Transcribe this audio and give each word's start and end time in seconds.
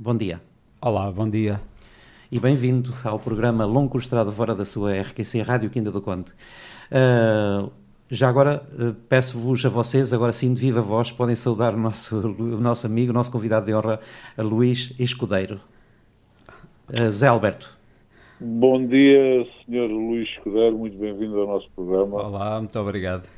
bom 0.00 0.16
dia. 0.16 0.40
Olá, 0.80 1.12
bom 1.12 1.28
dia. 1.28 1.60
E 2.32 2.40
bem-vindo 2.40 2.90
ao 3.04 3.18
programa 3.18 3.66
Longo 3.66 3.98
Estrada 3.98 4.32
Fora 4.32 4.54
da 4.54 4.64
sua 4.64 4.94
RQC 4.94 5.42
Rádio 5.42 5.68
Quinta 5.68 5.90
do 5.90 6.00
Conde. 6.00 6.32
Uh, 6.90 7.70
já 8.08 8.30
agora 8.30 8.62
uh, 8.72 8.94
peço-vos 9.10 9.66
a 9.66 9.68
vocês, 9.68 10.14
agora 10.14 10.32
sim 10.32 10.54
de 10.54 10.60
viva 10.62 10.80
voz, 10.80 11.12
podem 11.12 11.36
saudar 11.36 11.74
o 11.74 11.76
nosso, 11.76 12.16
o 12.18 12.58
nosso 12.58 12.86
amigo, 12.86 13.10
o 13.10 13.14
nosso 13.14 13.30
convidado 13.30 13.66
de 13.66 13.74
honra, 13.74 14.00
Luís 14.38 14.94
Escudeiro. 14.98 15.60
Uh, 16.88 17.10
Zé 17.10 17.26
Alberto. 17.26 17.78
Bom 18.40 18.86
dia, 18.86 19.46
Sr. 19.66 19.86
Luís 19.86 20.30
Escudeiro, 20.30 20.78
muito 20.78 20.96
bem-vindo 20.96 21.38
ao 21.40 21.46
nosso 21.46 21.68
programa. 21.76 22.26
Olá, 22.26 22.58
muito 22.58 22.78
obrigado. 22.78 23.28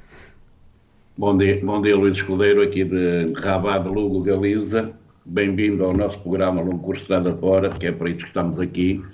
Bom 1.18 1.36
dia, 1.36 1.60
bom 1.60 1.82
dia 1.82 1.96
Luís 1.96 2.14
Escudeiro, 2.14 2.62
aqui 2.62 2.84
de 2.84 3.32
Rabat, 3.34 3.88
Lugo, 3.88 4.22
Galiza. 4.22 5.01
Bem-vindo 5.24 5.84
ao 5.84 5.92
nosso 5.92 6.18
programa 6.18 6.60
Longo 6.60 6.80
Curso 6.80 7.02
Estrada 7.02 7.32
Fora, 7.36 7.70
que 7.70 7.86
é 7.86 7.92
por 7.92 8.08
isso 8.08 8.20
que 8.20 8.26
estamos 8.26 8.58
aqui 8.58 9.04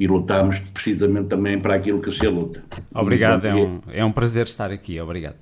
e 0.00 0.06
lutamos 0.06 0.58
precisamente 0.72 1.28
também 1.28 1.60
para 1.60 1.74
aquilo 1.74 2.00
que 2.00 2.10
se 2.10 2.26
luta. 2.26 2.64
Obrigado, 2.94 3.44
é 3.44 3.54
um, 3.54 3.80
é 3.88 4.02
um 4.02 4.10
prazer 4.10 4.46
estar 4.46 4.70
aqui, 4.70 4.98
obrigado. 4.98 5.36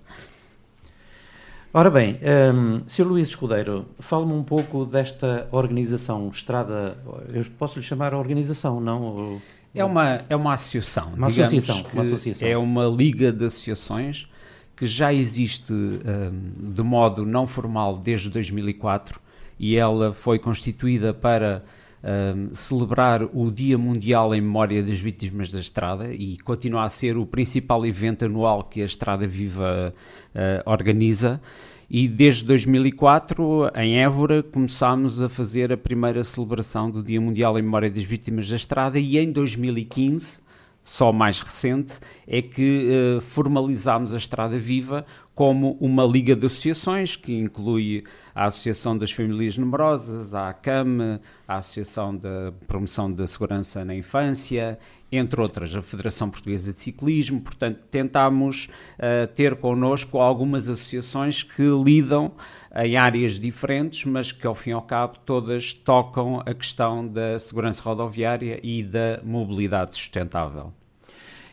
Ora 1.73 1.91
bem, 1.91 2.19
um, 2.53 2.79
Sr. 2.89 3.05
Luís 3.05 3.29
Escudeiro, 3.29 3.87
fale-me 4.01 4.33
um 4.33 4.43
pouco 4.43 4.85
desta 4.85 5.47
organização, 5.53 6.29
Estrada, 6.29 6.99
eu 7.33 7.45
posso 7.57 7.79
lhe 7.79 7.85
chamar 7.85 8.13
a 8.13 8.19
organização, 8.19 8.81
não? 8.81 9.41
É 9.73 9.85
uma, 9.85 10.25
é 10.29 10.35
uma 10.35 10.55
associação. 10.55 11.13
Uma 11.15 11.29
associação, 11.29 11.85
uma 11.93 12.03
associação. 12.03 12.49
É 12.49 12.57
uma 12.57 12.87
liga 12.87 13.31
de 13.31 13.45
associações 13.45 14.27
que 14.75 14.89
já 14.89 15.15
existe 15.15 15.73
um, 15.73 16.73
de 16.73 16.83
modo 16.83 17.25
não 17.25 17.47
formal 17.47 17.97
desde 17.97 18.29
2004 18.29 19.26
e 19.59 19.77
ela 19.77 20.13
foi 20.13 20.39
constituída 20.39 21.13
para 21.15 21.65
um, 22.03 22.55
celebrar 22.55 23.23
o 23.25 23.51
Dia 23.51 23.77
Mundial 23.77 24.35
em 24.35 24.41
Memória 24.41 24.83
das 24.83 25.01
Vítimas 25.01 25.51
da 25.51 25.59
Estrada 25.59 26.13
e 26.13 26.37
continua 26.39 26.85
a 26.85 26.89
ser 26.89 27.17
o 27.17 27.27
principal 27.27 27.85
evento 27.85 28.25
anual 28.25 28.65
que 28.65 28.83
a 28.83 28.85
Estrada 28.85 29.27
Viva 29.27 29.93
uh, 30.35 30.71
organiza. 30.71 31.41
E 31.89 32.09
desde 32.09 32.45
2004, 32.45 33.71
em 33.77 33.99
Évora, 34.01 34.43
começámos 34.43 35.21
a 35.21 35.29
fazer 35.29 35.73
a 35.73 35.77
primeira 35.77 36.23
celebração 36.25 36.91
do 36.91 37.03
Dia 37.03 37.21
Mundial 37.21 37.59
em 37.59 37.63
Memória 37.63 37.91
das 37.91 38.03
Vítimas 38.03 38.49
da 38.49 38.57
Estrada 38.57 38.99
e 38.99 39.17
em 39.19 39.31
2015, 39.31 40.41
só 40.83 41.13
mais 41.13 41.41
recente, 41.41 41.95
é 42.27 42.43
que 42.43 42.89
uh, 42.89 43.21
formalizámos 43.21 44.15
a 44.15 44.17
Estrada 44.17 44.59
Viva 44.59 45.07
como 45.37 45.77
uma 45.83 46.03
liga 46.03 46.35
de 46.35 46.47
associações 46.47 47.15
que 47.15 47.31
inclui 47.31 48.03
a 48.35 48.47
Associação 48.47 48.97
das 48.97 49.13
Famílias 49.13 49.59
Numerosas, 49.59 50.33
a 50.33 50.49
ACAM, 50.49 51.21
a 51.47 51.59
Associação 51.59 52.17
da 52.17 52.55
Promoção 52.67 53.13
da 53.13 53.27
Segurança 53.27 53.85
na 53.85 53.95
Infância, 53.95 54.79
entre 55.13 55.39
outras, 55.39 55.77
a 55.77 55.83
Federação 55.83 56.31
Portuguesa 56.31 56.73
de 56.73 56.79
Ciclismo. 56.79 57.39
Portanto, 57.43 57.81
tentámos 57.91 58.71
uh, 58.99 59.31
ter 59.35 59.57
connosco 59.57 60.17
algumas 60.19 60.71
associações 60.71 61.43
que 61.43 61.69
lidam 61.85 62.33
em 62.75 62.97
áreas 62.97 63.39
diferentes, 63.39 64.07
mas 64.07 64.33
que 64.33 64.47
ao 64.47 64.55
fim 64.55 64.71
e 64.71 64.73
ao 64.73 64.83
cabo 64.83 65.19
todas 65.27 65.75
tocam 65.75 66.41
a 66.47 66.55
questão 66.55 67.07
da 67.07 67.39
segurança 67.39 67.83
rodoviária 67.83 68.59
e 68.63 68.83
da 68.83 69.21
mobilidade 69.23 69.97
sustentável. 69.97 70.73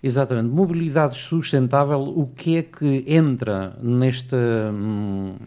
Exatamente. 0.04 0.54
Mobilidade 0.54 1.18
sustentável, 1.18 2.02
o 2.02 2.28
que 2.28 2.58
é 2.58 2.64
que 2.64 3.06
entra 3.08 3.74
neste, 3.82 4.36
hum, 4.36 5.38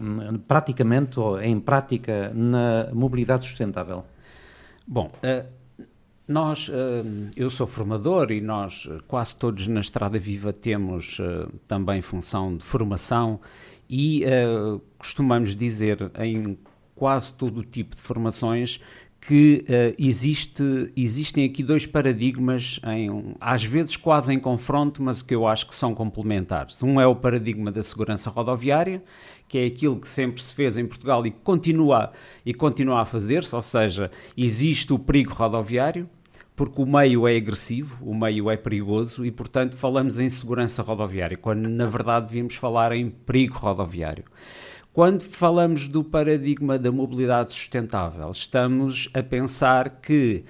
praticamente, 0.47 1.19
ou 1.19 1.39
em 1.39 1.59
prática, 1.59 2.31
na 2.33 2.89
mobilidade 2.91 3.47
sustentável? 3.47 4.03
Bom, 4.87 5.11
uh, 5.17 5.83
nós, 6.27 6.69
uh, 6.69 6.73
eu 7.35 7.51
sou 7.51 7.67
formador 7.67 8.31
e 8.31 8.41
nós, 8.41 8.89
quase 9.07 9.35
todos 9.35 9.67
na 9.67 9.79
Estrada 9.79 10.17
Viva, 10.17 10.51
temos 10.51 11.21
também 11.67 12.01
função 12.01 12.57
de 12.57 12.63
formação 12.63 13.39
e 13.87 14.25
costumamos 14.97 15.55
dizer 15.55 16.11
em 16.19 16.57
quase 16.95 17.31
todo 17.31 17.59
o 17.59 17.63
tipo 17.63 17.95
de 17.95 18.01
formações 18.01 18.81
que 19.19 19.65
uh, 19.67 19.95
existe, 19.97 20.63
existem 20.95 21.45
aqui 21.45 21.61
dois 21.61 21.85
paradigmas, 21.85 22.79
em, 22.85 23.35
às 23.39 23.63
vezes 23.63 23.97
quase 23.97 24.33
em 24.33 24.39
confronto, 24.39 25.01
mas 25.01 25.21
que 25.21 25.35
eu 25.35 25.47
acho 25.47 25.67
que 25.67 25.75
são 25.75 25.93
complementares. 25.93 26.81
Um 26.81 27.01
é 27.01 27.07
o 27.07 27.15
paradigma 27.15 27.71
da 27.71 27.83
segurança 27.83 28.29
rodoviária, 28.29 29.03
que 29.47 29.57
é 29.57 29.65
aquilo 29.65 29.99
que 29.99 30.07
sempre 30.07 30.41
se 30.41 30.53
fez 30.53 30.77
em 30.77 30.85
Portugal 30.85 31.25
e 31.25 31.31
continua, 31.31 32.11
e 32.45 32.53
continua 32.53 33.01
a 33.01 33.05
fazer-se, 33.05 33.55
ou 33.55 33.61
seja, 33.61 34.11
existe 34.35 34.93
o 34.93 34.99
perigo 34.99 35.33
rodoviário, 35.33 36.09
porque 36.55 36.81
o 36.81 36.85
meio 36.85 37.27
é 37.27 37.35
agressivo, 37.35 38.03
o 38.03 38.15
meio 38.15 38.49
é 38.49 38.57
perigoso 38.57 39.23
e, 39.23 39.31
portanto, 39.31 39.75
falamos 39.75 40.17
em 40.17 40.29
segurança 40.29 40.81
rodoviária, 40.81 41.37
quando 41.37 41.69
na 41.69 41.85
verdade 41.85 42.27
devíamos 42.27 42.55
falar 42.55 42.91
em 42.93 43.09
perigo 43.09 43.57
rodoviário. 43.59 44.23
Quando 44.97 45.21
falamos 45.21 45.87
do 45.87 46.03
paradigma 46.03 46.79
da 46.79 46.91
mobilidade 46.91 47.53
sustentável, 47.53 48.31
estamos 48.31 49.07
a 49.13 49.21
pensar 49.21 50.01
que 50.01 50.43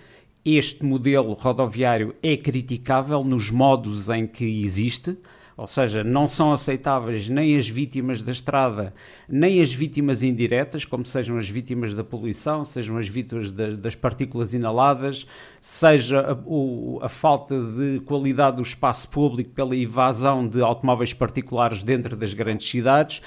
este 0.46 0.86
modelo 0.86 1.34
rodoviário 1.34 2.16
é 2.24 2.38
criticável 2.38 3.26
nos 3.26 3.52
modos 3.52 4.08
em 4.08 4.26
que 4.26 4.64
existe, 4.64 5.18
ou 5.58 5.68
seja, 5.68 6.02
não 6.02 6.30
são 6.30 6.54
aceitáveis 6.54 7.28
nem 7.28 7.58
as 7.58 7.68
vítimas 7.68 8.22
da 8.22 8.32
estrada, 8.32 8.94
nem 9.28 9.62
as 9.62 9.74
vítimas 9.74 10.24
indiretas, 10.24 10.86
como 10.86 11.06
sejam 11.06 11.38
as 11.38 11.50
vítimas 11.50 11.94
da 11.94 12.04
poluição, 12.06 12.64
sejam 12.64 12.98
as 12.98 13.08
vítimas 13.10 13.52
das 13.52 13.96
partículas 13.96 14.54
inaladas, 14.54 15.28
seja 15.60 16.22
a, 16.22 16.34
o, 16.46 17.00
a, 17.02 17.10
falta 17.10 17.54
de 17.60 18.00
qualidade 18.06 18.56
do 18.56 18.64
espaço 18.64 19.10
público 19.10 19.50
pela 19.50 19.76
evasão 19.76 20.48
de 20.48 20.62
automóveis 20.62 21.14
particulares 21.14 21.84
dentro 21.84 22.16
das 22.16 22.34
grandes 22.34 22.70
cidades 22.70 23.22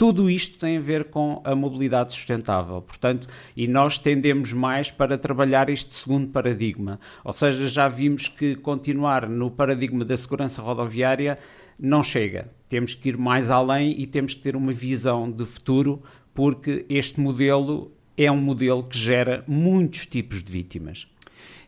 tudo 0.00 0.30
isto 0.30 0.58
tem 0.58 0.78
a 0.78 0.80
ver 0.80 1.10
com 1.10 1.42
a 1.44 1.54
mobilidade 1.54 2.14
sustentável, 2.14 2.80
portanto, 2.80 3.28
e 3.54 3.68
nós 3.68 3.98
tendemos 3.98 4.50
mais 4.50 4.90
para 4.90 5.18
trabalhar 5.18 5.68
este 5.68 5.92
segundo 5.92 6.28
paradigma. 6.28 6.98
Ou 7.22 7.34
seja, 7.34 7.68
já 7.68 7.86
vimos 7.86 8.26
que 8.26 8.56
continuar 8.56 9.28
no 9.28 9.50
paradigma 9.50 10.02
da 10.02 10.16
segurança 10.16 10.62
rodoviária 10.62 11.38
não 11.78 12.02
chega. 12.02 12.50
Temos 12.66 12.94
que 12.94 13.10
ir 13.10 13.18
mais 13.18 13.50
além 13.50 14.00
e 14.00 14.06
temos 14.06 14.32
que 14.32 14.40
ter 14.40 14.56
uma 14.56 14.72
visão 14.72 15.30
de 15.30 15.44
futuro, 15.44 16.02
porque 16.32 16.86
este 16.88 17.20
modelo 17.20 17.92
é 18.16 18.32
um 18.32 18.40
modelo 18.40 18.84
que 18.84 18.96
gera 18.96 19.44
muitos 19.46 20.06
tipos 20.06 20.42
de 20.42 20.50
vítimas. 20.50 21.06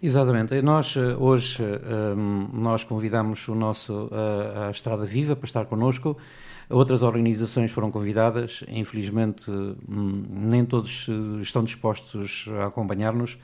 Exatamente. 0.03 0.61
Nós 0.63 0.97
eh, 0.97 1.15
hoje 1.19 1.63
eh, 1.63 2.15
nós 2.51 2.83
convidamos 2.83 3.47
o 3.47 3.55
nosso 3.55 4.09
eh, 4.11 4.69
a 4.69 4.71
Estrada 4.71 5.05
Viva 5.05 5.37
para 5.37 5.47
estar 5.47 5.67
connosco 5.67 6.17
Outras 6.73 7.03
organizações 7.03 7.71
foram 7.71 7.91
convidadas, 7.91 8.65
infelizmente 8.67 9.51
hum, 9.51 10.25
nem 10.29 10.65
todos 10.65 11.07
eh, 11.09 11.43
estão 11.43 11.63
dispostos 11.63 12.49
a 12.59 12.67
acompanhar-nos. 12.67 13.39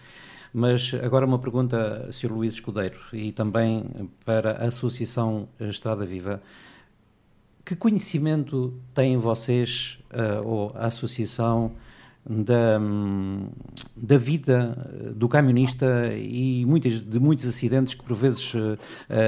Mas 0.53 0.95
agora 1.03 1.27
uma 1.27 1.39
pergunta, 1.39 2.09
Sr. 2.11 2.33
Luís 2.33 2.55
Escudeiro, 2.55 2.99
e 3.13 3.33
também 3.33 3.85
para 4.25 4.53
a 4.53 4.69
Associação 4.69 5.47
Estrada 5.61 6.07
Viva. 6.07 6.43
Que 7.67 7.77
conhecimento 7.77 8.73
têm 8.95 9.19
vocês, 9.19 9.99
uh, 10.11 10.49
ou 10.49 10.73
a 10.75 10.87
Associação, 10.87 11.73
da, 12.29 12.79
hum, 12.81 13.49
da 13.95 14.17
vida 14.17 15.15
do 15.15 15.29
camionista 15.29 16.15
e 16.15 16.65
muitas, 16.67 17.01
de 17.01 17.21
muitos 17.21 17.47
acidentes 17.47 17.95
que 17.95 18.03
por 18.03 18.17
vezes 18.17 18.55
uh, 18.55 18.79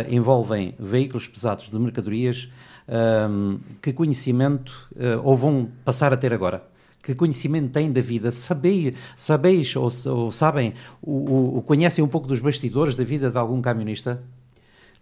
envolvem 0.08 0.74
veículos 0.78 1.28
pesados 1.28 1.68
de 1.68 1.78
mercadorias 1.78 2.48
um, 2.90 3.60
que 3.80 3.92
conhecimento, 3.92 4.88
uh, 4.96 5.20
ou 5.22 5.36
vão 5.36 5.68
passar 5.84 6.12
a 6.12 6.16
ter 6.16 6.32
agora? 6.32 6.64
Que 7.02 7.14
conhecimento 7.14 7.72
têm 7.72 7.90
da 7.90 8.00
vida? 8.00 8.30
Sabeis, 8.30 8.94
sabeis 9.16 9.74
ou, 9.76 9.88
ou 10.06 10.32
sabem, 10.32 10.74
o, 11.00 11.58
o, 11.58 11.62
conhecem 11.62 12.04
um 12.04 12.08
pouco 12.08 12.26
dos 12.26 12.40
bastidores 12.40 12.94
da 12.94 13.04
vida 13.04 13.30
de 13.30 13.38
algum 13.38 13.62
camionista? 13.62 14.22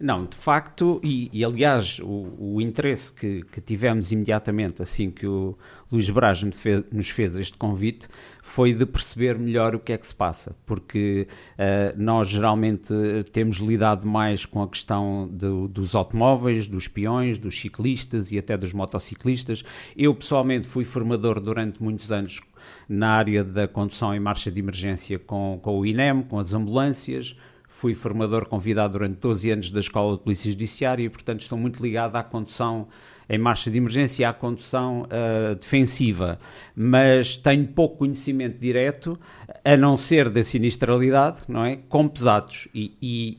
Não, 0.01 0.25
de 0.25 0.37
facto, 0.37 1.01
e, 1.03 1.29
e 1.33 1.43
aliás, 1.43 1.99
o, 1.99 2.33
o 2.39 2.61
interesse 2.61 3.11
que, 3.11 3.43
que, 3.51 3.59
tivemos 3.59 4.13
imediatamente 4.13 4.81
assim 4.81 5.11
que 5.11 5.27
o 5.27 5.57
Luís 5.91 6.09
Braz 6.09 6.41
nos 6.41 6.55
fez, 6.55 6.85
nos 6.89 7.09
fez, 7.09 7.35
este 7.35 7.57
convite 7.57 8.07
foi 8.41 8.73
de 8.73 8.85
perceber 8.85 9.37
melhor 9.37 9.75
o 9.75 9.79
que 9.79 9.91
é 9.91 9.97
que 9.97 10.07
se 10.07 10.15
passa, 10.15 10.55
porque 10.65 11.27
uh, 11.55 12.01
nós 12.01 12.29
geralmente 12.29 12.93
temos 13.33 13.57
lidado 13.57 14.07
mais 14.07 14.45
com 14.45 14.63
a 14.63 14.69
questão 14.69 15.29
de, 15.29 15.67
dos 15.67 15.93
automóveis, 15.93 16.65
dos 16.65 16.87
peões, 16.87 17.37
dos 17.37 17.59
ciclistas 17.59 18.31
e 18.31 18.39
até 18.39 18.55
dos 18.55 18.71
motociclistas. 18.71 19.65
Eu 19.97 20.15
pessoalmente 20.15 20.65
fui 20.65 20.85
formador 20.85 21.41
durante 21.41 21.83
muitos 21.83 22.09
anos 22.09 22.39
na 22.87 23.09
área 23.09 23.43
da 23.43 23.67
condução 23.67 24.15
em 24.15 24.19
marcha 24.19 24.49
de 24.49 24.59
emergência 24.59 25.19
com, 25.19 25.59
com 25.61 25.77
o 25.77 25.85
INEM, 25.85 26.21
com 26.23 26.39
as 26.39 26.53
ambulâncias 26.53 27.35
fui 27.69 27.93
formador 27.93 28.45
convidado 28.47 28.93
durante 28.93 29.19
12 29.19 29.51
anos 29.51 29.69
da 29.69 29.79
Escola 29.79 30.17
de 30.17 30.23
Polícia 30.23 30.51
Judiciária 30.51 31.03
e, 31.03 31.09
portanto, 31.09 31.41
estou 31.41 31.57
muito 31.57 31.81
ligado 31.81 32.15
à 32.17 32.23
condução 32.23 32.87
em 33.29 33.37
marcha 33.37 33.69
de 33.69 33.77
emergência 33.77 34.23
e 34.23 34.25
à 34.25 34.33
condução 34.33 35.03
uh, 35.03 35.55
defensiva, 35.55 36.39
mas 36.75 37.37
tenho 37.37 37.67
pouco 37.67 37.99
conhecimento 37.99 38.57
direto, 38.57 39.17
a 39.63 39.77
não 39.77 39.95
ser 39.95 40.29
da 40.29 40.41
sinistralidade, 40.41 41.41
não 41.47 41.63
é? 41.63 41.77
Com 41.87 42.07
pesados. 42.07 42.67
E, 42.73 42.97
e, 42.99 43.37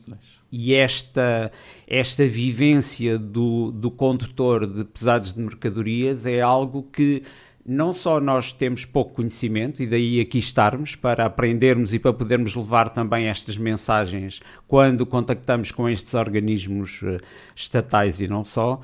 e 0.49 0.73
esta, 0.73 1.51
esta 1.85 2.25
vivência 2.25 3.19
do, 3.19 3.71
do 3.71 3.91
condutor 3.91 4.65
de 4.65 4.85
pesados 4.85 5.33
de 5.33 5.41
mercadorias 5.41 6.25
é 6.25 6.39
algo 6.39 6.83
que 6.83 7.23
não 7.65 7.93
só 7.93 8.19
nós 8.19 8.51
temos 8.51 8.85
pouco 8.85 9.15
conhecimento, 9.15 9.81
e 9.81 9.87
daí 9.87 10.19
aqui 10.19 10.39
estarmos 10.39 10.95
para 10.95 11.25
aprendermos 11.25 11.93
e 11.93 11.99
para 11.99 12.13
podermos 12.13 12.55
levar 12.55 12.89
também 12.89 13.27
estas 13.27 13.57
mensagens 13.57 14.39
quando 14.67 15.05
contactamos 15.05 15.71
com 15.71 15.87
estes 15.87 16.13
organismos 16.13 17.01
uh, 17.01 17.19
estatais 17.55 18.19
e 18.19 18.27
não 18.27 18.43
só, 18.43 18.81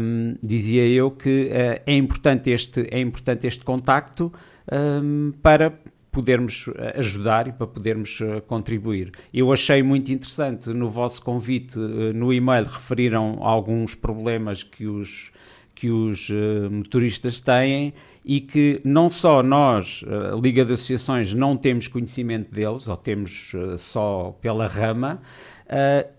um, 0.00 0.36
dizia 0.42 0.86
eu 0.86 1.10
que 1.10 1.44
uh, 1.46 1.82
é, 1.86 1.96
importante 1.96 2.50
este, 2.50 2.86
é 2.90 3.00
importante 3.00 3.46
este 3.46 3.64
contacto 3.64 4.32
um, 4.70 5.32
para 5.42 5.72
podermos 6.10 6.70
eh, 6.76 6.94
ajudar 6.98 7.48
e 7.48 7.52
para 7.52 7.66
podermos 7.66 8.20
contribuir. 8.46 9.10
Eu 9.32 9.52
achei 9.52 9.82
muito 9.82 10.12
interessante 10.12 10.70
no 10.70 10.88
vosso 10.88 11.20
convite, 11.20 11.76
no 11.76 12.32
e-mail 12.32 12.66
referiram 12.66 13.38
alguns 13.42 13.96
problemas 13.96 14.62
que 14.62 14.86
os 14.86 15.32
que 15.74 15.90
os 15.90 16.28
uh, 16.28 16.70
motoristas 16.70 17.40
têm 17.40 17.92
e 18.24 18.40
que 18.40 18.80
não 18.84 19.10
só 19.10 19.42
nós, 19.42 20.02
uh, 20.02 20.40
Liga 20.40 20.64
de 20.64 20.72
Associações, 20.72 21.34
não 21.34 21.56
temos 21.56 21.88
conhecimento 21.88 22.52
deles, 22.52 22.88
ou 22.88 22.96
temos 22.96 23.52
uh, 23.54 23.78
só 23.78 24.36
pela 24.40 24.66
rama, 24.66 25.20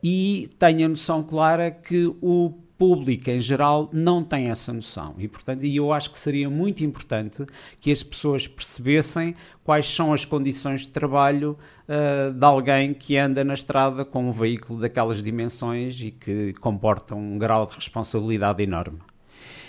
e 0.03 0.49
tenho 0.57 0.85
a 0.87 0.89
noção 0.89 1.21
clara 1.21 1.69
que 1.69 2.11
o 2.19 2.51
público 2.77 3.29
em 3.29 3.39
geral 3.39 3.89
não 3.91 4.23
tem 4.23 4.49
essa 4.49 4.73
noção 4.73 5.15
e 5.17 5.27
portanto 5.27 5.63
eu 5.63 5.93
acho 5.93 6.11
que 6.11 6.19
seria 6.19 6.49
muito 6.49 6.83
importante 6.83 7.45
que 7.79 7.91
as 7.91 8.03
pessoas 8.03 8.47
percebessem 8.47 9.35
quais 9.63 9.87
são 9.87 10.11
as 10.13 10.25
condições 10.25 10.81
de 10.81 10.89
trabalho 10.89 11.57
uh, 11.87 12.33
de 12.33 12.45
alguém 12.45 12.93
que 12.93 13.17
anda 13.17 13.43
na 13.43 13.53
estrada 13.53 14.03
com 14.03 14.27
um 14.27 14.31
veículo 14.31 14.79
daquelas 14.79 15.23
dimensões 15.23 15.99
e 16.01 16.11
que 16.11 16.53
comporta 16.53 17.15
um 17.15 17.37
grau 17.37 17.65
de 17.65 17.75
responsabilidade 17.75 18.61
enorme. 18.61 18.99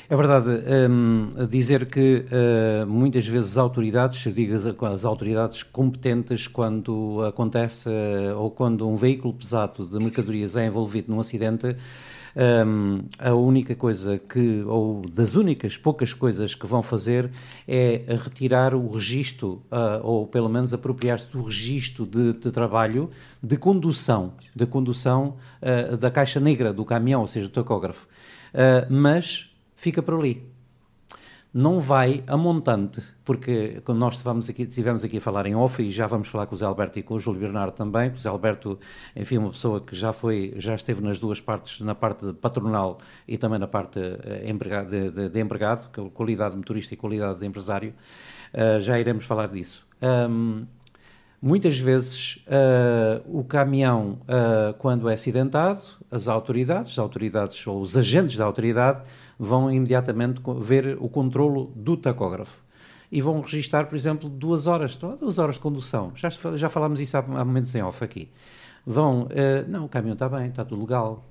É 0.09 0.15
verdade, 0.15 0.51
um, 0.89 1.47
dizer 1.49 1.89
que 1.89 2.25
uh, 2.31 2.87
muitas 2.87 3.27
vezes 3.27 3.51
as 3.53 3.57
autoridades, 3.57 4.33
digo 4.33 4.55
as 4.87 5.05
autoridades 5.05 5.65
competentes, 5.65 6.47
quando 6.47 7.25
acontece 7.27 7.89
uh, 7.89 8.39
ou 8.39 8.53
quando 8.53 8.89
um 8.89 8.95
veículo 8.95 9.35
pesado 9.35 9.85
de 9.85 9.99
mercadorias 9.99 10.55
é 10.55 10.65
envolvido 10.65 11.11
num 11.11 11.19
acidente, 11.19 11.75
um, 12.37 13.01
a 13.19 13.35
única 13.35 13.75
coisa 13.75 14.17
que, 14.17 14.63
ou 14.65 15.03
das 15.09 15.35
únicas 15.35 15.77
poucas 15.77 16.15
coisas 16.15 16.55
que 16.55 16.67
vão 16.67 16.83
fazer 16.83 17.29
é 17.67 18.03
retirar 18.23 18.75
o 18.75 18.89
registro, 18.93 19.65
uh, 19.73 20.05
ou 20.05 20.25
pelo 20.27 20.49
menos 20.49 20.73
apropriar-se 20.73 21.29
do 21.33 21.43
registro 21.43 22.07
de, 22.07 22.33
de, 22.35 22.53
trabalho 22.53 23.11
de 23.43 23.57
condução, 23.57 24.35
de 24.55 24.67
condução 24.67 25.37
uh, 25.61 25.97
da 25.97 26.13
caixa 26.13 26.39
negra 26.39 26.73
do 26.73 26.85
caminhão, 26.85 27.23
ou 27.23 27.27
seja, 27.27 27.49
do 27.49 27.53
tacógrafo. 27.53 28.07
Uh, 28.55 28.87
mas 28.89 29.51
fica 29.77 30.03
por 30.03 30.15
ali. 30.15 30.57
Não 31.55 31.81
vai 31.81 32.23
a 32.27 32.37
montante, 32.37 33.01
porque 33.25 33.81
quando 33.83 33.99
nós 33.99 34.15
estivemos 34.15 34.51
aqui, 34.51 34.65
estivemos 34.65 35.03
aqui 35.05 35.17
a 35.17 35.21
falar 35.21 35.47
em 35.47 35.55
off, 35.55 35.83
e 35.83 35.91
já 35.91 36.07
vamos 36.07 36.29
falar 36.29 36.47
com 36.47 36.55
o 36.55 36.59
Zé 36.59 36.67
Alberto 36.67 36.99
e 36.99 37.03
com 37.03 37.15
o 37.15 37.19
Júlio 37.19 37.41
Bernardo 37.41 37.73
também, 37.73 38.11
o 38.11 38.19
Zé 38.19 38.29
Alberto, 38.29 38.79
enfim, 39.15 39.39
uma 39.39 39.51
pessoa 39.51 39.81
que 39.81 39.97
já 39.97 40.13
foi, 40.13 40.53
já 40.59 40.75
esteve 40.75 41.01
nas 41.01 41.19
duas 41.19 41.41
partes, 41.41 41.81
na 41.81 41.95
parte 41.95 42.31
patronal 42.35 42.99
e 43.27 43.39
também 43.39 43.59
na 43.59 43.67
parte 43.67 43.99
eh, 43.99 44.53
de, 44.91 45.11
de, 45.11 45.29
de 45.31 45.41
empregado, 45.41 45.89
é 45.97 46.11
qualidade 46.11 46.51
de 46.51 46.59
motorista 46.59 46.93
e 46.93 46.97
qualidade 46.97 47.39
de 47.39 47.47
empresário, 47.47 47.95
uh, 48.53 48.81
já 48.81 49.01
iremos 49.01 49.25
falar 49.25 49.49
disso. 49.49 49.87
Um, 50.03 50.67
Muitas 51.41 51.79
vezes 51.79 52.45
uh, 52.47 53.23
o 53.39 53.45
caminhão, 53.45 54.19
uh, 54.23 54.73
quando 54.79 55.09
é 55.09 55.15
acidentado, 55.15 55.81
as 56.11 56.29
autoridades, 56.29 56.93
as 56.93 56.99
autoridades 56.99 57.67
ou 57.67 57.81
os 57.81 57.97
agentes 57.97 58.37
da 58.37 58.45
autoridade 58.45 59.03
vão 59.39 59.71
imediatamente 59.71 60.41
ver 60.61 60.97
o 61.01 61.09
controlo 61.09 61.73
do 61.75 61.97
tacógrafo 61.97 62.65
e 63.11 63.21
vão 63.21 63.41
registar, 63.41 63.87
por 63.87 63.97
exemplo, 63.97 64.29
duas 64.29 64.67
horas, 64.67 64.97
duas 64.97 65.39
horas 65.39 65.55
de 65.57 65.61
condução. 65.61 66.13
Já, 66.15 66.29
já 66.57 66.69
falámos 66.69 67.01
isso 67.01 67.17
há, 67.17 67.21
há 67.21 67.45
momentos 67.45 67.75
em 67.75 67.83
off 67.83 68.03
aqui. 68.03 68.31
Vão, 68.85 69.25
uh, 69.25 69.29
não, 69.69 69.85
o 69.85 69.89
caminhão 69.89 70.15
está 70.15 70.29
bem, 70.29 70.49
está 70.49 70.65
tudo 70.65 70.83
legal. 70.83 71.25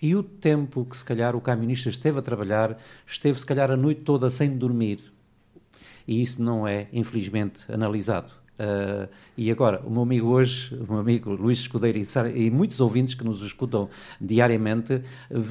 E 0.00 0.14
o 0.14 0.22
tempo 0.22 0.84
que 0.84 0.96
se 0.96 1.04
calhar 1.04 1.34
o 1.34 1.40
camionista 1.40 1.88
esteve 1.88 2.18
a 2.18 2.22
trabalhar, 2.22 2.78
esteve 3.06 3.38
se 3.38 3.46
calhar 3.46 3.70
a 3.70 3.76
noite 3.76 4.02
toda 4.02 4.30
sem 4.30 4.56
dormir. 4.56 5.12
E 6.06 6.22
isso 6.22 6.42
não 6.42 6.66
é, 6.66 6.88
infelizmente, 6.92 7.60
analisado. 7.70 8.32
Uh, 8.58 9.08
e 9.36 9.50
agora, 9.52 9.80
o 9.84 9.90
meu 9.90 10.02
amigo 10.02 10.28
hoje, 10.28 10.74
o 10.74 10.92
meu 10.92 11.00
amigo 11.00 11.30
Luís 11.30 11.60
Escudeiro 11.60 11.96
e, 11.96 12.46
e, 12.46 12.50
muitos 12.50 12.80
ouvintes 12.80 13.14
que 13.14 13.24
nos 13.24 13.40
escutam 13.42 13.88
diariamente 14.20 15.00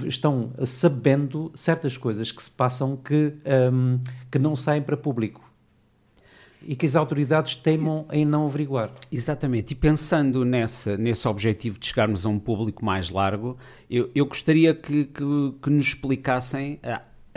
estão 0.05 0.51
sabendo 0.65 1.49
certas 1.55 1.97
coisas 1.97 2.31
que 2.31 2.43
se 2.43 2.51
passam 2.51 2.97
que, 2.97 3.33
um, 3.71 3.99
que 4.29 4.37
não 4.37 4.55
saem 4.55 4.81
para 4.81 4.97
público 4.97 5.47
e 6.67 6.75
que 6.75 6.85
as 6.85 6.97
autoridades 6.97 7.55
temam 7.55 8.05
em 8.11 8.25
não 8.25 8.45
averiguar. 8.45 8.91
Exatamente, 9.09 9.71
e 9.71 9.75
pensando 9.75 10.43
nessa, 10.43 10.97
nesse 10.97 11.25
objetivo 11.25 11.79
de 11.79 11.87
chegarmos 11.87 12.25
a 12.25 12.29
um 12.29 12.37
público 12.37 12.83
mais 12.83 13.09
largo, 13.09 13.57
eu, 13.89 14.09
eu 14.13 14.25
gostaria 14.25 14.75
que, 14.75 15.05
que, 15.05 15.23
que 15.61 15.69
nos 15.69 15.87
explicassem 15.87 16.79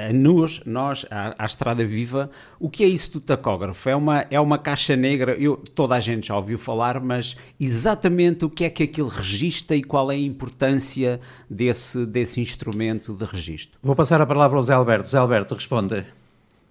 a 0.08 0.12
nós, 0.12 0.62
nós 0.64 1.06
à, 1.10 1.34
à, 1.38 1.44
Estrada 1.44 1.84
Viva, 1.84 2.30
o 2.58 2.70
que 2.70 2.82
é 2.82 2.86
isso 2.86 3.12
do 3.12 3.20
tacógrafo? 3.20 3.88
É 3.88 3.94
uma, 3.94 4.26
é 4.30 4.40
uma 4.40 4.58
caixa 4.58 4.96
negra, 4.96 5.32
eu, 5.32 5.56
toda 5.74 5.94
a 5.94 6.00
gente 6.00 6.28
já 6.28 6.36
ouviu 6.36 6.58
falar, 6.58 7.00
mas 7.00 7.36
exatamente 7.58 8.44
o 8.44 8.50
que 8.50 8.64
é 8.64 8.70
que 8.70 8.82
aquilo 8.82 9.08
registra 9.08 9.76
e 9.76 9.82
qual 9.82 10.10
é 10.10 10.14
a 10.14 10.18
importância 10.18 11.20
desse, 11.48 12.06
desse 12.06 12.40
instrumento 12.40 13.12
de 13.12 13.24
registro? 13.24 13.78
Vou 13.82 13.94
passar 13.94 14.20
a 14.20 14.26
palavra 14.26 14.56
ao 14.56 14.62
Zé 14.62 14.74
Alberto. 14.74 15.08
Zé 15.08 15.18
Alberto, 15.18 15.54
responde. 15.54 16.04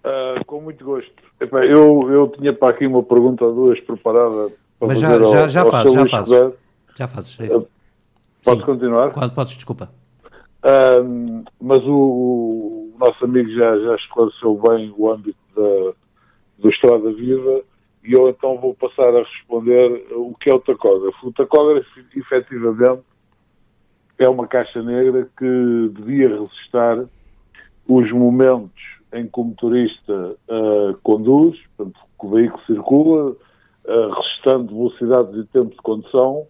Uh, 0.04 0.44
com 0.46 0.60
muito 0.60 0.84
gosto. 0.84 1.12
eu, 1.40 2.10
eu 2.10 2.28
tinha 2.28 2.52
para 2.52 2.70
aqui 2.70 2.86
uma 2.86 3.02
pergunta 3.02 3.44
ou 3.44 3.54
duas 3.54 3.80
preparada. 3.80 4.50
Mas 4.80 4.98
já, 4.98 5.22
já, 5.22 5.48
já, 5.48 5.60
ao 5.60 5.70
faz, 5.70 5.92
já 5.92 6.06
fazes. 6.06 6.52
Já 6.96 7.08
fazes. 7.08 7.40
É 7.40 7.56
uh, 7.56 7.68
podes 8.42 8.64
continuar? 8.64 9.10
Podes, 9.10 9.54
desculpa. 9.54 9.90
Uh, 10.64 11.44
mas 11.60 11.82
o 11.84 12.79
nosso 13.00 13.24
amigo 13.24 13.50
já, 13.50 13.78
já 13.78 13.94
esclareceu 13.96 14.54
bem 14.68 14.94
o 14.96 15.10
âmbito 15.10 15.38
da, 15.56 15.92
do 16.58 16.68
Estrada 16.68 17.10
Viva 17.12 17.62
e 18.04 18.12
eu 18.12 18.28
então 18.28 18.58
vou 18.58 18.74
passar 18.74 19.08
a 19.08 19.22
responder 19.22 20.06
o 20.12 20.34
que 20.38 20.50
é 20.50 20.54
o 20.54 20.60
tacógrafo. 20.60 21.28
O 21.28 21.32
tacógrafo, 21.32 21.88
efetivamente, 22.14 23.02
é 24.18 24.28
uma 24.28 24.46
caixa 24.46 24.82
negra 24.82 25.28
que 25.36 25.90
devia 25.94 26.28
registrar 26.28 27.04
os 27.88 28.12
momentos 28.12 28.82
em 29.12 29.26
que 29.26 29.40
o 29.40 29.44
motorista 29.44 30.36
uh, 30.48 30.96
conduz, 31.02 31.58
portanto, 31.76 32.00
que 32.18 32.26
o 32.26 32.30
veículo 32.30 32.62
circula, 32.66 33.30
uh, 33.30 34.66
velocidades 34.66 35.34
e 35.36 35.46
tempo 35.46 35.70
de 35.70 35.76
condução. 35.76 36.46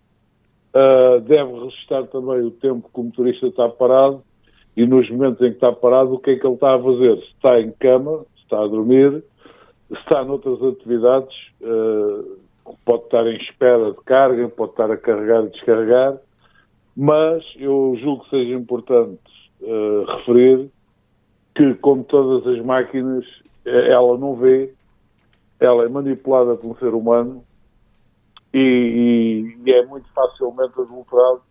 Uh, 0.74 1.20
deve 1.22 1.52
registrar 1.64 2.04
também 2.08 2.42
o 2.42 2.50
tempo 2.50 2.88
que 2.92 3.00
o 3.00 3.04
motorista 3.04 3.46
está 3.46 3.68
parado 3.68 4.22
e 4.76 4.86
nos 4.86 5.10
momentos 5.10 5.40
em 5.40 5.50
que 5.50 5.56
está 5.56 5.72
parado, 5.72 6.14
o 6.14 6.18
que 6.18 6.30
é 6.30 6.36
que 6.36 6.46
ele 6.46 6.54
está 6.54 6.74
a 6.74 6.82
fazer? 6.82 7.16
Se 7.16 7.32
está 7.34 7.60
em 7.60 7.72
cama, 7.72 8.24
se 8.36 8.42
está 8.42 8.62
a 8.62 8.66
dormir, 8.66 9.24
se 9.88 9.98
está 9.98 10.24
noutras 10.24 10.62
atividades, 10.62 11.36
uh, 11.60 12.38
pode 12.84 13.04
estar 13.04 13.26
em 13.26 13.36
espera 13.36 13.90
de 13.90 14.00
carga, 14.04 14.48
pode 14.48 14.72
estar 14.72 14.90
a 14.90 14.96
carregar 14.96 15.44
e 15.44 15.50
descarregar, 15.50 16.18
mas 16.96 17.44
eu 17.56 17.96
julgo 18.00 18.24
que 18.24 18.30
seja 18.30 18.54
importante 18.54 19.20
uh, 19.62 20.04
referir 20.16 20.70
que, 21.54 21.74
como 21.74 22.04
todas 22.04 22.46
as 22.46 22.64
máquinas, 22.64 23.24
ela 23.64 24.16
não 24.16 24.34
vê, 24.34 24.72
ela 25.58 25.84
é 25.84 25.88
manipulada 25.88 26.54
por 26.54 26.70
um 26.70 26.76
ser 26.76 26.94
humano 26.94 27.44
e, 28.54 29.56
e 29.64 29.72
é 29.72 29.84
muito 29.84 30.08
facilmente 30.14 30.72
adulterado 30.80 31.42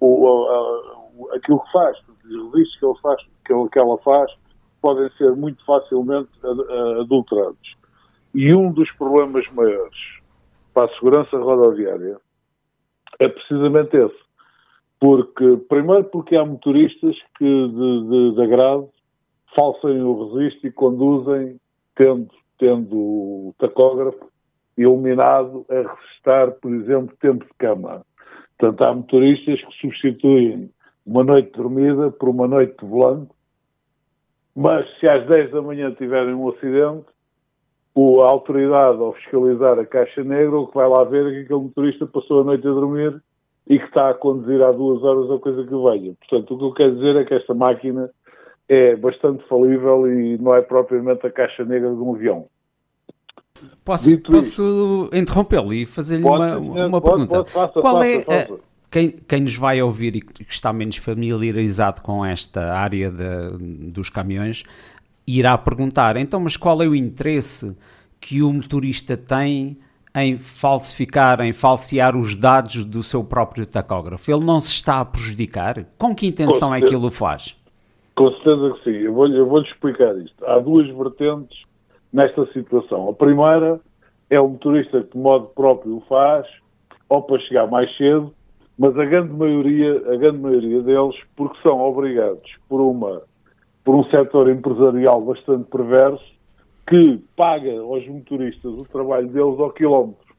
o, 0.00 0.46
a, 0.46 1.03
aquilo 1.34 1.60
que 1.60 1.72
faz 1.72 1.96
os 2.24 2.52
registros 2.52 2.78
que, 2.78 2.86
ele 2.86 2.98
faz, 3.00 3.22
que, 3.44 3.68
que 3.70 3.78
ela 3.78 3.98
faz 3.98 4.32
podem 4.80 5.10
ser 5.16 5.34
muito 5.34 5.64
facilmente 5.64 6.28
adulterados. 7.00 7.76
E 8.34 8.52
um 8.54 8.70
dos 8.70 8.90
problemas 8.92 9.48
maiores 9.52 9.98
para 10.74 10.86
a 10.86 10.94
segurança 10.96 11.36
rodoviária 11.38 12.18
é 13.18 13.28
precisamente 13.28 13.96
esse. 13.96 14.24
Porque, 15.00 15.56
primeiro 15.68 16.04
porque 16.04 16.36
há 16.36 16.44
motoristas 16.44 17.16
que 17.38 17.44
de, 17.44 18.08
de, 18.08 18.34
de 18.34 18.42
agrado 18.42 18.90
falsem 19.54 20.02
o 20.02 20.34
registro 20.34 20.68
e 20.68 20.72
conduzem 20.72 21.60
tendo, 21.94 22.30
tendo 22.58 22.96
o 22.96 23.54
tacógrafo 23.58 24.28
iluminado 24.76 25.64
a 25.70 25.94
registrar, 25.94 26.50
por 26.52 26.72
exemplo, 26.74 27.16
tempo 27.20 27.44
de 27.44 27.54
cama. 27.58 28.04
Portanto, 28.58 28.82
há 28.82 28.94
motoristas 28.94 29.60
que 29.60 29.74
substituem 29.80 30.70
uma 31.06 31.22
noite 31.22 31.52
dormida 31.52 32.10
por 32.10 32.28
uma 32.28 32.48
noite 32.48 32.76
de 32.82 32.86
volante 32.86 33.30
Mas 34.54 34.86
se 34.98 35.08
às 35.08 35.26
10 35.26 35.50
da 35.50 35.62
manhã 35.62 35.92
tiverem 35.92 36.34
um 36.34 36.48
acidente, 36.48 37.06
a 37.96 38.28
autoridade 38.28 38.98
ao 38.98 39.12
fiscalizar 39.14 39.78
a 39.78 39.86
caixa 39.86 40.24
negra, 40.24 40.58
o 40.58 40.66
que 40.66 40.74
vai 40.74 40.88
lá 40.88 41.04
ver 41.04 41.26
é 41.26 41.30
que 41.30 41.40
aquele 41.42 41.60
motorista 41.60 42.06
passou 42.06 42.40
a 42.40 42.44
noite 42.44 42.66
a 42.66 42.70
dormir 42.70 43.22
e 43.66 43.78
que 43.78 43.84
está 43.84 44.10
a 44.10 44.14
conduzir 44.14 44.62
há 44.62 44.72
duas 44.72 45.02
horas 45.02 45.30
ou 45.30 45.38
coisa 45.38 45.62
que 45.62 45.70
venha. 45.70 46.14
Portanto, 46.14 46.54
o 46.54 46.58
que 46.58 46.64
eu 46.64 46.72
quero 46.72 46.96
dizer 46.96 47.16
é 47.16 47.24
que 47.24 47.34
esta 47.34 47.54
máquina 47.54 48.10
é 48.68 48.96
bastante 48.96 49.46
falível 49.48 50.10
e 50.10 50.38
não 50.38 50.54
é 50.54 50.62
propriamente 50.62 51.26
a 51.26 51.30
caixa 51.30 51.64
negra 51.64 51.90
de 51.90 52.00
um 52.00 52.14
avião. 52.14 52.46
Posso, 53.84 54.20
posso 54.22 55.08
interrompê-lo 55.12 55.72
e 55.72 55.86
fazer-lhe 55.86 56.24
uma, 56.24 56.58
uma 56.58 57.00
pode, 57.00 57.26
pergunta? 57.26 57.36
Pode, 57.36 57.50
faça, 57.50 57.80
Qual 57.80 57.94
faça, 57.96 58.08
é 58.08 58.22
faça. 58.22 58.60
Quem, 58.94 59.10
quem 59.10 59.40
nos 59.40 59.56
vai 59.56 59.82
ouvir 59.82 60.14
e 60.14 60.20
que 60.20 60.44
está 60.48 60.72
menos 60.72 60.98
familiarizado 60.98 62.00
com 62.00 62.24
esta 62.24 62.74
área 62.74 63.10
de, 63.10 63.90
dos 63.90 64.08
caminhões 64.08 64.62
irá 65.26 65.58
perguntar, 65.58 66.16
então, 66.16 66.38
mas 66.38 66.56
qual 66.56 66.80
é 66.80 66.86
o 66.86 66.94
interesse 66.94 67.76
que 68.20 68.40
o 68.40 68.52
motorista 68.52 69.16
tem 69.16 69.76
em 70.14 70.38
falsificar, 70.38 71.40
em 71.40 71.52
falsear 71.52 72.16
os 72.16 72.36
dados 72.36 72.84
do 72.84 73.02
seu 73.02 73.24
próprio 73.24 73.66
tacógrafo? 73.66 74.30
Ele 74.30 74.44
não 74.44 74.60
se 74.60 74.70
está 74.70 75.00
a 75.00 75.04
prejudicar? 75.04 75.86
Com 75.98 76.14
que 76.14 76.28
intenção 76.28 76.72
é 76.72 76.80
que 76.80 76.94
ele 76.94 77.06
o 77.06 77.10
faz? 77.10 77.60
Com 78.14 78.30
certeza 78.30 78.74
que 78.74 78.84
sim. 78.84 78.96
Eu 78.98 79.12
vou-lhe 79.12 79.42
vou 79.42 79.60
explicar 79.60 80.16
isto. 80.18 80.46
Há 80.46 80.60
duas 80.60 80.86
vertentes 80.96 81.64
nesta 82.12 82.46
situação. 82.52 83.08
A 83.08 83.12
primeira 83.12 83.80
é 84.30 84.40
o 84.40 84.48
motorista 84.48 85.02
que 85.02 85.14
de 85.14 85.18
modo 85.18 85.46
próprio 85.46 85.96
o 85.96 86.00
faz, 86.02 86.46
ou 87.08 87.22
para 87.22 87.40
chegar 87.40 87.66
mais 87.66 87.92
cedo, 87.96 88.32
mas 88.78 88.98
a 88.98 89.04
grande 89.04 89.32
maioria, 89.32 89.96
a 90.12 90.16
grande 90.16 90.38
maioria 90.38 90.82
deles, 90.82 91.16
porque 91.36 91.56
são 91.66 91.80
obrigados 91.80 92.50
por 92.68 92.80
uma 92.80 93.22
por 93.84 93.94
um 93.94 94.04
setor 94.04 94.48
empresarial 94.48 95.20
bastante 95.20 95.64
perverso 95.70 96.24
que 96.88 97.22
paga 97.36 97.78
aos 97.80 98.06
motoristas 98.08 98.72
o 98.72 98.84
trabalho 98.86 99.28
deles 99.28 99.60
ao 99.60 99.70
quilómetro. 99.70 100.34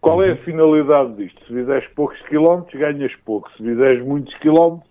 Qual 0.00 0.22
é 0.22 0.32
a 0.32 0.36
finalidade 0.44 1.14
disto? 1.14 1.40
Se 1.46 1.54
fizeres 1.54 1.88
poucos 1.94 2.20
quilómetros, 2.28 2.78
ganhas 2.78 3.14
pouco. 3.24 3.50
Se 3.52 3.62
fizeres 3.62 4.04
muitos 4.04 4.34
quilómetros, 4.38 4.88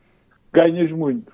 ganhas 0.51 0.91
muito. 0.91 1.31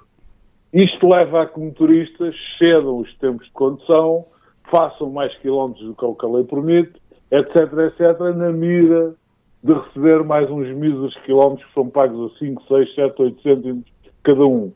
Isto 0.74 1.08
leva 1.08 1.44
a 1.44 1.46
que 1.48 1.60
motoristas 1.60 2.36
cedam 2.58 2.98
os 2.98 3.14
tempos 3.18 3.46
de 3.46 3.54
condução, 3.54 4.26
façam 4.70 5.10
mais 5.10 5.36
quilómetros 5.40 5.86
do 5.86 5.96
que 5.96 6.26
a 6.26 6.30
lei 6.30 6.44
permite, 6.44 6.94
etc, 7.32 7.56
etc, 7.56 8.20
na 8.36 8.52
mira 8.52 9.16
de 9.64 9.74
receber 9.74 10.24
mais 10.24 10.50
uns 10.50 10.68
míseros 10.70 11.16
quilómetros 11.26 11.68
que 11.68 11.74
são 11.74 11.90
pagos 11.90 12.32
a 12.32 12.38
5, 12.40 12.64
6, 12.68 12.96
7, 12.96 13.22
8 13.22 13.42
cêntimos 13.42 13.86
cada 14.24 14.46
um. 14.46 14.74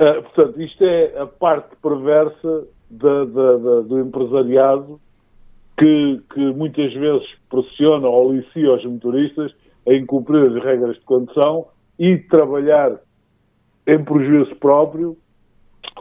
Uh, 0.00 0.22
portanto, 0.22 0.60
isto 0.60 0.84
é 0.84 1.18
a 1.18 1.26
parte 1.26 1.74
perversa 1.80 2.66
da, 2.90 3.24
da, 3.24 3.56
da, 3.56 3.80
do 3.82 4.00
empresariado 4.00 5.00
que, 5.78 6.20
que, 6.32 6.40
muitas 6.52 6.92
vezes 6.94 7.26
pressiona 7.48 8.08
ou 8.08 8.30
alicia 8.30 8.74
os 8.74 8.84
motoristas 8.84 9.54
a 9.88 9.94
incumprir 9.94 10.44
as 10.44 10.62
regras 10.62 10.96
de 10.96 11.02
condução 11.02 11.66
e 11.98 12.18
trabalhar 12.18 12.98
em 13.86 14.02
prejuízo 14.02 14.54
próprio 14.56 15.16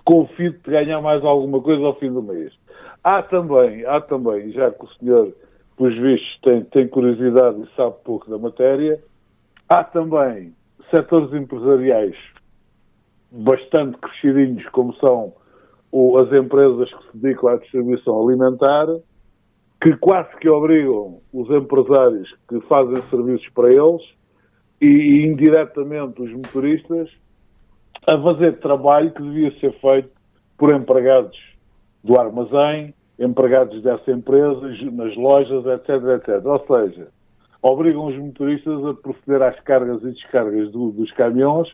com 0.06 0.22
o 0.22 0.28
fim 0.28 0.52
de 0.52 0.60
ganhar 0.66 1.02
mais 1.02 1.24
alguma 1.24 1.62
coisa 1.62 1.84
ao 1.84 1.96
fim 1.96 2.12
do 2.12 2.22
mês. 2.22 2.54
Há 3.04 3.22
também, 3.22 3.86
há 3.86 4.00
também, 4.02 4.52
já 4.52 4.72
que 4.72 4.86
o 4.86 4.90
senhor, 5.00 5.34
pelos 5.78 5.98
vistos, 5.98 6.40
tem, 6.42 6.64
tem 6.66 6.88
curiosidade 6.88 7.62
e 7.62 7.76
sabe 7.76 7.96
pouco 8.04 8.30
da 8.30 8.38
matéria, 8.38 9.02
há 9.68 9.84
também 9.84 10.54
setores 10.90 11.34
empresariais 11.34 12.16
bastante 13.32 13.98
crescidinhos, 13.98 14.68
como 14.70 14.94
são 14.96 15.34
as 16.20 16.32
empresas 16.34 16.94
que 16.94 17.12
se 17.12 17.18
dedicam 17.18 17.50
à 17.50 17.58
distribuição 17.58 18.22
alimentar, 18.22 18.88
que 19.82 19.96
quase 19.98 20.36
que 20.38 20.50
obrigam 20.50 21.20
os 21.34 21.50
empresários 21.50 22.34
que 22.48 22.60
fazem 22.62 23.02
serviços 23.10 23.48
para 23.50 23.72
eles 23.72 24.02
e 24.80 25.26
indiretamente 25.26 26.22
os 26.22 26.32
motoristas 26.32 27.10
a 28.08 28.22
fazer 28.22 28.60
trabalho 28.60 29.12
que 29.12 29.22
devia 29.22 29.52
ser 29.60 29.74
feito 29.80 30.10
por 30.58 30.74
empregados 30.74 31.38
do 32.04 32.20
armazém, 32.20 32.94
empregados 33.20 33.82
dessa 33.82 34.12
empresa, 34.12 34.62
nas 34.92 35.16
lojas, 35.16 35.66
etc, 35.66 35.90
etc. 36.18 36.46
Ou 36.46 36.66
seja, 36.66 37.08
obrigam 37.62 38.06
os 38.08 38.18
motoristas 38.18 38.86
a 38.86 38.94
proceder 38.94 39.42
às 39.42 39.60
cargas 39.62 40.02
e 40.04 40.12
descargas 40.12 40.72
do, 40.72 40.92
dos 40.92 41.12
caminhões 41.12 41.70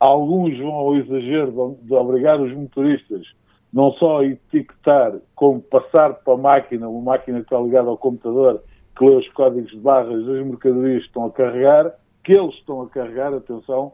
Alguns 0.00 0.58
vão 0.58 0.72
ao 0.72 0.96
exagero 0.96 1.76
de 1.82 1.92
obrigar 1.92 2.40
os 2.40 2.50
motoristas 2.54 3.26
não 3.70 3.92
só 3.92 4.20
a 4.20 4.24
etiquetar, 4.24 5.12
como 5.36 5.60
passar 5.60 6.14
para 6.14 6.34
a 6.34 6.36
máquina, 6.38 6.88
uma 6.88 7.12
máquina 7.12 7.38
que 7.38 7.44
está 7.44 7.60
ligada 7.60 7.88
ao 7.88 7.98
computador, 7.98 8.62
que 8.96 9.04
lê 9.04 9.14
os 9.14 9.28
códigos 9.28 9.70
de 9.70 9.76
barras 9.76 10.26
das 10.26 10.44
mercadorias 10.44 11.02
que 11.02 11.06
estão 11.06 11.26
a 11.26 11.30
carregar, 11.30 11.94
que 12.24 12.32
eles 12.32 12.54
estão 12.54 12.82
a 12.82 12.88
carregar, 12.88 13.32
atenção. 13.32 13.92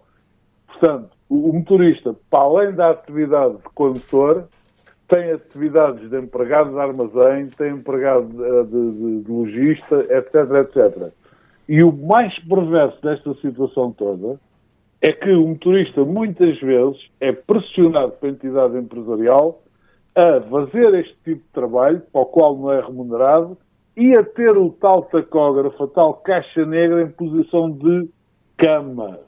Portanto, 0.67 1.11
o 1.29 1.53
motorista, 1.53 2.15
para 2.31 2.45
além 2.45 2.73
da 2.73 2.91
atividade 2.91 3.57
de 3.57 3.69
condutor, 3.75 4.49
tem 5.09 5.33
atividades 5.33 6.09
de 6.11 6.19
empregado 6.19 6.71
de 6.71 6.79
armazém, 6.79 7.49
tem 7.57 7.73
empregado 7.73 8.27
de, 8.27 8.65
de, 8.65 9.23
de 9.23 9.31
logista, 9.31 9.97
etc, 10.11 10.35
etc. 10.63 11.13
E 11.69 11.83
o 11.83 11.93
mais 11.93 12.37
perverso 12.41 13.01
desta 13.03 13.35
situação 13.35 13.93
toda 13.93 14.39
é 15.01 15.13
que 15.13 15.31
o 15.31 15.47
motorista 15.47 16.05
muitas 16.05 16.59
vezes 16.61 16.99
é 17.21 17.33
pressionado 17.33 18.13
pela 18.13 18.33
entidade 18.33 18.79
empresarial 18.79 19.63
a 20.15 20.41
fazer 20.41 20.95
este 20.95 21.15
tipo 21.25 21.43
de 21.43 21.53
trabalho, 21.53 22.01
para 22.11 22.23
o 22.23 22.27
qual 22.27 22.57
não 22.57 22.73
é 22.73 22.81
remunerado, 22.81 23.59
e 23.97 24.13
a 24.19 24.25
ter 24.25 24.57
o 24.57 24.71
tal 24.71 25.03
tacógrafo, 25.03 25.85
a 25.85 25.89
tal 25.89 26.15
caixa 26.15 26.65
negra 26.65 27.03
em 27.03 27.11
posição 27.11 27.71
de 27.71 28.09
cama. 28.57 29.21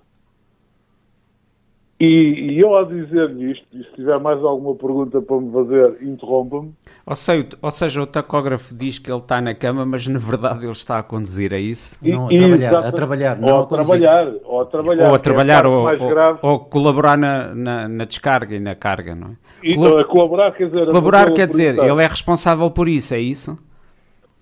E, 2.01 2.53
e 2.53 2.61
eu, 2.61 2.77
ao 2.77 2.85
dizer-lhe 2.85 3.51
isto, 3.51 3.67
e 3.73 3.83
se 3.83 3.93
tiver 3.97 4.21
mais 4.21 4.39
alguma 4.45 4.73
pergunta 4.77 5.21
para 5.21 5.41
me 5.41 5.51
fazer, 5.51 6.01
interrompa-me. 6.01 6.73
Ou, 7.05 7.15
ou 7.61 7.71
seja, 7.73 8.01
o 8.01 8.07
tacógrafo 8.07 8.73
diz 8.73 9.01
que 9.01 9.11
ele 9.11 9.19
está 9.19 9.41
na 9.41 9.53
cama, 9.53 9.85
mas 9.85 10.07
na 10.07 10.21
verdade 10.21 10.65
ele 10.65 10.71
está 10.71 11.01
a 11.01 11.03
conduzir, 11.03 11.53
é 11.53 11.59
isso? 11.59 11.99
Não, 12.01 12.27
a 12.27 12.29
trabalhar, 12.29 12.79
a 12.79 12.93
trabalhar, 12.93 13.39
não 13.41 13.49
ou 13.49 13.55
a, 13.55 13.63
a 13.63 13.67
trabalhar, 13.67 14.33
ou 14.45 14.61
a 14.61 14.65
trabalhar. 14.67 15.09
Ou 15.09 15.15
a 15.15 15.19
trabalhar, 15.19 15.65
é 15.65 15.67
a 15.67 15.71
ou, 15.71 15.89
ou, 15.89 16.53
ou, 16.53 16.59
colaborar 16.61 17.19
na, 17.19 17.53
na, 17.53 17.89
na, 17.89 18.05
descarga 18.05 18.55
e 18.55 18.61
na 18.61 18.77
carga, 18.77 19.17
não 19.17 19.29
é? 19.29 19.37
E, 19.65 19.75
Colab 19.75 20.05
colaborar 20.05 20.53
quer 20.53 20.69
dizer... 20.69 20.87
Colaborar 20.87 21.33
quer 21.33 21.49
dizer, 21.49 21.79
ele 21.79 22.03
é 22.03 22.07
responsável 22.07 22.71
por 22.71 22.87
isso, 22.87 23.13
é 23.13 23.19
isso? 23.19 23.59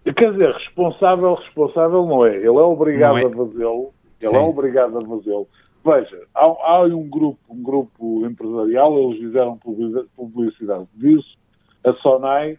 Quer 0.04 0.32
dizer, 0.32 0.52
responsável, 0.52 1.34
responsável 1.34 2.04
não 2.04 2.26
é. 2.26 2.36
Ele 2.36 2.46
é 2.48 2.50
obrigado 2.50 3.16
é. 3.16 3.24
a 3.24 3.30
fazê-lo. 3.30 3.94
Ele 4.20 4.30
Sim. 4.30 4.36
é 4.36 4.40
obrigado 4.40 4.98
a 4.98 5.00
fazê-lo 5.00 5.48
Veja, 5.86 6.20
há, 6.34 6.42
há 6.42 6.82
um 6.82 7.08
grupo, 7.08 7.38
um 7.48 7.62
grupo 7.62 8.26
empresarial, 8.26 8.98
eles 8.98 9.20
fizeram 9.20 9.56
publicidade 10.16 10.84
disso, 10.94 11.38
a 11.84 11.92
Sonai, 12.02 12.58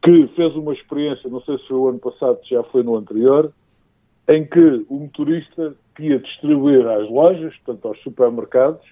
que 0.00 0.28
fez 0.36 0.54
uma 0.54 0.72
experiência, 0.72 1.28
não 1.28 1.40
sei 1.42 1.58
se 1.58 1.66
foi 1.66 1.76
o 1.76 1.88
ano 1.88 1.98
passado, 1.98 2.38
já 2.44 2.62
foi 2.62 2.84
no 2.84 2.94
anterior, 2.94 3.52
em 4.32 4.46
que 4.46 4.86
o 4.88 4.94
motorista 4.94 5.74
que 5.96 6.04
ia 6.04 6.20
distribuir 6.20 6.86
às 6.86 7.10
lojas, 7.10 7.52
portanto 7.64 7.88
aos 7.88 8.00
supermercados, 8.02 8.86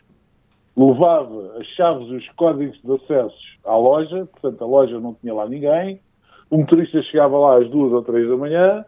levava 0.77 1.57
as 1.61 1.67
chaves 1.69 2.09
e 2.09 2.17
os 2.17 2.29
códigos 2.31 2.77
de 2.83 2.93
acesso 2.93 3.37
à 3.65 3.77
loja, 3.77 4.27
portanto 4.27 4.65
a 4.65 4.67
loja 4.67 4.99
não 4.99 5.15
tinha 5.15 5.33
lá 5.33 5.49
ninguém, 5.49 6.01
o 6.51 6.59
motorista 6.59 7.01
chegava 7.05 7.39
lá 7.39 7.59
às 7.59 7.71
duas 7.71 7.93
ou 7.93 8.03
três 8.03 8.29
da 8.29 8.37
manhã, 8.37 8.85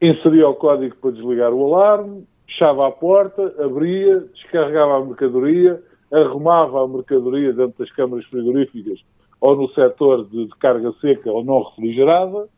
inseria 0.00 0.48
o 0.48 0.54
código 0.54 0.96
para 0.96 1.10
desligar 1.10 1.52
o 1.52 1.74
alarme, 1.74 2.26
fechava 2.48 2.88
a 2.88 2.90
porta, 2.90 3.54
abria, 3.62 4.20
descarregava 4.34 4.96
a 4.96 5.04
mercadoria, 5.04 5.82
arrumava 6.10 6.82
a 6.82 6.88
mercadoria 6.88 7.52
dentro 7.52 7.78
das 7.78 7.92
câmaras 7.92 8.24
frigoríficas 8.26 9.00
ou 9.40 9.54
no 9.54 9.68
setor 9.72 10.26
de, 10.28 10.46
de 10.46 10.56
carga 10.56 10.92
seca 11.00 11.30
ou 11.30 11.44
não 11.44 11.62
refrigerada, 11.62 12.48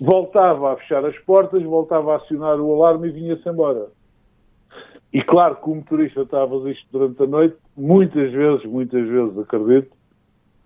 voltava 0.00 0.72
a 0.72 0.76
fechar 0.76 1.04
as 1.04 1.18
portas, 1.20 1.62
voltava 1.62 2.12
a 2.12 2.16
acionar 2.16 2.60
o 2.60 2.74
alarme 2.74 3.08
e 3.08 3.12
vinha-se 3.12 3.48
embora. 3.48 3.88
E 5.12 5.22
claro 5.22 5.56
que 5.56 5.70
o 5.70 5.74
motorista 5.74 6.22
estava 6.22 6.54
a 6.54 6.70
isto 6.70 6.86
durante 6.92 7.22
a 7.22 7.26
noite, 7.26 7.56
muitas 7.76 8.30
vezes, 8.30 8.64
muitas 8.66 9.08
vezes, 9.08 9.38
acredito, 9.38 9.90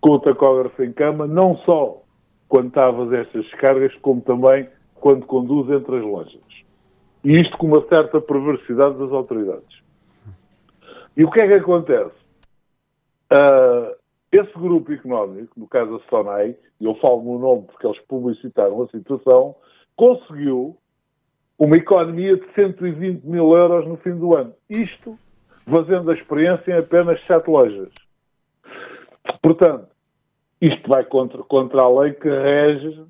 com 0.01 0.13
o 0.13 0.19
tacógrafo 0.19 0.83
em 0.83 0.93
cama, 0.93 1.27
não 1.27 1.57
só 1.59 2.03
quando 2.49 2.69
está 2.69 2.89
a 2.89 2.93
fazer 2.93 3.21
estas 3.21 3.45
descargas, 3.45 3.95
como 4.03 4.21
também 4.23 4.69
quando 4.97 5.25
conduz 5.25 5.71
entre 5.71 5.99
as 5.99 6.03
lojas. 6.03 6.50
E 7.25 7.37
isto 7.37 7.57
com 7.59 7.67
uma 7.67 7.87
certa 7.89 8.21
perversidade 8.21 8.99
das 8.99 9.13
autoridades. 9.13 9.81
E 11.17 11.25
o 11.25 11.31
que 11.31 11.41
é 11.41 11.49
que 11.49 11.55
acontece? 11.55 12.15
Uh, 13.33 13.95
esse 14.33 14.53
grupo 14.53 14.93
económico, 14.93 15.59
no 15.59 15.67
caso 15.67 15.97
a 15.97 16.09
Sonai, 16.09 16.57
e 16.81 16.85
eu 16.85 16.95
falo 16.97 17.23
no 17.23 17.39
nome 17.39 17.63
porque 17.63 17.87
eles 17.87 18.01
publicitaram 18.07 18.83
a 18.83 18.89
situação, 18.89 19.55
conseguiu 19.97 20.77
uma 21.59 21.77
economia 21.77 22.37
de 22.37 22.47
120 22.55 23.23
mil 23.25 23.53
euros 23.55 23.87
no 23.87 23.97
fim 23.99 24.17
do 24.17 24.35
ano. 24.35 24.55
Isto 24.69 25.19
fazendo 25.69 26.11
a 26.11 26.15
experiência 26.15 26.73
em 26.73 26.79
apenas 26.79 27.21
sete 27.27 27.49
lojas. 27.49 27.91
Portanto, 29.43 29.89
isto 30.61 30.89
vai 30.89 31.05
contra, 31.05 31.43
contra 31.43 31.83
a 31.83 32.01
lei 32.01 32.13
que 32.15 32.29
rege 32.29 33.05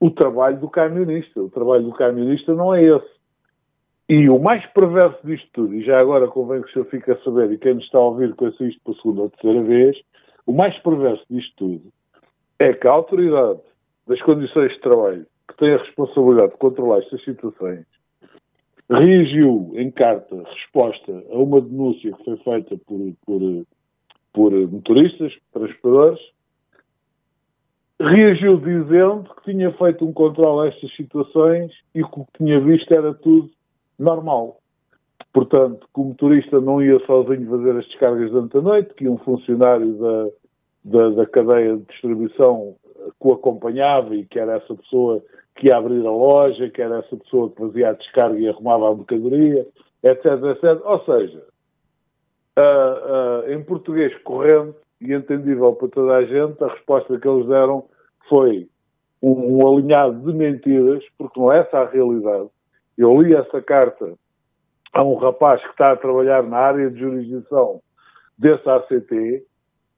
o 0.00 0.10
trabalho 0.10 0.58
do 0.58 0.68
camionista. 0.68 1.40
O 1.42 1.48
trabalho 1.48 1.84
do 1.84 1.92
camionista 1.92 2.54
não 2.54 2.74
é 2.74 2.82
esse. 2.82 3.16
E 4.08 4.28
o 4.28 4.38
mais 4.38 4.64
perverso 4.66 5.18
disto 5.24 5.48
tudo, 5.52 5.74
e 5.74 5.84
já 5.84 5.98
agora 5.98 6.28
convém 6.28 6.62
que 6.62 6.68
o 6.68 6.72
senhor 6.72 6.84
fique 6.86 7.10
a 7.10 7.18
saber, 7.22 7.50
e 7.50 7.58
quem 7.58 7.74
nos 7.74 7.84
está 7.84 7.98
a 7.98 8.02
ouvir 8.02 8.34
conheça 8.34 8.64
isto 8.64 8.80
pela 8.84 8.96
segunda 8.98 9.22
ou 9.22 9.30
terceira 9.30 9.62
vez, 9.64 10.00
o 10.46 10.52
mais 10.52 10.78
perverso 10.78 11.24
disto 11.28 11.52
tudo 11.56 11.92
é 12.60 12.72
que 12.72 12.86
a 12.86 12.92
autoridade 12.92 13.58
das 14.06 14.22
condições 14.22 14.72
de 14.72 14.80
trabalho, 14.80 15.26
que 15.48 15.56
tem 15.56 15.74
a 15.74 15.78
responsabilidade 15.78 16.52
de 16.52 16.58
controlar 16.58 16.98
estas 16.98 17.24
situações, 17.24 17.84
reagiu 18.88 19.72
em 19.74 19.90
carta 19.90 20.40
resposta 20.44 21.24
a 21.32 21.38
uma 21.38 21.60
denúncia 21.60 22.12
que 22.12 22.24
foi 22.24 22.36
feita 22.36 22.76
por, 22.86 23.12
por, 23.26 23.66
por 24.32 24.52
motoristas, 24.52 25.34
transportadores, 25.52 26.20
reagiu 28.06 28.58
dizendo 28.58 29.24
que 29.36 29.52
tinha 29.52 29.72
feito 29.72 30.04
um 30.04 30.12
controle 30.12 30.68
a 30.68 30.72
estas 30.72 30.94
situações 30.96 31.72
e 31.94 32.02
que 32.02 32.20
o 32.20 32.24
que 32.24 32.38
tinha 32.38 32.60
visto 32.60 32.92
era 32.92 33.14
tudo 33.14 33.50
normal. 33.98 34.60
Portanto, 35.32 35.86
que 35.92 36.00
o 36.00 36.04
motorista 36.04 36.60
não 36.60 36.82
ia 36.82 36.98
sozinho 37.06 37.48
fazer 37.50 37.76
as 37.76 37.86
descargas 37.86 38.30
durante 38.30 38.56
a 38.56 38.60
noite, 38.60 38.94
que 38.94 39.08
um 39.08 39.18
funcionário 39.18 39.92
da, 39.94 40.28
da, 40.84 41.10
da 41.10 41.26
cadeia 41.26 41.76
de 41.76 41.84
distribuição 41.84 42.74
que 43.20 43.28
o 43.28 43.32
acompanhava 43.32 44.14
e 44.14 44.24
que 44.24 44.38
era 44.38 44.56
essa 44.56 44.74
pessoa 44.74 45.22
que 45.54 45.68
ia 45.68 45.76
abrir 45.76 46.06
a 46.06 46.10
loja, 46.10 46.70
que 46.70 46.82
era 46.82 46.98
essa 46.98 47.16
pessoa 47.16 47.50
que 47.50 47.58
fazia 47.58 47.90
a 47.90 47.92
descarga 47.92 48.38
e 48.38 48.48
arrumava 48.48 48.90
a 48.90 48.94
mercadoria, 48.94 49.66
etc, 50.02 50.24
etc. 50.24 50.80
Ou 50.84 51.04
seja, 51.04 51.42
uh, 52.58 53.46
uh, 53.48 53.52
em 53.52 53.62
português 53.62 54.16
corrente 54.22 54.76
e 55.00 55.12
entendível 55.12 55.72
para 55.74 55.88
toda 55.88 56.14
a 56.14 56.24
gente, 56.24 56.62
a 56.62 56.68
resposta 56.68 57.18
que 57.18 57.28
eles 57.28 57.46
deram 57.46 57.84
foi 58.28 58.68
um, 59.22 59.58
um 59.58 59.68
alinhado 59.68 60.20
de 60.20 60.36
mentiras, 60.36 61.04
porque 61.18 61.38
não 61.38 61.52
é 61.52 61.60
essa 61.60 61.78
a 61.78 61.88
realidade. 61.88 62.48
Eu 62.96 63.20
li 63.20 63.34
essa 63.34 63.60
carta 63.62 64.14
a 64.92 65.02
um 65.02 65.16
rapaz 65.16 65.60
que 65.62 65.70
está 65.70 65.92
a 65.92 65.96
trabalhar 65.96 66.42
na 66.42 66.56
área 66.56 66.90
de 66.90 66.98
jurisdição 66.98 67.80
desse 68.38 68.68
ACT, 68.68 69.44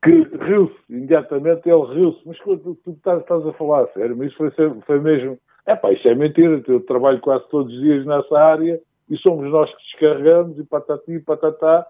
que 0.02 0.10
riu-se, 0.44 0.76
imediatamente 0.88 1.68
ele 1.68 1.94
riu-se, 1.94 2.20
mas 2.26 2.38
tu, 2.38 2.56
tu 2.84 2.90
estás, 2.90 3.20
estás, 3.20 3.46
a 3.46 3.52
falar 3.52 3.84
a 3.84 3.88
sério, 3.88 4.16
mas 4.16 4.28
isso 4.28 4.36
foi, 4.36 4.50
foi 4.86 5.00
mesmo, 5.00 5.38
é 5.66 5.74
pá, 5.74 5.92
isso 5.92 6.06
é 6.08 6.14
mentira, 6.14 6.62
eu 6.66 6.80
trabalho 6.80 7.20
quase 7.20 7.48
todos 7.48 7.72
os 7.72 7.80
dias 7.80 8.06
nessa 8.06 8.38
área 8.38 8.80
e 9.10 9.16
somos 9.18 9.50
nós 9.50 9.70
que 9.70 9.82
descarregamos 9.84 10.58
e 10.58 10.64
patati 10.64 11.12
e 11.12 11.20
patatá. 11.20 11.86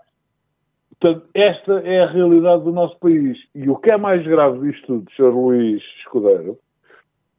Portanto, 1.01 1.29
esta 1.33 1.81
é 1.81 2.01
a 2.01 2.11
realidade 2.11 2.65
do 2.65 2.73
nosso 2.73 2.99
país. 2.99 3.39
E 3.55 3.69
o 3.69 3.77
que 3.77 3.93
é 3.93 3.97
mais 3.97 4.27
grave 4.27 4.59
disto 4.61 4.87
tudo, 4.87 5.11
Sr. 5.13 5.35
Luís 5.35 5.83
Escudeiro, 6.01 6.59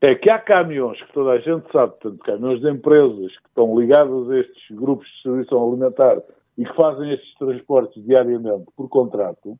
é 0.01 0.15
que 0.15 0.31
há 0.31 0.39
caminhões 0.39 1.01
que 1.01 1.13
toda 1.13 1.31
a 1.31 1.39
gente 1.39 1.69
sabe, 1.71 1.93
portanto, 1.99 2.19
caminhões 2.19 2.61
de 2.61 2.69
empresas 2.69 3.37
que 3.37 3.47
estão 3.47 3.77
ligadas 3.77 4.29
a 4.29 4.39
estes 4.39 4.77
grupos 4.77 5.05
de 5.05 5.13
distribuição 5.13 5.67
alimentar 5.67 6.21
e 6.57 6.63
que 6.63 6.75
fazem 6.75 7.11
estes 7.11 7.33
transportes 7.35 8.03
diariamente 8.05 8.65
por 8.77 8.87
contrato, 8.87 9.57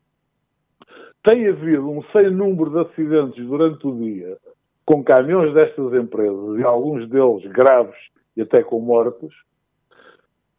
tem 1.23 1.47
havido 1.47 1.89
um 1.89 2.01
sem 2.13 2.29
número 2.31 2.69
de 2.71 2.79
acidentes 2.79 3.45
durante 3.45 3.85
o 3.85 3.95
dia 3.97 4.37
com 4.85 5.03
caminhões 5.03 5.53
destas 5.53 5.93
empresas 5.93 6.57
e 6.57 6.63
alguns 6.63 7.07
deles 7.09 7.45
graves 7.51 7.97
e 8.35 8.41
até 8.41 8.63
com 8.63 8.79
mortes. 8.79 9.29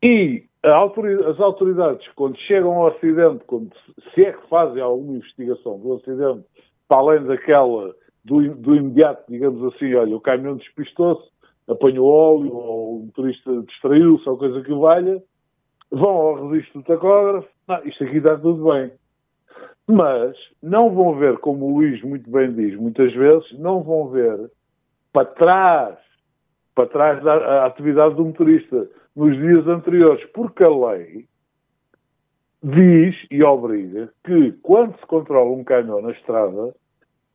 E 0.02 0.44
as 0.62 1.40
autoridades, 1.40 2.06
quando 2.14 2.38
chegam 2.38 2.72
ao 2.72 2.88
acidente, 2.88 3.44
quando, 3.46 3.70
se 4.14 4.24
é 4.24 4.32
que 4.32 4.48
fazem 4.48 4.82
alguma 4.82 5.16
investigação 5.16 5.78
do 5.78 5.94
acidente, 5.94 6.44
para 6.88 6.98
além 6.98 7.24
daquela 7.24 7.94
do, 8.24 8.54
do 8.54 8.74
imediato, 8.74 9.24
digamos 9.28 9.74
assim, 9.74 9.94
olha, 9.94 10.16
o 10.16 10.20
caminhão 10.20 10.56
despistou-se, 10.56 11.28
apanhou 11.68 12.06
óleo, 12.06 12.54
ou 12.54 12.96
o 12.96 13.06
motorista 13.06 13.62
distraiu-se, 13.62 14.28
ou 14.28 14.36
coisa 14.36 14.62
que 14.62 14.74
valha, 14.74 15.22
vão 15.90 16.10
ao 16.10 16.48
registro 16.48 16.80
do 16.80 16.86
tacógrafo, 16.86 17.48
isto 17.84 18.04
aqui 18.04 18.18
está 18.18 18.36
tudo 18.36 18.70
bem. 18.70 18.92
Mas 19.86 20.36
não 20.62 20.94
vão 20.94 21.16
ver, 21.16 21.38
como 21.38 21.66
o 21.66 21.78
Luís 21.78 22.02
muito 22.02 22.30
bem 22.30 22.52
diz, 22.52 22.76
muitas 22.76 23.12
vezes, 23.12 23.58
não 23.58 23.82
vão 23.82 24.08
ver 24.08 24.50
para 25.12 25.26
trás, 25.26 25.98
para 26.74 26.86
trás 26.86 27.22
da 27.22 27.66
atividade 27.66 28.14
do 28.14 28.24
motorista 28.24 28.88
nos 29.14 29.36
dias 29.36 29.66
anteriores, 29.66 30.24
porque 30.32 30.64
a 30.64 30.68
lei 30.68 31.26
diz 32.62 33.16
e 33.30 33.42
obriga 33.42 34.12
que 34.24 34.52
quando 34.62 34.98
se 34.98 35.06
controla 35.06 35.50
um 35.50 35.64
caminhão 35.64 36.02
na 36.02 36.10
estrada, 36.12 36.74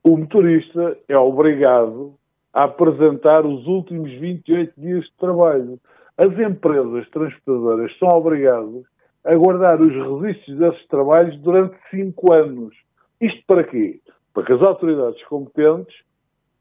o 0.04 0.18
motorista 0.18 0.98
é 1.08 1.18
obrigado 1.18 2.14
a 2.54 2.66
apresentar 2.66 3.46
os 3.46 3.66
últimos 3.68 4.12
28 4.12 4.74
dias 4.78 5.04
de 5.06 5.14
trabalho. 5.18 5.80
As 6.18 6.32
empresas 6.40 7.10
transportadoras 7.10 7.98
são 7.98 8.08
obrigadas 8.10 8.84
a 9.26 9.36
guardar 9.36 9.82
os 9.82 9.92
registros 10.22 10.58
desses 10.58 10.88
trabalhos 10.88 11.38
durante 11.42 11.76
5 11.90 12.34
anos. 12.34 12.76
Isto 13.20 13.44
para 13.48 13.64
quê? 13.64 14.00
Para 14.34 14.46
que 14.46 14.54
as 14.54 14.62
autoridades 14.62 15.24
competentes 15.26 15.96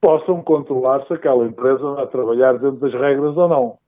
possam 0.01 0.43
controlar 0.43 1.07
se 1.07 1.13
aquela 1.13 1.47
empresa 1.47 1.95
vai 1.95 2.07
trabalhar 2.07 2.55
dentro 2.55 2.79
das 2.79 2.93
regras 2.93 3.37
ou 3.37 3.49
não. 3.49 3.79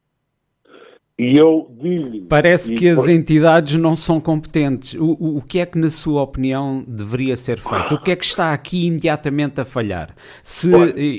E 1.18 1.34
eu 1.34 1.74
digo. 1.80 2.26
Parece 2.26 2.74
que 2.74 2.86
as 2.90 3.08
entidades 3.08 3.78
não 3.78 3.96
são 3.96 4.20
competentes. 4.20 4.92
O, 4.92 5.16
o, 5.18 5.36
o, 5.38 5.42
que 5.42 5.58
é 5.58 5.64
que, 5.64 5.78
na 5.78 5.88
sua 5.88 6.20
opinião, 6.20 6.84
deveria 6.86 7.34
ser 7.36 7.58
feito? 7.58 7.94
O 7.94 8.02
que 8.02 8.10
é 8.10 8.16
que 8.16 8.24
está 8.24 8.52
aqui 8.52 8.86
imediatamente 8.86 9.58
a 9.58 9.64
falhar? 9.64 10.14
Se 10.42 10.70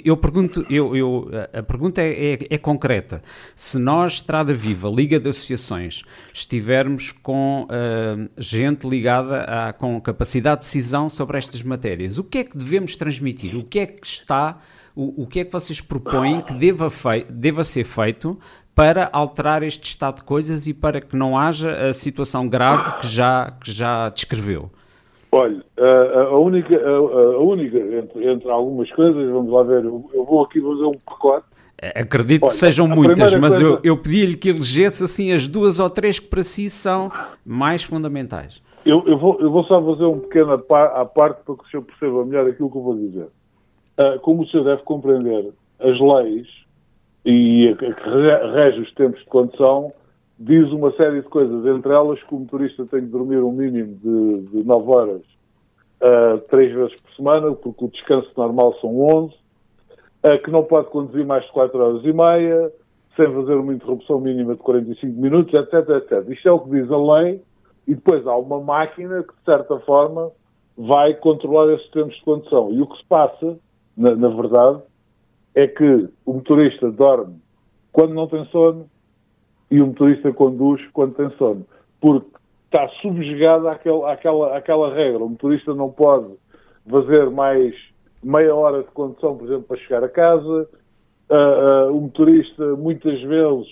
eu 0.06 0.16
pergunto, 0.16 0.64
eu, 0.70 0.96
eu 0.96 1.32
a 1.52 1.64
pergunta 1.64 2.00
é, 2.00 2.34
é, 2.34 2.48
é, 2.48 2.58
concreta. 2.60 3.24
Se 3.56 3.80
nós, 3.80 4.14
Estrada 4.14 4.54
Viva, 4.54 4.88
Liga 4.88 5.20
de 5.20 5.30
Associações, 5.30 6.04
estivermos 6.32 7.12
com 7.12 7.64
uh, 7.64 8.30
gente 8.38 8.88
ligada 8.88 9.46
a, 9.46 9.74
com 9.74 10.00
capacidade 10.00 10.62
de 10.62 10.68
decisão 10.68 11.10
sobre 11.10 11.40
estas 11.40 11.64
matérias, 11.64 12.20
o 12.20 12.24
que 12.24 12.38
é 12.38 12.44
que 12.44 12.56
devemos 12.56 12.96
transmitir? 12.96 13.56
O 13.56 13.64
que 13.64 13.80
é 13.80 13.88
que 13.88 14.06
está 14.06 14.60
o, 14.96 15.24
o, 15.24 15.28
que 15.28 15.40
é 15.42 15.46
que 15.46 15.52
vocês 15.52 15.80
propõem 15.80 16.42
que 16.42 16.56
deva, 16.56 16.92
deva 17.30 17.64
ser 17.64 17.84
feito 17.84 18.40
para 18.78 19.10
alterar 19.12 19.64
este 19.64 19.86
estado 19.86 20.18
de 20.18 20.24
coisas 20.24 20.68
e 20.68 20.74
para 20.74 21.02
que 21.02 21.16
não 21.16 21.36
haja 21.36 21.90
a 21.90 21.94
situação 21.96 22.48
grave 22.48 23.00
que 23.00 23.08
já, 23.08 23.52
que 23.60 23.72
já 23.72 24.08
descreveu? 24.10 24.70
Olha, 25.32 25.64
a, 25.80 26.38
única, 26.38 26.80
a, 26.80 27.40
única 27.40 27.76
entre, 27.76 28.32
entre, 28.32 28.52
algumas 28.52 28.92
coisas, 28.92 29.32
vamos 29.32 29.52
lá 29.52 29.64
ver, 29.64 29.84
eu, 29.84 30.24
vou 30.24 30.44
aqui 30.44 30.62
fazer 30.62 30.86
um 30.86 30.94
pacote. 31.04 31.48
É, 31.82 32.02
acredito 32.02 32.44
Olha, 32.44 32.52
que 32.52 32.58
sejam 32.58 32.88
muitas, 32.88 33.34
mas 33.34 33.56
coisa... 33.56 33.64
eu, 33.64 33.80
eu 33.84 33.98
pedi-lhe 33.98 34.38
que 34.38 34.50
elegesse 34.50 35.04
assim 35.04 35.32
as 35.32 35.48
duas 35.48 35.80
ou 35.80 35.90
três 35.90 36.20
que 36.20 36.28
para 36.28 36.44
si 36.44 36.70
são 36.70 37.12
mais 37.44 37.82
fundamentais. 37.82 38.62
Eu, 38.86 39.04
eu, 39.08 39.18
vou, 39.18 39.42
eu 39.42 39.50
vou 39.50 39.64
só 39.64 39.84
fazer 39.84 40.06
um 40.06 40.20
pequeno 40.20 40.54
à 40.54 41.06
parte 41.06 41.42
para 41.44 41.56
que 41.56 41.64
o 41.64 41.68
senhor 41.72 41.84
perceba 41.84 42.24
melhor 42.24 42.48
aquilo 42.48 42.70
que 42.70 42.78
eu 42.78 42.84
vou 42.84 42.96
dizer. 42.96 43.28
Uh, 44.00 44.20
como 44.22 44.44
o 44.44 44.48
senhor 44.48 44.64
deve 44.64 44.84
compreender, 44.84 45.52
as 45.80 46.00
leis 46.00 46.67
e 47.26 47.76
que 47.78 47.86
rege 47.86 48.82
os 48.82 48.94
tempos 48.94 49.20
de 49.20 49.26
condução, 49.26 49.92
diz 50.40 50.72
uma 50.72 50.92
série 50.92 51.22
de 51.22 51.28
coisas, 51.28 51.66
entre 51.66 51.94
elas 51.94 52.22
que 52.24 52.34
o 52.34 52.40
motorista 52.40 52.86
tem 52.86 53.02
de 53.02 53.08
dormir 53.08 53.40
um 53.40 53.52
mínimo 53.52 53.96
de, 53.96 54.48
de 54.52 54.64
9 54.64 54.92
horas 54.92 55.22
uh, 56.02 56.38
três 56.50 56.74
vezes 56.74 56.96
por 57.02 57.14
semana, 57.16 57.52
porque 57.54 57.86
o 57.86 57.90
descanso 57.90 58.32
normal 58.38 58.76
são 58.80 59.00
11, 59.00 59.34
uh, 59.34 60.44
que 60.44 60.52
não 60.52 60.64
pode 60.64 60.90
conduzir 60.90 61.26
mais 61.26 61.44
de 61.46 61.52
4 61.52 61.80
horas 61.80 62.04
e 62.04 62.14
meia, 62.14 62.72
sem 63.16 63.34
fazer 63.34 63.56
uma 63.56 63.74
interrupção 63.74 64.20
mínima 64.20 64.54
de 64.54 64.62
45 64.62 65.20
minutos, 65.20 65.54
etc, 65.54 65.90
etc. 65.90 66.30
Isto 66.30 66.50
é 66.50 66.52
o 66.52 66.60
que 66.60 66.70
diz 66.70 66.92
a 66.92 66.98
lei, 66.98 67.42
e 67.88 67.96
depois 67.96 68.26
há 68.28 68.36
uma 68.36 68.60
máquina 68.60 69.24
que, 69.24 69.34
de 69.34 69.44
certa 69.44 69.80
forma, 69.80 70.32
vai 70.78 71.16
controlar 71.16 71.74
esses 71.74 71.90
tempos 71.90 72.16
de 72.16 72.24
condução. 72.24 72.72
E 72.72 72.82
o 72.82 72.86
que 72.86 72.98
se 72.98 73.06
passa, 73.06 73.58
na, 73.96 74.16
na 74.16 74.30
verdade, 74.30 74.82
é 75.58 75.66
que 75.66 76.08
o 76.24 76.34
motorista 76.34 76.92
dorme 76.92 77.42
quando 77.92 78.14
não 78.14 78.28
tem 78.28 78.46
sono 78.46 78.88
e 79.72 79.82
o 79.82 79.88
motorista 79.88 80.32
conduz 80.32 80.80
quando 80.94 81.16
tem 81.16 81.32
sono. 81.32 81.66
Porque 82.00 82.28
está 82.66 82.88
subjugado 83.02 83.68
àquela, 83.68 84.14
àquela, 84.14 84.56
àquela 84.56 84.94
regra. 84.94 85.24
O 85.24 85.30
motorista 85.30 85.74
não 85.74 85.90
pode 85.90 86.28
fazer 86.88 87.32
mais 87.32 87.74
meia 88.24 88.54
hora 88.54 88.84
de 88.84 88.92
condução, 88.92 89.36
por 89.36 89.48
exemplo, 89.48 89.64
para 89.64 89.78
chegar 89.78 90.04
a 90.04 90.10
casa. 90.10 90.70
Uh, 91.28 91.90
uh, 91.90 91.98
o 91.98 92.02
motorista, 92.02 92.76
muitas 92.76 93.20
vezes, 93.24 93.68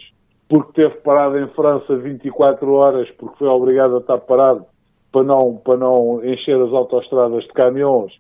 porque 0.50 0.82
teve 0.82 0.95
parado 1.02 1.38
em 1.38 1.48
França 1.50 1.95
24 1.95 2.74
horas, 2.74 3.12
porque 3.12 3.38
foi 3.38 3.48
obrigado 3.48 3.98
a 3.98 4.00
estar 4.00 4.17
parado 4.17 4.65
para 5.12 5.24
não, 5.24 5.56
para 5.58 5.78
não 5.78 6.26
encher 6.26 6.60
as 6.60 6.74
autoestradas 6.74 7.43
de 7.43 7.50
caminhões, 7.50 8.12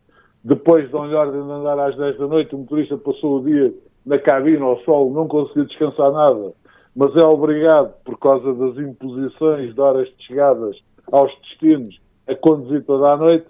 depois 0.45 0.87
dão-lhe 0.91 1.15
ordem 1.15 1.43
de 1.43 1.51
andar 1.51 1.79
às 1.79 1.97
10 1.97 2.19
da 2.19 2.27
noite, 2.27 2.53
o 2.53 2.59
motorista 2.59 2.95
passou 2.99 3.39
o 3.39 3.43
dia 3.43 3.73
na 4.05 4.19
cabine 4.19 4.61
ao 4.61 4.79
sol, 4.81 5.11
não 5.11 5.27
conseguiu 5.27 5.65
descansar 5.65 6.11
nada, 6.11 6.53
mas 6.95 7.15
é 7.15 7.25
obrigado, 7.25 7.95
por 8.05 8.19
causa 8.19 8.53
das 8.53 8.77
imposições 8.77 9.73
de 9.73 9.81
horas 9.81 10.07
de 10.07 10.23
chegadas 10.27 10.77
aos 11.11 11.35
destinos, 11.41 11.99
a 12.27 12.35
conduzir 12.35 12.83
toda 12.85 13.13
a 13.13 13.17
noite. 13.17 13.47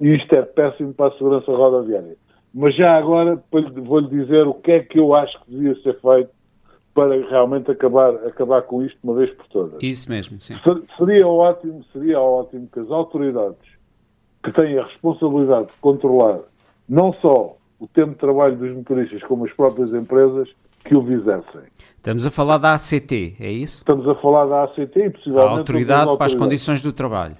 E 0.00 0.16
isto 0.16 0.34
é 0.34 0.40
péssimo 0.40 0.94
para 0.94 1.08
a 1.08 1.18
segurança 1.18 1.52
rodoviária. 1.52 2.16
Mas 2.54 2.74
já 2.74 2.96
agora 2.96 3.38
vou-lhe 3.50 4.08
dizer 4.08 4.46
o 4.46 4.54
que 4.54 4.72
é 4.72 4.80
que 4.80 4.98
eu 4.98 5.14
acho 5.14 5.38
que 5.44 5.50
devia 5.50 5.74
ser 5.82 6.00
feito 6.00 6.30
para 6.94 7.20
realmente 7.28 7.70
acabar, 7.70 8.14
acabar 8.26 8.62
com 8.62 8.82
isto 8.82 8.98
uma 9.04 9.14
vez 9.14 9.30
por 9.34 9.46
todas. 9.48 9.82
Isso 9.82 10.10
mesmo, 10.10 10.40
sim. 10.40 10.54
Seria 10.96 11.28
ótimo, 11.28 11.84
seria 11.92 12.18
ótimo 12.18 12.66
que 12.72 12.80
as 12.80 12.90
autoridades 12.90 13.69
que 14.42 14.52
têm 14.52 14.78
a 14.78 14.84
responsabilidade 14.84 15.66
de 15.66 15.72
controlar 15.80 16.40
não 16.88 17.12
só 17.12 17.56
o 17.78 17.86
tempo 17.86 18.10
de 18.10 18.16
trabalho 18.16 18.56
dos 18.56 18.74
motoristas, 18.74 19.22
como 19.22 19.44
as 19.44 19.52
próprias 19.52 19.94
empresas, 19.94 20.48
que 20.84 20.94
o 20.94 21.04
fizessem. 21.04 21.62
Estamos 21.96 22.26
a 22.26 22.30
falar 22.30 22.58
da 22.58 22.74
ACT, 22.74 23.36
é 23.38 23.50
isso? 23.50 23.78
Estamos 23.78 24.08
a 24.08 24.14
falar 24.16 24.46
da 24.46 24.64
ACT 24.64 24.98
e 24.98 25.10
possivelmente... 25.10 25.46
A 25.46 25.58
autoridade 25.58 26.16
para 26.16 26.26
as 26.26 26.34
condições 26.34 26.82
do 26.82 26.92
trabalho. 26.92 27.36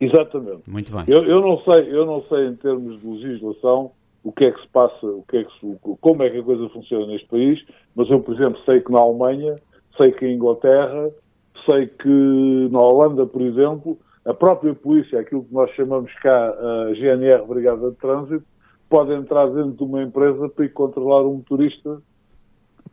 Exatamente. 0.00 0.62
Muito 0.68 0.92
bem. 0.92 1.04
Eu, 1.06 1.24
eu, 1.24 1.40
não 1.40 1.58
sei, 1.62 1.88
eu 1.90 2.04
não 2.04 2.22
sei 2.28 2.48
em 2.48 2.56
termos 2.56 3.00
de 3.00 3.06
legislação 3.06 3.90
o 4.22 4.32
que 4.32 4.44
é 4.44 4.50
que 4.50 4.60
se 4.60 4.68
passa, 4.68 5.06
o 5.06 5.24
que 5.28 5.38
é 5.38 5.44
que 5.44 5.52
se, 5.60 5.78
como 6.00 6.22
é 6.22 6.30
que 6.30 6.38
a 6.38 6.42
coisa 6.42 6.68
funciona 6.70 7.06
neste 7.06 7.26
país, 7.28 7.62
mas 7.94 8.08
eu, 8.10 8.20
por 8.20 8.34
exemplo, 8.34 8.60
sei 8.64 8.80
que 8.80 8.90
na 8.90 9.00
Alemanha, 9.00 9.56
sei 9.96 10.12
que 10.12 10.26
em 10.26 10.34
Inglaterra, 10.34 11.10
sei 11.66 11.86
que 11.86 12.68
na 12.70 12.80
Holanda, 12.80 13.26
por 13.26 13.42
exemplo, 13.42 13.98
a 14.26 14.32
própria 14.32 14.74
polícia, 14.74 15.20
aquilo 15.20 15.44
que 15.44 15.52
nós 15.52 15.70
chamamos 15.72 16.12
cá 16.14 16.50
a 16.50 16.94
GNR, 16.94 17.46
Brigada 17.46 17.90
de 17.90 17.96
Trânsito, 17.96 18.44
pode 18.88 19.12
entrar 19.12 19.46
dentro 19.46 19.72
de 19.72 19.82
uma 19.84 20.02
empresa 20.02 20.48
para 20.48 20.64
ir 20.64 20.70
controlar 20.70 21.22
um 21.22 21.34
motorista, 21.34 22.00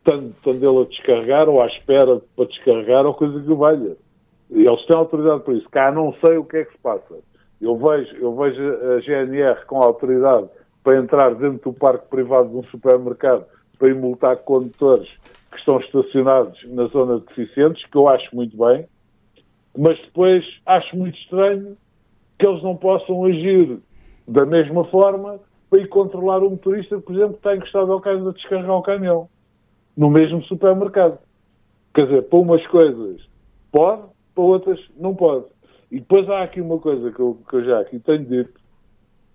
tanto, 0.04 0.34
tanto 0.42 0.56
ele 0.56 0.82
a 0.82 0.84
descarregar 0.84 1.48
ou 1.48 1.62
à 1.62 1.66
espera 1.66 2.20
para 2.36 2.44
descarregar 2.46 3.06
ou 3.06 3.14
coisa 3.14 3.40
que 3.40 3.54
valha. 3.54 3.96
E 4.50 4.66
eles 4.66 4.84
têm 4.86 4.96
autoridade 4.96 5.42
para 5.42 5.54
isso. 5.54 5.68
Cá 5.70 5.90
não 5.90 6.12
sei 6.24 6.36
o 6.36 6.44
que 6.44 6.58
é 6.58 6.64
que 6.64 6.72
se 6.72 6.78
passa. 6.78 7.14
Eu 7.60 7.76
vejo, 7.76 8.16
eu 8.16 8.34
vejo 8.34 8.60
a 8.60 9.00
GNR 9.00 9.64
com 9.66 9.80
a 9.80 9.86
autoridade 9.86 10.48
para 10.82 10.98
entrar 10.98 11.34
dentro 11.34 11.70
do 11.70 11.78
parque 11.78 12.08
privado 12.08 12.50
de 12.50 12.56
um 12.56 12.64
supermercado 12.64 13.46
para 13.78 13.88
ir 13.88 13.94
multar 13.94 14.36
condutores 14.38 15.08
que 15.50 15.58
estão 15.58 15.78
estacionados 15.78 16.58
na 16.68 16.86
zona 16.86 17.20
de 17.20 17.26
deficientes, 17.26 17.84
que 17.86 17.96
eu 17.96 18.08
acho 18.08 18.34
muito 18.34 18.56
bem, 18.56 18.86
mas 19.76 19.98
depois 20.00 20.44
acho 20.66 20.96
muito 20.96 21.18
estranho 21.18 21.76
que 22.38 22.46
eles 22.46 22.62
não 22.62 22.76
possam 22.76 23.24
agir 23.24 23.78
da 24.26 24.44
mesma 24.44 24.84
forma 24.84 25.40
para 25.70 25.80
ir 25.80 25.88
controlar 25.88 26.42
o 26.42 26.50
motorista, 26.50 26.98
por 27.00 27.14
exemplo, 27.14 27.32
que 27.32 27.38
está 27.38 27.56
encostado 27.56 27.92
ao 27.92 28.00
carro 28.00 28.28
a 28.28 28.32
descarregar 28.32 28.76
o 28.76 28.82
caminhão, 28.82 29.28
no 29.96 30.10
mesmo 30.10 30.42
supermercado. 30.44 31.18
Quer 31.94 32.06
dizer, 32.06 32.22
para 32.22 32.38
umas 32.38 32.66
coisas 32.66 33.22
pode, 33.70 34.02
para 34.34 34.44
outras 34.44 34.80
não 34.96 35.14
pode. 35.14 35.46
E 35.90 35.98
depois 35.98 36.28
há 36.28 36.42
aqui 36.42 36.60
uma 36.60 36.78
coisa 36.78 37.10
que 37.10 37.20
eu, 37.20 37.38
que 37.48 37.56
eu 37.56 37.64
já 37.64 37.80
aqui 37.80 37.98
tenho 38.00 38.24
dito, 38.24 38.60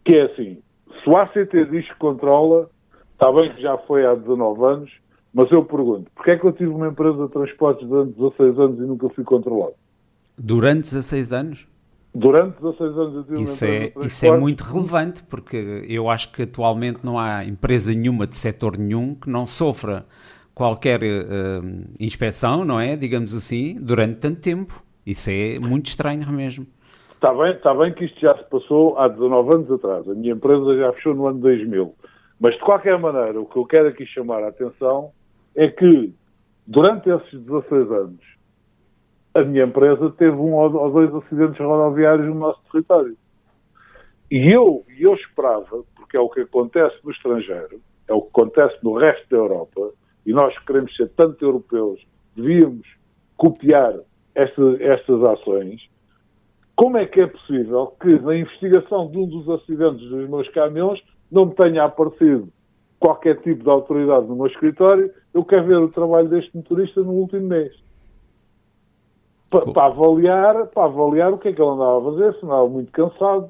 que 0.05 0.15
é 0.15 0.23
assim, 0.23 0.61
se 1.03 1.09
o 1.09 1.17
ACT 1.17 1.65
diz 1.71 1.87
que 1.87 1.99
controla, 1.99 2.69
está 3.13 3.31
bem 3.31 3.53
que 3.53 3.61
já 3.61 3.77
foi 3.79 4.05
há 4.05 4.13
19 4.13 4.63
anos, 4.63 4.91
mas 5.33 5.51
eu 5.51 5.63
pergunto, 5.65 6.09
porquê 6.15 6.31
é 6.31 6.37
que 6.37 6.45
eu 6.45 6.53
tive 6.53 6.69
uma 6.69 6.87
empresa 6.87 7.25
de 7.25 7.31
transportes 7.31 7.87
durante 7.87 8.13
16 8.13 8.59
anos 8.59 8.79
e 8.79 8.83
nunca 8.83 9.09
fui 9.09 9.23
controlado? 9.23 9.75
Durante 10.37 10.83
16 10.83 11.33
anos? 11.33 11.67
Durante 12.13 12.61
16 12.61 12.97
anos 12.97 13.15
eu 13.15 13.23
tive 13.23 13.41
isso 13.41 13.65
uma 13.65 13.73
empresa 13.73 13.99
é, 13.99 14.05
Isso 14.05 14.25
é 14.25 14.37
muito 14.37 14.61
relevante, 14.63 15.23
porque 15.23 15.85
eu 15.87 16.09
acho 16.09 16.31
que 16.31 16.43
atualmente 16.43 16.99
não 17.03 17.19
há 17.19 17.43
empresa 17.43 17.93
nenhuma 17.93 18.25
de 18.25 18.35
setor 18.35 18.77
nenhum 18.77 19.13
que 19.13 19.29
não 19.29 19.45
sofra 19.45 20.05
qualquer 20.53 21.01
uh, 21.01 21.85
inspeção, 21.99 22.65
não 22.65 22.79
é? 22.79 22.95
Digamos 22.95 23.35
assim, 23.35 23.77
durante 23.79 24.15
tanto 24.19 24.41
tempo. 24.41 24.83
Isso 25.05 25.29
é 25.29 25.59
muito 25.59 25.87
estranho 25.87 26.27
mesmo. 26.31 26.65
Está 27.13 27.33
bem, 27.33 27.51
está 27.51 27.73
bem 27.73 27.93
que 27.93 28.05
isto 28.05 28.19
já 28.19 28.35
se 28.35 28.43
passou 28.49 28.97
há 28.97 29.07
19 29.07 29.53
anos 29.53 29.71
atrás. 29.71 30.09
A 30.09 30.13
minha 30.13 30.33
empresa 30.33 30.77
já 30.77 30.91
fechou 30.93 31.15
no 31.15 31.27
ano 31.27 31.39
2000. 31.39 31.93
Mas, 32.39 32.53
de 32.55 32.59
qualquer 32.61 32.99
maneira, 32.99 33.39
o 33.39 33.45
que 33.45 33.57
eu 33.57 33.65
quero 33.65 33.87
aqui 33.87 34.05
chamar 34.05 34.43
a 34.43 34.49
atenção 34.49 35.11
é 35.55 35.67
que, 35.67 36.13
durante 36.65 37.09
esses 37.09 37.39
16 37.41 37.91
anos, 37.91 38.36
a 39.37 39.43
minha 39.43 39.65
empresa 39.65 40.09
teve 40.17 40.35
um 40.35 40.55
ou 40.55 40.91
dois 40.91 41.13
acidentes 41.13 41.59
rodoviários 41.59 42.27
no 42.27 42.33
nosso 42.33 42.59
território. 42.71 43.15
E 44.31 44.51
eu, 44.51 44.83
eu 44.99 45.13
esperava, 45.13 45.83
porque 45.95 46.17
é 46.17 46.19
o 46.19 46.27
que 46.27 46.41
acontece 46.41 46.95
no 47.03 47.11
estrangeiro, 47.11 47.79
é 48.07 48.13
o 48.13 48.21
que 48.21 48.29
acontece 48.29 48.75
no 48.83 48.97
resto 48.97 49.29
da 49.29 49.37
Europa, 49.37 49.91
e 50.25 50.33
nós 50.33 50.57
queremos 50.65 50.93
ser 50.95 51.09
tanto 51.09 51.45
europeus, 51.45 52.03
devíamos 52.35 52.87
copiar 53.37 53.93
esta, 54.33 54.83
estas 54.83 55.23
ações, 55.23 55.87
como 56.75 56.97
é 56.97 57.05
que 57.05 57.21
é 57.21 57.27
possível 57.27 57.93
que 58.01 58.19
na 58.19 58.35
investigação 58.35 59.09
de 59.09 59.19
um 59.19 59.27
dos 59.27 59.47
acidentes 59.49 60.09
dos 60.09 60.27
meus 60.27 60.49
caminhões 60.49 60.99
não 61.31 61.45
me 61.45 61.53
tenha 61.53 61.83
aparecido 61.83 62.49
qualquer 62.99 63.37
tipo 63.41 63.63
de 63.63 63.69
autoridade 63.69 64.25
no 64.25 64.35
meu 64.35 64.47
escritório? 64.47 65.11
Eu 65.31 65.45
quero 65.45 65.65
ver 65.65 65.77
o 65.77 65.89
trabalho 65.89 66.27
deste 66.27 66.55
motorista 66.55 67.01
no 67.01 67.11
último 67.11 67.47
mês. 67.47 67.86
Para, 69.49 69.65
para, 69.71 69.85
avaliar, 69.85 70.65
para 70.67 70.83
avaliar 70.85 71.33
o 71.33 71.37
que 71.37 71.49
é 71.49 71.53
que 71.53 71.61
ele 71.61 71.71
andava 71.71 71.99
a 71.99 72.11
fazer, 72.11 72.33
se 72.39 72.45
andava 72.45 72.67
muito 72.67 72.91
cansado, 72.91 73.49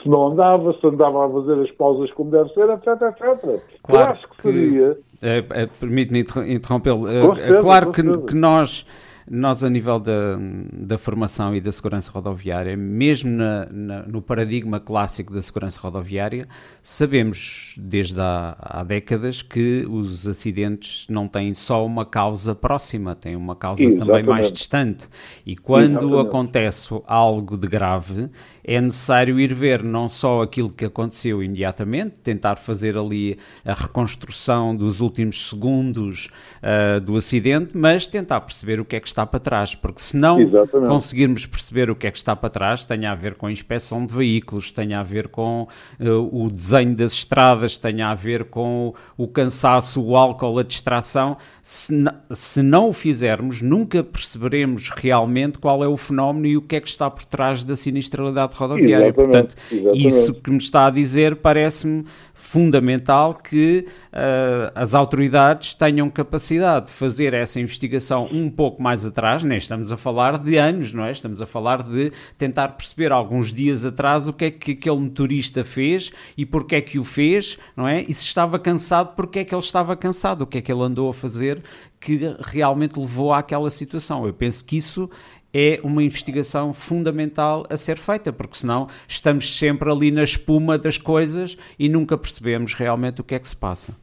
se 0.00 0.08
não 0.08 0.28
andava, 0.28 0.72
se 0.72 0.86
andava 0.86 1.26
a 1.26 1.30
fazer 1.30 1.62
as 1.62 1.70
pausas 1.72 2.12
como 2.12 2.30
deve 2.30 2.48
ser, 2.50 2.68
etc, 2.70 2.86
etc. 2.88 3.62
Claro 3.82 4.08
Eu 4.08 4.12
acho 4.12 4.28
que, 4.28 4.36
que 4.36 4.42
seria... 4.42 4.98
É, 5.20 5.38
é, 5.50 5.66
Permite-me 5.66 6.20
interrompê-lo. 6.52 7.08
É, 7.08 7.60
claro 7.60 7.92
que, 7.92 8.02
que 8.02 8.34
nós 8.34 8.86
nós, 9.30 9.62
a 9.62 9.70
nível 9.70 9.98
da, 9.98 10.38
da 10.72 10.98
formação 10.98 11.54
e 11.54 11.60
da 11.60 11.70
segurança 11.70 12.10
rodoviária, 12.10 12.76
mesmo 12.76 13.30
na, 13.30 13.66
na, 13.70 14.02
no 14.02 14.20
paradigma 14.20 14.80
clássico 14.80 15.32
da 15.32 15.40
segurança 15.40 15.80
rodoviária, 15.80 16.48
sabemos 16.82 17.74
desde 17.78 18.20
há, 18.20 18.56
há, 18.58 18.84
décadas 18.84 19.42
que 19.42 19.86
os 19.88 20.26
acidentes 20.26 21.06
não 21.08 21.28
têm 21.28 21.54
só 21.54 21.84
uma 21.84 22.04
causa 22.04 22.54
próxima, 22.54 23.14
têm 23.14 23.36
uma 23.36 23.54
causa 23.54 23.82
Exatamente. 23.82 24.06
também 24.06 24.22
mais 24.24 24.50
distante. 24.50 25.08
E 25.46 25.56
quando 25.56 26.06
Exatamente. 26.06 26.28
acontece 26.28 27.02
algo 27.06 27.56
de 27.56 27.68
grave, 27.68 28.30
é 28.64 28.80
necessário 28.80 29.40
ir 29.40 29.52
ver 29.52 29.82
não 29.82 30.08
só 30.08 30.42
aquilo 30.42 30.70
que 30.70 30.84
aconteceu 30.84 31.42
imediatamente, 31.42 32.14
tentar 32.22 32.56
fazer 32.56 32.96
ali 32.96 33.38
a 33.64 33.74
reconstrução 33.74 34.74
dos 34.74 35.00
últimos 35.00 35.48
segundos 35.48 36.28
uh, 36.62 37.00
do 37.00 37.16
acidente, 37.16 37.76
mas 37.76 38.06
tentar 38.06 38.40
perceber 38.40 38.80
o 38.80 38.84
que 38.84 38.96
é 38.96 39.00
que 39.00 39.08
está 39.08 39.26
para 39.26 39.40
trás, 39.40 39.74
porque 39.74 40.00
se 40.00 40.16
não 40.16 40.40
Exatamente. 40.40 40.88
conseguirmos 40.88 41.46
perceber 41.46 41.90
o 41.90 41.96
que 41.96 42.06
é 42.06 42.10
que 42.10 42.18
está 42.18 42.36
para 42.36 42.50
trás, 42.50 42.84
tem 42.84 43.04
a 43.06 43.14
ver 43.14 43.34
com 43.34 43.46
a 43.46 43.52
inspeção 43.52 44.06
de 44.06 44.14
veículos, 44.14 44.70
tem 44.70 44.94
a 44.94 45.02
ver 45.02 45.28
com 45.28 45.66
uh, 45.98 46.44
o 46.44 46.48
desenho 46.50 46.94
das 46.94 47.12
estradas, 47.12 47.76
tem 47.76 48.02
a 48.02 48.14
ver 48.14 48.44
com 48.44 48.94
o, 49.16 49.26
cansaço, 49.26 50.00
o 50.00 50.16
álcool, 50.16 50.58
a 50.58 50.62
distração, 50.62 51.36
se, 51.62 51.92
se 52.30 52.62
não 52.62 52.88
o 52.88 52.92
fizermos, 52.92 53.60
nunca 53.60 54.04
perceberemos 54.04 54.88
realmente 54.88 55.58
qual 55.58 55.82
é 55.82 55.88
o 55.88 55.96
fenómeno 55.96 56.46
e 56.46 56.56
o 56.56 56.62
que 56.62 56.76
é 56.76 56.80
que 56.80 56.88
está 56.88 57.10
por 57.10 57.24
trás 57.24 57.64
da 57.64 57.74
sinistralidade 57.74 58.51
rodoviária. 58.54 59.06
Exatamente, 59.06 59.14
Portanto, 59.14 59.56
exatamente. 59.70 60.06
isso 60.06 60.34
que 60.34 60.50
me 60.50 60.58
está 60.58 60.86
a 60.86 60.90
dizer 60.90 61.36
parece-me 61.36 62.04
fundamental 62.34 63.34
que 63.34 63.86
uh, 64.12 64.72
as 64.74 64.94
autoridades 64.94 65.74
tenham 65.74 66.10
capacidade 66.10 66.86
de 66.86 66.92
fazer 66.92 67.34
essa 67.34 67.60
investigação 67.60 68.28
um 68.32 68.50
pouco 68.50 68.82
mais 68.82 69.06
atrás, 69.06 69.42
nem 69.42 69.50
né? 69.50 69.56
estamos 69.58 69.92
a 69.92 69.96
falar 69.96 70.38
de 70.38 70.56
anos, 70.56 70.92
não 70.92 71.04
é? 71.04 71.12
Estamos 71.12 71.40
a 71.40 71.46
falar 71.46 71.82
de 71.82 72.12
tentar 72.36 72.68
perceber 72.68 73.12
alguns 73.12 73.52
dias 73.52 73.84
atrás 73.84 74.26
o 74.26 74.32
que 74.32 74.46
é 74.46 74.50
que 74.50 74.72
aquele 74.72 74.98
motorista 74.98 75.62
fez 75.62 76.10
e 76.36 76.44
porque 76.44 76.76
é 76.76 76.80
que 76.80 76.98
o 76.98 77.04
fez, 77.04 77.58
não 77.76 77.86
é? 77.86 78.02
E 78.08 78.12
se 78.12 78.24
estava 78.24 78.58
cansado, 78.58 79.14
porque 79.14 79.40
é 79.40 79.44
que 79.44 79.54
ele 79.54 79.62
estava 79.62 79.96
cansado, 79.96 80.42
o 80.42 80.46
que 80.46 80.58
é 80.58 80.60
que 80.60 80.72
ele 80.72 80.82
andou 80.82 81.10
a 81.10 81.14
fazer 81.14 81.62
que 82.00 82.18
realmente 82.40 82.98
levou 82.98 83.32
àquela 83.32 83.70
situação. 83.70 84.26
Eu 84.26 84.34
penso 84.34 84.64
que 84.64 84.76
isso 84.76 85.08
é 85.52 85.80
uma 85.84 86.02
investigação 86.02 86.72
fundamental 86.72 87.64
a 87.68 87.76
ser 87.76 87.98
feita, 87.98 88.32
porque 88.32 88.56
senão 88.56 88.86
estamos 89.06 89.56
sempre 89.56 89.90
ali 89.90 90.10
na 90.10 90.22
espuma 90.22 90.78
das 90.78 90.96
coisas 90.96 91.56
e 91.78 91.88
nunca 91.88 92.16
percebemos 92.16 92.74
realmente 92.74 93.20
o 93.20 93.24
que 93.24 93.34
é 93.34 93.38
que 93.38 93.48
se 93.48 93.56
passa. 93.56 93.94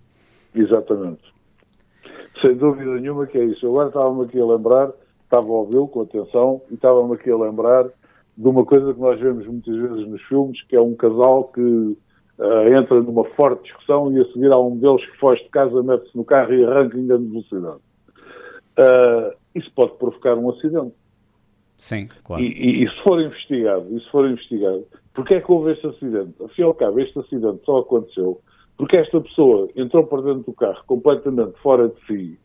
Exatamente. 0.54 1.34
Sem 2.42 2.56
dúvida 2.56 2.96
nenhuma 2.96 3.26
que 3.26 3.38
é 3.38 3.44
isso. 3.46 3.66
Agora 3.68 3.90
estava-me 3.90 4.26
aqui 4.26 4.40
a 4.40 4.46
lembrar, 4.46 4.92
estava 5.24 5.48
a 5.48 5.52
ouvi-lo 5.52 5.88
com 5.88 6.02
atenção 6.02 6.62
e 6.70 6.76
estava-me 6.76 7.14
aqui 7.14 7.30
a 7.30 7.38
lembrar 7.38 7.86
de 8.38 8.48
uma 8.48 8.66
coisa 8.66 8.94
que 8.94 9.00
nós 9.00 9.20
vemos 9.20 9.46
muitas 9.46 9.76
vezes 9.76 10.08
nos 10.08 10.22
filmes, 10.24 10.62
que 10.64 10.76
é 10.76 10.82
um 10.82 10.96
casal 10.96 11.46
que 11.54 11.62
uh, 11.62 12.74
entra 12.74 13.02
numa 13.02 13.26
forte 13.36 13.64
discussão 13.64 14.12
e 14.14 14.22
a 14.22 14.26
seguir 14.32 14.52
há 14.52 14.58
um 14.58 14.78
deles 14.78 15.06
que 15.06 15.18
foge 15.18 15.44
de 15.44 15.50
casa, 15.50 15.84
mete-se 15.84 16.16
no 16.16 16.24
carro 16.24 16.54
e 16.54 16.66
arranca 16.66 16.98
em 16.98 17.08
grande 17.08 17.28
velocidade. 17.28 17.80
Uh, 18.78 19.36
isso 19.54 19.70
pode 19.76 19.98
provocar 19.98 20.36
um 20.36 20.50
acidente. 20.50 20.94
Sim, 21.80 22.10
claro. 22.26 22.44
E, 22.44 22.48
e, 22.48 22.84
e, 22.84 22.90
se 22.90 23.04
for 23.04 23.22
investigado, 23.22 23.88
e 23.96 24.00
se 24.02 24.10
for 24.12 24.30
investigado, 24.30 24.86
porque 25.14 25.36
é 25.36 25.42
que 25.42 25.50
houve 25.50 25.72
este 25.72 25.88
acidente? 25.88 26.34
Afinal, 26.44 26.74
cabo, 26.74 27.00
este 27.00 27.18
acidente 27.18 27.64
só 27.66 27.78
aconteceu 27.78 28.42
porque 28.78 28.98
esta 28.98 29.20
pessoa 29.20 29.70
entrou 29.76 30.06
para 30.06 30.22
dentro 30.22 30.44
do 30.44 30.54
carro 30.54 30.82
completamente 30.88 31.58
fora 31.62 31.90
de 31.90 31.96
si, 32.06 32.40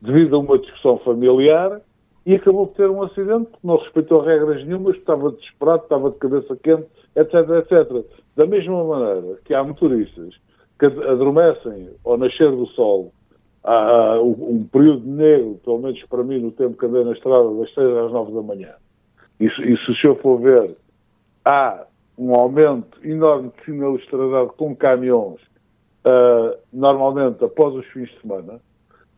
devido 0.00 0.36
a 0.36 0.38
uma 0.38 0.58
discussão 0.58 0.98
familiar, 0.98 1.80
e 2.26 2.34
acabou 2.34 2.66
por 2.66 2.76
ter 2.76 2.88
um 2.90 3.02
acidente, 3.02 3.50
não 3.62 3.76
respeitou 3.76 4.22
regras 4.22 4.64
nenhumas, 4.64 4.96
estava 4.96 5.30
desesperado, 5.30 5.82
estava 5.82 6.10
de 6.10 6.18
cabeça 6.18 6.56
quente, 6.56 6.86
etc, 7.16 7.34
etc. 7.58 8.04
Da 8.34 8.46
mesma 8.46 8.82
maneira 8.84 9.38
que 9.44 9.54
há 9.54 9.62
motoristas 9.62 10.34
que 10.78 10.86
adormecem 10.86 11.90
ao 12.04 12.16
nascer 12.16 12.50
do 12.50 12.66
sol, 12.68 13.12
há, 13.64 14.20
um 14.20 14.66
período 14.70 15.06
negro, 15.06 15.60
pelo 15.64 15.78
menos 15.78 16.02
para 16.04 16.22
mim, 16.22 16.38
no 16.38 16.52
tempo 16.52 16.76
que 16.76 16.86
andei 16.86 17.04
na 17.04 17.12
estrada, 17.12 17.52
das 17.54 17.72
6 17.74 17.96
às 17.96 18.12
9 18.12 18.32
da 18.32 18.42
manhã. 18.42 18.74
E, 19.40 19.46
e 19.46 19.76
se 19.76 19.90
o 19.90 19.96
senhor 19.96 20.16
for 20.20 20.40
ver, 20.40 20.76
há 21.44 21.84
um 22.16 22.34
aumento 22.34 22.98
enorme 23.02 23.50
de 23.56 23.64
sinalização 23.64 24.48
com 24.56 24.76
caminhões, 24.76 25.40
uh, 26.04 26.56
normalmente 26.72 27.44
após 27.44 27.74
os 27.74 27.86
fins 27.86 28.08
de 28.10 28.20
semana, 28.20 28.60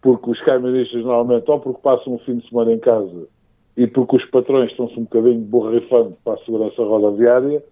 porque 0.01 0.31
os 0.31 0.41
camionistas 0.43 1.03
normalmente, 1.03 1.51
ou 1.51 1.61
porque 1.61 1.81
passam 1.83 2.15
um 2.15 2.19
fim 2.21 2.39
de 2.39 2.49
semana 2.49 2.73
em 2.73 2.79
casa 2.79 3.27
e 3.77 3.87
porque 3.87 4.17
os 4.17 4.25
patrões 4.27 4.71
estão-se 4.71 4.99
um 4.99 5.03
bocadinho 5.03 5.41
borrifando 5.41 6.17
para 6.25 6.35
a 6.35 6.45
segurança 6.45 6.83
rodoviária, 6.83 7.63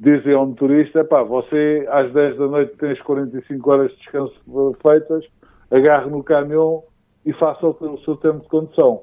dizem 0.00 0.34
ao 0.34 0.46
motorista, 0.46 1.04
pá, 1.04 1.22
você 1.22 1.86
às 1.88 2.12
10 2.12 2.36
da 2.36 2.48
noite 2.48 2.76
tem 2.78 2.90
as 2.90 3.00
45 3.02 3.70
horas 3.70 3.92
de 3.92 3.98
descanso 3.98 4.34
feitas, 4.82 5.24
agarre 5.72 6.10
no 6.10 6.22
caminhão 6.22 6.84
e 7.24 7.32
faça 7.32 7.66
o, 7.66 7.98
seu 8.04 8.16
tempo 8.16 8.40
de 8.40 8.48
condução. 8.48 9.02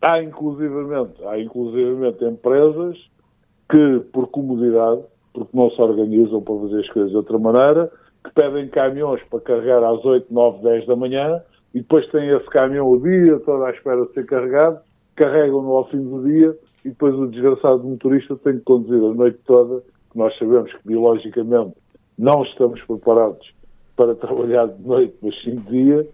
Há 0.00 0.22
inclusivamente, 0.22 1.24
há 1.24 1.40
inclusivamente 1.40 2.24
empresas 2.24 2.98
que, 3.70 4.00
por 4.12 4.28
comodidade, 4.28 5.02
porque 5.32 5.56
não 5.56 5.70
se 5.70 5.80
organizam 5.80 6.42
para 6.42 6.58
fazer 6.60 6.80
as 6.80 6.88
coisas 6.90 7.10
de 7.10 7.16
outra 7.16 7.38
maneira, 7.38 7.90
que 8.22 8.32
pedem 8.34 8.68
caminhões 8.68 9.22
para 9.24 9.40
carregar 9.40 9.82
às 9.82 10.04
8, 10.04 10.32
9, 10.32 10.62
10 10.62 10.86
da 10.86 10.96
manhã 10.96 11.42
e 11.74 11.80
depois 11.80 12.06
têm 12.10 12.28
esse 12.28 12.46
caminhão 12.46 12.90
o 12.90 13.00
dia 13.00 13.40
todo 13.40 13.64
à 13.64 13.70
espera 13.70 14.04
de 14.04 14.12
ser 14.12 14.26
carregado, 14.26 14.80
carregam-no 15.16 15.74
ao 15.76 15.88
fim 15.88 16.02
do 16.02 16.22
dia 16.24 16.54
e 16.84 16.90
depois 16.90 17.14
o 17.14 17.28
desgraçado 17.28 17.82
motorista 17.82 18.36
tem 18.36 18.58
que 18.58 18.64
conduzir 18.64 19.02
a 19.02 19.14
noite 19.14 19.38
toda, 19.46 19.80
que 20.10 20.18
nós 20.18 20.36
sabemos 20.36 20.70
que 20.72 20.86
biologicamente 20.86 21.74
não 22.18 22.42
estamos 22.42 22.80
preparados 22.82 23.52
para 24.02 24.14
trabalhar 24.16 24.66
de 24.66 24.82
noite, 24.82 25.14
mas 25.22 25.40
sim 25.42 25.54
de 25.54 25.70
dia, 25.70 26.08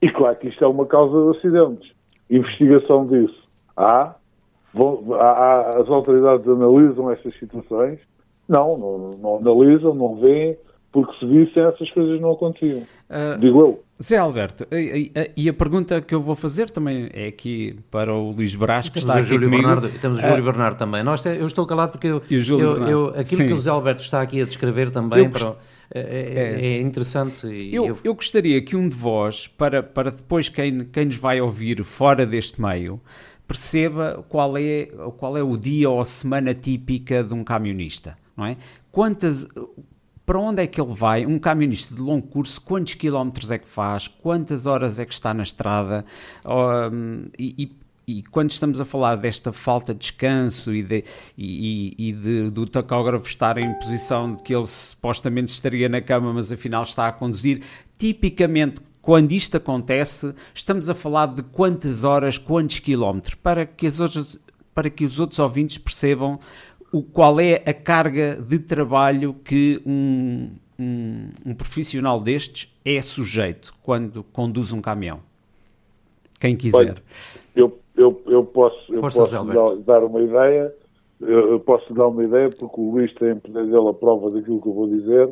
e 0.00 0.10
claro 0.10 0.36
que 0.36 0.48
isto 0.48 0.64
é 0.64 0.66
uma 0.66 0.86
causa 0.86 1.32
de 1.32 1.38
acidentes. 1.38 1.92
Investigação 2.28 3.06
disso. 3.06 3.48
Há, 3.76 4.14
vão, 4.74 5.14
há, 5.14 5.78
as 5.80 5.88
autoridades 5.88 6.46
analisam 6.48 7.10
estas 7.10 7.38
situações, 7.38 8.00
não, 8.48 8.76
não, 8.76 9.10
não 9.10 9.36
analisam, 9.36 9.94
não 9.94 10.16
veem, 10.16 10.56
porque 10.90 11.16
se 11.18 11.26
vissem 11.26 11.62
essas 11.62 11.90
coisas 11.92 12.20
não 12.20 12.32
aconteciam. 12.32 12.80
Uh, 13.08 13.38
Digo 13.38 13.60
eu. 13.60 13.82
Zé 14.02 14.16
Alberto, 14.16 14.66
e, 14.72 15.12
e, 15.36 15.48
a 15.48 15.52
pergunta 15.52 16.00
que 16.00 16.12
eu 16.12 16.20
vou 16.20 16.34
fazer 16.34 16.68
também 16.70 17.08
é 17.12 17.28
aqui 17.28 17.78
para 17.88 18.12
o 18.12 18.32
Luís 18.32 18.52
Brás, 18.56 18.88
que 18.88 18.98
está 18.98 19.14
aqui 19.14 19.22
Júlio 19.22 19.48
comigo. 19.48 19.68
Bernardo, 19.68 20.00
temos 20.00 20.18
o 20.18 20.22
Júlio 20.22 20.42
uh, 20.42 20.44
Bernardo 20.44 20.76
também. 20.76 21.04
Nós, 21.04 21.24
eu 21.24 21.46
estou 21.46 21.64
calado 21.66 21.92
porque 21.92 22.08
eu, 22.08 22.20
eu, 22.28 22.88
eu 22.88 23.08
aquilo 23.10 23.42
Sim. 23.42 23.46
que 23.46 23.52
o 23.52 23.58
Zé 23.58 23.70
Alberto 23.70 24.02
está 24.02 24.20
aqui 24.20 24.42
a 24.42 24.44
descrever 24.44 24.90
também 24.90 25.30
para, 25.30 25.54
é, 25.94 26.00
é, 26.00 26.66
é, 26.66 26.80
interessante. 26.80 27.46
Eu, 27.46 27.86
eu, 27.86 27.98
eu, 28.02 28.14
gostaria 28.14 28.60
que 28.62 28.74
um 28.74 28.88
de 28.88 28.96
vós, 28.96 29.46
para, 29.46 29.82
para 29.82 30.10
depois 30.10 30.48
quem, 30.48 30.84
quem 30.86 31.06
nos 31.06 31.16
vai 31.16 31.40
ouvir 31.40 31.84
fora 31.84 32.24
deste 32.24 32.60
meio, 32.60 33.00
perceba 33.46 34.24
qual 34.28 34.56
é, 34.56 34.86
qual 35.18 35.36
é 35.36 35.42
o 35.42 35.56
dia 35.56 35.90
ou 35.90 36.00
a 36.00 36.04
semana 36.04 36.54
típica 36.54 37.22
de 37.22 37.34
um 37.34 37.44
camionista, 37.44 38.16
não 38.36 38.46
é? 38.46 38.56
Quantas, 38.90 39.46
para 40.24 40.38
onde 40.38 40.62
é 40.62 40.66
que 40.66 40.80
ele 40.80 40.94
vai? 40.94 41.26
Um 41.26 41.38
camionista 41.38 41.94
de 41.94 42.00
longo 42.00 42.26
curso, 42.26 42.60
quantos 42.60 42.94
quilómetros 42.94 43.50
é 43.50 43.58
que 43.58 43.68
faz? 43.68 44.08
Quantas 44.08 44.64
horas 44.64 44.98
é 44.98 45.04
que 45.04 45.12
está 45.12 45.34
na 45.34 45.42
estrada? 45.42 46.04
Um, 46.46 47.26
e, 47.38 47.76
e, 48.06 48.22
quando 48.24 48.50
estamos 48.50 48.80
a 48.80 48.84
falar 48.84 49.16
desta 49.16 49.52
falta 49.52 49.92
de 49.94 50.00
descanso 50.00 50.74
e, 50.74 50.82
de, 50.82 51.04
e, 51.36 51.94
e 51.98 52.12
de, 52.12 52.50
do 52.50 52.66
tacógrafo 52.66 53.26
estar 53.26 53.58
em 53.58 53.72
posição 53.74 54.34
de 54.34 54.42
que 54.42 54.54
ele 54.54 54.66
supostamente 54.66 55.52
estaria 55.52 55.88
na 55.88 56.00
cama, 56.00 56.32
mas 56.32 56.50
afinal 56.50 56.82
está 56.82 57.08
a 57.08 57.12
conduzir, 57.12 57.62
tipicamente 57.98 58.80
quando 59.00 59.32
isto 59.32 59.56
acontece, 59.56 60.32
estamos 60.54 60.88
a 60.88 60.94
falar 60.94 61.26
de 61.26 61.42
quantas 61.42 62.04
horas, 62.04 62.38
quantos 62.38 62.78
quilómetros, 62.78 63.34
para 63.34 63.66
que, 63.66 63.86
as 63.86 63.98
outras, 63.98 64.38
para 64.72 64.88
que 64.88 65.04
os 65.04 65.18
outros 65.18 65.40
ouvintes 65.40 65.76
percebam 65.76 66.38
o, 66.92 67.02
qual 67.02 67.40
é 67.40 67.62
a 67.66 67.74
carga 67.74 68.36
de 68.36 68.60
trabalho 68.60 69.34
que 69.44 69.82
um, 69.84 70.50
um, 70.78 71.30
um 71.44 71.54
profissional 71.54 72.20
destes 72.20 72.72
é 72.84 73.02
sujeito 73.02 73.74
quando 73.82 74.22
conduz 74.22 74.72
um 74.72 74.80
caminhão. 74.80 75.20
Quem 76.38 76.56
quiser. 76.56 76.76
Olha, 76.76 76.96
eu, 77.56 77.81
eu, 77.96 78.20
eu 78.26 78.44
posso, 78.44 78.92
eu 78.92 79.00
posso 79.00 79.80
dar 79.84 80.04
uma 80.04 80.20
ideia, 80.20 80.74
eu, 81.20 81.60
posso 81.60 81.92
dar 81.94 82.08
uma 82.08 82.24
ideia, 82.24 82.48
porque 82.50 82.80
o 82.80 82.90
Luís 82.90 83.12
tem 83.14 83.30
em 83.30 83.38
poder 83.38 83.64
dele 83.66 83.88
a 83.88 83.94
prova 83.94 84.30
daquilo 84.30 84.60
que 84.60 84.68
eu 84.68 84.74
vou 84.74 84.88
dizer. 84.88 85.28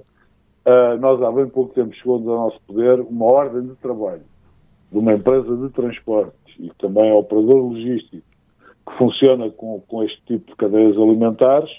Uh, 0.67 0.99
nós 1.01 1.23
há 1.23 1.33
bem 1.33 1.49
pouco 1.49 1.75
tempo 1.75 1.95
chegou-nos 1.95 2.29
ao 2.29 2.37
nosso 2.37 2.61
poder 2.67 3.01
uma 3.01 3.25
ordem 3.25 3.63
de 3.63 3.75
trabalho 3.77 4.23
de 4.93 4.99
uma 4.99 5.15
empresa 5.15 5.57
de 5.57 5.71
transportes 5.71 6.55
e 6.59 6.71
também 6.79 7.09
é 7.09 7.15
operador 7.15 7.57
logístico 7.57 8.23
que 8.87 8.99
funciona 8.99 9.51
com, 9.51 9.81
com 9.87 10.03
este 10.03 10.21
tipo 10.27 10.51
de 10.51 10.57
cadeias 10.57 10.97
alimentares, 10.97 11.71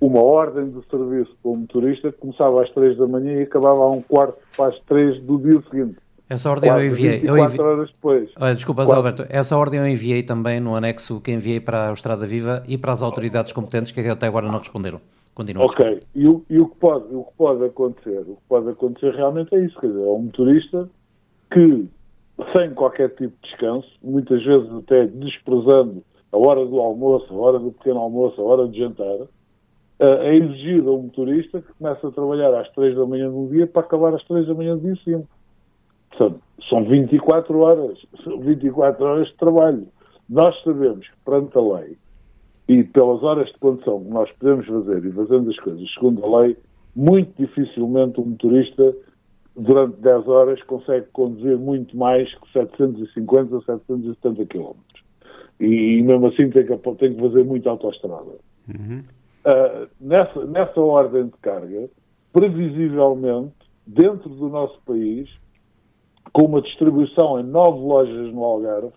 uma 0.00 0.22
ordem 0.22 0.70
de 0.70 0.84
serviço 0.88 1.34
para 1.42 1.50
o 1.50 1.56
motorista 1.56 2.12
que 2.12 2.18
começava 2.18 2.62
às 2.62 2.70
3 2.70 2.96
da 2.96 3.06
manhã 3.06 3.32
e 3.34 3.42
acabava 3.42 3.84
a 3.84 3.90
um 3.90 4.00
quarto 4.00 4.38
para 4.56 4.70
as 4.70 4.80
3 4.80 5.22
do 5.22 5.38
dia 5.38 5.62
seguinte. 5.70 5.98
Essa 6.28 6.50
ordem 6.50 6.70
eu 6.70 6.86
enviei. 6.86 7.20
Eu 7.22 7.36
enviei... 7.36 7.60
horas 7.60 7.90
depois. 7.92 8.30
Desculpa, 8.54 8.84
Quatro... 8.84 8.96
Alberto. 8.96 9.26
Essa 9.28 9.56
ordem 9.56 9.80
eu 9.80 9.86
enviei 9.86 10.22
também 10.22 10.58
no 10.58 10.74
anexo 10.74 11.20
que 11.20 11.30
enviei 11.30 11.60
para 11.60 11.90
a 11.90 11.92
Estrada 11.92 12.26
Viva 12.26 12.62
e 12.66 12.78
para 12.78 12.92
as 12.92 13.02
autoridades 13.02 13.52
competentes 13.52 13.92
que 13.92 14.00
até 14.00 14.26
agora 14.26 14.46
não 14.46 14.58
responderam. 14.58 15.00
Continua. 15.34 15.64
Ok. 15.64 16.00
E 16.14 16.26
o, 16.26 16.44
e 16.48 16.58
o, 16.58 16.68
que 16.68 16.76
pode, 16.76 17.14
o 17.14 17.24
que 17.24 17.32
pode 17.36 17.64
acontecer? 17.64 18.20
O 18.20 18.36
que 18.36 18.42
pode 18.48 18.68
acontecer 18.70 19.14
realmente 19.14 19.54
é 19.54 19.64
isso. 19.64 19.78
Quer 19.80 19.88
dizer, 19.88 20.02
é 20.02 20.10
um 20.10 20.22
motorista 20.22 20.88
que, 21.52 21.88
sem 22.56 22.72
qualquer 22.74 23.10
tipo 23.10 23.34
de 23.42 23.50
descanso, 23.50 23.88
muitas 24.02 24.42
vezes 24.44 24.70
até 24.72 25.06
desprezando 25.06 26.02
a 26.32 26.38
hora 26.38 26.64
do 26.64 26.78
almoço, 26.78 27.32
a 27.34 27.36
hora 27.36 27.58
do 27.58 27.72
pequeno 27.72 27.98
almoço, 28.00 28.40
a 28.40 28.44
hora 28.44 28.68
de 28.68 28.78
jantar, 28.78 29.26
eh, 29.98 30.28
é 30.28 30.36
exigido 30.36 30.90
a 30.90 30.94
um 30.94 31.02
motorista 31.02 31.60
que 31.60 31.72
começa 31.74 32.08
a 32.08 32.10
trabalhar 32.10 32.54
às 32.54 32.68
3 32.70 32.96
da 32.96 33.06
manhã 33.06 33.30
do 33.30 33.48
dia 33.48 33.66
para 33.66 33.82
acabar 33.82 34.14
às 34.14 34.24
3 34.24 34.46
da 34.46 34.54
manhã 34.54 34.76
do 34.76 34.82
dia 34.82 34.96
seguinte. 35.04 35.28
Portanto, 36.16 36.40
são 36.68 36.84
24 36.84 37.58
horas, 37.58 37.98
24 38.40 39.04
horas 39.04 39.28
de 39.28 39.34
trabalho. 39.34 39.86
Nós 40.28 40.54
sabemos 40.62 41.06
que, 41.06 41.16
perante 41.24 41.56
a 41.58 41.60
lei, 41.60 41.96
e 42.68 42.82
pelas 42.84 43.22
horas 43.22 43.48
de 43.48 43.58
condução 43.58 44.02
que 44.02 44.10
nós 44.10 44.30
podemos 44.32 44.66
fazer 44.66 45.04
e 45.04 45.12
fazendo 45.12 45.50
as 45.50 45.56
coisas 45.58 45.92
segundo 45.92 46.24
a 46.24 46.40
lei, 46.40 46.56
muito 46.96 47.30
dificilmente 47.36 48.20
um 48.20 48.26
motorista, 48.26 48.94
durante 49.56 49.96
10 50.00 50.28
horas, 50.28 50.62
consegue 50.62 51.06
conduzir 51.12 51.58
muito 51.58 51.96
mais 51.96 52.32
que 52.34 52.52
750 52.52 53.54
ou 53.54 53.62
770 53.62 54.46
km. 54.46 54.74
E, 55.60 55.98
e, 55.98 56.02
mesmo 56.02 56.26
assim 56.28 56.50
tem 56.50 56.66
que, 56.66 56.76
tem 56.76 57.14
que 57.14 57.20
fazer 57.20 57.44
muita 57.44 57.70
autoestrada. 57.70 58.32
Uhum. 58.68 59.02
Uh, 59.44 59.88
nessa, 60.00 60.44
nessa 60.46 60.80
ordem 60.80 61.26
de 61.26 61.36
carga, 61.42 61.88
previsivelmente, 62.32 63.52
dentro 63.86 64.28
do 64.30 64.48
nosso 64.48 64.80
país, 64.86 65.28
com 66.32 66.46
uma 66.46 66.60
distribuição 66.60 67.38
em 67.38 67.44
nove 67.44 67.80
lojas 67.80 68.32
no 68.32 68.42
Algarve, 68.44 68.92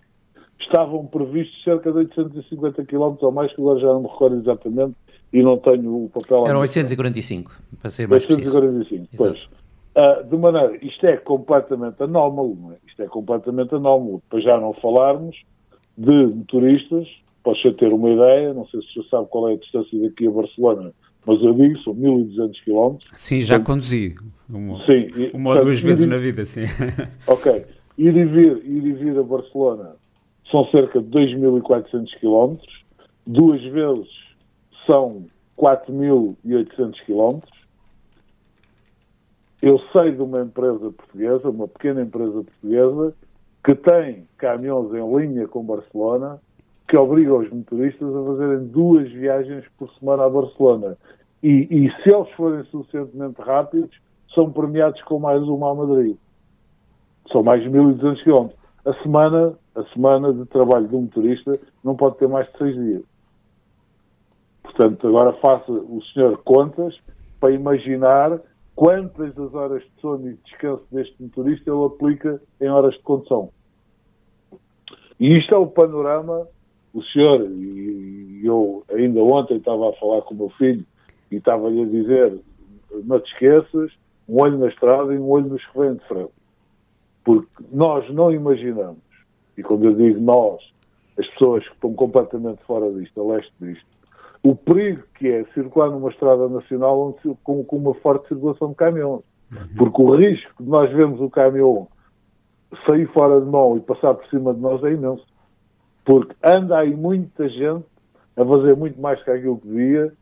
estavam 0.60 1.06
previstos 1.06 1.64
cerca 1.64 1.92
de 1.92 1.98
850 2.00 2.86
km 2.86 3.16
ou 3.22 3.32
mais, 3.32 3.54
que 3.54 3.62
agora 3.62 3.80
já 3.80 3.88
não 3.88 4.02
me 4.02 4.08
recordo 4.08 4.38
exatamente 4.38 4.96
e 5.32 5.44
não 5.44 5.58
tenho 5.58 6.06
o 6.06 6.10
papel... 6.10 6.48
Eram 6.48 6.60
845, 6.60 7.52
para 7.82 7.92
ser 7.92 8.08
mais 8.08 8.24
845, 8.24 9.08
preciso. 9.08 9.18
pois. 9.18 9.68
Uh, 9.98 10.24
de 10.30 10.38
maneira, 10.38 10.78
isto 10.86 11.06
é 11.08 11.18
completamente 11.18 12.02
anómalo, 12.04 12.56
não 12.56 12.72
é? 12.72 12.76
Isto 12.88 13.02
é 13.02 13.08
completamente 13.08 13.74
anómalo, 13.74 14.22
para 14.30 14.40
já 14.40 14.60
não 14.60 14.74
falarmos 14.74 15.36
de 15.98 16.28
motoristas, 16.28 17.08
posso 17.44 17.62
já 17.64 17.74
ter 17.74 17.92
uma 17.92 18.10
ideia, 18.10 18.54
não 18.54 18.68
sei 18.68 18.82
se 18.82 19.02
já 19.02 19.10
sabe 19.10 19.28
qual 19.30 19.50
é 19.50 19.54
a 19.54 19.58
distância 19.58 20.00
daqui 20.00 20.28
a 20.28 20.32
Barcelona, 20.32 20.94
mas 21.28 21.44
eu 21.44 21.54
digo, 21.54 21.78
são 21.80 21.94
1200 21.94 22.62
km. 22.62 22.96
Sim, 23.18 23.42
já 23.42 23.56
portanto, 23.56 23.66
conduzi. 23.66 24.16
Uma, 24.50 24.86
sim, 24.86 25.30
uma 25.34 25.56
ou 25.56 25.66
duas 25.66 25.82
vezes 25.82 26.06
ir, 26.06 26.08
na 26.08 26.18
vida, 26.18 26.46
sim. 26.46 26.62
Ok. 27.28 27.66
Ir 27.98 28.16
e 28.16 28.26
vir, 28.26 28.62
ir 28.64 28.86
e 28.86 28.94
vir 28.94 29.20
a 29.20 29.24
Barcelona 29.24 29.96
são 30.50 30.66
cerca 30.72 31.02
de 31.02 31.10
2.400 31.10 32.08
km. 32.22 32.58
Duas 33.26 33.62
vezes 33.62 34.08
são 34.86 35.26
4.800 35.58 36.94
km. 37.06 37.40
Eu 39.62 39.82
sei 39.92 40.12
de 40.12 40.22
uma 40.22 40.44
empresa 40.44 40.92
portuguesa, 40.92 41.50
uma 41.50 41.68
pequena 41.68 42.04
empresa 42.04 42.44
portuguesa, 42.44 43.14
que 43.66 43.76
tem 43.76 44.26
caminhões 44.38 44.94
em 44.94 45.18
linha 45.18 45.46
com 45.46 45.62
Barcelona, 45.62 46.40
que 46.88 46.96
obriga 46.96 47.36
os 47.36 47.50
motoristas 47.50 48.16
a 48.16 48.24
fazerem 48.24 48.68
duas 48.68 49.12
viagens 49.12 49.66
por 49.78 49.92
semana 49.96 50.26
a 50.26 50.30
Barcelona. 50.30 50.98
E, 51.44 51.68
e 51.70 51.92
se 52.02 52.14
eles 52.14 52.30
forem 52.32 52.64
suficientemente 52.66 53.42
rápidos, 53.42 53.96
são 54.34 54.52
premiados 54.52 55.02
com 55.04 55.20
mais 55.20 55.42
uma 55.44 55.72
a 55.72 55.76
Madrid. 55.76 56.16
São 57.32 57.44
mais 57.44 57.62
de 57.62 57.70
1.200 57.70 58.24
km. 58.24 58.50
A 58.86 58.94
semana, 59.04 59.54
a 59.76 59.84
semana 59.94 60.34
de 60.34 60.46
trabalho 60.46 60.88
de 60.88 60.96
um 60.96 61.02
motorista 61.02 61.52
não 61.84 61.96
pode 61.96 62.18
ter 62.18 62.28
mais 62.28 62.50
de 62.52 62.58
seis 62.58 62.76
dias. 62.76 63.04
Portanto, 64.64 65.08
agora 65.08 65.34
faça 65.34 65.72
o 65.72 66.02
senhor 66.14 66.38
contas 66.44 67.02
para 67.40 67.52
imaginar 67.52 68.40
quantas 68.76 69.34
das 69.34 69.54
horas 69.54 69.84
de 69.84 70.02
sono 70.02 70.28
e 70.30 70.34
de 70.34 70.40
descanso 70.44 70.84
deste 70.92 71.22
motorista 71.22 71.70
ele 71.70 71.86
aplica 71.86 72.42
em 72.62 72.70
horas 72.70 72.94
de 72.94 73.02
condução. 73.02 73.50
E 75.20 75.38
isto 75.38 75.54
é 75.54 75.58
o 75.58 75.68
panorama. 75.68 76.48
O 76.98 77.04
senhor, 77.04 77.48
e 77.52 78.42
eu 78.44 78.84
ainda 78.90 79.22
ontem 79.22 79.58
estava 79.58 79.88
a 79.88 79.94
falar 79.94 80.24
com 80.24 80.34
o 80.34 80.38
meu 80.38 80.50
filho 80.58 80.84
e 81.30 81.36
estava-lhe 81.36 81.84
a 81.84 81.86
dizer: 81.86 82.40
não 83.06 83.20
te 83.20 83.32
esqueças, 83.34 83.92
um 84.28 84.42
olho 84.42 84.58
na 84.58 84.68
estrada 84.68 85.14
e 85.14 85.20
um 85.20 85.30
olho 85.30 85.46
nos 85.46 85.64
que 85.64 85.78
vem 85.78 85.94
de 85.94 86.04
frente. 86.08 86.32
Porque 87.24 87.64
nós 87.72 88.10
não 88.12 88.32
imaginamos, 88.32 88.98
e 89.56 89.62
quando 89.62 89.86
eu 89.86 89.94
digo 89.94 90.20
nós, 90.20 90.60
as 91.20 91.28
pessoas 91.28 91.68
que 91.68 91.76
estão 91.76 91.94
completamente 91.94 92.64
fora 92.64 92.92
disto, 92.92 93.22
a 93.22 93.36
leste 93.36 93.54
disto, 93.62 93.86
o 94.42 94.56
perigo 94.56 95.04
que 95.20 95.28
é 95.28 95.44
circular 95.54 95.92
numa 95.92 96.10
estrada 96.10 96.50
nacional 96.50 97.16
com, 97.44 97.64
com 97.64 97.78
uma 97.78 97.94
forte 97.94 98.28
circulação 98.28 98.70
de 98.70 98.76
caminhões. 98.76 99.24
Uhum. 99.52 99.68
Porque 99.78 100.02
o 100.02 100.16
risco 100.16 100.64
de 100.64 100.68
nós 100.68 100.92
vermos 100.92 101.22
o 101.22 101.30
caminhão 101.30 101.88
sair 102.88 103.06
fora 103.14 103.40
de 103.40 103.46
mão 103.46 103.78
e 103.78 103.82
passar 103.82 104.16
por 104.16 104.28
cima 104.30 104.52
de 104.52 104.62
nós 104.62 104.84
é 104.84 104.92
imenso. 104.92 105.24
Porque 106.08 106.34
anda 106.42 106.78
aí 106.78 106.96
muita 106.96 107.50
gente 107.50 107.84
a 108.38 108.46
fazer 108.46 108.78
muito 108.78 108.98
mais 109.02 109.22
que 109.22 109.30
aquilo 109.30 109.58
que 109.58 109.68
devia 109.68 110.14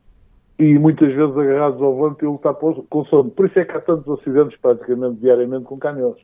e 0.58 0.80
muitas 0.80 1.13
vezes 1.13 1.38
agarrados 1.38 1.80
ao 1.80 1.95
volante 1.95 2.24
e 2.24 2.28
lutar 2.28 2.56
com 2.56 3.06
sono. 3.06 3.30
Por 3.30 3.45
isso 3.45 3.60
é 3.60 3.65
que 3.65 3.71
há 3.71 3.82
tantos 3.82 4.19
acidentes 4.19 4.58
praticamente 4.60 5.19
diariamente 5.19 5.65
com 5.65 5.78
caminhões. 5.78 6.17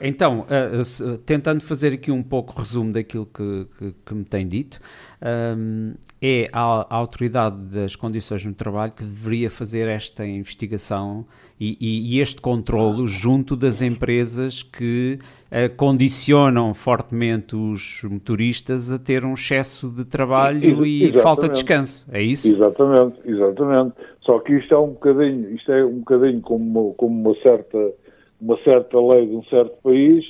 Então, 0.00 0.46
uh, 0.46 1.18
tentando 1.18 1.62
fazer 1.62 1.92
aqui 1.92 2.10
um 2.10 2.22
pouco 2.22 2.58
resumo 2.58 2.90
daquilo 2.90 3.26
que, 3.26 3.66
que, 3.76 3.94
que 4.06 4.14
me 4.14 4.24
tem 4.24 4.48
dito, 4.48 4.80
um, 5.20 5.92
é 6.22 6.48
a, 6.50 6.86
a, 6.88 6.96
autoridade 6.96 7.56
das 7.56 7.94
condições 7.94 8.46
no 8.46 8.54
trabalho 8.54 8.92
que 8.92 9.04
deveria 9.04 9.50
fazer 9.50 9.88
esta 9.88 10.24
investigação 10.24 11.26
e, 11.62 11.76
e, 11.80 12.16
e 12.16 12.20
este 12.20 12.40
controlo 12.40 13.06
junto 13.06 13.54
das 13.54 13.80
empresas 13.80 14.64
que 14.64 15.20
uh, 15.46 15.76
condicionam 15.76 16.74
fortemente 16.74 17.54
os 17.54 18.02
motoristas 18.02 18.90
a 18.90 18.98
ter 18.98 19.24
um 19.24 19.34
excesso 19.34 19.88
de 19.88 20.04
trabalho 20.04 20.84
e, 20.84 21.10
e 21.10 21.12
falta 21.12 21.46
de 21.48 21.54
descanso. 21.54 22.04
É 22.10 22.20
isso? 22.20 22.52
Exatamente, 22.52 23.20
exatamente. 23.24 23.94
Só 24.22 24.40
que 24.40 24.54
isto 24.54 24.74
é 24.74 24.78
um 24.78 24.88
bocadinho, 24.88 25.54
isto 25.54 25.70
é 25.70 25.84
um 25.84 26.00
bocadinho 26.00 26.40
como, 26.40 26.94
como 26.94 27.30
uma 27.30 27.40
certa 27.42 27.92
uma 28.40 28.58
certa 28.64 29.00
lei 29.00 29.28
de 29.28 29.36
um 29.36 29.44
certo 29.44 29.76
país 29.84 30.24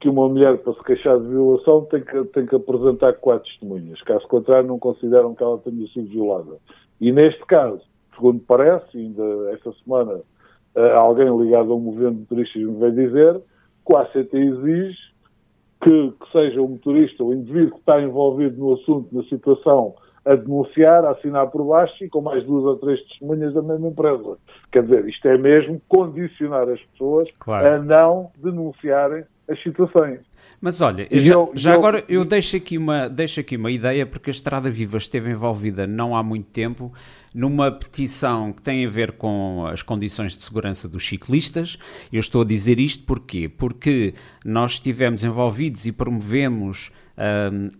que 0.00 0.08
uma 0.08 0.26
mulher, 0.26 0.56
para 0.58 0.72
se 0.72 0.82
queixar 0.84 1.18
de 1.20 1.26
violação, 1.26 1.84
tem 1.90 2.00
que, 2.00 2.24
tem 2.26 2.46
que 2.46 2.56
apresentar 2.56 3.12
quatro 3.14 3.46
testemunhas. 3.46 4.00
Caso 4.02 4.26
contrário, 4.26 4.66
não 4.66 4.78
consideram 4.78 5.34
que 5.34 5.42
ela 5.42 5.58
tenha 5.58 5.86
sido 5.88 6.08
violada. 6.08 6.56
E 6.98 7.12
neste 7.12 7.44
caso, 7.44 7.82
segundo 8.14 8.40
parece, 8.46 8.96
ainda 8.96 9.50
esta 9.52 9.70
semana, 9.84 10.20
alguém 10.94 11.26
ligado 11.38 11.72
a 11.72 11.76
um 11.76 11.80
movimento 11.80 12.18
de 12.18 12.26
turistas 12.26 12.62
me 12.62 12.78
veio 12.78 12.92
dizer 12.92 13.40
que 13.86 13.94
o 13.94 13.96
ACT 13.96 14.36
exige 14.36 15.08
que, 15.80 16.12
que 16.12 16.32
seja 16.32 16.60
o 16.60 16.68
motorista, 16.68 17.24
o 17.24 17.32
indivíduo 17.32 17.72
que 17.72 17.78
está 17.78 18.00
envolvido 18.00 18.58
no 18.58 18.74
assunto, 18.74 19.14
na 19.14 19.22
situação, 19.24 19.94
a 20.24 20.34
denunciar, 20.34 21.04
a 21.04 21.10
assinar 21.12 21.46
por 21.50 21.64
baixo 21.64 22.04
e 22.04 22.08
com 22.08 22.20
mais 22.20 22.44
duas 22.44 22.64
ou 22.64 22.76
três 22.76 23.00
testemunhas 23.04 23.54
da 23.54 23.62
mesma 23.62 23.88
empresa. 23.88 24.36
Quer 24.70 24.82
dizer, 24.82 25.08
isto 25.08 25.26
é 25.28 25.38
mesmo 25.38 25.80
condicionar 25.88 26.68
as 26.68 26.80
pessoas 26.82 27.30
claro. 27.38 27.66
a 27.66 27.78
não 27.78 28.30
denunciarem 28.36 29.24
as 29.48 29.62
situações. 29.62 30.20
Mas 30.60 30.80
olha, 30.80 31.06
já, 31.12 31.34
eu, 31.34 31.52
já 31.54 31.72
eu, 31.72 31.78
agora 31.78 32.04
eu 32.08 32.24
deixo 32.24 32.56
aqui, 32.56 32.76
uma, 32.76 33.08
deixo 33.08 33.38
aqui 33.38 33.56
uma 33.56 33.70
ideia, 33.70 34.04
porque 34.04 34.30
a 34.30 34.32
Estrada 34.32 34.68
Viva 34.68 34.98
esteve 34.98 35.30
envolvida 35.30 35.86
não 35.86 36.16
há 36.16 36.22
muito 36.22 36.46
tempo 36.46 36.92
numa 37.32 37.70
petição 37.70 38.52
que 38.52 38.60
tem 38.60 38.84
a 38.84 38.88
ver 38.88 39.12
com 39.12 39.66
as 39.66 39.82
condições 39.82 40.36
de 40.36 40.42
segurança 40.42 40.88
dos 40.88 41.06
ciclistas. 41.06 41.78
Eu 42.12 42.18
estou 42.18 42.42
a 42.42 42.44
dizer 42.44 42.80
isto 42.80 43.04
porquê? 43.04 43.48
Porque 43.48 44.14
nós 44.44 44.72
estivemos 44.72 45.22
envolvidos 45.22 45.86
e 45.86 45.92
promovemos 45.92 46.90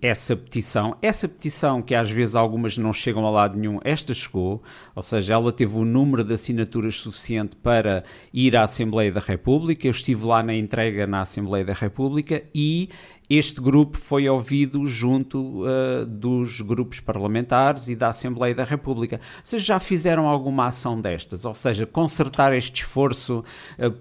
essa 0.01 0.37
petição. 0.37 0.97
Essa 1.01 1.29
petição, 1.29 1.81
que 1.81 1.95
às 1.95 2.11
vezes 2.11 2.35
algumas 2.35 2.77
não 2.77 2.93
chegam 2.93 3.25
a 3.27 3.31
lado 3.31 3.57
nenhum, 3.57 3.79
esta 3.85 4.13
chegou, 4.13 4.63
ou 4.95 5.03
seja, 5.03 5.35
ela 5.35 5.53
teve 5.53 5.77
o 5.77 5.85
número 5.85 6.25
de 6.25 6.35
assinaturas 6.35 6.97
suficiente 6.97 7.57
para 7.57 8.03
ir 8.33 8.57
à 8.57 8.65
Assembleia 8.65 9.13
da 9.13 9.21
República. 9.21 9.87
Eu 9.87 9.93
estive 9.93 10.25
lá 10.25 10.43
na 10.43 10.55
entrega 10.55 11.07
na 11.07 11.21
Assembleia 11.21 11.65
da 11.65 11.73
República 11.73 12.43
e 12.55 12.89
este 13.29 13.61
grupo 13.61 13.99
foi 13.99 14.27
ouvido 14.27 14.87
junto 14.87 15.63
uh, 15.63 16.07
dos 16.07 16.63
grupos 16.63 16.99
parlamentares 16.99 17.87
e 17.87 17.95
da 17.95 18.09
Assembleia 18.09 18.55
da 18.55 18.65
República. 18.65 19.21
Vocês 19.45 19.63
já 19.63 19.79
fizeram 19.79 20.27
alguma 20.27 20.69
ação 20.69 20.99
destas? 20.99 21.45
Ou 21.45 21.55
seja, 21.55 21.85
consertar 21.85 22.55
este 22.55 22.83
esforço, 22.83 23.45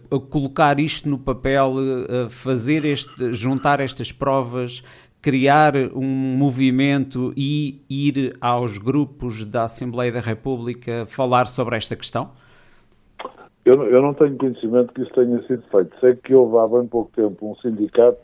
uh, 0.10 0.20
colocar 0.22 0.80
isto 0.80 1.10
no 1.10 1.20
papel, 1.20 1.76
uh, 1.76 2.30
fazer 2.30 2.86
este, 2.86 3.34
juntar 3.34 3.82
estas 3.82 4.14
provas 4.14 4.82
criar 5.28 5.74
um 5.94 6.38
movimento 6.38 7.34
e 7.36 7.82
ir 7.90 8.38
aos 8.40 8.78
grupos 8.78 9.44
da 9.44 9.66
Assembleia 9.66 10.10
da 10.10 10.22
República 10.22 11.06
falar 11.06 11.48
sobre 11.48 11.76
esta 11.76 11.98
questão? 11.98 12.30
Eu, 13.66 13.84
eu 13.90 14.02
não 14.02 14.14
tenho 14.14 14.38
conhecimento 14.38 14.94
que 14.94 15.02
isso 15.02 15.12
tenha 15.14 15.42
sido 15.42 15.64
feito. 15.70 16.00
Sei 16.00 16.16
que 16.16 16.34
houve 16.34 16.58
há 16.58 16.80
bem 16.80 16.88
pouco 16.88 17.12
tempo 17.14 17.52
um 17.52 17.58
sindicato 17.58 18.22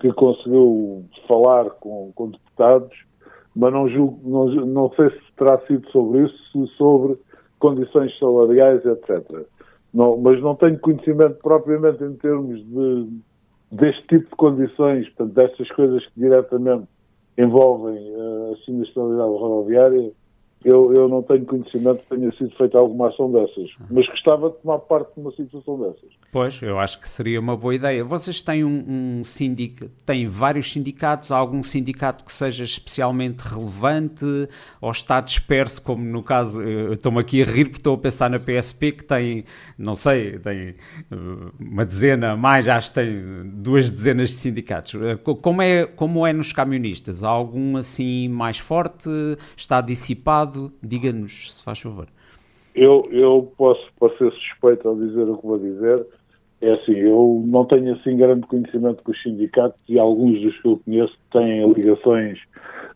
que 0.00 0.12
conseguiu 0.12 1.04
falar 1.28 1.70
com, 1.78 2.10
com 2.16 2.30
deputados, 2.30 2.98
mas 3.54 3.72
não, 3.72 3.88
julgo, 3.88 4.20
não, 4.28 4.46
não 4.66 4.92
sei 4.96 5.08
se 5.10 5.20
terá 5.38 5.56
sido 5.68 5.88
sobre 5.92 6.24
isso, 6.24 6.66
sobre 6.76 7.16
condições 7.60 8.18
salariais, 8.18 8.84
etc. 8.84 9.46
Não, 9.94 10.16
mas 10.16 10.42
não 10.42 10.56
tenho 10.56 10.80
conhecimento 10.80 11.36
propriamente 11.40 12.02
em 12.02 12.14
termos 12.14 12.58
de 12.58 13.08
deste 13.70 14.02
tipo 14.08 14.30
de 14.30 14.36
condições, 14.36 15.08
portanto, 15.10 15.34
destas 15.34 15.70
coisas 15.70 16.04
que 16.06 16.20
diretamente 16.20 16.86
envolvem 17.38 17.96
uh, 18.14 18.52
a 18.52 18.64
sinistralidade 18.64 19.30
rodoviária, 19.30 20.12
eu, 20.64 20.92
eu 20.92 21.08
não 21.08 21.22
tenho 21.22 21.44
conhecimento 21.46 22.02
que 22.02 22.14
tenha 22.14 22.30
sido 22.32 22.50
feita 22.56 22.78
alguma 22.78 23.08
ação 23.08 23.32
dessas, 23.32 23.70
mas 23.90 24.06
gostava 24.06 24.50
de 24.50 24.56
tomar 24.56 24.78
parte 24.80 25.14
de 25.14 25.20
uma 25.20 25.32
situação 25.32 25.78
dessas. 25.78 26.10
Pois, 26.30 26.60
eu 26.60 26.78
acho 26.78 27.00
que 27.00 27.08
seria 27.08 27.40
uma 27.40 27.56
boa 27.56 27.74
ideia. 27.74 28.04
Vocês 28.04 28.42
têm 28.42 28.62
um, 28.62 28.84
um 29.18 29.24
sindicato, 29.24 29.90
têm 30.04 30.26
vários 30.26 30.70
sindicatos, 30.70 31.32
há 31.32 31.36
algum 31.38 31.62
sindicato 31.62 32.24
que 32.24 32.32
seja 32.32 32.62
especialmente 32.62 33.40
relevante 33.40 34.24
ou 34.80 34.90
está 34.90 35.20
disperso, 35.20 35.82
como 35.82 36.04
no 36.04 36.22
caso, 36.22 36.62
estou-me 36.92 37.20
aqui 37.20 37.42
a 37.42 37.46
rir 37.46 37.64
porque 37.64 37.78
estou 37.78 37.94
a 37.94 37.98
pensar 37.98 38.28
na 38.28 38.38
PSP 38.38 38.92
que 38.92 39.04
tem, 39.04 39.44
não 39.78 39.94
sei, 39.94 40.38
tem 40.38 40.56
eh, 40.58 41.16
uma 41.58 41.84
dezena, 41.86 42.36
mais, 42.36 42.68
acho 42.68 42.88
que 42.88 42.94
tem 42.94 43.50
duas 43.54 43.90
dezenas 43.90 44.28
de 44.28 44.36
sindicatos. 44.36 44.94
Eh, 44.94 45.16
como 45.16 45.62
é, 45.62 45.86
como 45.86 46.26
é 46.26 46.32
nos 46.32 46.52
camionistas? 46.52 47.24
Há 47.24 47.28
algum 47.28 47.76
assim 47.76 48.28
mais 48.28 48.58
forte? 48.58 49.08
Está 49.56 49.80
dissipado? 49.80 50.49
Diga-nos, 50.82 51.56
se 51.56 51.62
faz 51.62 51.80
favor. 51.80 52.08
Eu, 52.74 53.08
eu 53.10 53.52
posso, 53.56 53.82
ser 54.18 54.32
suspeito 54.32 54.88
ao 54.88 54.96
dizer 54.96 55.28
o 55.28 55.36
que 55.36 55.46
vou 55.46 55.58
dizer. 55.58 56.06
É 56.60 56.72
assim, 56.72 56.92
eu 56.92 57.42
não 57.46 57.64
tenho 57.64 57.94
assim 57.94 58.16
grande 58.16 58.46
conhecimento 58.46 59.02
com 59.02 59.12
os 59.12 59.22
sindicatos 59.22 59.80
e 59.88 59.98
alguns 59.98 60.40
dos 60.42 60.60
que 60.60 60.68
eu 60.68 60.80
conheço 60.84 61.16
têm 61.32 61.72
ligações 61.72 62.38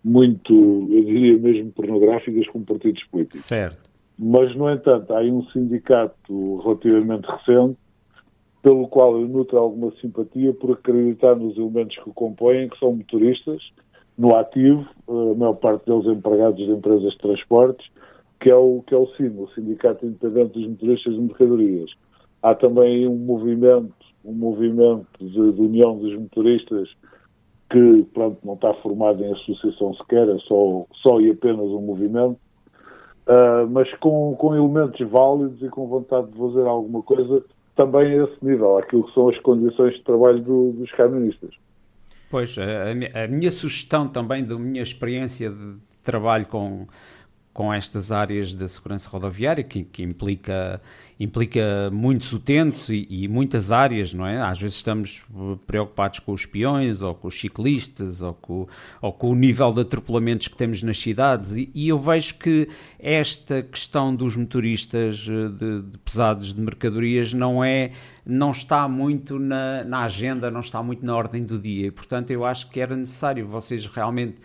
muito, 0.04 0.52
eu 0.52 1.04
diria 1.04 1.38
mesmo 1.38 1.72
pornográficas 1.72 2.46
com 2.48 2.62
partidos 2.62 3.02
políticos. 3.04 3.40
Certo. 3.40 3.90
Mas, 4.18 4.54
no 4.54 4.70
entanto, 4.70 5.12
há 5.14 5.20
um 5.22 5.44
sindicato 5.46 6.60
relativamente 6.60 7.26
recente 7.26 7.78
pelo 8.62 8.86
qual 8.88 9.20
eu 9.20 9.26
nutro 9.28 9.58
alguma 9.58 9.92
simpatia 10.00 10.52
por 10.52 10.72
acreditar 10.72 11.34
nos 11.34 11.56
elementos 11.56 11.96
que 11.96 12.08
o 12.08 12.14
compõem, 12.14 12.68
que 12.68 12.78
são 12.78 12.94
motoristas, 12.94 13.62
no 14.16 14.34
ativo, 14.36 14.86
a 15.08 15.34
maior 15.34 15.54
parte 15.54 15.86
deles 15.86 16.06
empregados 16.06 16.56
de 16.56 16.70
empresas 16.70 17.12
de 17.12 17.18
transportes, 17.18 17.90
que 18.40 18.50
é 18.50 18.56
o, 18.56 18.82
que 18.86 18.94
é 18.94 18.98
o 18.98 19.06
SIM, 19.16 19.34
o 19.38 19.48
Sindicato 19.54 20.06
Independente 20.06 20.58
dos 20.58 20.68
Motoristas 20.68 21.14
de 21.14 21.20
Mercadorias. 21.20 21.90
Há 22.42 22.54
também 22.54 23.08
um 23.08 23.16
movimento, 23.16 23.94
um 24.24 24.32
movimento 24.32 25.06
de, 25.18 25.52
de 25.52 25.60
união 25.60 25.96
dos 25.96 26.14
motoristas 26.14 26.88
que, 27.70 28.06
pronto, 28.12 28.38
não 28.44 28.54
está 28.54 28.74
formado 28.74 29.24
em 29.24 29.32
associação 29.32 29.94
sequer, 29.94 30.28
é 30.28 30.38
só, 30.40 30.86
só 31.02 31.20
e 31.20 31.30
apenas 31.30 31.66
um 31.66 31.80
movimento, 31.80 32.38
uh, 33.26 33.66
mas 33.70 33.92
com, 33.94 34.36
com 34.36 34.54
elementos 34.54 35.08
válidos 35.08 35.60
e 35.62 35.68
com 35.68 35.86
vontade 35.86 36.30
de 36.30 36.38
fazer 36.38 36.66
alguma 36.66 37.02
coisa 37.02 37.42
também 37.74 38.20
a 38.20 38.24
esse 38.24 38.44
nível, 38.44 38.78
aquilo 38.78 39.04
que 39.04 39.14
são 39.14 39.28
as 39.28 39.38
condições 39.40 39.94
de 39.94 40.02
trabalho 40.02 40.40
do, 40.42 40.72
dos 40.72 40.90
camionistas. 40.92 41.54
Pois, 42.30 42.56
a, 42.58 43.24
a, 43.24 43.28
minha 43.28 43.50
sugestão 43.50 44.08
também 44.08 44.44
da 44.44 44.58
minha 44.58 44.82
experiência 44.82 45.50
de 45.50 45.76
trabalho 46.02 46.46
com, 46.46 46.86
com 47.52 47.72
estas 47.72 48.10
áreas 48.10 48.54
da 48.54 48.66
segurança 48.66 49.08
rodoviária, 49.08 49.62
que, 49.62 49.84
que 49.84 50.02
implica, 50.02 50.80
implica 51.18 51.90
muitos 51.92 52.32
utentes 52.32 52.88
e, 52.88 53.06
e, 53.08 53.28
muitas 53.28 53.70
áreas, 53.70 54.12
não 54.12 54.26
é? 54.26 54.40
Às 54.40 54.60
vezes 54.60 54.76
estamos 54.76 55.22
preocupados 55.66 56.18
com 56.18 56.32
os 56.32 56.44
peões, 56.44 57.00
ou 57.02 57.14
com 57.14 57.28
os 57.28 57.38
ciclistas, 57.38 58.20
ou 58.20 58.34
com, 58.34 58.66
ou 59.00 59.12
com 59.12 59.30
o 59.30 59.34
nível 59.34 59.72
de 59.72 59.82
atropelamentos 59.82 60.48
que 60.48 60.56
temos 60.56 60.82
nas 60.82 60.98
cidades, 60.98 61.52
e, 61.52 61.70
e 61.74 61.88
eu 61.88 61.98
vejo 61.98 62.34
que 62.34 62.68
esta 62.98 63.62
questão 63.62 64.14
dos 64.14 64.36
motoristas 64.36 65.26
eh, 65.28 65.48
de, 65.48 65.82
de 65.82 65.98
pesados 65.98 66.52
de 66.52 66.60
mercadorias 66.60 67.32
não 67.32 67.62
é 67.62 67.92
não 68.26 68.52
está 68.52 68.88
muito 68.88 69.38
na, 69.38 69.84
na, 69.84 70.04
agenda, 70.04 70.50
não 70.50 70.60
está 70.60 70.82
muito 70.82 71.04
na 71.04 71.14
ordem 71.14 71.44
do 71.44 71.58
dia. 71.58 71.88
E, 71.88 71.90
portanto, 71.90 72.30
eu 72.30 72.42
acho 72.42 72.70
que 72.70 72.80
era 72.80 72.96
necessário 72.96 73.46
vocês 73.46 73.84
realmente 73.84 74.36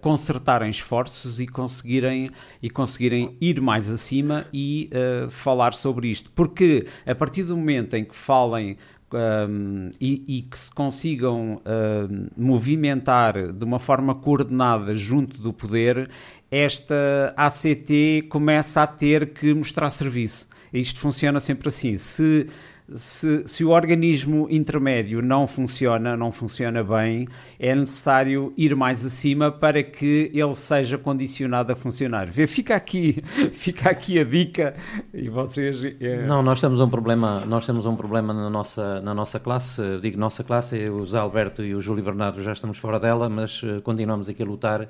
consertarem 0.00 0.70
esforços 0.70 1.40
e 1.40 1.46
conseguirem, 1.46 2.30
e 2.62 2.68
conseguirem 2.68 3.36
ir 3.40 3.60
mais 3.60 3.88
acima 3.88 4.46
e 4.52 4.90
uh, 4.92 5.30
falar 5.30 5.72
sobre 5.72 6.08
isto. 6.08 6.30
Porque 6.30 6.86
a 7.06 7.14
partir 7.14 7.44
do 7.44 7.56
momento 7.56 7.94
em 7.94 8.04
que 8.04 8.14
falem 8.14 8.76
um, 9.12 9.88
e, 10.00 10.24
e, 10.38 10.42
que 10.42 10.56
se 10.56 10.72
consigam 10.72 11.60
um, 11.66 12.26
movimentar 12.36 13.52
de 13.52 13.64
uma 13.64 13.78
forma 13.78 14.14
coordenada 14.14 14.94
junto 14.94 15.40
do 15.40 15.52
poder, 15.52 16.08
esta 16.50 17.34
ACT 17.36 18.26
começa 18.28 18.82
a 18.82 18.86
ter 18.86 19.32
que 19.32 19.52
mostrar 19.54 19.90
serviço. 19.90 20.48
Isto 20.72 21.00
funciona 21.00 21.40
sempre 21.40 21.68
assim. 21.68 21.96
Se 21.96 22.48
se, 22.94 23.42
se, 23.46 23.64
o 23.64 23.70
organismo 23.70 24.46
intermédio 24.50 25.22
não 25.22 25.46
funciona, 25.46 26.16
não 26.16 26.30
funciona 26.30 26.82
bem, 26.82 27.28
é 27.58 27.74
necessário 27.74 28.52
ir 28.56 28.74
mais 28.74 29.04
acima 29.04 29.50
para 29.50 29.82
que 29.82 30.30
ele 30.34 30.54
seja 30.54 30.98
condicionado 30.98 31.72
a 31.72 31.76
funcionar. 31.76 32.26
Vê, 32.26 32.46
fica 32.46 32.74
aqui, 32.74 33.22
fica 33.52 33.90
aqui 33.90 34.18
a 34.18 34.24
dica 34.24 34.74
e 35.12 35.28
vocês. 35.28 35.82
É... 36.00 36.26
Não, 36.26 36.42
nós 36.42 36.60
temos 36.60 36.80
um 36.80 36.88
problema, 36.88 37.44
nós 37.46 37.66
temos 37.66 37.86
um 37.86 37.96
problema 37.96 38.32
na 38.32 38.50
nossa, 38.50 39.00
na 39.00 39.14
nossa 39.14 39.38
classe. 39.38 39.80
Digo 40.00 40.18
nossa 40.18 40.42
classe, 40.42 40.88
o 40.88 41.04
Zé 41.06 41.18
Alberto 41.18 41.62
e 41.64 41.74
o 41.74 41.80
Júlio 41.80 42.04
Bernardo 42.04 42.42
já 42.42 42.52
estamos 42.52 42.78
fora 42.78 42.98
dela, 42.98 43.28
mas 43.28 43.62
eh, 43.64 43.80
continuamos 43.80 44.28
aqui 44.28 44.42
a 44.42 44.46
lutar 44.46 44.88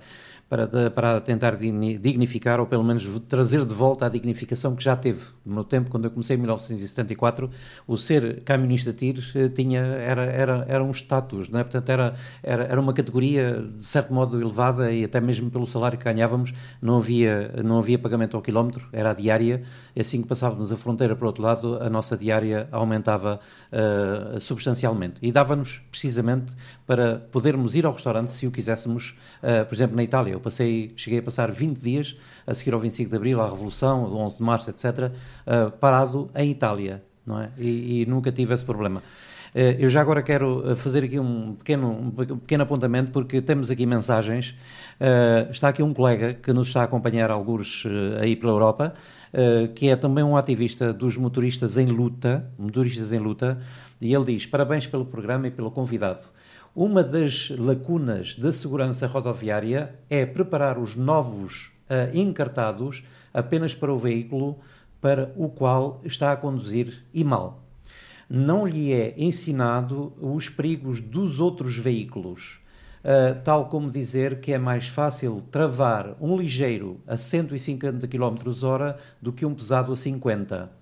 para, 0.51 0.91
para 0.91 1.21
tentar 1.21 1.57
dignificar 1.57 2.59
ou 2.59 2.67
pelo 2.67 2.83
menos 2.83 3.07
trazer 3.29 3.65
de 3.65 3.73
volta 3.73 4.07
a 4.07 4.09
dignificação 4.09 4.75
que 4.75 4.83
já 4.83 4.97
teve. 4.97 5.21
No 5.47 5.55
meu 5.55 5.65
tempo, 5.65 5.89
quando 5.89 6.07
eu 6.07 6.11
comecei 6.11 6.35
em 6.35 6.41
1974, 6.41 7.49
o 7.87 7.97
ser 7.97 8.41
camionista 8.41 8.93
TIR 8.93 9.23
eh, 9.37 9.49
tinha, 9.49 9.81
era, 9.81 10.25
era, 10.25 10.67
era 10.69 10.83
um 10.83 10.91
status, 10.91 11.49
não 11.49 11.61
é? 11.61 11.63
portanto 11.63 11.89
era, 11.89 12.15
era, 12.43 12.65
era 12.65 12.81
uma 12.81 12.93
categoria 12.93 13.65
de 13.79 13.87
certo 13.87 14.13
modo 14.13 14.41
elevada 14.41 14.93
e 14.93 15.05
até 15.05 15.21
mesmo 15.21 15.53
pelo 15.53 15.69
salário 15.69 15.97
que 15.97 16.05
ganhávamos 16.05 16.53
não 16.83 16.97
havia, 16.97 17.53
não 17.63 17.79
havia 17.79 17.97
pagamento 17.97 18.37
ao 18.37 18.43
quilómetro, 18.43 18.89
era 18.93 19.11
a 19.11 19.15
diária, 19.15 19.63
e 19.95 20.01
assim 20.01 20.21
que 20.21 20.27
passávamos 20.27 20.73
a 20.73 20.77
fronteira 20.77 21.15
para 21.15 21.25
o 21.25 21.29
outro 21.29 21.45
lado, 21.45 21.79
a 21.81 21.89
nossa 21.89 22.17
diária 22.17 22.69
aumentava 22.73 23.39
uh, 23.71 24.41
substancialmente 24.41 25.15
e 25.23 25.31
dava-nos 25.31 25.81
precisamente 25.93 26.53
para 26.89 27.21
podermos 27.31 27.77
ir 27.77 27.87
ao 27.87 27.93
restaurante 27.93 28.33
se 28.33 28.49
o 28.49 28.51
quiséssemos, 28.51 29.17
uh, 29.45 29.65
por 29.65 29.75
exemplo, 29.77 29.95
na 29.95 30.03
Itália. 30.03 30.40
Eu 30.41 30.43
passei, 30.43 30.93
cheguei 30.97 31.19
a 31.19 31.23
passar 31.23 31.51
20 31.51 31.79
dias 31.79 32.17
a 32.47 32.55
seguir 32.55 32.73
ao 32.73 32.81
25 32.81 33.11
de 33.11 33.17
Abril, 33.17 33.41
à 33.43 33.49
Revolução, 33.49 34.07
ao 34.07 34.17
11 34.17 34.39
de 34.39 34.43
Março, 34.43 34.71
etc., 34.71 34.85
uh, 34.85 35.13
eh, 35.47 35.71
parado 35.79 36.31
em 36.35 36.51
Itália, 36.51 37.03
não 37.27 37.39
é? 37.39 37.51
E, 37.59 38.01
e 38.01 38.07
nunca 38.07 38.33
tive 38.33 38.55
esse 38.55 38.65
problema. 38.65 39.01
Uh, 39.55 39.77
eu 39.79 39.89
já 39.91 40.01
agora 40.01 40.23
quero 40.23 40.75
fazer 40.77 41.05
aqui 41.05 41.19
um 41.19 41.57
pequeno, 41.57 41.91
um 41.91 42.11
pequeno 42.39 42.63
apontamento, 42.63 43.11
porque 43.13 43.43
temos 43.43 43.71
aqui 43.71 43.85
mensagens. 43.85 44.57
está 45.51 45.69
aqui 45.69 45.83
um 45.83 45.93
colega 45.93 46.33
que 46.33 46.55
nos 46.55 46.69
está 46.69 46.81
a 46.81 46.85
acompanhar 46.85 47.31
alguns 47.31 47.85
aí 48.21 48.35
pela 48.35 48.53
Europa, 48.53 48.95
que 49.75 49.89
é 49.89 49.97
também 49.97 50.25
um 50.25 50.37
ativista 50.37 50.93
dos 50.93 51.17
motoristas 51.19 51.77
em 51.77 51.87
luta, 51.87 52.51
motoristas 52.59 53.13
em 53.13 53.19
luta, 53.19 53.59
e 54.01 54.15
ele 54.15 54.25
diz: 54.25 54.47
Parabéns 54.47 54.87
pelo 54.87 55.05
programa 55.05 55.49
e 55.49 55.51
pelo 55.51 55.71
convidado. 55.71 56.23
Uma 56.75 57.03
das 57.03 57.51
lacunas 57.51 58.37
da 58.37 58.53
segurança 58.53 59.05
rodoviária 59.05 59.93
é 60.09 60.25
preparar 60.25 60.79
os 60.79 60.95
novos 60.95 61.73
uh, 61.91 62.17
encartados 62.17 63.03
apenas 63.35 63.75
para 63.75 63.93
o 63.93 63.99
veículo 63.99 64.57
para 65.01 65.33
o 65.37 65.49
qual 65.49 66.01
está 66.05 66.31
a 66.31 66.37
conduzir 66.37 67.05
e 67.13 67.25
mal. 67.25 67.65
Não 68.29 68.65
lhe 68.65 68.93
é 68.93 69.15
ensinado 69.19 70.13
os 70.21 70.49
perigos 70.49 71.01
dos 71.01 71.41
outros 71.41 71.77
veículos, 71.77 72.61
uh, 73.03 73.43
tal 73.43 73.69
como 73.69 73.91
dizer 73.91 74.39
que 74.39 74.53
é 74.53 74.59
mais 74.59 74.87
fácil 74.87 75.43
travar 75.51 76.17
um 76.21 76.37
ligeiro 76.37 77.01
a 77.05 77.17
150 77.17 78.07
km 78.07 78.63
hora 78.63 78.97
do 79.21 79.33
que 79.33 79.45
um 79.45 79.55
pesado 79.55 79.93
a 79.93 79.97
50 79.97 80.80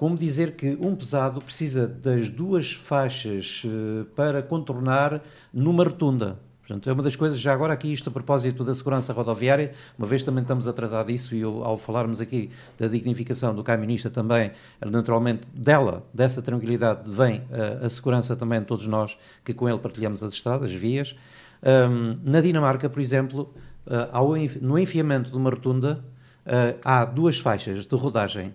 como 0.00 0.16
dizer 0.16 0.52
que 0.52 0.78
um 0.80 0.96
pesado 0.96 1.42
precisa 1.42 1.86
das 1.86 2.30
duas 2.30 2.72
faixas 2.72 3.62
uh, 3.66 4.06
para 4.16 4.42
contornar 4.42 5.20
numa 5.52 5.84
rotunda. 5.84 6.38
Portanto, 6.58 6.88
é 6.88 6.92
uma 6.94 7.02
das 7.02 7.14
coisas, 7.14 7.38
já 7.38 7.52
agora 7.52 7.74
aqui 7.74 7.92
isto 7.92 8.08
a 8.08 8.10
propósito 8.10 8.64
da 8.64 8.74
segurança 8.74 9.12
rodoviária, 9.12 9.74
uma 9.98 10.06
vez 10.06 10.24
também 10.24 10.40
estamos 10.40 10.66
a 10.66 10.72
tratar 10.72 11.02
disso 11.02 11.34
e 11.34 11.42
eu, 11.42 11.62
ao 11.62 11.76
falarmos 11.76 12.18
aqui 12.18 12.50
da 12.78 12.88
dignificação 12.88 13.54
do 13.54 13.62
camionista 13.62 14.08
também, 14.08 14.52
naturalmente 14.80 15.46
dela, 15.52 16.02
dessa 16.14 16.40
tranquilidade, 16.40 17.02
vem 17.10 17.40
uh, 17.40 17.84
a 17.84 17.90
segurança 17.90 18.34
também 18.34 18.60
de 18.60 18.64
todos 18.64 18.86
nós 18.86 19.18
que 19.44 19.52
com 19.52 19.68
ele 19.68 19.80
partilhamos 19.80 20.24
as 20.24 20.32
estradas, 20.32 20.70
as 20.70 20.74
vias. 20.74 21.14
Um, 21.62 22.16
na 22.24 22.40
Dinamarca, 22.40 22.88
por 22.88 23.00
exemplo, 23.02 23.54
uh, 23.86 24.08
ao, 24.12 24.30
no 24.62 24.78
enfiamento 24.78 25.30
de 25.30 25.36
uma 25.36 25.50
rotunda, 25.50 26.02
uh, 26.46 26.80
há 26.82 27.04
duas 27.04 27.38
faixas 27.38 27.84
de 27.84 27.94
rodagem 27.94 28.54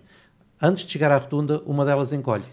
antes 0.60 0.84
de 0.84 0.92
chegar 0.92 1.10
à 1.10 1.18
rotunda, 1.18 1.62
uma 1.66 1.84
delas 1.84 2.12
encolhe. 2.12 2.44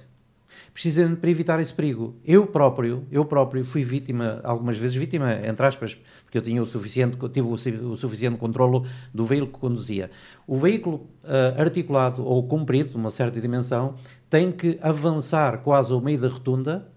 Precisamente 0.74 1.20
para 1.20 1.30
evitar 1.30 1.60
esse 1.60 1.74
perigo. 1.74 2.16
Eu 2.26 2.48
próprio, 2.48 3.06
eu 3.12 3.24
próprio 3.26 3.64
fui 3.64 3.84
vítima, 3.84 4.40
algumas 4.44 4.78
vezes 4.78 4.96
vítima, 4.96 5.34
entre 5.46 5.66
aspas, 5.66 5.98
porque 6.24 6.38
eu 6.38 6.42
tinha 6.42 6.62
o 6.62 6.66
suficiente, 6.66 7.18
tive 7.30 7.48
o, 7.48 7.96
suficiente 7.96 8.38
controlo 8.38 8.86
do 9.14 9.26
veículo 9.26 9.52
que 9.52 9.60
conduzia. 9.60 10.10
O 10.48 10.58
veículo 10.58 11.08
uh, 11.24 11.60
articulado 11.62 12.26
ou 12.26 12.48
comprido, 12.48 12.90
de 12.90 12.98
uma 12.98 13.12
certa 13.12 13.40
dimensão, 13.40 13.96
tem 14.30 14.52
que 14.52 14.80
avançar 14.82 15.60
quase 15.60 15.92
ao 15.92 16.02
meio 16.02 16.20
da 16.20 16.28
rotunda 16.28 16.88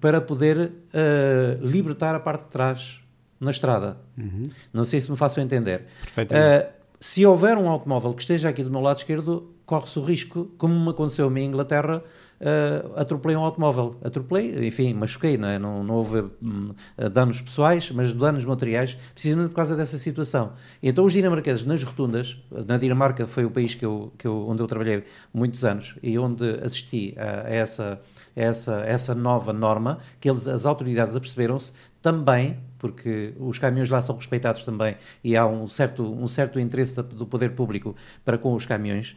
para 0.00 0.20
poder 0.20 0.58
uh, 0.58 1.66
libertar 1.66 2.14
a 2.14 2.20
parte 2.20 2.44
de 2.44 2.50
trás 2.50 3.00
na 3.40 3.50
estrada. 3.50 3.98
Uhum. 4.16 4.46
Não 4.72 4.84
sei 4.84 5.00
se 5.00 5.10
me 5.10 5.16
faço 5.16 5.40
entender. 5.40 5.84
Perfeitamente. 6.02 6.66
Uh, 6.66 6.76
se 6.98 7.26
houver 7.26 7.58
um 7.58 7.68
automóvel 7.68 8.14
que 8.14 8.22
esteja 8.22 8.48
aqui 8.48 8.62
do 8.62 8.70
meu 8.70 8.80
lado 8.80 8.98
esquerdo, 8.98 9.54
corre-se 9.66 9.98
o 9.98 10.02
risco, 10.02 10.48
como 10.56 10.72
me 10.78 10.90
aconteceu 10.90 11.26
a 11.26 11.30
mim 11.30 11.42
em 11.42 11.46
Inglaterra, 11.46 12.02
uh, 12.40 12.98
atropelei 12.98 13.36
um 13.36 13.40
automóvel. 13.40 13.96
Atropelei, 14.02 14.66
enfim, 14.66 14.94
machuquei, 14.94 15.36
não, 15.36 15.48
é? 15.48 15.58
não, 15.58 15.82
não 15.82 15.96
houve 15.96 16.24
um, 16.40 16.72
danos 17.12 17.40
pessoais, 17.40 17.90
mas 17.90 18.12
danos 18.12 18.44
materiais, 18.44 18.96
precisamente 19.12 19.48
por 19.48 19.56
causa 19.56 19.76
dessa 19.76 19.98
situação. 19.98 20.52
Então 20.80 21.04
os 21.04 21.12
dinamarqueses 21.12 21.64
nas 21.64 21.82
rotundas, 21.82 22.38
na 22.66 22.78
Dinamarca 22.78 23.26
foi 23.26 23.44
o 23.44 23.50
país 23.50 23.74
que 23.74 23.84
eu, 23.84 24.12
que 24.16 24.26
eu, 24.26 24.48
onde 24.48 24.62
eu 24.62 24.68
trabalhei 24.68 25.04
muitos 25.34 25.64
anos 25.64 25.96
e 26.00 26.16
onde 26.16 26.48
assisti 26.62 27.14
a, 27.18 27.48
a 27.48 27.50
essa, 27.50 28.00
essa, 28.36 28.76
essa 28.86 29.14
nova 29.14 29.52
norma, 29.52 29.98
que 30.20 30.30
eles, 30.30 30.46
as 30.46 30.64
autoridades 30.64 31.16
aperceberam-se 31.16 31.72
também 32.06 32.56
porque 32.78 33.34
os 33.36 33.58
caminhões 33.58 33.90
lá 33.90 34.00
são 34.00 34.14
respeitados 34.14 34.62
também 34.62 34.94
e 35.24 35.36
há 35.36 35.44
um 35.44 35.66
certo, 35.66 36.04
um 36.04 36.28
certo 36.28 36.60
interesse 36.60 36.94
do 37.02 37.26
poder 37.26 37.50
público 37.50 37.96
para 38.24 38.38
com 38.38 38.54
os 38.54 38.64
caminhões, 38.64 39.16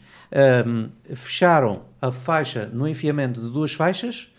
um, 0.65 0.89
fecharam 1.13 1.83
a 2.01 2.11
faixa 2.11 2.65
no 2.65 2.87
enfiamento 2.87 3.39
de 3.39 3.47
duas 3.51 3.73
faixas, 3.73 4.31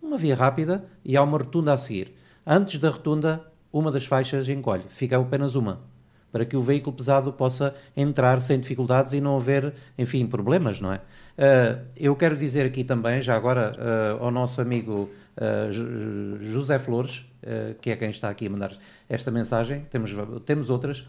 uma 0.00 0.16
via 0.16 0.34
rápida, 0.34 0.86
e 1.04 1.18
há 1.18 1.22
uma 1.22 1.36
rotunda 1.36 1.74
a 1.74 1.76
seguir. 1.76 2.14
Antes 2.46 2.80
da 2.80 2.88
rotunda, 2.88 3.44
uma 3.70 3.92
das 3.92 4.06
faixas 4.06 4.48
encolhe, 4.48 4.84
fica 4.88 5.18
apenas 5.18 5.54
uma, 5.54 5.82
para 6.30 6.46
que 6.46 6.56
o 6.56 6.62
veículo 6.62 6.96
pesado 6.96 7.30
possa 7.30 7.74
entrar 7.94 8.40
sem 8.40 8.58
dificuldades 8.58 9.12
e 9.12 9.20
não 9.20 9.36
haver, 9.36 9.74
enfim, 9.98 10.26
problemas, 10.26 10.80
não 10.80 10.94
é? 10.94 10.96
Uh, 10.96 11.84
eu 11.94 12.16
quero 12.16 12.38
dizer 12.38 12.64
aqui 12.64 12.84
também, 12.84 13.20
já 13.20 13.36
agora, 13.36 13.76
uh, 13.76 14.24
ao 14.24 14.30
nosso 14.30 14.62
amigo 14.62 15.10
uh, 15.36 16.40
José 16.42 16.78
Flores, 16.78 17.26
uh, 17.42 17.74
que 17.80 17.90
é 17.90 17.96
quem 17.96 18.10
está 18.10 18.28
aqui 18.28 18.46
a 18.46 18.50
mandar 18.50 18.72
esta 19.08 19.30
mensagem, 19.30 19.86
temos, 19.90 20.10
temos 20.44 20.70
outras, 20.70 21.00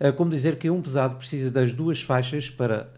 uh, 0.00 0.12
como 0.16 0.30
dizer 0.30 0.56
que 0.56 0.68
um 0.70 0.80
pesado 0.82 1.16
precisa 1.16 1.50
das 1.50 1.72
duas 1.72 2.02
faixas 2.02 2.50
para, 2.50 2.90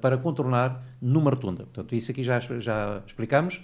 para 0.00 0.16
contornar 0.18 0.82
numa 1.00 1.30
rotunda. 1.30 1.64
Portanto, 1.64 1.94
isso 1.94 2.10
aqui 2.10 2.22
já, 2.22 2.38
já 2.38 3.02
explicamos. 3.06 3.62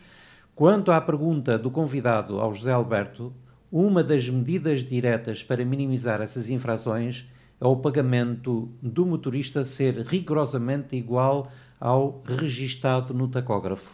Quanto 0.54 0.90
à 0.90 1.00
pergunta 1.00 1.56
do 1.58 1.70
convidado 1.70 2.40
ao 2.40 2.52
José 2.52 2.72
Alberto, 2.72 3.32
uma 3.70 4.02
das 4.02 4.28
medidas 4.28 4.82
diretas 4.82 5.42
para 5.42 5.64
minimizar 5.64 6.20
essas 6.20 6.48
infrações 6.48 7.28
é 7.60 7.66
o 7.66 7.76
pagamento 7.76 8.70
do 8.80 9.04
motorista 9.04 9.64
ser 9.64 9.98
rigorosamente 10.00 10.96
igual 10.96 11.50
ao 11.80 12.22
registado 12.24 13.12
no 13.12 13.28
tacógrafo. 13.28 13.92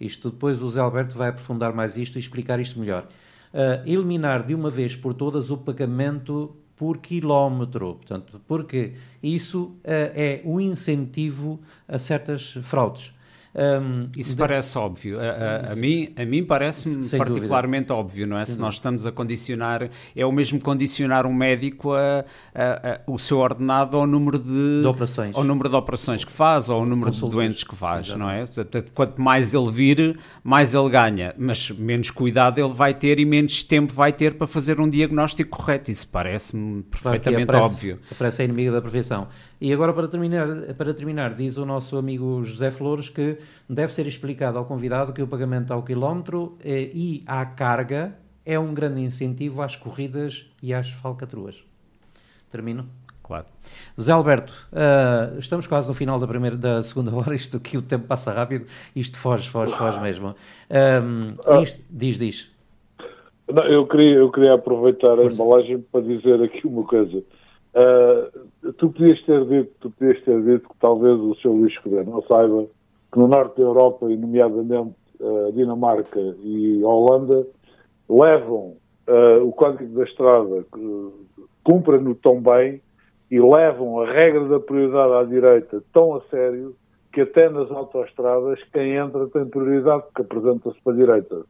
Isto 0.00 0.30
depois 0.30 0.60
o 0.62 0.68
Zé 0.68 0.80
Alberto 0.80 1.16
vai 1.16 1.30
aprofundar 1.30 1.72
mais 1.72 1.96
isto 1.96 2.16
e 2.16 2.18
explicar 2.18 2.60
isto 2.60 2.78
melhor. 2.78 3.08
Uh, 3.52 3.88
eliminar 3.88 4.46
de 4.46 4.54
uma 4.54 4.68
vez 4.68 4.94
por 4.94 5.14
todas 5.14 5.50
o 5.50 5.56
pagamento 5.56 6.56
por 6.76 6.98
quilómetro, 6.98 7.94
portanto, 7.94 8.40
porque 8.46 8.94
isso 9.22 9.64
uh, 9.64 9.80
é 9.84 10.42
um 10.44 10.60
incentivo 10.60 11.60
a 11.88 11.98
certas 11.98 12.52
fraudes. 12.62 13.15
Um, 13.56 14.10
Isso 14.14 14.34
de... 14.34 14.36
parece 14.36 14.76
óbvio. 14.76 15.18
A, 15.18 15.22
a, 15.22 15.72
a, 15.72 15.76
mim, 15.76 16.12
a 16.14 16.26
mim 16.26 16.44
parece-me 16.44 17.08
particularmente 17.08 17.86
dúvida. 17.86 17.94
óbvio, 17.94 18.26
não 18.26 18.36
é? 18.36 18.44
Sem 18.44 18.56
Se 18.56 18.60
nós 18.60 18.74
estamos 18.74 19.06
a 19.06 19.12
condicionar, 19.12 19.88
é 20.14 20.26
o 20.26 20.30
mesmo 20.30 20.60
condicionar 20.60 21.24
um 21.24 21.32
médico 21.32 21.94
a, 21.94 22.24
a, 22.54 23.00
o 23.06 23.18
seu 23.18 23.38
ordenado 23.38 23.96
ao 23.96 24.06
número 24.06 24.38
de, 24.38 24.82
de, 24.82 24.86
operações. 24.86 25.34
ao 25.34 25.42
número 25.42 25.70
de 25.70 25.74
operações 25.74 26.22
que 26.22 26.30
faz, 26.30 26.68
ou 26.68 26.76
ao 26.76 26.84
número 26.84 27.10
de 27.10 27.20
doentes 27.20 27.64
que 27.64 27.74
faz, 27.74 28.08
Exato. 28.08 28.18
não 28.18 28.30
é? 28.30 28.44
Portanto, 28.44 28.92
quanto 28.94 29.20
mais 29.22 29.54
ele 29.54 29.70
vir, 29.70 30.18
mais 30.44 30.74
ele 30.74 30.90
ganha, 30.90 31.34
mas 31.38 31.70
menos 31.70 32.10
cuidado 32.10 32.58
ele 32.58 32.74
vai 32.74 32.92
ter 32.92 33.18
e 33.18 33.24
menos 33.24 33.62
tempo 33.62 33.94
vai 33.94 34.12
ter 34.12 34.34
para 34.34 34.46
fazer 34.46 34.78
um 34.80 34.88
diagnóstico 34.88 35.56
correto. 35.56 35.90
Isso 35.90 36.06
parece-me 36.08 36.82
perfeitamente 36.82 37.44
aparece, 37.44 37.74
óbvio. 37.74 37.98
Parece 38.18 38.42
a 38.42 38.44
inimiga 38.44 38.72
da 38.72 38.82
perfeição. 38.82 39.28
E 39.58 39.72
agora, 39.72 39.94
para 39.94 40.06
terminar, 40.06 40.46
para 40.76 40.92
terminar, 40.92 41.34
diz 41.34 41.56
o 41.56 41.64
nosso 41.64 41.96
amigo 41.96 42.44
José 42.44 42.70
Flores 42.70 43.08
que 43.08 43.38
deve 43.68 43.92
ser 43.92 44.06
explicado 44.06 44.58
ao 44.58 44.64
convidado 44.64 45.12
que 45.12 45.22
o 45.22 45.26
pagamento 45.26 45.72
ao 45.72 45.82
quilómetro 45.82 46.56
eh, 46.64 46.90
e 46.94 47.22
à 47.26 47.44
carga 47.44 48.16
é 48.44 48.58
um 48.58 48.72
grande 48.72 49.00
incentivo 49.00 49.60
às 49.60 49.74
corridas 49.74 50.48
e 50.62 50.72
às 50.72 50.90
falcatruas. 50.90 51.64
Termino? 52.50 52.86
Claro. 53.26 53.46
Zé 54.00 54.12
Alberto, 54.12 54.52
uh, 54.72 55.36
estamos 55.36 55.66
quase 55.66 55.88
no 55.88 55.94
final 55.94 56.16
da, 56.20 56.28
primeira, 56.28 56.56
da 56.56 56.80
segunda 56.84 57.12
hora, 57.14 57.34
isto 57.34 57.56
aqui 57.56 57.76
o 57.76 57.82
tempo 57.82 58.06
passa 58.06 58.32
rápido, 58.32 58.66
isto 58.94 59.18
foge, 59.18 59.48
foge, 59.48 59.74
foge 59.74 60.00
mesmo. 60.00 60.28
Um, 60.70 61.34
ah, 61.44 61.60
isto, 61.60 61.82
diz, 61.90 62.18
diz. 62.20 62.56
Não, 63.52 63.64
eu, 63.64 63.84
queria, 63.86 64.14
eu 64.14 64.30
queria 64.30 64.54
aproveitar 64.54 65.16
Força. 65.16 65.28
a 65.28 65.32
embalagem 65.32 65.80
para 65.90 66.02
dizer 66.02 66.40
aqui 66.40 66.68
uma 66.68 66.84
coisa. 66.84 67.18
Uh, 67.18 68.72
tu 68.74 68.90
podias 68.90 69.20
ter 69.22 69.44
dito, 69.44 69.72
tu 69.80 69.90
podias 69.90 70.22
ter 70.22 70.42
dito 70.42 70.68
que 70.68 70.76
talvez 70.80 71.18
o 71.18 71.34
seu 71.42 71.52
Luís 71.52 71.72
Escudeiro 71.72 72.08
não 72.08 72.22
saiba 72.22 72.66
que 73.12 73.18
no 73.18 73.28
norte 73.28 73.56
da 73.56 73.62
Europa, 73.62 74.10
e 74.10 74.16
nomeadamente 74.16 74.94
uh, 75.20 75.52
Dinamarca 75.52 76.20
e 76.42 76.82
Holanda, 76.82 77.46
levam 78.08 78.76
uh, 79.08 79.44
o 79.44 79.52
código 79.52 79.94
da 79.98 80.04
estrada, 80.04 80.64
cumprem-no 81.64 82.14
tão 82.14 82.40
bem 82.40 82.80
e 83.30 83.40
levam 83.40 84.00
a 84.00 84.12
regra 84.12 84.44
da 84.46 84.60
prioridade 84.60 85.12
à 85.14 85.24
direita 85.24 85.82
tão 85.92 86.14
a 86.14 86.20
sério 86.30 86.76
que 87.12 87.22
até 87.22 87.48
nas 87.48 87.70
autoestradas 87.70 88.62
quem 88.72 88.94
entra 88.94 89.26
tem 89.28 89.46
prioridade 89.46 90.04
porque 90.04 90.22
apresenta-se 90.22 90.80
para 90.82 90.92
a 90.92 90.96
direita. 90.96 91.42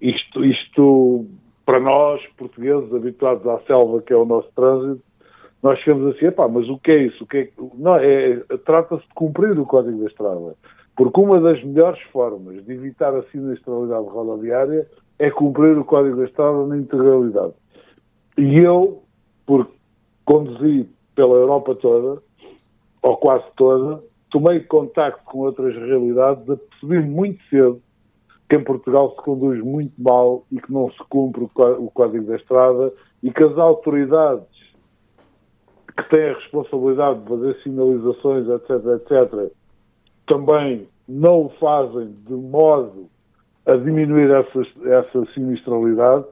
Isto, 0.00 0.44
isto 0.44 1.26
para 1.64 1.80
nós, 1.80 2.24
portugueses, 2.36 2.94
habituados 2.94 3.46
à 3.46 3.58
selva, 3.66 4.00
que 4.00 4.12
é 4.12 4.16
o 4.16 4.24
nosso 4.24 4.48
trânsito, 4.54 5.02
nós 5.66 5.80
chegamos 5.80 6.14
assim, 6.14 6.26
epá, 6.26 6.46
mas 6.46 6.68
o 6.68 6.78
que 6.78 6.92
é 6.92 7.02
isso? 7.02 7.24
O 7.24 7.26
que 7.26 7.36
é... 7.38 7.48
Não, 7.74 7.96
é, 7.96 8.36
trata-se 8.64 9.02
de 9.02 9.14
cumprir 9.14 9.58
o 9.58 9.66
Código 9.66 9.98
da 9.98 10.06
Estrada. 10.06 10.54
Porque 10.94 11.20
uma 11.20 11.40
das 11.40 11.62
melhores 11.64 12.00
formas 12.12 12.64
de 12.64 12.72
evitar 12.72 13.12
a 13.12 13.24
sinistralidade 13.24 14.06
rodoviária 14.06 14.86
é 15.18 15.28
cumprir 15.28 15.76
o 15.76 15.84
Código 15.84 16.18
da 16.18 16.24
Estrada 16.24 16.64
na 16.66 16.78
integralidade. 16.78 17.54
E 18.38 18.58
eu, 18.60 19.02
por 19.44 19.68
conduzir 20.24 20.86
pela 21.16 21.34
Europa 21.34 21.74
toda, 21.74 22.22
ou 23.02 23.16
quase 23.16 23.44
toda, 23.56 24.00
tomei 24.30 24.60
contacto 24.60 25.24
com 25.24 25.40
outras 25.40 25.74
realidades, 25.74 26.48
a 26.48 26.56
perceber 26.56 27.02
muito 27.02 27.42
cedo 27.50 27.82
que 28.48 28.54
em 28.54 28.62
Portugal 28.62 29.10
se 29.16 29.24
conduz 29.24 29.60
muito 29.64 29.92
mal 30.00 30.44
e 30.52 30.60
que 30.60 30.72
não 30.72 30.88
se 30.92 30.98
cumpre 31.08 31.42
o 31.42 31.90
Código 31.90 32.24
da 32.24 32.36
Estrada 32.36 32.92
e 33.20 33.32
que 33.32 33.42
as 33.42 33.58
autoridades 33.58 34.46
que 35.96 36.10
têm 36.10 36.30
a 36.30 36.34
responsabilidade 36.34 37.20
de 37.20 37.28
fazer 37.28 37.56
sinalizações, 37.62 38.48
etc., 38.48 38.70
etc., 38.70 39.52
também 40.26 40.88
não 41.08 41.46
o 41.46 41.48
fazem 41.60 42.12
de 42.12 42.34
modo 42.34 43.08
a 43.64 43.76
diminuir 43.76 44.30
essa, 44.30 44.60
essa 44.88 45.32
sinistralidade, 45.32 46.24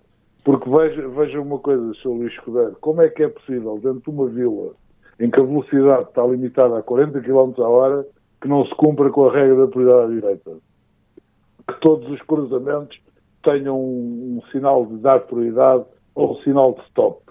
porque 0.44 0.68
veja, 0.68 1.08
veja 1.08 1.40
uma 1.40 1.58
coisa, 1.58 1.94
Sr. 1.94 2.08
Luís 2.08 2.32
Escudeiro, 2.32 2.76
como 2.80 3.00
é 3.02 3.08
que 3.08 3.22
é 3.22 3.28
possível, 3.28 3.78
dentro 3.82 4.00
de 4.00 4.10
uma 4.10 4.26
vila 4.26 4.72
em 5.18 5.30
que 5.30 5.40
a 5.40 5.44
velocidade 5.44 6.08
está 6.08 6.26
limitada 6.26 6.78
a 6.78 6.82
40 6.82 7.20
km 7.20 7.52
a 7.58 7.68
hora, 7.68 8.06
que 8.40 8.48
não 8.48 8.66
se 8.66 8.74
cumpra 8.74 9.08
com 9.10 9.26
a 9.26 9.32
regra 9.32 9.56
da 9.56 9.68
prioridade 9.68 10.04
à 10.04 10.20
direita? 10.20 10.50
que 11.66 11.80
todos 11.80 12.08
os 12.10 12.20
cruzamentos 12.22 12.98
tenham 13.42 13.78
um, 13.78 14.38
um 14.38 14.50
sinal 14.50 14.86
de 14.86 14.96
dar 14.98 15.20
prioridade 15.20 15.84
ou 16.14 16.32
um 16.32 16.42
sinal 16.42 16.74
de 16.74 16.82
stop. 16.88 17.23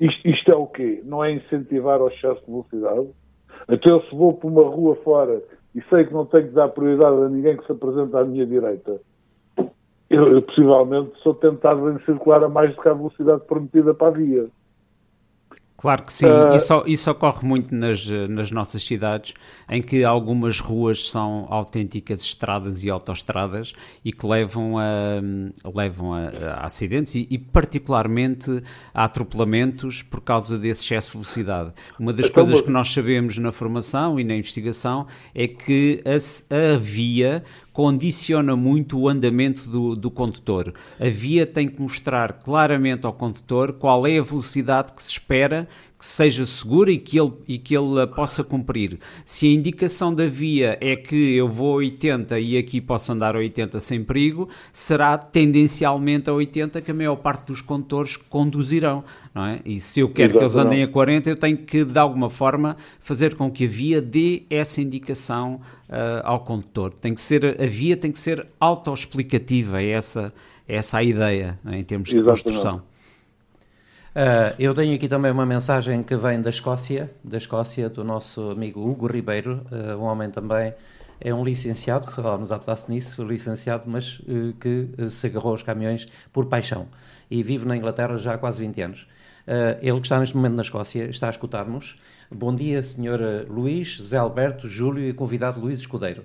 Isto, 0.00 0.28
isto, 0.28 0.50
é 0.50 0.54
o 0.54 0.66
quê? 0.66 1.02
Não 1.04 1.24
é 1.24 1.32
incentivar 1.32 2.00
o 2.02 2.08
excesso 2.08 2.40
de 2.40 2.50
velocidade? 2.50 3.08
Então, 3.68 4.00
se 4.02 4.14
vou 4.14 4.34
por 4.34 4.50
uma 4.50 4.62
rua 4.62 4.96
fora 4.96 5.42
e 5.74 5.82
sei 5.88 6.04
que 6.04 6.12
não 6.12 6.26
tenho 6.26 6.48
que 6.48 6.54
dar 6.54 6.68
prioridade 6.68 7.16
a 7.16 7.28
ninguém 7.28 7.56
que 7.56 7.64
se 7.64 7.72
apresenta 7.72 8.20
à 8.20 8.24
minha 8.24 8.46
direita, 8.46 9.00
eu, 10.08 10.34
eu 10.34 10.42
possivelmente 10.42 11.18
sou 11.22 11.34
tentado 11.34 11.90
em 11.90 11.98
circular 12.04 12.44
a 12.44 12.48
mais 12.48 12.74
do 12.74 12.82
que 12.82 12.88
a 12.88 12.94
velocidade 12.94 13.42
permitida 13.46 13.94
para 13.94 14.08
a 14.08 14.10
via. 14.10 14.46
Claro 15.76 16.04
que 16.04 16.12
sim, 16.12 16.24
uh, 16.24 16.56
isso, 16.56 16.82
isso 16.86 17.10
ocorre 17.10 17.46
muito 17.46 17.74
nas, 17.74 18.06
nas 18.28 18.50
nossas 18.50 18.82
cidades, 18.82 19.34
em 19.68 19.82
que 19.82 20.04
algumas 20.04 20.58
ruas 20.58 21.08
são 21.08 21.46
autênticas 21.50 22.22
estradas 22.22 22.82
e 22.82 22.88
autoestradas 22.88 23.72
e 24.02 24.10
que 24.10 24.26
levam 24.26 24.78
a, 24.78 25.20
levam 25.74 26.14
a, 26.14 26.28
a 26.28 26.66
acidentes 26.66 27.14
e, 27.14 27.26
e, 27.30 27.38
particularmente 27.38 28.62
a 28.94 29.04
atropelamentos 29.04 30.02
por 30.02 30.22
causa 30.22 30.58
desse 30.58 30.82
excesso 30.82 31.12
de 31.12 31.18
velocidade. 31.18 31.72
Uma 31.98 32.12
das 32.12 32.26
então, 32.26 32.44
coisas 32.44 32.62
que 32.62 32.70
nós 32.70 32.90
sabemos 32.90 33.36
na 33.36 33.52
formação 33.52 34.18
e 34.18 34.24
na 34.24 34.34
investigação 34.34 35.06
é 35.34 35.46
que 35.46 36.02
a, 36.06 36.74
a 36.74 36.78
via 36.78 37.44
condiciona 37.76 38.56
muito 38.56 38.98
o 38.98 39.06
andamento 39.06 39.68
do, 39.68 39.94
do 39.94 40.10
condutor. 40.10 40.72
A 40.98 41.10
via 41.10 41.46
tem 41.46 41.68
que 41.68 41.78
mostrar 41.78 42.32
claramente 42.42 43.04
ao 43.04 43.12
condutor 43.12 43.74
qual 43.74 44.06
é 44.06 44.18
a 44.18 44.22
velocidade 44.22 44.92
que 44.92 45.02
se 45.02 45.10
espera 45.10 45.68
que 45.98 46.04
seja 46.04 46.44
segura 46.44 46.90
e 46.90 46.98
que 46.98 47.18
ele, 47.18 47.32
e 47.48 47.58
que 47.58 47.76
ele 47.76 48.00
a 48.00 48.06
possa 48.06 48.44
cumprir. 48.44 48.98
Se 49.24 49.46
a 49.46 49.50
indicação 49.50 50.14
da 50.14 50.26
via 50.26 50.76
é 50.80 50.94
que 50.94 51.34
eu 51.36 51.48
vou 51.48 51.72
a 51.72 51.76
80 51.76 52.38
e 52.38 52.58
aqui 52.58 52.80
posso 52.80 53.12
andar 53.12 53.34
a 53.34 53.38
80 53.38 53.80
sem 53.80 54.04
perigo, 54.04 54.48
será 54.72 55.16
tendencialmente 55.16 56.28
a 56.28 56.34
80 56.34 56.80
que 56.82 56.90
a 56.90 56.94
maior 56.94 57.16
parte 57.16 57.46
dos 57.46 57.62
condutores 57.62 58.16
conduzirão. 58.16 59.04
Não 59.34 59.44
é? 59.44 59.60
E 59.64 59.80
se 59.80 60.00
eu 60.00 60.08
quero 60.08 60.32
Exato, 60.32 60.38
que 60.38 60.44
eles 60.44 60.56
andem 60.56 60.82
a 60.82 60.88
40, 60.88 61.30
eu 61.30 61.36
tenho 61.36 61.56
que, 61.58 61.84
de 61.84 61.98
alguma 61.98 62.28
forma, 62.28 62.76
fazer 63.00 63.34
com 63.34 63.50
que 63.50 63.64
a 63.64 63.68
via 63.68 64.02
dê 64.02 64.42
essa 64.50 64.80
indicação 64.80 65.60
uh, 65.88 66.22
ao 66.24 66.40
condutor. 66.40 66.92
Tem 66.92 67.14
que 67.14 67.20
ser, 67.20 67.60
a 67.60 67.66
via 67.66 67.96
tem 67.96 68.12
que 68.12 68.18
ser 68.18 68.46
autoexplicativa, 68.60 69.82
é 69.82 69.90
essa, 69.90 70.32
é 70.68 70.76
essa 70.76 70.98
a 70.98 71.02
ideia 71.02 71.58
é? 71.66 71.78
em 71.78 71.84
termos 71.84 72.08
de 72.08 72.22
construção. 72.22 72.82
Uh, 74.16 74.56
eu 74.58 74.74
tenho 74.74 74.94
aqui 74.94 75.08
também 75.08 75.30
uma 75.30 75.44
mensagem 75.44 76.02
que 76.02 76.16
vem 76.16 76.40
da 76.40 76.48
Escócia, 76.48 77.10
da 77.22 77.36
Escócia, 77.36 77.90
do 77.90 78.02
nosso 78.02 78.50
amigo 78.50 78.80
Hugo 78.80 79.06
Ribeiro, 79.06 79.60
uh, 79.70 79.94
um 79.98 80.04
homem 80.04 80.30
também, 80.30 80.72
é 81.20 81.34
um 81.34 81.44
licenciado, 81.44 82.10
falámos 82.10 82.50
há 82.50 82.58
pedaço 82.58 82.90
nisso, 82.90 83.22
licenciado, 83.22 83.84
mas 83.86 84.20
uh, 84.20 84.54
que 84.58 84.88
se 85.10 85.26
agarrou 85.26 85.50
aos 85.52 85.62
caminhões 85.62 86.08
por 86.32 86.46
paixão 86.46 86.88
e 87.30 87.42
vive 87.42 87.66
na 87.66 87.76
Inglaterra 87.76 88.16
já 88.16 88.32
há 88.32 88.38
quase 88.38 88.58
20 88.58 88.80
anos. 88.80 89.06
ele 89.82 90.00
que 90.00 90.06
está 90.06 90.18
neste 90.18 90.34
momento 90.34 90.54
na 90.54 90.62
Escócia 90.62 91.04
está 91.10 91.26
a 91.26 91.30
escutar-nos. 91.30 92.00
Bom 92.30 92.54
dia, 92.54 92.82
Sr. 92.82 93.46
Luís, 93.50 94.00
Zé 94.00 94.16
Alberto, 94.16 94.66
Júlio 94.66 95.06
e 95.06 95.12
convidado 95.12 95.60
Luís 95.60 95.78
Escudeiro. 95.78 96.24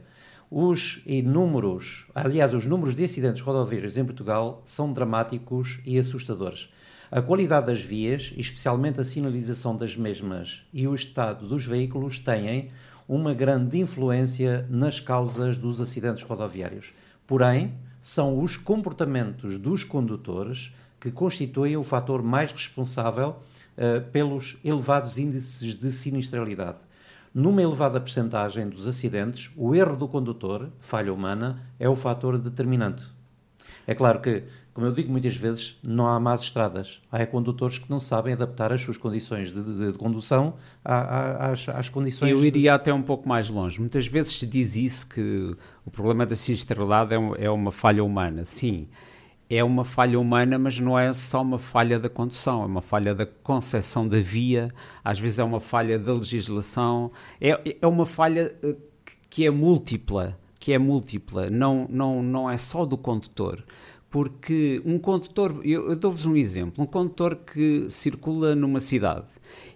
Os 0.50 1.02
inúmeros, 1.06 2.08
aliás, 2.16 2.54
os 2.54 2.66
números 2.66 2.96
de 2.96 3.04
acidentes 3.04 3.42
rodoviários 3.42 3.98
em 3.98 4.06
Portugal 4.06 4.62
são 4.64 4.94
dramáticos 4.94 5.82
e 5.86 6.00
assustadores. 6.00 6.70
A 7.12 7.22
qualidade 7.22 7.66
das 7.66 7.82
vias, 7.82 8.34
especialmente 8.38 9.02
a 9.02 9.04
sinalização 9.04 9.76
das 9.76 9.98
mesmas 9.98 10.62
e 10.72 10.88
o 10.88 10.96
estado 10.96 11.46
dos 11.46 11.66
veículos, 11.66 12.18
têm 12.18 12.72
uma 13.06 13.34
grande 13.34 13.78
influência 13.78 14.66
nas 14.70 15.02
causas 15.02 15.58
dos 15.58 15.82
acidentes 15.82 16.24
rodoviários. 16.24 16.94
Porém, 17.28 17.74
são 18.00 18.40
os 18.40 18.56
comportamentos 18.56 19.58
dos 19.58 19.84
condutores 19.84 20.74
que 21.02 21.12
constituem 21.12 21.76
o 21.76 21.84
fator 21.84 22.24
mais 22.24 22.54
responsável 22.54 23.32
uh, 23.76 24.10
pelos 24.12 24.56
elevados 24.64 25.18
índices 25.18 25.76
de 25.76 25.92
sinistralidade. 25.92 26.78
Numa 27.34 27.62
elevada 27.62 28.00
percentagem 28.00 28.70
dos 28.70 28.88
acidentes, 28.88 29.52
o 29.58 29.76
erro 29.76 29.98
do 29.98 30.08
condutor, 30.08 30.70
falha 30.80 31.14
humana, 31.14 31.62
é 31.78 31.90
o 31.90 31.96
fator 31.98 32.38
determinante. 32.38 33.04
É 33.86 33.96
claro 33.96 34.22
que 34.22 34.44
como 34.74 34.88
eu 34.88 34.94
digo 34.94 35.12
muitas 35.12 35.36
vezes, 35.36 35.78
não 35.84 36.08
há 36.08 36.20
más 36.20 36.42
estradas. 36.42 37.02
Há 37.12 37.26
condutores 37.26 37.78
que 37.78 37.90
não 37.90 38.00
sabem 38.00 38.34
adaptar 38.34 38.72
as 38.72 38.82
suas 38.82 38.98
condições 38.98 39.54
de, 39.54 39.62
de, 39.62 39.92
de 39.92 39.98
condução 39.98 40.56
às, 40.84 41.68
às, 41.68 41.90
condições. 41.90 42.32
Eu 42.32 42.46
iria 42.46 42.62
de... 42.62 42.70
até 42.70 42.94
um 42.94 43.02
pouco 43.02 43.28
mais 43.28 43.50
longe. 43.50 43.80
Muitas 43.80 44.08
vezes 44.08 44.40
se 44.40 44.46
diz 44.46 44.76
isso, 44.78 45.08
que 45.08 45.56
o 45.86 45.92
problema 45.92 46.26
da 46.26 46.36
sinistralidade 46.36 47.14
é, 47.14 47.46
é 47.46 47.50
uma 47.50 47.72
falha 47.72 48.02
humana. 48.02 48.46
Sim, 48.46 48.88
é 49.50 49.62
uma 49.62 49.84
falha 49.84 50.18
humana, 50.18 50.58
mas 50.58 50.80
não 50.80 50.98
é 50.98 51.12
só 51.12 51.42
uma 51.42 51.60
falha 51.60 52.00
da 52.00 52.08
condução, 52.08 52.64
é 52.64 52.66
uma 52.66 52.82
falha 52.82 53.14
da 53.14 53.26
concepção 53.26 54.08
da 54.08 54.22
via, 54.22 54.74
às 55.04 55.20
vezes 55.20 55.40
é 55.40 55.44
uma 55.44 55.60
falha 55.60 56.00
da 56.00 56.14
legislação, 56.14 57.12
é, 57.42 57.78
é 57.82 57.86
uma 57.86 58.06
falha 58.06 58.56
eh, 58.64 58.76
que 59.30 59.46
é 59.46 59.50
múltipla, 59.50 60.40
que 60.58 60.72
é 60.72 60.78
múltipla, 60.78 61.50
não, 61.50 61.86
não, 61.90 62.24
não 62.24 62.50
é 62.50 62.56
só 62.56 62.86
do 62.86 62.98
condutor 62.98 63.62
porque 64.12 64.82
um 64.86 65.00
condutor, 65.00 65.62
eu, 65.64 65.90
eu 65.90 65.96
dou-vos 65.96 66.26
um 66.26 66.36
exemplo, 66.36 66.84
um 66.84 66.86
condutor 66.86 67.38
que 67.38 67.90
circula 67.90 68.54
numa 68.54 68.82
cidade 68.82 69.26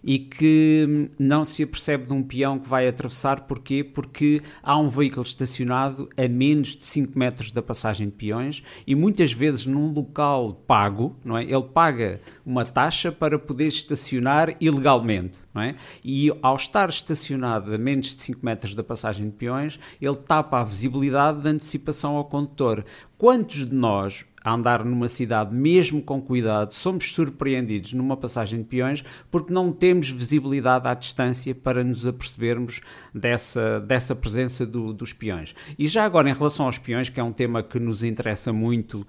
e 0.03 0.19
que 0.19 1.09
não 1.17 1.43
se 1.43 1.63
apercebe 1.63 2.05
de 2.05 2.13
um 2.13 2.21
peão 2.21 2.59
que 2.59 2.69
vai 2.69 2.87
atravessar. 2.87 3.41
Porquê? 3.41 3.83
Porque 3.83 4.41
há 4.61 4.77
um 4.77 4.87
veículo 4.87 5.23
estacionado 5.23 6.07
a 6.15 6.27
menos 6.27 6.75
de 6.75 6.85
5 6.85 7.17
metros 7.17 7.51
da 7.51 7.61
passagem 7.61 8.07
de 8.07 8.13
peões 8.13 8.63
e 8.85 8.93
muitas 8.93 9.31
vezes 9.31 9.65
num 9.65 9.91
local 9.91 10.53
pago, 10.67 11.15
não 11.23 11.37
é? 11.37 11.43
Ele 11.43 11.63
paga 11.63 12.21
uma 12.45 12.63
taxa 12.63 13.11
para 13.11 13.39
poder 13.39 13.67
estacionar 13.67 14.55
ilegalmente, 14.59 15.39
não 15.53 15.61
é? 15.61 15.75
E 16.03 16.31
ao 16.41 16.55
estar 16.55 16.89
estacionado 16.89 17.73
a 17.73 17.77
menos 17.77 18.15
de 18.15 18.21
5 18.21 18.45
metros 18.45 18.75
da 18.75 18.83
passagem 18.83 19.25
de 19.25 19.35
peões, 19.35 19.79
ele 20.01 20.15
tapa 20.15 20.59
a 20.59 20.63
visibilidade 20.63 21.41
da 21.41 21.49
antecipação 21.49 22.15
ao 22.15 22.25
condutor. 22.25 22.85
Quantos 23.17 23.67
de 23.67 23.73
nós 23.73 24.25
a 24.45 24.53
andar 24.53 24.85
numa 24.85 25.07
cidade, 25.07 25.53
mesmo 25.55 26.03
com 26.03 26.21
cuidado, 26.21 26.71
somos 26.71 27.11
surpreendidos 27.11 27.93
numa 27.93 28.15
passagem 28.15 28.59
de 28.59 28.65
peões 28.65 29.03
porque 29.31 29.51
não 29.51 29.71
temos 29.71 30.07
visibilidade 30.07 30.87
à 30.87 30.93
distância 30.93 31.55
para 31.55 31.83
nos 31.83 32.05
apercebermos 32.05 32.79
dessa, 33.11 33.79
dessa 33.79 34.15
presença 34.15 34.63
do, 34.63 34.93
dos 34.93 35.11
peões. 35.11 35.55
E 35.79 35.87
já 35.87 36.05
agora, 36.05 36.29
em 36.29 36.33
relação 36.33 36.67
aos 36.67 36.77
peões, 36.77 37.09
que 37.09 37.19
é 37.19 37.23
um 37.23 37.33
tema 37.33 37.63
que 37.63 37.79
nos 37.79 38.03
interessa 38.03 38.53
muito 38.53 38.99
uh, 38.99 39.05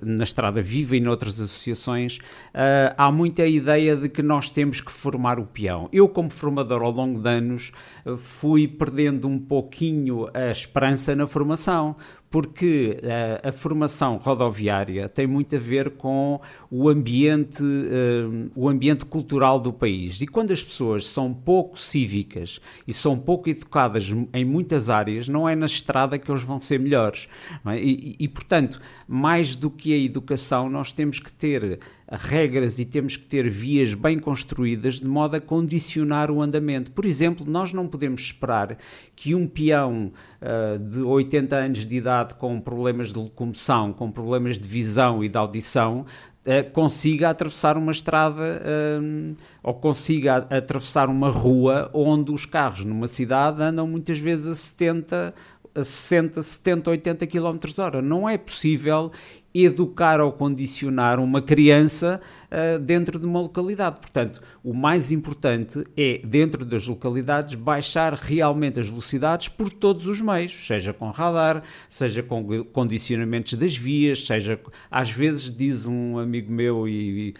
na 0.00 0.24
Estrada 0.24 0.62
Viva 0.62 0.96
e 0.96 1.00
noutras 1.00 1.38
associações, 1.38 2.16
uh, 2.16 2.94
há 2.96 3.12
muita 3.12 3.46
ideia 3.46 3.94
de 3.94 4.08
que 4.08 4.22
nós 4.22 4.48
temos 4.48 4.80
que 4.80 4.90
formar 4.90 5.38
o 5.38 5.44
peão. 5.44 5.86
Eu, 5.92 6.08
como 6.08 6.30
formador 6.30 6.80
ao 6.80 6.90
longo 6.90 7.20
de 7.20 7.28
anos, 7.28 7.72
fui 8.16 8.66
perdendo 8.66 9.28
um 9.28 9.38
pouquinho 9.38 10.30
a 10.32 10.50
esperança 10.50 11.14
na 11.14 11.26
formação 11.26 11.94
porque 12.30 13.00
a, 13.02 13.06
eh, 13.06 13.40
a, 13.48 13.52
formação 13.52 14.16
rodoviária 14.16 15.08
tem 15.08 15.26
muito 15.26 15.56
a 15.56 15.58
ver 15.58 15.96
com 15.96 16.40
o 16.70 16.88
ambiente, 16.88 17.62
uh, 17.62 18.50
o 18.54 18.68
ambiente 18.68 19.04
cultural 19.04 19.58
do 19.58 19.72
país. 19.72 20.20
E 20.20 20.26
quando 20.26 20.52
as 20.52 20.62
pessoas 20.62 21.04
são 21.04 21.34
pouco 21.34 21.78
cívicas 21.78 22.60
e 22.86 22.92
são 22.92 23.18
pouco 23.18 23.50
educadas 23.50 24.14
em 24.32 24.44
muitas 24.44 24.88
áreas, 24.88 25.26
não 25.26 25.48
é 25.48 25.56
na 25.56 25.66
estrada 25.66 26.16
que 26.16 26.30
eles 26.30 26.42
vão 26.42 26.60
ser 26.60 26.78
melhores. 26.78 27.28
É? 27.66 27.82
E, 27.82 28.14
e, 28.20 28.28
portanto, 28.28 28.80
mais 29.08 29.56
do 29.56 29.68
que 29.68 29.92
a 29.92 29.98
educação, 29.98 30.70
nós 30.70 30.92
temos 30.92 31.18
que 31.18 31.32
ter 31.32 31.80
regras 32.10 32.78
e 32.78 32.84
temos 32.84 33.16
que 33.16 33.24
ter 33.24 33.48
vias 33.48 33.94
bem 33.94 34.18
construídas 34.18 34.94
de 34.94 35.06
modo 35.06 35.36
a 35.36 35.40
condicionar 35.40 36.30
o 36.30 36.42
andamento. 36.42 36.90
Por 36.90 37.04
exemplo, 37.04 37.46
nós 37.48 37.72
não 37.72 37.86
podemos 37.86 38.20
esperar 38.22 38.76
que 39.14 39.34
um 39.34 39.46
peão 39.46 40.12
uh, 40.40 40.78
de 40.78 41.00
80 41.00 41.56
anos 41.56 41.86
de 41.86 41.96
idade 41.96 42.34
com 42.34 42.60
problemas 42.60 43.12
de 43.12 43.18
locomoção, 43.18 43.92
com 43.92 44.10
problemas 44.10 44.58
de 44.58 44.68
visão 44.68 45.22
e 45.22 45.28
de 45.28 45.38
audição, 45.38 46.04
uh, 46.46 46.70
consiga 46.72 47.30
atravessar 47.30 47.76
uma 47.76 47.92
estrada 47.92 48.62
uh, 48.62 49.36
ou 49.62 49.74
consiga 49.74 50.46
atravessar 50.50 51.08
uma 51.08 51.30
rua 51.30 51.90
onde 51.92 52.32
os 52.32 52.46
carros 52.46 52.84
numa 52.84 53.08
cidade 53.08 53.62
andam 53.62 53.86
muitas 53.86 54.18
vezes 54.18 54.46
a 54.46 54.54
70 54.54 55.34
a 55.74 55.84
60, 55.84 56.42
70, 56.42 56.90
80 56.90 57.26
km 57.28 57.58
hora. 57.78 58.02
Não 58.02 58.28
é 58.28 58.36
possível 58.36 59.12
educar 59.54 60.20
ou 60.20 60.32
condicionar 60.32 61.18
uma 61.18 61.42
criança 61.42 62.20
uh, 62.50 62.78
dentro 62.78 63.18
de 63.18 63.26
uma 63.26 63.40
localidade. 63.40 63.96
Portanto, 64.00 64.40
o 64.62 64.72
mais 64.72 65.10
importante 65.10 65.84
é, 65.96 66.20
dentro 66.24 66.64
das 66.64 66.86
localidades, 66.86 67.54
baixar 67.54 68.14
realmente 68.14 68.78
as 68.78 68.88
velocidades 68.88 69.48
por 69.48 69.70
todos 69.70 70.06
os 70.06 70.20
meios, 70.20 70.66
seja 70.66 70.92
com 70.92 71.10
radar, 71.10 71.62
seja 71.88 72.22
com 72.22 72.64
condicionamentos 72.64 73.54
das 73.54 73.76
vias, 73.76 74.24
seja. 74.24 74.58
Às 74.90 75.10
vezes, 75.10 75.54
diz 75.54 75.86
um 75.86 76.18
amigo 76.18 76.52
meu 76.52 76.86
e, 76.88 77.28
e, 77.28 77.34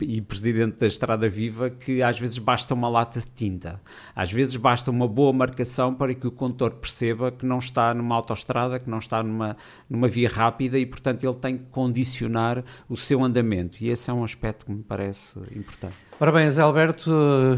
e 0.00 0.20
presidente 0.20 0.78
da 0.78 0.86
Estrada 0.86 1.28
Viva 1.28 1.70
que 1.70 2.02
às 2.02 2.18
vezes 2.18 2.38
basta 2.38 2.74
uma 2.74 2.88
lata 2.88 3.20
de 3.20 3.26
tinta, 3.26 3.80
às 4.14 4.30
vezes 4.30 4.56
basta 4.56 4.90
uma 4.90 5.08
boa 5.08 5.32
marcação 5.32 5.94
para 5.94 6.14
que 6.14 6.26
o 6.26 6.30
condutor 6.30 6.72
perceba 6.72 7.32
que 7.32 7.44
não 7.46 7.58
está 7.58 7.94
numa 7.94 8.14
autoestrada, 8.14 8.78
que 8.78 8.88
não 8.88 8.98
está 8.98 9.22
numa, 9.22 9.56
numa 9.88 10.08
via 10.08 10.28
rápida 10.28 10.78
e, 10.78 10.86
portanto, 10.86 11.24
ele 11.24 11.34
tem 11.34 11.58
que 11.58 11.64
condicionar 11.70 12.64
o 12.88 12.96
seu 12.96 13.22
andamento. 13.24 13.78
E 13.82 13.90
esse 13.90 14.10
é 14.10 14.12
um 14.12 14.24
aspecto 14.24 14.66
que 14.66 14.72
me 14.72 14.82
parece 14.82 15.38
importante. 15.56 15.94
Parabéns, 16.18 16.56
Alberto, 16.56 17.10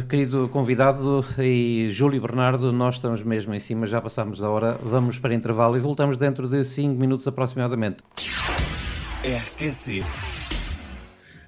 querido 0.08 0.48
convidado, 0.48 1.24
e 1.38 1.88
Júlio 1.90 2.20
Bernardo, 2.20 2.72
nós 2.72 2.94
estamos 2.94 3.22
mesmo 3.22 3.52
em 3.52 3.60
cima, 3.60 3.86
já 3.86 4.00
passámos 4.00 4.38
da 4.38 4.48
hora, 4.48 4.78
vamos 4.82 5.18
para 5.18 5.34
intervalo 5.34 5.76
e 5.76 5.80
voltamos 5.80 6.16
dentro 6.16 6.48
de 6.48 6.64
5 6.64 6.98
minutos 6.98 7.28
aproximadamente. 7.28 8.02
RTC. 9.22 10.43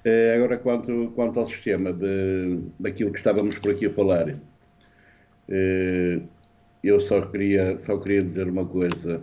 É, 0.07 0.35
agora, 0.37 0.57
quanto, 0.57 1.11
quanto 1.15 1.37
ao 1.37 1.45
sistema 1.45 1.91
de, 1.91 2.61
daquilo 2.79 3.11
que 3.11 3.17
estávamos 3.17 3.57
por 3.59 3.71
aqui 3.71 3.87
a 3.87 3.89
falar, 3.89 4.37
é, 5.49 6.21
eu 6.81 6.97
só 7.01 7.19
queria, 7.23 7.77
só 7.79 7.97
queria 7.97 8.23
dizer 8.23 8.47
uma 8.47 8.65
coisa 8.65 9.21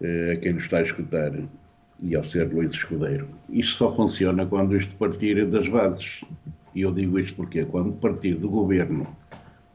é, 0.00 0.32
a 0.32 0.36
quem 0.38 0.54
nos 0.54 0.64
está 0.64 0.78
a 0.78 0.82
escutar 0.82 1.32
e 2.02 2.16
ao 2.16 2.24
ser 2.24 2.52
Luís 2.52 2.72
Escudeiro. 2.72 3.28
Isto 3.48 3.76
só 3.76 3.94
funciona 3.94 4.44
quando 4.44 4.76
isto 4.76 4.96
partir 4.96 5.46
das 5.46 5.68
bases. 5.68 6.22
E 6.74 6.80
eu 6.80 6.90
digo 6.90 7.16
isto 7.20 7.36
porque 7.36 7.64
quando 7.64 7.92
partir 7.92 8.34
do 8.34 8.50
governo, 8.50 9.06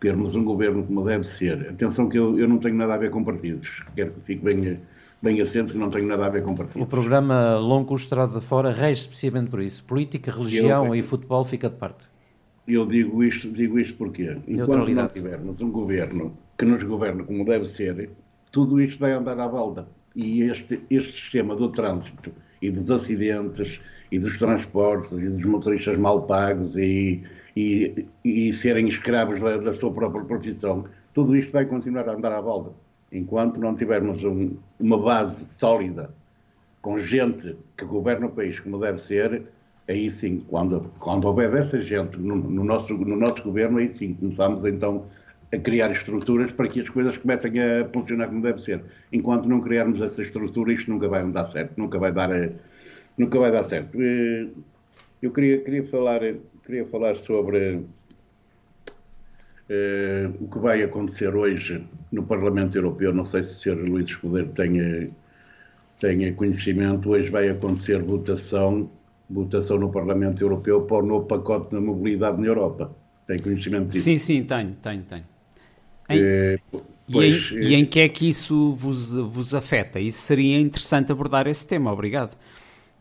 termos 0.02 0.36
um 0.36 0.44
governo 0.44 0.84
como 0.84 1.06
deve 1.06 1.24
ser, 1.24 1.70
atenção 1.70 2.10
que 2.10 2.20
eu, 2.20 2.38
eu 2.38 2.50
não 2.50 2.58
tenho 2.58 2.76
nada 2.76 2.96
a 2.96 2.98
ver 2.98 3.12
com 3.12 3.24
partidos, 3.24 3.82
quero 3.96 4.12
que 4.12 4.20
fique 4.26 4.44
bem, 4.44 4.78
bem 5.22 5.41
assente 5.41 5.72
que 5.72 5.78
não 5.78 5.89
tenho 5.89 6.07
nada 6.07 6.26
a 6.26 6.30
ver 6.30 6.43
com 6.43 6.55
partidos. 6.55 6.82
O 6.82 6.89
programa 6.89 7.57
Longo 7.57 7.95
Estrada 7.95 8.39
de 8.39 8.45
Fora 8.45 8.72
rege 8.72 9.01
especialmente 9.01 9.49
por 9.49 9.61
isso. 9.61 9.84
Política, 9.84 10.32
religião 10.32 10.88
eu, 10.88 10.95
e 10.95 11.01
futebol 11.01 11.43
fica 11.43 11.70
de 11.70 11.76
parte. 11.76 12.05
Eu 12.67 12.86
digo 12.86 13.24
isto, 13.24 13.49
digo 13.51 13.80
isto 13.80 13.97
porque 13.97 14.38
enquanto 14.47 14.89
não 14.89 15.07
tivermos 15.07 15.61
um 15.61 15.72
governo 15.72 16.38
que 16.57 16.65
nos 16.65 16.84
governe 16.84 17.24
como 17.24 17.43
deve 17.43 17.65
ser, 17.65 18.11
tudo 18.51 18.80
isto 18.80 18.99
vai 18.99 19.11
andar 19.11 19.39
à 19.39 19.47
balda 19.47 19.88
e 20.15 20.41
este, 20.43 20.82
este 20.89 21.13
sistema 21.13 21.55
do 21.55 21.70
trânsito 21.70 22.32
e 22.61 22.70
dos 22.70 22.91
acidentes 22.91 23.80
e 24.11 24.20
dos 24.20 24.38
transportes 24.38 25.11
e 25.11 25.30
dos 25.30 25.43
motoristas 25.43 25.97
mal 25.97 26.24
pagos 26.24 26.76
e, 26.76 27.24
e, 27.55 28.05
e 28.24 28.53
serem 28.53 28.88
escravos 28.88 29.39
da, 29.39 29.57
da, 29.57 29.74
sua 29.74 29.91
própria 29.91 30.24
profissão, 30.26 30.86
tudo 31.13 31.36
isto 31.36 31.51
vai 31.51 31.65
continuar 31.65 32.09
a 32.09 32.13
andar 32.13 32.32
à 32.32 32.41
volta. 32.41 32.72
Enquanto 33.12 33.60
não 33.60 33.76
tivermos 33.76 34.24
um, 34.24 34.55
uma 34.80 34.97
base 34.97 35.45
sólida, 35.57 36.14
com 36.82 36.99
gente 36.99 37.55
que 37.76 37.86
governa 37.86 38.28
o 38.28 38.30
país 38.30 38.60
como 38.60 38.80
deve 38.80 38.99
ser, 38.99 39.43
aí 39.88 40.10
sim, 40.12 40.39
quando, 40.47 40.91
quando 40.99 41.26
houver 41.26 41.53
essa 41.55 41.82
gente 41.82 42.18
no, 42.18 42.36
no 42.36 42.64
nosso, 42.64 42.93
no 42.93 43.16
nosso 43.16 43.43
governo, 43.43 43.80
aí 43.80 43.88
sim 43.88 44.14
começamos 44.14 44.64
então 44.66 45.05
a 45.51 45.57
criar 45.57 45.91
estruturas 45.91 46.51
para 46.51 46.68
que 46.68 46.82
as 46.82 46.89
coisas 46.89 47.18
comecem 47.18 47.51
a 47.60 47.89
funcionar 47.91 48.28
como 48.28 48.41
deve 48.41 48.62
ser. 48.62 48.84
Enquanto 49.12 49.49
não 49.49 49.62
criarmos 49.62 49.99
essa 50.01 50.22
estrutura, 50.22 50.72
isto 50.72 50.91
nunca 50.91 51.07
vai 51.07 51.26
dar 51.32 51.45
certo, 51.45 51.74
nunca 51.76 51.97
vai 51.97 52.12
dar, 52.12 52.32
eh, 52.32 52.51
nunca 53.18 53.39
vai 53.39 53.51
dar 53.51 53.64
certo. 53.64 53.99
Eh, 53.99 54.47
eu 55.22 55.32
queria, 55.32 55.60
queria, 55.62 55.84
falar, 55.88 56.22
queria 56.64 56.86
falar 56.86 57.18
sobre 57.18 57.84
uh, 59.70 60.43
o 60.43 60.47
que 60.47 60.59
vai 60.59 60.84
acontecer 60.84 61.34
hoje 61.36 61.84
no 62.11 62.24
Parlamento 62.24 62.78
Europeu. 62.78 63.13
Não 63.13 63.26
sei 63.26 63.43
se 63.43 63.51
o 63.51 63.76
Sr. 63.76 63.89
Luís 63.89 64.07
Escudeiro 64.07 64.49
tenha, 64.49 65.09
tenha 65.99 66.34
conhecimento. 66.34 67.09
Hoje 67.09 67.30
vai 67.30 67.47
acontecer 67.49 68.01
votação, 68.01 68.89
votação 69.30 69.78
no 69.78 69.91
Parlamento 69.91 70.41
Europeu 70.41 70.82
para 70.82 71.03
o 71.03 71.05
novo 71.05 71.26
pacote 71.26 71.72
da 71.72 71.80
mobilidade 71.80 72.41
na 72.41 72.47
Europa. 72.47 72.91
Tem 73.28 73.38
conhecimento 73.38 73.89
disso? 73.89 74.03
Sim, 74.03 74.17
sim, 74.17 74.43
tenho, 74.43 74.76
tenho, 74.82 75.03
tenho. 75.03 75.26
Em, 76.09 76.20
é, 76.20 76.59
pois, 77.11 77.51
e, 77.51 77.55
em, 77.55 77.59
é, 77.59 77.63
e, 77.63 77.76
em, 77.76 77.86
que 77.86 77.99
é 77.99 78.09
que 78.09 78.28
isso 78.28 78.72
vos, 78.72 79.11
vos 79.11 79.53
afeta? 79.53 79.99
Isso 79.99 80.20
seria 80.20 80.59
interessante 80.59 81.11
abordar 81.11 81.45
esse 81.45 81.65
tema, 81.67 81.93
obrigado. 81.93 82.36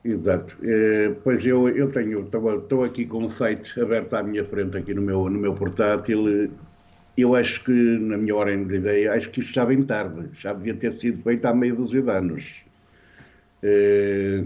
Exato. 0.04 0.56
É, 0.62 1.10
pois 1.22 1.44
eu, 1.44 1.68
eu 1.68 1.90
tenho, 1.90 2.20
estou 2.24 2.84
aqui 2.84 3.04
com 3.04 3.24
um 3.24 3.30
site 3.30 3.78
aberto 3.80 4.14
à 4.14 4.22
minha 4.22 4.44
frente 4.44 4.76
aqui 4.76 4.94
no 4.94 5.02
meu, 5.02 5.28
no 5.28 5.38
meu 5.38 5.54
portátil. 5.54 6.50
Eu 7.16 7.34
acho 7.34 7.64
que, 7.64 7.72
na 7.72 8.16
minha 8.16 8.34
ordem 8.34 8.64
de 8.66 8.76
ideia, 8.76 9.12
acho 9.12 9.30
que 9.30 9.40
isto 9.40 9.52
já 9.52 9.64
vem 9.64 9.82
tarde. 9.82 10.28
Já 10.40 10.52
devia 10.52 10.74
ter 10.74 10.94
sido 11.00 11.22
feito 11.22 11.44
há 11.46 11.52
dúzia 11.52 12.02
de 12.02 12.10
anos. 12.10 12.44
É, 13.62 14.44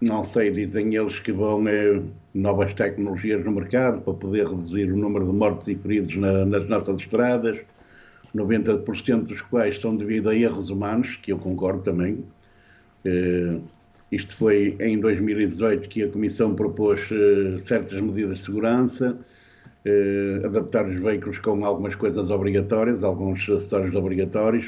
não 0.00 0.24
sei, 0.24 0.50
dizem 0.50 0.94
eles 0.94 1.18
que 1.20 1.32
vão 1.32 1.66
é, 1.68 2.02
novas 2.34 2.74
tecnologias 2.74 3.44
no 3.44 3.52
mercado 3.52 4.02
para 4.02 4.14
poder 4.14 4.46
reduzir 4.46 4.92
o 4.92 4.96
número 4.96 5.26
de 5.26 5.32
mortes 5.32 5.68
e 5.68 5.76
feridos 5.76 6.14
na, 6.16 6.44
nas 6.44 6.68
nossas 6.68 6.96
estradas 7.00 7.58
90% 8.34 9.26
dos 9.26 9.40
quais 9.42 9.80
são 9.80 9.96
devido 9.96 10.30
a 10.30 10.34
erros 10.34 10.70
humanos, 10.70 11.16
que 11.16 11.32
eu 11.32 11.38
concordo 11.38 11.82
também. 11.82 12.24
Uh, 13.04 13.62
isto 14.12 14.36
foi 14.36 14.76
em 14.78 15.00
2018 15.00 15.88
que 15.88 16.02
a 16.02 16.08
Comissão 16.08 16.54
propôs 16.54 17.00
uh, 17.10 17.58
certas 17.62 17.98
medidas 18.00 18.38
de 18.38 18.44
segurança. 18.44 19.18
eh, 19.84 20.42
adaptar 20.46 20.86
os 20.86 21.00
veículos 21.00 21.38
com 21.38 21.64
algumas 21.64 21.94
coisas 21.96 22.30
obrigatórias, 22.30 23.02
alguns 23.04 23.42
acessórios 23.48 23.94
obrigatórios. 23.96 24.66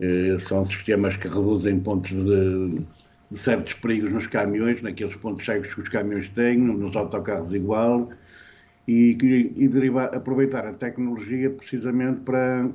Eh, 0.00 0.38
são 0.40 0.64
sistemas 0.64 1.16
que 1.16 1.28
reduzem 1.28 1.80
pontos 1.80 2.10
de, 2.10 2.80
de, 3.30 3.38
certos 3.38 3.74
perigos 3.74 4.12
nos 4.12 4.26
caminhões, 4.26 4.82
naqueles 4.82 5.16
pontos 5.16 5.44
cegos 5.44 5.74
que 5.74 5.80
os 5.80 5.88
caminhões 5.88 6.28
têm, 6.30 6.58
nos 6.58 6.96
autocarros 6.96 7.52
igual, 7.52 8.10
e, 8.86 9.16
e 9.56 9.68
derivar, 9.68 10.14
aproveitar 10.14 10.66
a 10.66 10.72
tecnologia 10.72 11.50
precisamente 11.50 12.20
para, 12.20 12.68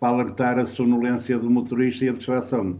para 0.00 0.08
alertar 0.08 0.58
a 0.58 0.66
sonolência 0.66 1.38
do 1.38 1.50
motorista 1.50 2.04
e 2.04 2.08
a 2.10 2.12
distração. 2.12 2.78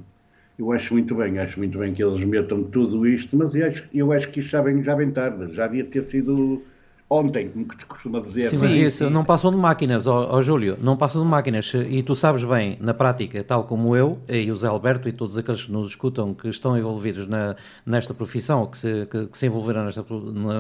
Eu 0.59 0.73
acho 0.73 0.93
muito 0.93 1.15
bem, 1.15 1.39
acho 1.39 1.59
muito 1.59 1.79
bem 1.79 1.95
que 1.95 2.03
eles 2.03 2.25
metam 2.25 2.65
tudo 2.65 3.07
isto, 3.07 3.37
mas 3.37 3.55
eu 3.55 3.69
acho, 3.69 3.85
eu 3.95 4.13
acho 4.13 4.29
que 4.31 4.41
isto 4.41 4.51
já 4.51 4.61
vem, 4.61 4.83
já 4.83 4.95
vem 4.95 5.11
tarde, 5.11 5.55
já 5.55 5.67
devia 5.69 5.85
ter 5.85 6.03
sido 6.03 6.63
ontem, 7.09 7.49
como 7.49 7.67
se 7.79 7.87
costuma 7.87 8.21
dizer. 8.21 8.49
Sim, 8.51 8.59
mas 8.61 8.73
isso 8.75 9.07
sim. 9.07 9.11
não 9.11 9.25
passam 9.25 9.51
de 9.51 9.57
máquinas, 9.57 10.07
ó, 10.07 10.29
ó, 10.31 10.43
Júlio, 10.43 10.77
não 10.81 10.97
passam 10.97 11.23
de 11.23 11.29
máquinas. 11.29 11.73
E 11.89 12.03
tu 12.03 12.15
sabes 12.15 12.45
bem, 12.45 12.77
na 12.81 12.93
prática, 12.93 13.43
tal 13.43 13.65
como 13.65 13.97
eu, 13.97 14.19
e 14.29 14.51
o 14.51 14.57
Zé 14.57 14.67
Alberto 14.67 15.09
e 15.09 15.13
todos 15.13 15.39
aqueles 15.39 15.65
que 15.65 15.73
nos 15.73 15.89
escutam 15.89 16.35
que 16.35 16.49
estão 16.49 16.77
envolvidos 16.77 17.27
na, 17.27 17.57
nesta 17.87 18.13
profissão, 18.13 18.67
que 18.67 18.79
se, 18.79 19.07
que, 19.07 19.27
que 19.27 19.39
se 19.39 19.47
envolveram 19.47 19.85
nesta, 19.85 20.05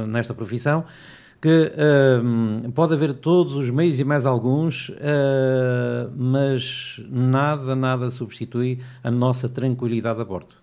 nesta 0.07 0.32
profissão, 0.32 0.84
que 1.41 1.72
uh, 1.72 2.72
pode 2.72 2.95
haver 2.95 3.14
todos 3.14 3.55
os 3.55 3.70
meios 3.70 3.99
e 4.01 4.05
mais 4.05 4.26
alguns, 4.26 4.89
uh, 4.89 6.11
mas 6.16 7.01
nada, 7.09 7.76
nada 7.76 8.11
substitui 8.11 8.80
a 9.05 9.11
nossa 9.11 9.49
tranquilidade 9.49 10.20
a 10.20 10.24
bordo. 10.24 10.57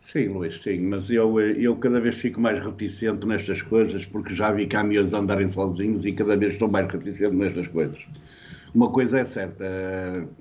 Sim, 0.00 0.28
Luís, 0.28 0.60
sim, 0.62 0.80
mas 0.80 1.08
eu, 1.08 1.40
eu 1.40 1.76
cada 1.76 2.00
vez 2.00 2.16
fico 2.16 2.40
mais 2.40 2.62
reticente 2.62 3.24
nestas 3.24 3.62
coisas 3.62 4.04
porque 4.04 4.34
já 4.34 4.50
vi 4.50 4.66
caminhões 4.66 5.12
andarem 5.12 5.48
sozinhos 5.48 6.04
e 6.04 6.12
cada 6.12 6.36
vez 6.36 6.54
estou 6.54 6.68
mais 6.68 6.90
reticente 6.92 7.34
nestas 7.34 7.68
coisas. 7.68 7.98
Uma 8.74 8.90
coisa 8.90 9.20
é 9.20 9.24
certa, 9.24 9.64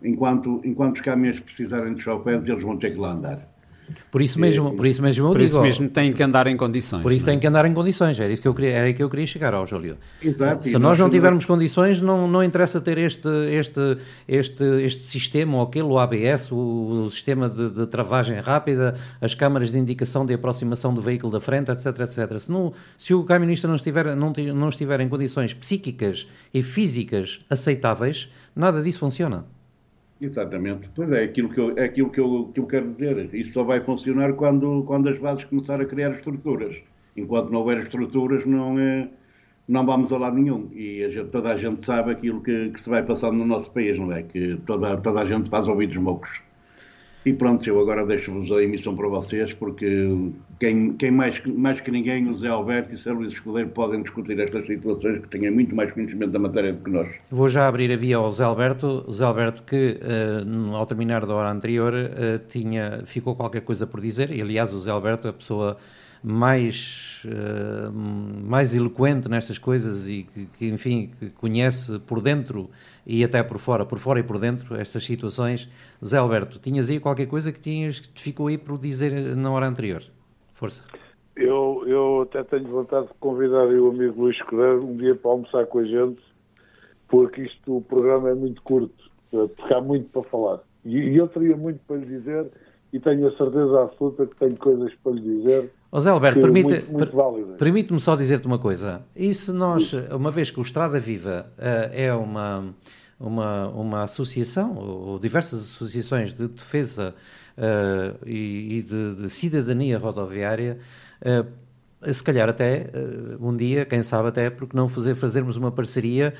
enquanto, 0.04 0.62
enquanto 0.64 0.96
os 0.96 1.02
caminhões 1.02 1.40
precisarem 1.40 1.94
de 1.94 2.02
chofés, 2.02 2.48
eles 2.48 2.64
vão 2.64 2.78
ter 2.78 2.92
que 2.92 2.98
lá 2.98 3.12
andar. 3.12 3.51
Por 4.10 4.22
isso 4.22 4.40
mesmo, 4.40 4.74
por 4.76 4.86
isso 4.86 5.02
mesmo 5.02 5.26
eu 5.26 5.32
por 5.32 5.38
digo, 5.38 5.48
isso 5.48 5.62
mesmo 5.62 5.90
tem 5.90 6.14
que 6.14 6.22
andar 6.22 6.48
em 6.48 6.58
condições. 6.58 7.02
Por 7.02 7.12
isso 7.12 7.26
é? 7.28 7.32
tem 7.32 7.40
que 7.40 7.48
andar 7.48 7.66
em 7.66 7.74
condições, 7.74 8.20
era 8.20 8.32
isso 8.32 8.42
que 8.42 8.48
eu 8.48 8.54
queria, 8.54 8.72
era 8.72 8.94
que 8.94 9.02
eu 9.02 9.10
queria 9.10 9.26
chegar 9.26 9.54
ao 9.54 9.66
Júlio. 9.66 9.98
Exato. 10.22 10.68
Se 10.68 10.78
nós 10.78 10.98
não 10.98 11.10
tivermos 11.10 11.46
condições, 11.46 12.02
não, 12.02 12.28
não 12.28 12.44
interessa 12.44 12.82
ter 12.82 12.98
este, 12.98 13.28
este, 13.52 13.98
este, 14.28 14.64
este 14.84 15.02
sistema 15.02 15.58
ou 15.58 15.64
aquele, 15.64 15.86
o 15.86 15.98
ABS, 15.98 16.52
o, 16.52 17.06
o 17.06 17.12
sistema 17.12 17.50
de, 17.50 17.70
de, 17.70 17.88
travagem 17.88 18.40
rápida, 18.40 18.96
as 19.20 19.34
câmaras 19.34 19.72
de 19.72 19.78
indicação 19.78 20.26
de 20.26 20.34
aproximação 20.34 20.94
do 20.94 21.02
veículo 21.02 21.32
da 21.32 21.40
frente, 21.40 21.72
etc, 21.72 21.88
etc. 22.00 22.40
Se, 22.40 22.52
não, 22.52 22.74
se 22.98 23.14
o 23.14 23.24
camionista 23.24 23.68
não 23.68 23.76
estiver, 23.76 24.16
não, 24.16 24.34
não 24.56 24.70
estiver 24.70 25.00
em 25.00 25.10
condições 25.10 25.54
psíquicas 25.54 26.28
e 26.54 26.62
físicas 26.62 27.40
aceitáveis, 27.50 28.30
nada 28.56 28.82
disso 28.82 29.00
funciona. 29.00 29.46
Exatamente. 30.22 30.88
Pois 30.96 31.12
é, 31.12 31.24
aquilo 31.24 31.50
que 31.50 31.60
eu, 31.60 31.78
é 31.78 31.86
aquilo 31.86 32.10
que 32.12 32.20
eu, 32.20 32.52
que 32.54 32.60
eu 32.60 32.68
quero 32.68 32.88
dizer. 32.88 33.34
Isso 33.34 33.54
só 33.54 33.64
vai 33.64 33.82
funcionar 33.82 34.34
quando, 34.34 34.84
quando 34.84 35.10
as 35.10 35.18
bases 35.18 35.44
começarem 35.46 35.86
a 35.86 35.90
criar 35.90 36.12
estruturas. 36.12 36.78
Enquanto 37.18 37.50
não 37.50 37.60
houver 37.60 37.80
estruturas, 37.84 38.46
não, 38.46 38.80
é, 38.80 39.10
não 39.68 39.84
vamos 39.86 40.14
a 40.14 40.18
lado 40.20 40.36
nenhum. 40.36 40.70
E 40.74 41.04
a 41.04 41.10
gente, 41.10 41.30
toda 41.30 41.52
a 41.52 41.58
gente 41.58 41.84
sabe 41.84 42.12
aquilo 42.12 42.40
que, 42.42 42.70
que, 42.70 42.80
se 42.80 42.90
vai 42.90 43.04
passando 43.04 43.38
no 43.38 43.46
nosso 43.46 43.72
país, 43.72 43.98
não 43.98 44.12
é? 44.12 44.22
Que 44.22 44.58
toda, 44.66 44.96
toda 44.98 45.22
a 45.22 45.26
gente 45.26 45.50
faz 45.50 45.68
ouvidos 45.68 45.98
mocos. 45.98 46.30
E 47.24 47.32
pronto, 47.32 47.68
eu 47.68 47.80
agora 47.80 48.04
deixo-vos 48.04 48.52
a 48.52 48.64
emissão 48.64 48.96
para 48.96 49.08
vocês, 49.08 49.54
porque 49.54 50.08
quem, 50.60 50.94
quem 50.94 51.12
mais, 51.12 51.40
mais 51.46 51.80
que 51.80 51.92
ninguém, 51.92 52.28
o 52.28 52.34
Zé 52.34 52.48
Alberto 52.48 52.94
e 52.94 52.96
o 52.96 52.98
Sr. 52.98 53.12
Luís 53.12 53.34
Escudeiro, 53.34 53.70
podem 53.70 54.02
discutir 54.02 54.40
estas 54.40 54.66
situações, 54.66 55.22
que 55.22 55.28
têm 55.28 55.52
muito 55.52 55.76
mais 55.76 55.92
conhecimento 55.92 56.32
da 56.32 56.40
matéria 56.40 56.74
do 56.74 56.84
que 56.84 56.90
nós. 56.90 57.08
Vou 57.30 57.48
já 57.48 57.68
abrir 57.68 57.92
a 57.92 57.96
via 57.96 58.18
ao 58.18 58.32
Zé 58.32 58.44
Alberto. 58.44 59.06
Zé 59.12 59.24
Alberto, 59.24 59.62
que 59.62 60.00
uh, 60.02 60.76
ao 60.76 60.86
terminar 60.88 61.24
da 61.28 61.36
hora 61.36 61.52
anterior, 61.52 61.94
uh, 61.94 62.40
tinha, 62.50 63.04
ficou 63.06 63.36
qualquer 63.36 63.62
coisa 63.62 63.86
por 63.86 64.02
dizer, 64.02 64.32
e 64.32 64.42
aliás, 64.42 64.74
o 64.74 64.80
Zé 64.80 64.90
Alberto 64.90 65.28
é 65.28 65.30
a 65.30 65.34
pessoa 65.34 65.78
mais, 66.24 67.22
uh, 67.26 67.92
mais 67.92 68.74
eloquente 68.74 69.30
nestas 69.30 69.60
coisas 69.60 70.08
e 70.08 70.24
que, 70.24 70.48
que, 70.58 70.68
enfim, 70.70 71.12
que 71.20 71.30
conhece 71.30 72.00
por 72.00 72.20
dentro 72.20 72.68
e 73.06 73.24
até 73.24 73.42
por 73.44 73.58
fora, 73.58 73.86
por 73.86 74.00
fora 74.00 74.20
e 74.20 74.24
por 74.24 74.40
dentro, 74.40 74.76
estas 74.76 75.04
situações. 75.06 75.70
Zé 76.04 76.18
Alberto, 76.18 76.60
tinhas 76.60 76.90
aí 76.90 77.00
qualquer 77.00 77.28
coisa 77.28 77.52
que, 77.52 77.60
tinhas, 77.60 78.00
que 78.00 78.10
te 78.10 78.22
ficou 78.22 78.48
aí 78.48 78.58
por 78.58 78.78
dizer 78.78 79.36
na 79.36 79.52
hora 79.52 79.68
anterior? 79.68 80.04
Força. 80.54 80.84
Eu, 81.36 81.84
eu 81.88 82.22
até 82.22 82.44
tenho 82.44 82.68
vontade 82.68 83.08
de 83.08 83.14
convidar 83.20 83.66
o 83.66 83.90
amigo 83.90 84.22
Luís 84.22 84.42
Correiro 84.44 84.86
um 84.86 84.96
dia 84.96 85.16
para 85.16 85.32
almoçar 85.32 85.66
com 85.66 85.80
a 85.80 85.86
gente, 85.86 86.22
porque 87.08 87.42
isto, 87.42 87.78
o 87.78 87.82
programa 87.82 88.30
é 88.30 88.36
muito 88.36 88.62
curto, 88.62 89.10
porque 89.32 89.74
há 89.74 89.82
muito 89.82 90.10
para 90.10 90.24
falar. 90.30 90.60
E, 90.86 90.98
e 90.98 91.18
eu 91.18 91.28
teria 91.28 91.56
muito 91.56 91.80
para 91.88 91.98
lhe 91.98 92.06
dizer 92.06 92.52
e 92.94 93.00
tenho 93.00 93.28
a 93.28 93.38
certeza 93.38 93.84
absoluta 93.84 94.26
que 94.26 94.36
tenho 94.36 94.58
coisas 94.58 94.94
para 95.04 95.14
lhe 95.14 95.22
dizer. 95.22 95.72
José 95.94 96.10
Alberto, 96.10 96.40
permite, 96.40 96.82
per, 96.82 97.12
permite-me 97.58 98.00
só 98.00 98.16
dizer-te 98.16 98.48
uma 98.48 98.58
coisa. 98.58 99.02
E 99.14 99.34
se 99.34 99.52
nós, 99.52 99.92
uma 100.10 100.32
vez 100.32 100.50
que 100.50 100.58
o 100.60 100.62
Estrada 100.62 101.00
Viva 101.00 101.48
uh, 101.58 101.92
é 101.92 102.14
uma, 102.14 102.74
uma, 103.20 103.68
uma 103.68 104.04
associação, 104.04 104.78
ou 104.78 105.20
diversas 105.20 105.60
associações 105.60 106.34
de 106.34 106.48
defesa 106.48 107.14
uh, 107.58 108.26
e, 108.26 108.78
e 108.78 108.84
de, 108.84 109.16
de, 109.16 109.30
cidadania 109.30 109.98
rodoviária, 109.98 110.80
uh, 111.22 111.46
se 112.14 112.24
calhar 112.24 112.50
até 112.50 112.90
um 113.40 113.56
dia, 113.56 113.86
quem 113.86 114.02
sabe 114.02 114.30
até, 114.30 114.50
porque 114.50 114.76
não 114.76 114.90
fazer, 114.90 115.14
fazermos 115.14 115.56
uma 115.56 115.72
parceria 115.72 116.34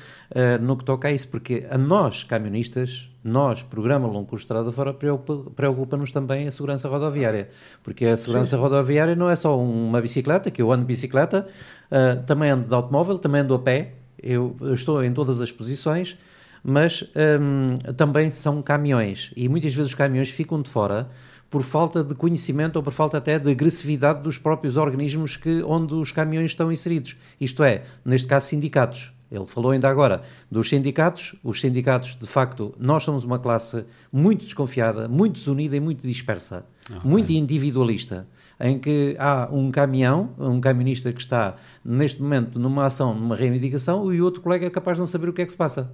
no 0.60 0.76
que 0.76 0.84
toca 0.84 1.06
a 1.06 1.12
isso, 1.12 1.28
porque 1.28 1.64
a 1.70 1.78
nós, 1.78 2.24
camionistas, 2.24 3.11
nós, 3.24 3.62
Programa 3.62 4.06
Longo 4.06 4.26
Curso 4.26 4.44
Estrada 4.44 4.72
Fora, 4.72 4.92
preocupa-nos 4.92 6.10
também 6.10 6.48
a 6.48 6.52
segurança 6.52 6.88
rodoviária, 6.88 7.48
porque 7.82 8.04
a 8.04 8.16
segurança 8.16 8.56
Sim. 8.56 8.62
rodoviária 8.62 9.14
não 9.14 9.30
é 9.30 9.36
só 9.36 9.58
uma 9.58 10.00
bicicleta, 10.00 10.50
que 10.50 10.60
eu 10.60 10.72
ando 10.72 10.82
de 10.82 10.88
bicicleta, 10.88 11.46
uh, 11.90 12.22
também 12.24 12.50
ando 12.50 12.66
de 12.66 12.74
automóvel, 12.74 13.18
também 13.18 13.42
ando 13.42 13.54
a 13.54 13.58
pé, 13.58 13.94
eu, 14.22 14.56
eu 14.60 14.74
estou 14.74 15.04
em 15.04 15.12
todas 15.12 15.40
as 15.40 15.52
posições, 15.52 16.16
mas 16.64 17.04
um, 17.40 17.76
também 17.94 18.30
são 18.30 18.62
caminhões, 18.62 19.32
e 19.36 19.48
muitas 19.48 19.74
vezes 19.74 19.90
os 19.90 19.94
caminhões 19.94 20.30
ficam 20.30 20.60
de 20.60 20.70
fora 20.70 21.08
por 21.50 21.62
falta 21.62 22.02
de 22.02 22.14
conhecimento 22.14 22.76
ou 22.76 22.82
por 22.82 22.92
falta 22.92 23.18
até 23.18 23.38
de 23.38 23.50
agressividade 23.50 24.22
dos 24.22 24.38
próprios 24.38 24.76
organismos 24.76 25.36
que, 25.36 25.62
onde 25.64 25.92
os 25.94 26.10
caminhões 26.10 26.52
estão 26.52 26.72
inseridos, 26.72 27.16
isto 27.38 27.62
é, 27.62 27.82
neste 28.04 28.26
caso 28.26 28.46
sindicatos. 28.46 29.12
Ele 29.32 29.46
falou 29.46 29.72
ainda 29.72 29.88
agora 29.88 30.22
dos 30.50 30.68
sindicatos. 30.68 31.34
Os 31.42 31.58
sindicatos, 31.58 32.16
de 32.20 32.26
facto, 32.26 32.74
nós 32.78 33.02
somos 33.02 33.24
uma 33.24 33.38
classe 33.38 33.84
muito 34.12 34.44
desconfiada, 34.44 35.08
muito 35.08 35.34
desunida 35.34 35.74
e 35.74 35.80
muito 35.80 36.06
dispersa, 36.06 36.66
okay. 36.84 37.00
muito 37.02 37.32
individualista, 37.32 38.28
em 38.60 38.78
que 38.78 39.16
há 39.18 39.48
um 39.50 39.70
caminhão, 39.70 40.34
um 40.38 40.60
camionista 40.60 41.10
que 41.12 41.20
está 41.20 41.56
neste 41.82 42.20
momento 42.20 42.58
numa 42.58 42.84
ação, 42.84 43.14
numa 43.14 43.34
reivindicação, 43.34 44.12
e 44.12 44.20
o 44.20 44.24
outro 44.24 44.42
colega 44.42 44.66
é 44.66 44.70
capaz 44.70 44.98
de 44.98 45.00
não 45.00 45.06
saber 45.06 45.30
o 45.30 45.32
que 45.32 45.40
é 45.40 45.46
que 45.46 45.52
se 45.52 45.56
passa. 45.56 45.90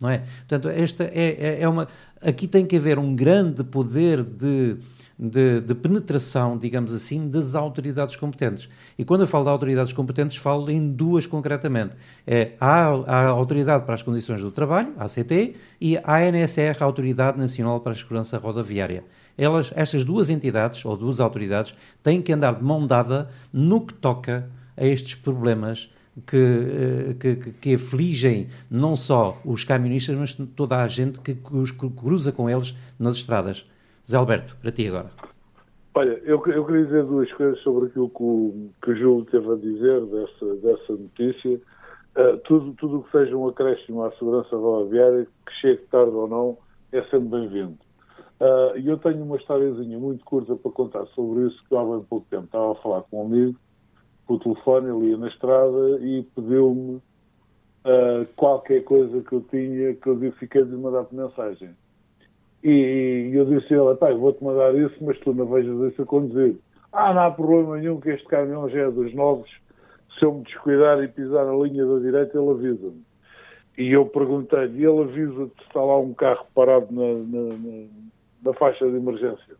Não 0.00 0.10
é? 0.10 0.18
Portanto, 0.18 0.68
esta 0.68 1.04
é, 1.04 1.36
é, 1.38 1.62
é 1.62 1.68
uma. 1.68 1.88
Aqui 2.20 2.46
tem 2.46 2.66
que 2.66 2.76
haver 2.76 2.98
um 2.98 3.14
grande 3.14 3.64
poder 3.64 4.22
de 4.22 4.76
de, 5.22 5.60
de, 5.60 5.72
penetração, 5.72 6.58
digamos 6.58 6.92
assim, 6.92 7.28
das 7.28 7.54
autoridades 7.54 8.16
competentes. 8.16 8.68
E 8.98 9.04
quando 9.04 9.20
eu 9.20 9.26
falo 9.28 9.44
de 9.44 9.50
autoridades 9.50 9.92
competentes, 9.92 10.36
falo 10.36 10.68
em 10.68 10.90
duas 10.90 11.28
concretamente. 11.28 11.94
É 12.26 12.52
a, 12.60 12.86
a 12.88 13.28
Autoridade 13.28 13.84
para 13.84 13.94
as 13.94 14.02
Condições 14.02 14.40
do 14.40 14.50
Trabalho, 14.50 14.92
a 14.98 15.04
ACT, 15.04 15.54
e 15.80 15.96
a 15.98 16.16
ANSR, 16.16 16.76
a 16.80 16.84
Autoridade 16.84 17.38
Nacional 17.38 17.78
para 17.78 17.92
a 17.92 17.94
Segurança 17.94 18.36
Rodoviária. 18.36 19.04
Elas, 19.38 19.72
estas 19.76 20.04
duas 20.04 20.28
entidades, 20.28 20.84
ou 20.84 20.96
duas 20.96 21.20
autoridades, 21.20 21.72
têm 22.02 22.20
que 22.20 22.32
andar 22.32 22.56
de 22.56 22.64
mão 22.64 22.84
dada 22.84 23.30
no 23.52 23.80
que 23.80 23.94
toca 23.94 24.50
a 24.76 24.84
estes 24.84 25.14
problemas 25.14 25.88
que, 26.26 26.36
eh, 26.36 27.14
que, 27.18 27.36
que, 27.60 27.74
afligem 27.74 28.48
não 28.68 28.96
só 28.96 29.40
os 29.44 29.62
camionistas, 29.62 30.16
mas 30.16 30.36
toda 30.56 30.82
a 30.82 30.88
gente 30.88 31.20
que 31.20 31.38
os 31.52 31.70
cruza 31.70 32.32
com 32.32 32.50
eles 32.50 32.74
nas 32.98 33.14
estradas. 33.14 33.64
Zé 34.06 34.16
Alberto, 34.16 34.56
para 34.56 34.72
ti 34.72 34.88
agora. 34.88 35.10
Olha, 35.94 36.20
eu, 36.24 36.42
eu 36.46 36.64
queria 36.64 36.84
dizer 36.84 37.04
duas 37.04 37.30
coisas 37.32 37.58
sobre 37.60 37.88
aquilo 37.88 38.08
que 38.08 38.22
o, 38.22 38.70
que 38.82 38.90
o 38.90 38.96
Júlio 38.96 39.24
teve 39.26 39.52
a 39.52 39.56
dizer 39.56 40.00
dessa, 40.06 40.56
dessa 40.56 40.92
notícia. 40.92 41.60
Uh, 42.16 42.38
tudo, 42.44 42.72
tudo 42.74 42.98
o 42.98 43.02
que 43.04 43.10
seja 43.10 43.36
um 43.36 43.48
acréscimo 43.48 44.04
à 44.04 44.12
segurança 44.12 44.56
rodoviária, 44.56 45.26
que 45.46 45.52
chegue 45.60 45.82
tarde 45.90 46.12
ou 46.12 46.26
não, 46.28 46.58
é 46.92 47.02
sempre 47.04 47.28
bem-vindo. 47.28 47.78
Uh, 48.40 48.76
e 48.76 48.88
eu 48.88 48.98
tenho 48.98 49.22
uma 49.22 49.36
historiazinha 49.36 49.98
muito 49.98 50.24
curta 50.24 50.56
para 50.56 50.70
contar 50.72 51.06
sobre 51.08 51.46
isso, 51.46 51.62
que 51.68 51.76
há 51.76 51.84
bem 51.84 52.00
pouco 52.02 52.26
tempo 52.28 52.44
estava 52.44 52.72
a 52.72 52.74
falar 52.76 53.02
com 53.02 53.22
um 53.22 53.26
amigo 53.26 53.58
por 54.26 54.38
telefone, 54.40 54.88
ele 54.88 55.10
ia 55.10 55.16
na 55.16 55.28
estrada 55.28 55.98
e 56.00 56.22
pediu-me 56.34 56.96
uh, 56.96 58.26
qualquer 58.36 58.82
coisa 58.84 59.20
que 59.20 59.32
eu 59.32 59.40
tinha, 59.42 59.94
que 59.94 60.08
eu 60.08 60.32
fiquei 60.32 60.64
de 60.64 60.74
mandar 60.74 61.04
por 61.04 61.14
mensagem. 61.14 61.70
E, 62.62 63.30
eu 63.34 63.44
disse 63.44 63.74
a 63.74 63.82
ele, 63.82 63.94
pai, 63.96 64.14
vou-te 64.14 64.42
mandar 64.42 64.74
isso, 64.74 64.94
mas 65.00 65.18
tu 65.20 65.34
não 65.34 65.46
vejas 65.46 65.92
isso 65.92 66.02
a 66.02 66.06
conduzir. 66.06 66.56
Ah, 66.92 67.12
não 67.12 67.22
há 67.22 67.30
problema 67.30 67.78
nenhum 67.78 68.00
que 68.00 68.10
este 68.10 68.26
caminhão 68.26 68.68
já 68.68 68.82
é 68.82 68.90
dos 68.90 69.12
novos, 69.14 69.50
se 70.18 70.24
eu 70.24 70.34
me 70.34 70.44
descuidar 70.44 71.02
e 71.02 71.08
pisar 71.08 71.48
a 71.48 71.54
linha 71.54 71.84
da 71.84 71.98
direita, 71.98 72.38
ele 72.38 72.50
avisa-me. 72.50 73.02
E 73.76 73.90
eu 73.90 74.06
perguntei-lhe, 74.06 74.84
ele 74.84 75.02
avisa-te 75.02 75.54
se 75.56 75.66
está 75.66 75.80
lá 75.80 75.98
um 75.98 76.14
carro 76.14 76.46
parado 76.54 76.86
na, 76.90 77.02
na, 77.02 77.56
na, 77.56 77.86
na 78.44 78.54
faixa 78.54 78.88
de 78.88 78.96
emergência. 78.96 79.56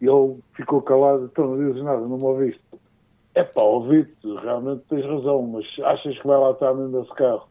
E 0.00 0.06
ele 0.06 0.38
ficou 0.54 0.80
calado, 0.80 1.28
então 1.30 1.48
não 1.48 1.66
dizes 1.68 1.82
nada, 1.82 2.00
não 2.00 2.16
me 2.16 2.24
ouviste. 2.24 2.62
É 3.34 3.42
pá, 3.44 3.62
ouvi-te, 3.62 4.26
realmente 4.42 4.82
tens 4.88 5.04
razão, 5.04 5.42
mas 5.42 5.66
achas 5.84 6.18
que 6.18 6.26
vai 6.26 6.38
lá 6.38 6.52
estar 6.52 6.72
dentro 6.72 7.00
desse 7.00 7.14
carro? 7.14 7.49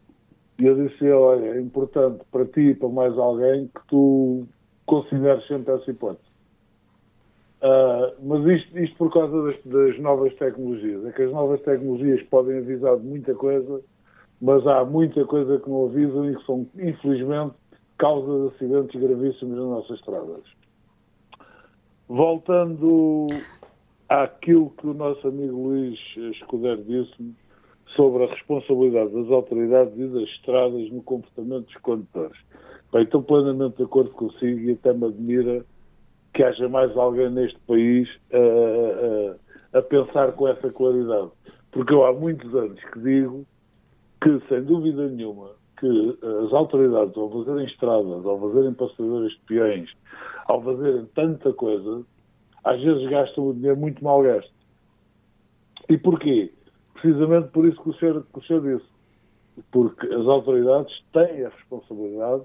E 0.60 0.66
eu 0.66 0.76
disse 0.76 1.10
olha, 1.12 1.56
é 1.56 1.62
importante 1.62 2.24
para 2.32 2.46
ti 2.46 2.62
e 2.62 2.76
para 2.76 2.90
mais 2.90 3.18
alguém 3.18 3.68
que 3.68 3.88
tu 3.88 4.46
consideres 4.86 5.46
sempre 5.48 5.74
essa 5.74 5.90
hipótese. 5.90 6.30
Uh, 7.62 8.16
mas 8.24 8.46
isto, 8.46 8.80
isto, 8.80 8.98
por 8.98 9.12
causa 9.12 9.44
das, 9.44 9.64
das, 9.66 10.00
novas 10.00 10.34
tecnologias. 10.36 11.06
É 11.06 11.12
que 11.12 11.24
as 11.24 11.32
novas 11.32 11.62
tecnologias 11.62 12.22
podem 12.24 12.58
avisar 12.58 12.98
de 12.98 13.06
muita 13.06 13.34
coisa, 13.36 13.82
mas 14.42 14.66
há 14.66 14.84
muita 14.86 15.26
coisa 15.26 15.60
que 15.60 15.70
não 15.70 15.86
avisam 15.86 16.32
e 16.32 16.36
que 16.36 16.46
são, 16.46 16.68
infelizmente, 16.76 17.56
causa 17.98 18.50
de 18.50 18.56
acidentes 18.56 19.00
gravíssimos 19.00 19.58
nas 19.58 19.66
nossas 19.66 19.98
estradas. 20.00 20.44
Voltando 22.08 23.28
àquilo 24.08 24.72
que 24.72 24.88
o 24.88 24.94
nosso 24.94 25.28
amigo 25.28 25.68
Luís 25.68 26.00
Escudeiro 26.16 26.84
disse 26.84 27.36
sobre 27.96 28.24
a 28.24 28.28
responsabilidade 28.28 29.12
das 29.12 29.32
autoridades 29.32 29.98
e 29.98 30.08
das 30.08 30.24
estradas 30.30 30.90
no 30.92 31.02
comportamento 31.04 31.66
dos 31.66 31.76
condutores. 31.78 32.38
Bem, 32.92 33.04
estou 33.04 33.22
plenamente 33.22 33.78
de 33.78 33.84
acordo 33.84 34.12
consigo 34.12 34.60
e 34.60 34.72
até 34.72 34.94
me 34.94 35.06
admira 35.06 35.66
que 36.34 36.44
haja 36.44 36.68
mais 36.70 36.96
alguém 36.98 37.30
neste 37.30 37.60
país 37.62 38.08
a, 38.32 39.78
a, 39.78 39.80
a 39.80 39.82
pensar 39.82 40.32
com 40.34 40.48
essa 40.48 40.70
claridade. 40.72 41.30
Porque 41.72 41.94
eu 41.94 42.06
há 42.06 42.14
muitos 42.14 42.54
anos 42.56 42.80
que 42.94 43.00
digo 43.00 43.46
que, 44.22 44.40
sem 44.48 44.64
dúvida 44.64 45.08
nenhuma, 45.08 45.52
que 45.80 46.18
as 46.46 46.54
autoridades, 46.54 47.16
ao 47.16 47.30
fazerem 47.32 47.66
estradas, 47.66 48.26
ao 48.26 48.40
fazerem 48.40 48.74
passadeiras 48.74 49.32
de 49.32 49.40
peões, 49.48 49.90
ao 50.48 50.62
fazerem 50.62 51.06
tanta 51.16 51.54
coisa, 51.54 52.04
às 52.64 52.82
vezes 52.82 53.10
gastam 53.10 53.48
o 53.48 53.54
dinheiro 53.54 53.78
muito 53.78 54.04
mal 54.04 54.22
gasto. 54.22 54.52
E 55.88 55.98
porquê? 55.98 56.52
Precisamente 57.02 57.50
por 57.50 57.66
isso 57.66 57.82
que 57.82 57.90
o 57.90 57.94
senhor, 57.94 58.26
que 58.32 58.40
o 58.40 58.44
senhor 58.44 58.62
disse. 58.62 58.90
Porque 59.72 60.06
as 60.08 60.26
autoridades 60.28 60.94
têm 61.14 61.46
a 61.46 61.50
responsabilidade 61.50 62.44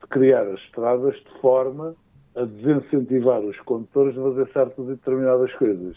de 0.00 0.08
criar 0.08 0.42
as 0.42 0.60
estradas 0.60 1.14
de 1.14 1.40
forma 1.40 1.94
a 2.34 2.44
desincentivar 2.44 3.40
os 3.40 3.58
condutores 3.60 4.14
de 4.14 4.20
fazer 4.20 4.52
certas 4.52 4.84
e 4.84 4.88
determinadas 4.88 5.52
coisas. 5.54 5.96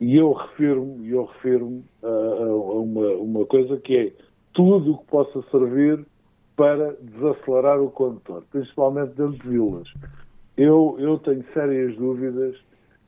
E 0.00 0.16
eu 0.16 0.32
refiro-me 0.32 1.10
eu 1.10 1.24
refiro 1.26 1.82
a, 2.02 2.06
a, 2.06 2.54
uma, 2.54 3.08
uma 3.12 3.46
coisa 3.46 3.76
que 3.78 3.96
é 3.96 4.12
tudo 4.52 4.92
o 4.92 4.98
que 4.98 5.06
possa 5.06 5.42
servir 5.50 6.04
para 6.56 6.94
desacelerar 7.00 7.80
o 7.80 7.90
condutor, 7.90 8.42
principalmente 8.50 9.14
dentro 9.14 9.38
de 9.38 9.48
vilas. 9.48 9.88
Eu, 10.56 10.96
eu 10.98 11.18
tenho 11.18 11.44
sérias 11.54 11.96
dúvidas 11.96 12.56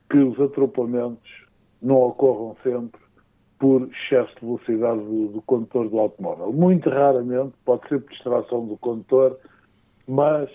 que 0.09 0.17
os 0.17 0.39
atropelamentos 0.39 1.45
não 1.81 1.97
ocorram 1.97 2.55
sempre 2.63 3.02
por 3.63 3.89
excesso 3.93 4.35
de 4.35 4.45
velocidade 4.45 4.99
do, 4.99 5.27
do 5.29 5.41
condutor 5.43 5.87
do 5.87 5.97
automóvel. 5.97 6.51
Muito 6.51 6.89
raramente, 6.89 7.53
pode 7.63 7.87
ser 7.87 8.01
por 8.01 8.11
distração 8.11 8.65
do 8.67 8.75
condutor, 8.75 9.39
mas 10.05 10.49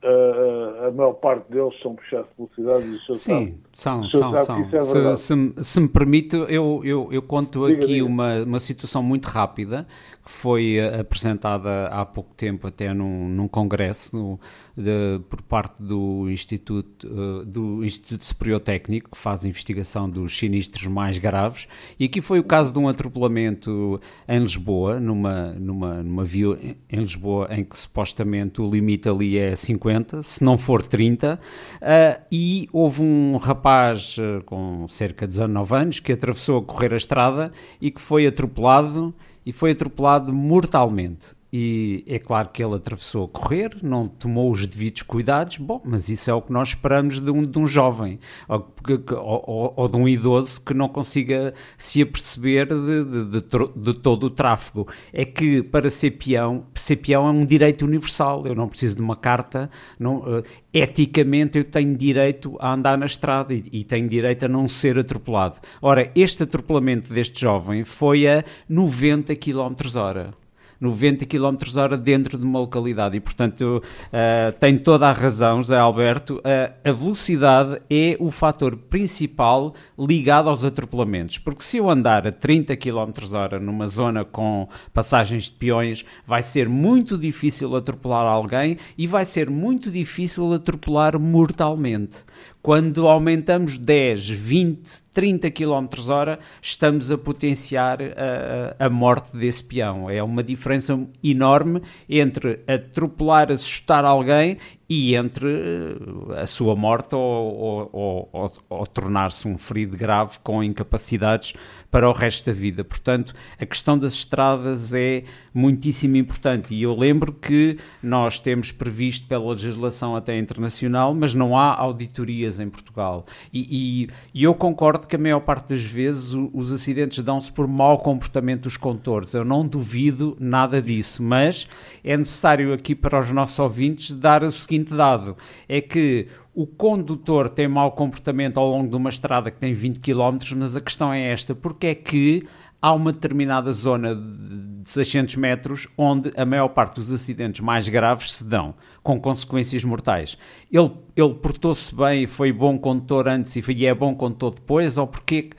a, 0.00 0.86
a 0.86 0.90
maior 0.92 1.14
parte 1.14 1.50
deles 1.50 1.74
são 1.82 1.96
por 1.96 2.04
excesso 2.04 2.28
de 2.28 2.36
velocidade. 2.36 3.00
E 3.10 3.16
Sim, 3.16 3.58
são, 3.72 4.08
são, 4.08 4.36
são. 4.36 4.60
É 4.72 4.78
se, 4.78 5.16
se, 5.16 5.64
se, 5.64 5.80
me 5.80 5.88
permite, 5.88 6.36
eu, 6.36 6.82
eu, 6.84 7.08
eu 7.10 7.22
conto 7.22 7.66
diga, 7.66 7.82
aqui 7.82 7.94
diga. 7.94 8.06
Uma, 8.06 8.44
uma 8.44 8.60
situação 8.60 9.02
muito 9.02 9.26
rápida 9.26 9.84
que 10.24 10.30
foi 10.30 10.76
eh, 10.76 11.00
apresentada 11.00 11.88
há 11.88 12.06
pouco 12.06 12.32
tempo 12.36 12.68
até 12.68 12.94
num, 12.94 13.28
num 13.28 13.48
congresso 13.48 14.16
no, 14.16 14.38
de, 14.76 15.20
por 15.28 15.42
parte 15.42 15.82
do 15.82 16.30
Instituto, 16.30 17.06
uh, 17.06 17.44
do 17.44 17.84
Instituto 17.84 18.24
Superior 18.24 18.60
Técnico, 18.60 19.10
que 19.10 19.18
faz 19.18 19.44
a 19.44 19.48
investigação 19.48 20.08
dos 20.08 20.36
sinistros 20.36 20.86
mais 20.86 21.18
graves, 21.18 21.66
e 21.98 22.04
aqui 22.04 22.20
foi 22.20 22.38
o 22.38 22.44
caso 22.44 22.72
de 22.72 22.78
um 22.78 22.88
atropelamento 22.88 24.00
em 24.26 24.38
Lisboa, 24.38 24.98
numa, 24.98 25.52
numa, 25.52 26.02
numa 26.02 26.24
via 26.24 26.76
em 26.90 27.00
Lisboa 27.00 27.48
em 27.50 27.64
que 27.64 27.76
supostamente 27.76 28.60
o 28.60 28.70
limite 28.70 29.08
ali 29.08 29.38
é 29.38 29.54
50, 29.54 30.22
se 30.22 30.42
não 30.42 30.56
for 30.56 30.82
30, 30.82 31.34
uh, 31.34 32.22
e 32.30 32.68
houve 32.72 33.02
um 33.02 33.36
rapaz 33.36 34.16
uh, 34.18 34.42
com 34.44 34.86
cerca 34.88 35.26
de 35.26 35.32
19 35.32 35.74
anos 35.74 36.00
que 36.00 36.12
atravessou 36.12 36.58
a 36.58 36.62
correr 36.62 36.92
a 36.92 36.96
estrada 36.96 37.52
e 37.80 37.90
que 37.90 38.00
foi 38.00 38.26
atropelado 38.26 39.14
e 39.44 39.52
foi 39.52 39.72
atropelado 39.72 40.32
mortalmente. 40.32 41.41
E 41.54 42.02
é 42.06 42.18
claro 42.18 42.48
que 42.48 42.64
ele 42.64 42.76
atravessou 42.76 43.26
a 43.26 43.28
correr, 43.28 43.76
não 43.82 44.08
tomou 44.08 44.50
os 44.50 44.66
devidos 44.66 45.02
cuidados, 45.02 45.58
bom, 45.58 45.82
mas 45.84 46.08
isso 46.08 46.30
é 46.30 46.34
o 46.34 46.40
que 46.40 46.50
nós 46.50 46.70
esperamos 46.70 47.20
de 47.20 47.30
um, 47.30 47.44
de 47.44 47.58
um 47.58 47.66
jovem 47.66 48.18
ou, 48.48 48.72
ou, 49.10 49.74
ou, 49.76 49.88
de 49.88 49.96
um 49.98 50.08
idoso 50.08 50.62
que 50.62 50.72
não 50.72 50.88
consiga 50.88 51.52
se 51.76 52.00
aperceber 52.00 52.68
de, 52.68 53.24
de, 53.24 53.40
de, 53.76 53.94
todo 54.00 54.24
o 54.24 54.30
tráfego. 54.30 54.88
É 55.12 55.26
que 55.26 55.62
para 55.62 55.90
ser 55.90 56.12
peão, 56.12 56.64
ser 56.74 56.96
peão 56.96 57.28
é 57.28 57.30
um 57.30 57.44
direito 57.44 57.84
universal, 57.84 58.46
eu 58.46 58.54
não 58.54 58.66
preciso 58.66 58.96
de 58.96 59.02
uma 59.02 59.16
carta, 59.16 59.68
não, 59.98 60.20
uh, 60.20 60.42
eticamente 60.72 61.58
eu 61.58 61.64
tenho 61.64 61.94
direito 61.94 62.56
a 62.60 62.72
andar 62.72 62.96
na 62.96 63.04
estrada 63.04 63.52
e, 63.52 63.62
e 63.70 63.84
tenho 63.84 64.08
direito 64.08 64.46
a 64.46 64.48
não 64.48 64.66
ser 64.66 64.98
atropelado. 64.98 65.60
Ora, 65.82 66.10
este 66.14 66.44
atropelamento 66.44 67.12
deste 67.12 67.42
jovem 67.42 67.84
foi 67.84 68.26
a 68.26 68.42
90 68.70 69.36
km 69.36 69.74
hora. 69.96 70.41
90 70.82 71.24
km 71.26 71.56
hora 71.76 71.96
dentro 71.96 72.36
de 72.36 72.44
uma 72.44 72.58
localidade. 72.58 73.16
E, 73.16 73.20
portanto, 73.20 73.80
uh, 73.82 74.52
tem 74.58 74.76
toda 74.76 75.08
a 75.08 75.12
razão, 75.12 75.62
José 75.62 75.78
Alberto, 75.78 76.38
uh, 76.38 76.72
a 76.84 76.92
velocidade 76.92 77.80
é 77.88 78.16
o 78.18 78.32
fator 78.32 78.76
principal 78.76 79.74
ligado 79.96 80.48
aos 80.48 80.64
atropelamentos. 80.64 81.38
Porque 81.38 81.62
se 81.62 81.76
eu 81.76 81.88
andar 81.88 82.26
a 82.26 82.32
30 82.32 82.76
km 82.76 83.12
hora 83.32 83.60
numa 83.60 83.86
zona 83.86 84.24
com 84.24 84.68
passagens 84.92 85.44
de 85.44 85.52
peões, 85.52 86.04
vai 86.26 86.42
ser 86.42 86.68
muito 86.68 87.16
difícil 87.16 87.74
atropelar 87.76 88.26
alguém 88.26 88.76
e 88.98 89.06
vai 89.06 89.24
ser 89.24 89.48
muito 89.48 89.88
difícil 89.88 90.52
atropelar 90.52 91.16
mortalmente. 91.18 92.24
Quando 92.62 93.08
aumentamos 93.08 93.76
10, 93.76 94.28
20, 94.28 95.02
30 95.12 95.50
km 95.50 95.88
hora, 96.08 96.38
estamos 96.62 97.10
a 97.10 97.18
potenciar 97.18 97.98
a, 98.00 98.86
a, 98.86 98.88
morte 98.88 99.36
desse 99.36 99.64
peão. 99.64 100.08
É 100.08 100.22
uma 100.22 100.44
diferença 100.44 100.96
enorme 101.24 101.82
entre 102.08 102.60
atropelar, 102.68 103.50
assustar 103.50 104.04
alguém 104.04 104.58
e 104.94 105.16
entre 105.16 105.46
eh, 105.46 106.42
a 106.42 106.46
sua 106.46 106.76
morte 106.76 107.14
ou, 107.14 107.18
ou, 107.22 108.28
ou, 108.30 108.52
ou 108.68 108.86
tornar-se 108.86 109.48
um 109.48 109.56
ferido 109.56 109.96
grave 109.96 110.36
com 110.42 110.62
incapacidades 110.62 111.54
para 111.90 112.06
o 112.06 112.12
resto 112.12 112.44
da 112.46 112.52
vida. 112.52 112.84
Portanto, 112.84 113.34
a 113.58 113.64
questão 113.64 113.98
das 113.98 114.12
estradas 114.12 114.92
é 114.92 115.24
muitíssimo 115.54 116.16
importante 116.16 116.74
e 116.74 116.82
eu 116.82 116.94
lembro 116.94 117.32
que 117.32 117.78
nós 118.02 118.38
temos 118.38 118.70
previsto 118.70 119.26
pela 119.26 119.52
legislação 119.52 120.14
até 120.14 120.38
internacional, 120.38 121.14
mas 121.14 121.32
não 121.32 121.56
há 121.56 121.74
auditorias 121.74 122.60
em 122.60 122.68
Portugal. 122.68 123.24
E, 123.50 124.04
e, 124.04 124.40
e 124.40 124.44
eu 124.44 124.54
concordo 124.54 125.06
que 125.06 125.16
a 125.16 125.18
maior 125.18 125.40
parte 125.40 125.68
das 125.68 125.82
vezes 125.82 126.34
os 126.52 126.70
acidentes 126.70 127.24
dão-se 127.24 127.50
por 127.50 127.66
mau 127.66 127.96
comportamento 127.96 128.64
dos 128.64 128.76
condutores. 128.76 129.32
Eu 129.32 129.44
não 129.44 129.66
duvido 129.66 130.36
nada 130.38 130.82
disso, 130.82 131.22
mas 131.22 131.66
é 132.04 132.14
necessário 132.14 132.74
aqui 132.74 132.94
para 132.94 133.20
os 133.20 133.32
nossos 133.32 133.58
ouvintes 133.58 134.14
dar 134.14 134.42
o 134.42 134.50
seguinte 134.50 134.81
seguinte 134.82 134.94
dado: 134.94 135.36
é 135.68 135.80
que 135.80 136.28
o 136.54 136.66
condutor 136.66 137.48
tem 137.48 137.68
mau 137.68 137.92
comportamento 137.92 138.58
ao 138.58 138.68
longo 138.68 138.90
de 138.90 138.96
uma 138.96 139.10
estrada 139.10 139.50
que 139.50 139.58
tem 139.58 139.72
20 139.72 140.00
km, 140.00 140.38
mas 140.56 140.76
a 140.76 140.80
questão 140.80 141.12
é 141.12 141.32
esta: 141.32 141.54
porque 141.54 141.86
é 141.88 141.94
que 141.94 142.46
há 142.80 142.92
uma 142.92 143.12
determinada 143.12 143.72
zona 143.72 144.14
de 144.14 144.90
600 144.90 145.36
metros 145.36 145.88
onde 145.96 146.32
a 146.36 146.44
maior 146.44 146.68
parte 146.68 146.96
dos 146.96 147.12
acidentes 147.12 147.60
mais 147.60 147.88
graves 147.88 148.34
se 148.34 148.44
dão, 148.44 148.74
com 149.02 149.20
consequências 149.20 149.84
mortais. 149.84 150.36
Ele, 150.70 150.90
ele 151.16 151.34
portou-se 151.34 151.94
bem 151.94 152.24
e 152.24 152.26
foi 152.26 152.52
bom 152.52 152.76
condutor 152.76 153.28
antes 153.28 153.54
e 153.54 153.86
é 153.86 153.94
bom 153.94 154.14
condutor 154.16 154.54
depois, 154.54 154.98
ou 154.98 155.06
porque 155.06 155.54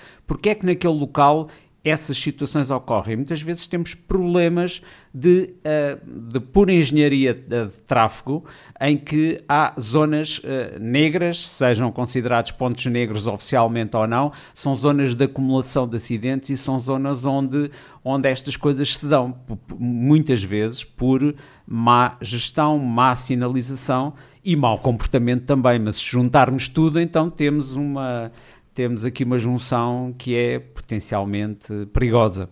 é 0.46 0.56
que 0.56 0.66
naquele 0.66 1.00
local 1.00 1.48
essas 1.84 2.18
situações 2.18 2.72
ocorrem. 2.72 3.18
Muitas 3.18 3.42
vezes 3.42 3.68
temos 3.68 3.94
problemas 3.94 4.82
de, 5.14 5.54
uh, 5.60 6.30
de 6.30 6.40
pura 6.40 6.72
engenharia 6.72 7.34
de, 7.34 7.66
de, 7.66 7.72
tráfego, 7.86 8.46
em 8.80 8.98
que 8.98 9.44
há 9.50 9.74
zonas 9.80 10.40
uh, 10.40 10.80
negras, 10.80 11.46
sejam 11.46 11.92
considerados 11.92 12.52
pontos 12.52 12.86
negros 12.86 13.28
oficialmente 13.28 13.98
ou 13.98 14.08
não, 14.08 14.32
são 14.54 14.74
zonas 14.74 15.14
de 15.14 15.26
acumulação 15.26 15.86
de 15.86 15.98
acidentes 15.98 16.50
e 16.50 16.58
são 16.58 16.80
zonas 16.80 17.26
onde, 17.26 17.70
onde 18.04 18.30
estas 18.30 18.56
coisas 18.56 18.96
se 18.96 19.06
dão, 19.06 19.36
muitas 19.78 20.42
vezes 20.42 20.86
por 20.86 21.36
má 21.68 22.18
gestão, 22.22 22.80
má 22.80 23.14
sinalização 23.14 24.14
e 24.44 24.56
mau 24.56 24.80
comportamento 24.80 25.44
também. 25.44 25.80
Mas 25.80 25.98
se 25.98 26.06
juntarmos 26.06 26.70
tudo, 26.70 27.00
então 27.00 27.30
temos 27.30 27.76
uma 27.76 28.32
temos 28.74 29.06
aqui 29.06 29.24
uma 29.24 29.38
junção 29.38 30.14
que 30.18 30.36
é 30.36 30.60
potencialmente 30.60 31.86
perigosa. 31.94 32.50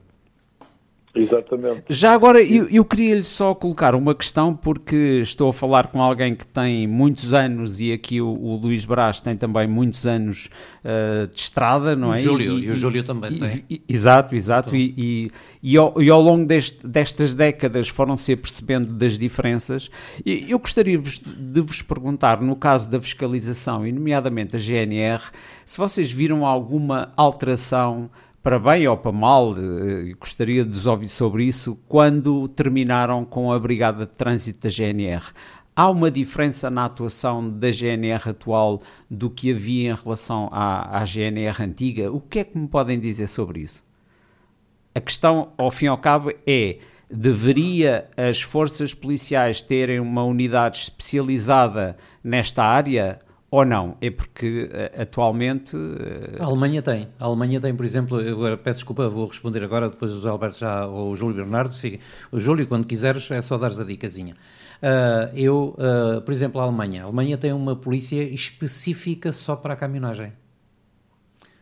Exatamente. 1.13 1.83
Já 1.89 2.13
agora, 2.13 2.41
eu, 2.41 2.67
eu 2.69 2.85
queria-lhe 2.85 3.23
só 3.23 3.53
colocar 3.53 3.93
uma 3.95 4.15
questão, 4.15 4.55
porque 4.55 5.19
estou 5.21 5.49
a 5.49 5.53
falar 5.53 5.87
com 5.87 6.01
alguém 6.01 6.33
que 6.33 6.45
tem 6.45 6.87
muitos 6.87 7.33
anos 7.33 7.79
e 7.81 7.91
aqui 7.91 8.21
o, 8.21 8.29
o 8.29 8.55
Luís 8.55 8.85
Brás 8.85 9.19
tem 9.19 9.35
também 9.35 9.67
muitos 9.67 10.05
anos 10.05 10.49
uh, 10.85 11.27
de 11.27 11.39
estrada, 11.39 11.95
não 11.95 12.09
o 12.09 12.13
é? 12.13 12.21
Júlio, 12.21 12.57
e, 12.57 12.65
e 12.65 12.71
o 12.71 12.75
Júlio 12.75 13.03
também 13.03 13.33
e, 13.33 13.39
tem. 13.39 13.65
E, 13.69 13.81
exato, 13.89 14.35
exato. 14.35 14.75
E, 14.75 15.31
e, 15.61 15.77
ao, 15.77 16.01
e 16.01 16.09
ao 16.09 16.21
longo 16.21 16.45
deste, 16.45 16.85
destas 16.87 17.35
décadas 17.35 17.89
foram-se 17.89 18.31
apercebendo 18.31 18.93
das 18.93 19.17
diferenças. 19.17 19.91
E 20.25 20.45
eu 20.49 20.59
gostaria 20.59 20.97
de 20.97 21.61
vos 21.61 21.81
perguntar, 21.81 22.41
no 22.41 22.55
caso 22.55 22.89
da 22.89 23.01
fiscalização, 23.01 23.85
e 23.85 23.91
nomeadamente 23.91 24.55
a 24.55 24.59
GNR, 24.59 25.21
se 25.65 25.77
vocês 25.77 26.09
viram 26.09 26.45
alguma 26.45 27.11
alteração 27.17 28.09
para 28.43 28.57
bem 28.57 28.87
ou 28.87 28.97
para 28.97 29.11
mal, 29.11 29.55
eh, 29.55 30.13
gostaria 30.19 30.65
de 30.65 30.71
vos 30.71 30.87
ouvir 30.87 31.09
sobre 31.09 31.43
isso, 31.43 31.77
quando 31.87 32.47
terminaram 32.47 33.23
com 33.23 33.51
a 33.51 33.59
Brigada 33.59 34.05
de 34.05 34.11
Trânsito 34.13 34.61
da 34.61 34.69
GNR. 34.69 35.25
Há 35.75 35.89
uma 35.89 36.09
diferença 36.09 36.69
na 36.69 36.85
atuação 36.85 37.47
da 37.47 37.71
GNR 37.71 38.29
atual 38.29 38.81
do 39.09 39.29
que 39.29 39.51
havia 39.51 39.91
em 39.91 39.95
relação 39.95 40.49
à, 40.51 40.99
à 40.99 41.05
GNR 41.05 41.63
antiga? 41.63 42.11
O 42.11 42.19
que 42.19 42.39
é 42.39 42.43
que 42.43 42.57
me 42.57 42.67
podem 42.67 42.99
dizer 42.99 43.27
sobre 43.27 43.61
isso? 43.61 43.83
A 44.93 44.99
questão, 44.99 45.53
ao 45.57 45.71
fim 45.71 45.85
e 45.85 45.87
ao 45.87 45.97
cabo, 45.97 46.31
é: 46.45 46.79
deveria 47.09 48.09
as 48.17 48.41
forças 48.41 48.93
policiais 48.93 49.61
terem 49.61 49.99
uma 49.99 50.23
unidade 50.23 50.77
especializada 50.77 51.95
nesta 52.23 52.63
área? 52.63 53.19
Ou 53.51 53.65
não? 53.65 53.97
É 53.99 54.09
porque 54.09 54.69
uh, 54.71 55.01
atualmente. 55.01 55.75
Uh... 55.75 56.37
A 56.39 56.45
Alemanha 56.45 56.81
tem. 56.81 57.09
A 57.19 57.25
Alemanha 57.25 57.59
tem, 57.59 57.75
por 57.75 57.85
exemplo, 57.85 58.21
eu 58.21 58.37
agora 58.37 58.57
peço 58.57 58.79
desculpa, 58.79 59.09
vou 59.09 59.27
responder 59.27 59.61
agora, 59.61 59.89
depois 59.89 60.23
o 60.23 60.27
Alberto 60.29 60.59
já, 60.59 60.87
ou 60.87 61.11
o 61.11 61.15
Júlio 61.17 61.35
Bernardo. 61.35 61.75
Siga. 61.75 61.99
O 62.31 62.39
Júlio, 62.39 62.65
quando 62.65 62.87
quiseres, 62.87 63.29
é 63.29 63.41
só 63.41 63.57
dares 63.57 63.77
a 63.77 63.83
dicasinha. 63.83 64.35
Uh, 64.81 65.37
eu, 65.37 65.75
por 66.25 66.31
exemplo, 66.31 66.61
a 66.61 66.63
Alemanha. 66.63 67.03
A 67.03 67.05
Alemanha 67.05 67.37
tem 67.37 67.51
uma 67.51 67.75
polícia 67.75 68.23
específica 68.23 69.33
só 69.33 69.55
para 69.55 69.73
a 69.73 69.75
caminhonagem. 69.75 70.31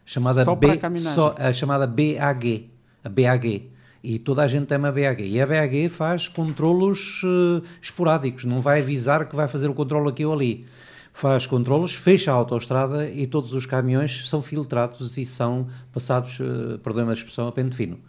Chamada 0.06 0.46
só 0.46 0.56
B, 0.56 0.68
para 0.68 0.76
a 0.76 0.80
caminhonagem? 0.80 1.16
Só, 1.16 1.36
a 1.38 1.52
chamada 1.52 1.88
BAG. 1.88 2.70
A 3.04 3.10
BAG 3.10 3.72
e 4.04 4.18
toda 4.18 4.44
a 4.44 4.48
gente 4.48 4.68
tem 4.68 4.78
uma 4.78 4.92
BAG. 4.92 5.26
E 5.26 5.42
a 5.42 5.48
BAG 5.48 5.90
faz 5.90 6.28
controlos 6.28 7.24
uh, 7.24 7.64
esporádicos, 7.82 8.46
não 8.46 8.62
vai 8.62 8.80
avisar 8.80 9.28
que 9.28 9.36
vai 9.36 9.48
fazer 9.48 9.68
o 9.68 9.74
controle 9.74 10.10
aqui 10.10 10.26
ou 10.26 10.34
ali 10.34 10.66
faz 11.14 11.45
controlos, 11.45 11.93
fecha 11.93 12.32
a 12.32 12.36
autoestrada 12.36 13.10
e 13.10 13.28
todos 13.28 13.53
os 13.53 13.66
caminhões 13.66 14.30
são 14.30 14.41
filtrados 14.41 15.18
e 15.18 15.26
são 15.26 15.68
passados, 15.91 16.39
uh, 16.39 16.80
perdoem-me 16.80 17.12
a 17.12 17.14
expressão, 17.14 17.47
a 17.47 17.51
pente 17.51 17.76
fino. 17.76 17.99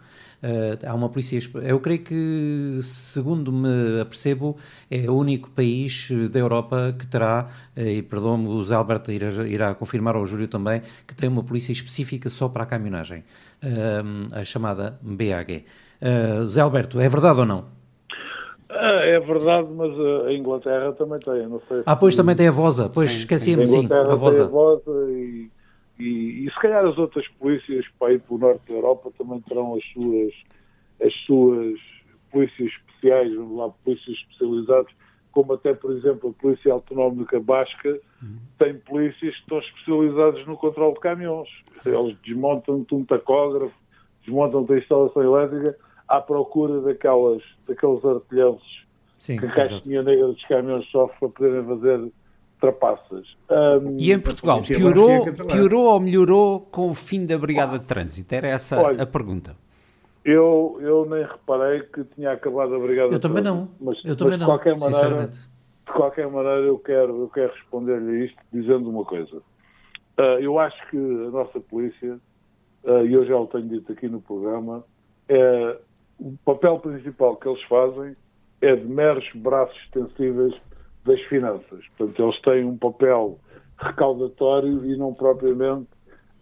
Uh, 0.41 0.87
há 0.87 0.95
uma 0.95 1.07
polícia. 1.07 1.39
Eu 1.61 1.79
creio 1.79 1.99
que, 1.99 2.79
segundo 2.81 3.51
me 3.51 4.01
apercebo, 4.01 4.57
é 4.89 5.07
o 5.07 5.13
único 5.13 5.51
país 5.51 6.09
da 6.31 6.39
Europa 6.39 6.95
que 6.97 7.05
terá, 7.05 7.47
uh, 7.77 7.79
e 7.79 8.01
perdão-me, 8.01 8.47
o 8.47 8.63
Zé 8.63 8.73
Alberto 8.73 9.11
irá, 9.11 9.47
irá 9.47 9.75
confirmar, 9.75 10.15
ou 10.15 10.23
o 10.23 10.27
Júlio 10.27 10.47
também, 10.47 10.81
que 11.05 11.13
tem 11.13 11.29
uma 11.29 11.43
polícia 11.43 11.71
específica 11.71 12.27
só 12.29 12.49
para 12.49 12.63
a 12.63 12.65
caminhonagem, 12.65 13.23
uh, 13.63 14.35
a 14.35 14.43
chamada 14.43 14.99
BAG. 15.01 15.65
Zé 16.47 16.61
Alberto, 16.61 16.99
é 16.99 17.07
verdade 17.07 17.41
ou 17.41 17.45
não? 17.45 17.80
Ah, 18.73 19.01
é 19.03 19.19
verdade, 19.19 19.67
mas 19.69 19.91
a 20.25 20.33
Inglaterra 20.33 20.93
também 20.93 21.19
tem, 21.19 21.47
não 21.47 21.61
sei. 21.67 21.83
Ah, 21.85 21.95
pois 21.95 22.15
também 22.15 22.35
tem 22.35 22.47
a 22.47 22.51
Vosa, 22.51 22.89
pois 22.89 23.11
esqueci-me, 23.11 23.67
sim, 23.67 23.87
a 23.91 24.15
Vosa. 24.15 24.37
Tem 24.37 24.47
a 24.47 24.49
Vosa 24.49 25.11
e, 25.11 25.49
e, 25.99 26.45
e, 26.45 26.51
se 26.51 26.59
calhar 26.59 26.85
as 26.85 26.97
outras 26.97 27.27
polícias 27.39 27.85
para 27.99 28.13
ir 28.13 28.19
para 28.21 28.35
o 28.35 28.37
norte 28.37 28.61
da 28.69 28.75
Europa 28.75 29.11
também 29.17 29.41
terão 29.41 29.75
as 29.75 29.83
suas, 29.91 30.33
as 31.03 31.13
suas 31.25 31.79
polícias 32.31 32.71
especiais, 32.71 33.35
vamos 33.35 33.57
lá, 33.57 33.69
polícias 33.83 34.17
especializadas, 34.17 34.91
como 35.33 35.53
até, 35.53 35.73
por 35.73 35.91
exemplo, 35.91 36.29
a 36.29 36.41
Polícia 36.41 36.71
Autonómica 36.71 37.39
Basca 37.39 37.99
uhum. 38.21 38.37
tem 38.57 38.75
polícias 38.75 39.35
que 39.35 39.41
estão 39.41 39.59
especializadas 39.59 40.45
no 40.45 40.55
controle 40.57 40.93
de 40.93 40.99
caminhões. 41.01 41.49
Eles 41.85 42.17
desmontam-te 42.23 42.95
um 42.95 43.03
tacógrafo, 43.03 43.75
desmontam-te 44.23 44.73
a 44.73 44.77
instalação 44.77 45.23
elétrica 45.23 45.77
à 46.11 46.19
procura 46.19 46.81
daquelas, 46.81 47.41
daqueles 47.65 48.03
artilheiros 48.03 48.85
Sim, 49.17 49.37
que 49.37 49.45
a 49.45 49.51
caixinha 49.51 50.03
negra 50.03 50.27
dos 50.27 50.43
caminhões 50.45 50.85
sofre 50.89 51.17
para 51.19 51.29
poderem 51.29 51.65
fazer 51.65 52.11
trapaças. 52.59 53.37
Um, 53.49 53.97
e 53.97 54.11
em 54.11 54.19
Portugal, 54.19 54.61
piorou, 54.61 55.33
piorou 55.47 55.85
ou 55.85 55.99
melhorou 55.99 56.59
com 56.59 56.89
o 56.89 56.93
fim 56.93 57.25
da 57.25 57.37
Brigada 57.37 57.79
de 57.79 57.85
Trânsito? 57.85 58.35
Era 58.35 58.47
essa 58.47 58.79
Olha, 58.79 59.03
a 59.03 59.05
pergunta. 59.05 59.55
Eu, 60.23 60.77
eu 60.81 61.07
nem 61.09 61.23
reparei 61.23 61.81
que 61.81 62.03
tinha 62.03 62.33
acabado 62.33 62.75
a 62.75 62.79
Brigada 62.79 63.07
eu 63.07 63.13
de 63.13 63.19
também 63.19 63.41
Trânsito. 63.41 63.69
Não. 63.79 63.87
Mas, 63.87 64.03
eu 64.03 64.15
também 64.15 64.33
de 64.33 64.39
não, 64.41 64.47
qualquer 64.47 64.77
maneira, 64.77 65.27
De 65.27 65.93
qualquer 65.93 66.27
maneira, 66.27 66.61
eu 66.61 66.77
quero, 66.77 67.21
eu 67.21 67.29
quero 67.29 67.53
responder-lhe 67.53 68.25
isto 68.25 68.37
dizendo 68.51 68.89
uma 68.89 69.05
coisa. 69.05 69.37
Uh, 69.37 70.39
eu 70.41 70.59
acho 70.59 70.77
que 70.89 70.97
a 70.97 71.31
nossa 71.31 71.59
polícia, 71.61 72.19
uh, 72.83 73.05
e 73.05 73.13
eu 73.13 73.25
já 73.25 73.37
o 73.37 73.47
tenho 73.47 73.69
dito 73.69 73.91
aqui 73.93 74.09
no 74.09 74.21
programa, 74.21 74.83
é, 75.31 75.77
o 76.21 76.37
papel 76.45 76.77
principal 76.79 77.35
que 77.35 77.47
eles 77.47 77.63
fazem 77.63 78.15
é 78.61 78.75
de 78.75 78.85
meros 78.85 79.27
braços 79.33 79.75
extensíveis 79.83 80.53
das 81.03 81.19
finanças. 81.21 81.83
Portanto, 81.97 82.21
eles 82.21 82.41
têm 82.41 82.63
um 82.63 82.77
papel 82.77 83.39
recaudatório 83.79 84.85
e 84.85 84.95
não 84.95 85.15
propriamente 85.15 85.89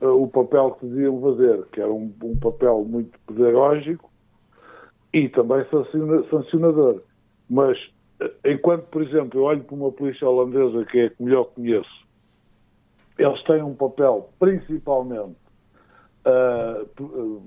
uh, 0.01 0.07
o 0.07 0.27
papel 0.27 0.71
que 0.71 0.85
deviam 0.85 1.21
fazer, 1.21 1.65
que 1.71 1.79
era 1.79 1.91
um, 1.91 2.13
um 2.21 2.37
papel 2.37 2.83
muito 2.83 3.17
pedagógico 3.25 4.11
e 5.13 5.29
também 5.29 5.65
sancionador. 6.29 7.01
Mas, 7.49 7.77
uh, 8.21 8.29
enquanto, 8.45 8.83
por 8.87 9.01
exemplo, 9.01 9.39
eu 9.39 9.43
olho 9.45 9.63
para 9.63 9.75
uma 9.75 9.91
polícia 9.93 10.27
holandesa, 10.27 10.85
que 10.87 10.99
é 10.99 11.05
a 11.05 11.09
que 11.09 11.23
melhor 11.23 11.45
conheço, 11.45 12.05
eles 13.17 13.41
têm 13.43 13.63
um 13.63 13.75
papel 13.75 14.29
principalmente 14.37 15.37
uh, 16.25 17.41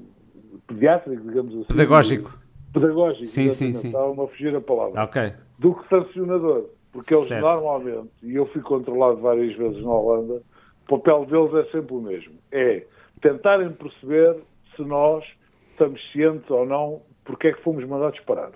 pediátrico, 0.67 1.23
digamos 1.23 1.55
assim. 1.55 1.65
Pedagógico. 1.65 2.39
Pedagógico, 2.73 3.27
sim, 3.27 3.51
sim, 3.51 3.75
sim. 3.75 3.89
Estava-me 3.89 4.23
a 4.23 4.27
fugir 4.29 4.55
a 4.57 4.61
palavra. 4.61 5.03
Ok. 5.05 5.35
Do 5.59 5.75
que 5.75 5.89
sancionador. 5.89 6.67
Porque 6.93 7.15
eles 7.15 7.29
certo. 7.29 7.45
normalmente, 7.45 8.11
e 8.23 8.35
eu 8.35 8.47
fui 8.47 8.61
controlado 8.61 9.17
várias 9.17 9.57
vezes 9.57 9.83
na 9.83 9.91
Holanda, 9.91 10.43
o 10.89 10.99
papel 10.99 11.25
deles 11.25 11.67
é 11.67 11.71
sempre 11.71 11.95
o 11.95 12.01
mesmo. 12.01 12.35
É 12.51 12.85
tentarem 13.23 13.73
perceber 13.73 14.37
se 14.77 14.83
nós 14.83 15.25
estamos 15.71 16.01
cientes 16.13 16.51
ou 16.51 16.67
não 16.67 17.01
porque 17.25 17.49
é 17.49 17.53
que 17.53 17.63
fomos 17.63 17.85
mandados 17.87 18.21
parar. 18.21 18.51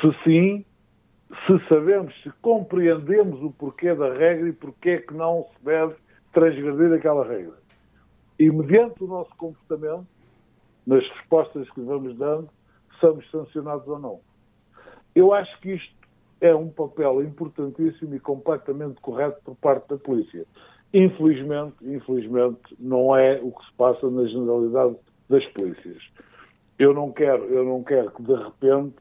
Se 0.00 0.12
sim, 0.22 0.64
se 1.46 1.68
sabemos, 1.68 2.14
se 2.22 2.30
compreendemos 2.40 3.42
o 3.42 3.50
porquê 3.50 3.94
da 3.94 4.12
regra 4.12 4.48
e 4.48 4.52
porquê 4.52 4.90
é 4.90 4.98
que 4.98 5.14
não 5.14 5.46
se 5.56 5.64
deve 5.64 5.94
transgredir 6.32 6.92
aquela 6.92 7.26
regra. 7.26 7.54
E 8.38 8.50
mediante 8.50 9.02
o 9.02 9.06
nosso 9.06 9.34
comportamento, 9.36 10.06
nas 10.86 11.06
respostas 11.08 11.68
que 11.70 11.80
vamos 11.80 12.16
dando, 12.16 12.48
somos 13.00 13.28
sancionados 13.30 13.86
ou 13.88 13.98
não. 13.98 14.20
Eu 15.14 15.32
acho 15.32 15.58
que 15.60 15.72
isto 15.72 15.94
é 16.40 16.54
um 16.54 16.68
papel 16.68 17.22
importantíssimo 17.22 18.14
e 18.14 18.20
completamente 18.20 19.00
correto 19.00 19.40
por 19.44 19.56
parte 19.56 19.88
da 19.88 19.96
polícia. 19.96 20.46
Infelizmente, 20.92 21.74
infelizmente, 21.82 22.76
não 22.78 23.16
é 23.16 23.40
o 23.42 23.50
que 23.50 23.64
se 23.64 23.72
passa 23.76 24.08
na 24.08 24.26
generalidade 24.26 24.96
das 25.28 25.44
polícias. 25.46 26.02
Eu 26.78 26.94
não 26.94 27.10
quero, 27.10 27.44
eu 27.44 27.64
não 27.64 27.82
quero 27.82 28.10
que 28.10 28.22
de 28.22 28.34
repente 28.34 28.96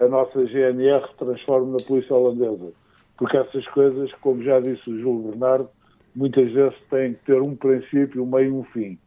a 0.00 0.08
nossa 0.08 0.44
GNR 0.46 1.06
se 1.08 1.16
transforme 1.16 1.72
na 1.72 1.78
polícia 1.86 2.14
holandesa, 2.14 2.72
porque 3.16 3.36
essas 3.36 3.66
coisas, 3.68 4.12
como 4.14 4.42
já 4.42 4.60
disse 4.60 4.90
o 4.90 4.98
Júlio 4.98 5.30
Bernardo, 5.30 5.68
muitas 6.14 6.50
vezes 6.50 6.76
têm 6.90 7.14
que 7.14 7.24
ter 7.24 7.40
um 7.40 7.54
princípio, 7.54 8.22
um 8.22 8.26
meio 8.26 8.48
e 8.48 8.52
um 8.52 8.64
fim. 8.64 8.98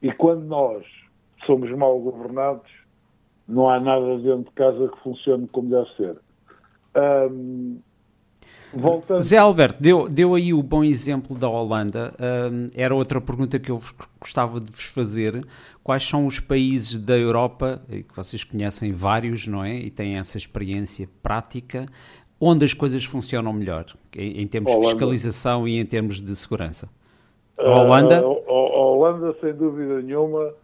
E 0.00 0.12
quando 0.12 0.44
nós 0.44 0.84
somos 1.46 1.70
mal 1.76 1.98
governados, 1.98 2.70
não 3.48 3.68
há 3.68 3.80
nada 3.80 4.16
dentro 4.18 4.44
de 4.44 4.50
casa 4.52 4.88
que 4.88 4.98
funcione 5.02 5.46
como 5.48 5.68
deve 5.68 5.88
ser. 5.96 6.16
Um, 7.30 7.78
voltando... 8.72 9.20
Zé 9.20 9.38
Alberto, 9.38 9.82
deu, 9.82 10.08
deu 10.08 10.34
aí 10.34 10.54
o 10.54 10.62
bom 10.62 10.84
exemplo 10.84 11.36
da 11.36 11.48
Holanda. 11.48 12.12
Um, 12.50 12.68
era 12.74 12.94
outra 12.94 13.20
pergunta 13.20 13.58
que 13.58 13.70
eu 13.70 13.80
gostava 14.20 14.60
de 14.60 14.70
vos 14.70 14.84
fazer. 14.84 15.44
Quais 15.82 16.06
são 16.06 16.26
os 16.26 16.38
países 16.38 16.98
da 16.98 17.16
Europa, 17.16 17.82
que 17.88 18.14
vocês 18.14 18.44
conhecem 18.44 18.92
vários, 18.92 19.46
não 19.46 19.64
é? 19.64 19.74
E 19.74 19.90
têm 19.90 20.16
essa 20.16 20.38
experiência 20.38 21.08
prática, 21.22 21.86
onde 22.40 22.64
as 22.64 22.74
coisas 22.74 23.04
funcionam 23.04 23.52
melhor, 23.52 23.86
em, 24.16 24.42
em 24.42 24.46
termos 24.46 24.70
Holanda. 24.70 24.86
de 24.86 24.94
fiscalização 24.94 25.66
e 25.66 25.78
em 25.78 25.86
termos 25.86 26.20
de 26.20 26.34
segurança? 26.36 26.88
A 27.58 27.68
Holanda? 27.68 28.26
Uh, 28.26 28.42
a, 28.48 28.52
a 28.52 28.86
Holanda, 28.86 29.36
sem 29.40 29.52
dúvida 29.54 30.00
nenhuma, 30.02 30.54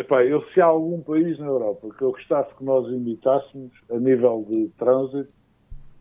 Epá, 0.00 0.24
eu, 0.24 0.42
se 0.54 0.60
há 0.62 0.64
algum 0.64 1.02
país 1.02 1.38
na 1.38 1.44
Europa 1.44 1.90
que 1.96 2.02
eu 2.02 2.10
gostasse 2.10 2.54
que 2.54 2.64
nós 2.64 2.86
imitássemos 2.88 3.70
a 3.90 3.98
nível 3.98 4.46
de 4.48 4.68
trânsito, 4.78 5.30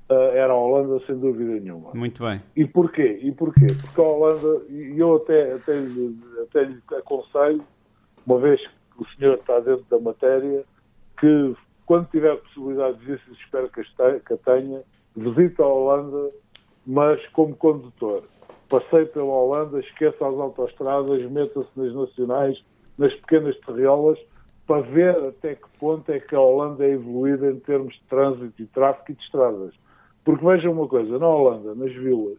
era 0.10 0.54
a 0.54 0.56
Holanda, 0.56 1.06
sem 1.06 1.20
dúvida 1.20 1.60
nenhuma. 1.60 1.92
Muito 1.94 2.24
bem. 2.24 2.42
E 2.56 2.66
porquê? 2.66 3.20
E 3.22 3.30
porquê? 3.34 3.68
Porque 3.68 4.00
a 4.00 4.04
Holanda, 4.06 4.62
e 4.70 4.98
eu 4.98 5.18
até, 5.18 5.52
até, 5.52 5.74
até 6.44 6.64
lhe 6.64 6.82
aconselho, 6.98 7.62
uma 8.26 8.40
vez 8.40 8.66
que 8.66 9.04
o 9.04 9.06
senhor 9.18 9.36
está 9.36 9.60
dentro 9.60 9.86
da 9.90 10.00
matéria, 10.00 10.64
que 11.20 11.56
quando 11.86 12.08
tiver 12.10 12.38
possibilidade 12.38 12.98
de 13.00 13.06
vir, 13.06 13.22
espero 13.34 13.70
que 13.70 14.34
a 14.34 14.38
tenha, 14.38 14.82
visite 15.14 15.62
a 15.62 15.68
Holanda, 15.68 16.32
mas 16.88 17.28
como 17.34 17.54
condutor. 17.54 18.24
Passei 18.70 19.04
pela 19.08 19.26
Holanda, 19.26 19.82
esqueça 19.82 20.26
as 20.26 20.34
autoestradas, 20.34 21.22
meta-se 21.30 21.70
nas 21.76 21.94
nacionais, 21.94 22.64
nas 23.00 23.14
pequenas 23.16 23.58
terriolas, 23.62 24.20
para 24.68 24.82
ver 24.82 25.16
até 25.30 25.56
que 25.56 25.68
ponto 25.80 26.12
é 26.12 26.20
que 26.20 26.36
a 26.36 26.40
Holanda 26.40 26.86
é 26.86 26.92
evoluída 26.92 27.50
em 27.50 27.60
termos 27.62 27.96
de 27.96 28.04
trânsito 28.04 28.62
e 28.62 28.68
tráfego 28.68 29.06
e 29.10 29.14
de 29.16 29.24
estradas. 29.24 29.74
Porque 30.24 30.46
vejam 30.46 30.74
uma 30.74 30.88
coisa, 30.88 31.18
na 31.18 31.28
Holanda, 31.28 31.74
nas 31.74 31.92
vilas, 31.92 32.38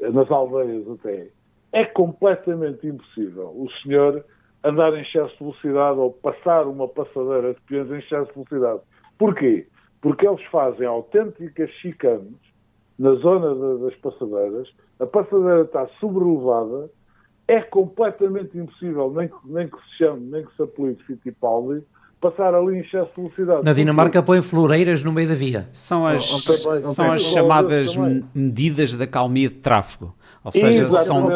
nas 0.00 0.30
aldeias 0.30 0.88
até, 0.88 1.28
é 1.72 1.84
completamente 1.84 2.86
impossível 2.86 3.48
o 3.48 3.68
senhor 3.82 4.24
andar 4.64 4.94
em 4.94 5.02
excesso 5.02 5.32
de 5.32 5.38
velocidade 5.40 5.98
ou 5.98 6.12
passar 6.12 6.66
uma 6.66 6.88
passadeira 6.88 7.52
de 7.52 7.60
peões 7.62 7.90
em 7.90 7.98
excesso 7.98 8.28
de 8.28 8.34
velocidade. 8.34 8.80
Porquê? 9.18 9.66
Porque 10.00 10.26
eles 10.26 10.42
fazem 10.46 10.86
autênticas 10.86 11.70
chicanes 11.82 12.38
na 12.98 13.14
zona 13.14 13.54
de, 13.54 13.82
das 13.82 13.94
passadeiras, 13.96 14.68
a 14.98 15.06
passadeira 15.06 15.62
está 15.62 15.86
sobrelevada, 16.00 16.90
é 17.50 17.60
completamente 17.62 18.56
impossível, 18.56 19.12
nem, 19.12 19.28
nem 19.44 19.66
que 19.66 19.76
se 19.76 19.98
chame, 19.98 20.30
nem 20.30 20.44
que 20.44 20.54
se 20.54 20.62
apelique 20.62 21.02
Fittipaldi, 21.04 21.82
passar 22.20 22.54
ali 22.54 22.76
em 22.76 22.80
excesso 22.80 23.10
de 23.16 23.22
velocidade. 23.22 23.64
Na 23.64 23.72
Dinamarca 23.72 24.22
põe 24.22 24.40
floreiras 24.40 25.02
no 25.02 25.10
meio 25.10 25.28
da 25.28 25.34
via. 25.34 25.68
São 25.72 26.06
as, 26.06 26.48
oh, 26.48 26.52
também, 26.52 26.82
são 26.84 27.10
as 27.10 27.22
chamadas 27.22 27.96
medidas 28.32 28.94
da 28.94 29.04
calmia 29.04 29.48
de 29.48 29.56
tráfego. 29.56 30.14
Ou 30.44 30.52
seja, 30.52 30.88
são, 30.90 31.28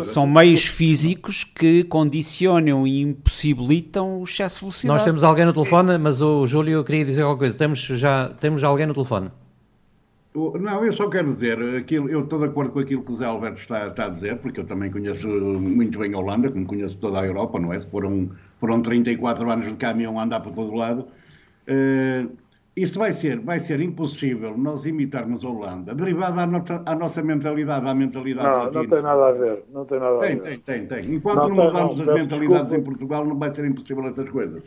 são 0.00 0.26
meios 0.26 0.64
físicos 0.64 1.44
que 1.44 1.84
condicionam 1.84 2.86
e 2.86 3.02
impossibilitam 3.02 4.18
o 4.18 4.24
excesso 4.24 4.56
de 4.56 4.60
velocidade. 4.62 4.98
Nós 4.98 5.04
temos 5.04 5.22
alguém 5.22 5.44
no 5.44 5.52
telefone, 5.52 5.98
mas 5.98 6.22
o 6.22 6.46
Júlio 6.46 6.82
queria 6.82 7.04
dizer 7.04 7.20
alguma 7.20 7.38
coisa. 7.38 7.56
Temos 7.58 7.80
já 7.80 8.30
temos 8.40 8.64
alguém 8.64 8.86
no 8.86 8.94
telefone. 8.94 9.30
Não, 10.32 10.84
eu 10.84 10.92
só 10.92 11.08
quero 11.08 11.26
dizer, 11.26 11.58
aquilo, 11.76 12.08
eu 12.08 12.20
estou 12.22 12.38
de 12.38 12.44
acordo 12.44 12.70
com 12.70 12.78
aquilo 12.78 13.02
que 13.02 13.10
o 13.10 13.16
Zé 13.16 13.24
Alberto 13.24 13.60
está, 13.60 13.88
está, 13.88 14.06
a 14.06 14.08
dizer, 14.08 14.38
porque 14.38 14.60
eu 14.60 14.64
também 14.64 14.90
conheço 14.90 15.26
muito 15.26 15.98
bem 15.98 16.14
a 16.14 16.18
Holanda, 16.18 16.48
como 16.50 16.66
conheço 16.66 16.96
toda 16.98 17.20
a 17.20 17.26
Europa, 17.26 17.58
não 17.58 17.72
é? 17.72 17.80
Foram, 17.80 18.30
foram 18.60 18.80
34 18.80 19.50
anos 19.50 19.68
de 19.68 19.74
caminhão 19.74 20.20
a 20.20 20.22
andar 20.22 20.38
por 20.38 20.52
todo 20.52 20.72
lado. 20.72 21.08
Uh, 21.68 22.30
isso 22.76 22.98
vai 22.98 23.12
ser, 23.12 23.40
vai 23.40 23.58
ser 23.58 23.80
impossível 23.80 24.56
nós 24.56 24.86
imitarmos 24.86 25.44
a 25.44 25.48
Holanda, 25.48 25.94
derivado 25.94 26.38
à, 26.38 26.46
nossa, 26.46 26.82
à 26.86 26.94
nossa 26.94 27.22
mentalidade, 27.22 27.88
à 27.88 27.94
mentalidade 27.94 28.48
Não, 28.48 28.58
latina. 28.58 28.82
não 28.82 28.88
tem 28.88 29.02
nada 29.02 29.26
a 29.26 29.32
ver, 29.32 29.64
não 29.72 29.84
tem 29.84 29.98
nada 29.98 30.18
tem, 30.20 30.28
a 30.30 30.34
ver. 30.34 30.58
Tem, 30.60 30.86
tem, 30.86 30.86
tem. 30.86 31.14
Enquanto 31.16 31.48
não, 31.48 31.48
não 31.48 31.64
mudamos 31.64 31.98
não, 31.98 32.08
as 32.08 32.20
mentalidades 32.20 32.70
desculpa. 32.70 32.76
em 32.76 32.84
Portugal, 32.84 33.24
não 33.26 33.36
vai 33.36 33.52
ser 33.52 33.64
impossível 33.64 34.06
essas 34.06 34.28
coisas. 34.30 34.62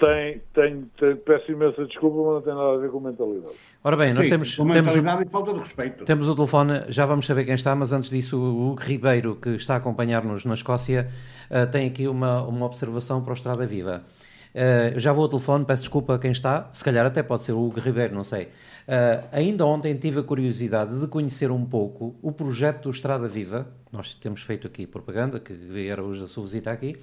Tem, 0.00 0.40
tem, 0.54 0.90
tem, 0.98 1.14
peço 1.16 1.52
imensa 1.52 1.84
desculpa, 1.84 2.16
mas 2.16 2.34
não 2.34 2.40
tem 2.40 2.54
nada 2.54 2.72
a 2.72 2.76
ver 2.78 2.90
com 2.90 3.00
mentalidade. 3.00 3.54
Ora 3.84 3.96
bem, 3.98 4.14
nós 4.14 4.24
Sim, 4.24 4.30
temos. 4.30 4.56
Com 4.56 4.64
mentalidade 4.64 5.04
temos, 5.04 5.26
e 5.26 5.30
falta 5.30 5.52
de 5.52 5.58
respeito. 5.60 6.04
Temos 6.06 6.28
o 6.28 6.34
telefone, 6.34 6.84
já 6.88 7.04
vamos 7.04 7.26
saber 7.26 7.44
quem 7.44 7.54
está, 7.54 7.76
mas 7.76 7.92
antes 7.92 8.08
disso, 8.08 8.38
o 8.38 8.70
Hugo 8.70 8.80
Ribeiro, 8.80 9.36
que 9.36 9.50
está 9.50 9.74
a 9.74 9.76
acompanhar-nos 9.76 10.46
na 10.46 10.54
Escócia, 10.54 11.06
uh, 11.50 11.70
tem 11.70 11.86
aqui 11.86 12.08
uma, 12.08 12.42
uma 12.42 12.64
observação 12.64 13.22
para 13.22 13.32
o 13.32 13.34
Estrada 13.34 13.66
Viva. 13.66 14.02
Uh, 14.54 14.98
já 14.98 15.12
vou 15.12 15.24
ao 15.24 15.28
telefone, 15.28 15.66
peço 15.66 15.82
desculpa 15.82 16.14
a 16.14 16.18
quem 16.18 16.30
está, 16.30 16.70
se 16.72 16.82
calhar 16.82 17.04
até 17.04 17.22
pode 17.22 17.42
ser 17.42 17.52
o 17.52 17.62
Hugo 17.62 17.78
Ribeiro, 17.78 18.14
não 18.14 18.24
sei. 18.24 18.44
Uh, 18.44 19.28
ainda 19.30 19.66
ontem 19.66 19.94
tive 19.96 20.20
a 20.20 20.22
curiosidade 20.22 20.98
de 20.98 21.06
conhecer 21.08 21.50
um 21.50 21.64
pouco 21.64 22.16
o 22.22 22.32
projeto 22.32 22.84
do 22.84 22.90
Estrada 22.90 23.28
Viva. 23.28 23.68
Nós 23.92 24.14
temos 24.14 24.42
feito 24.42 24.66
aqui 24.66 24.86
propaganda, 24.86 25.38
que 25.38 25.52
era 25.86 26.02
hoje 26.02 26.24
a 26.24 26.26
sua 26.26 26.44
visita 26.44 26.70
aqui. 26.70 26.96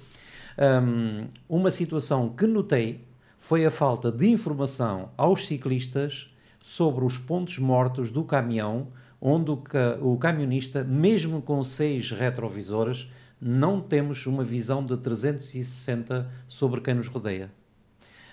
Um, 0.58 1.28
uma 1.48 1.70
situação 1.70 2.30
que 2.30 2.46
notei 2.46 3.06
foi 3.38 3.64
a 3.64 3.70
falta 3.70 4.10
de 4.10 4.28
informação 4.28 5.10
aos 5.16 5.46
ciclistas 5.46 6.34
sobre 6.60 7.04
os 7.04 7.16
pontos 7.16 7.58
mortos 7.58 8.10
do 8.10 8.24
caminhão, 8.24 8.88
onde 9.20 9.52
o, 9.52 9.56
ca 9.56 9.96
o 10.02 10.16
camionista, 10.18 10.82
mesmo 10.82 11.40
com 11.40 11.62
seis 11.62 12.10
retrovisores, 12.10 13.08
não 13.40 13.80
temos 13.80 14.26
uma 14.26 14.42
visão 14.42 14.84
de 14.84 14.96
360 14.96 16.28
sobre 16.48 16.80
quem 16.80 16.94
nos 16.94 17.06
rodeia. 17.06 17.52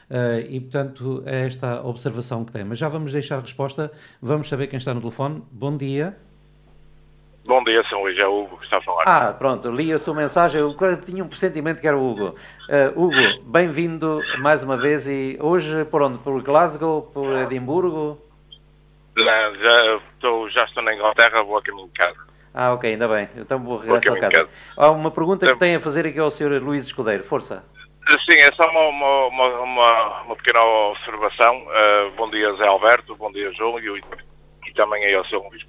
Uh, 0.09 0.41
e, 0.49 0.59
portanto, 0.59 1.23
é 1.26 1.45
esta 1.45 1.84
observação 1.84 2.43
que 2.43 2.51
tem. 2.51 2.63
Mas 2.63 2.78
já 2.78 2.89
vamos 2.89 3.11
deixar 3.11 3.38
a 3.38 3.41
resposta. 3.41 3.91
Vamos 4.21 4.49
saber 4.49 4.67
quem 4.67 4.78
está 4.78 4.93
no 4.93 4.99
telefone. 4.99 5.43
Bom 5.51 5.78
dia. 5.78 6.17
Bom 7.46 7.64
dia, 7.64 7.84
São 7.88 8.02
Luís, 8.02 8.18
é 8.18 8.26
o 8.26 8.43
Hugo 8.43 8.58
que 8.58 8.64
está 8.64 8.78
a 8.78 8.82
falar. 8.82 9.04
Ah, 9.06 9.32
pronto, 9.32 9.70
li 9.70 9.93
a 9.93 10.00
sua 10.00 10.16
mensagem, 10.16 10.60
eu 10.60 10.76
tinha 11.06 11.24
um 11.24 11.28
pressentimento 11.28 11.80
que 11.80 11.88
era 11.88 11.96
o 11.96 12.10
Hugo. 12.10 12.36
Uh, 12.68 13.06
Hugo, 13.06 13.43
bem-vindo 13.43 14.20
mais 14.39 14.64
uma 14.64 14.76
vez 14.76 15.08
e 15.08 15.38
hoje 15.39 15.86
por 15.86 16.02
onde? 16.02 16.18
Por 16.18 16.41
Glasgow, 16.41 17.04
por 17.14 17.38
Edimburgo? 17.38 18.20
Não, 19.16 19.56
já 19.58 19.96
estou, 20.12 20.50
já 20.50 20.66
estou 20.66 20.82
na 20.82 20.96
Inglaterra, 20.96 21.43
vou 21.43 21.58
a 21.58 21.62
caminho 21.62 21.88
de 21.88 21.93
casa. 21.93 22.18
Ah, 22.52 22.74
ok, 22.74 22.89
ainda 22.89 23.08
bem, 23.08 23.30
então 23.38 23.60
vou 23.60 23.78
regresso 23.78 24.12
a 24.12 24.20
casa. 24.20 24.32
casa. 24.32 24.50
Há 24.76 24.89
uma 24.89 25.12
pergunta 25.12 25.46
que 25.46 25.60
tem 25.60 25.76
a 25.76 25.80
fazer 25.80 26.08
aqui 26.08 26.18
ao 26.18 26.32
Sr. 26.32 26.60
Luís 26.64 26.84
Escudeiro, 26.86 27.24
força. 27.24 27.64
Sim, 28.28 28.39
é 28.39 28.50
só 28.56 28.68
uma, 28.72 29.28
uma, 29.28 29.46
uma, 29.62 30.22
uma 30.24 30.36
pequena 30.36 30.64
observação. 30.64 31.58
Uh, 31.58 32.12
bom 32.18 32.28
dia, 32.32 32.52
Zé 32.56 32.68
Alberto, 32.68 33.16
bom 33.16 33.32
dia, 33.32 33.52
Júlio 33.54 34.00
também 34.76 35.03
aí 35.03 35.15
ao 35.15 35.26
seu 35.26 35.41
Luís 35.41 35.63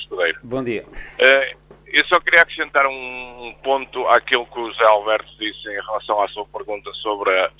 Escudeiro. 0.00 0.38
Bom 0.42 0.62
dia. 0.62 0.84
Uh, 0.84 1.58
eu 1.86 2.06
só 2.06 2.20
queria 2.20 2.42
acrescentar 2.42 2.86
um, 2.86 3.54
ponto 3.62 4.06
àquilo 4.08 4.46
que 4.46 4.58
o 4.58 4.70
José 4.70 4.84
Alberto 4.84 5.30
disse 5.38 5.68
em 5.68 5.80
relação 5.82 6.20
à 6.22 6.28
sua 6.28 6.44
pergunta 6.46 6.92
sobre 6.94 7.30
a, 7.30 7.50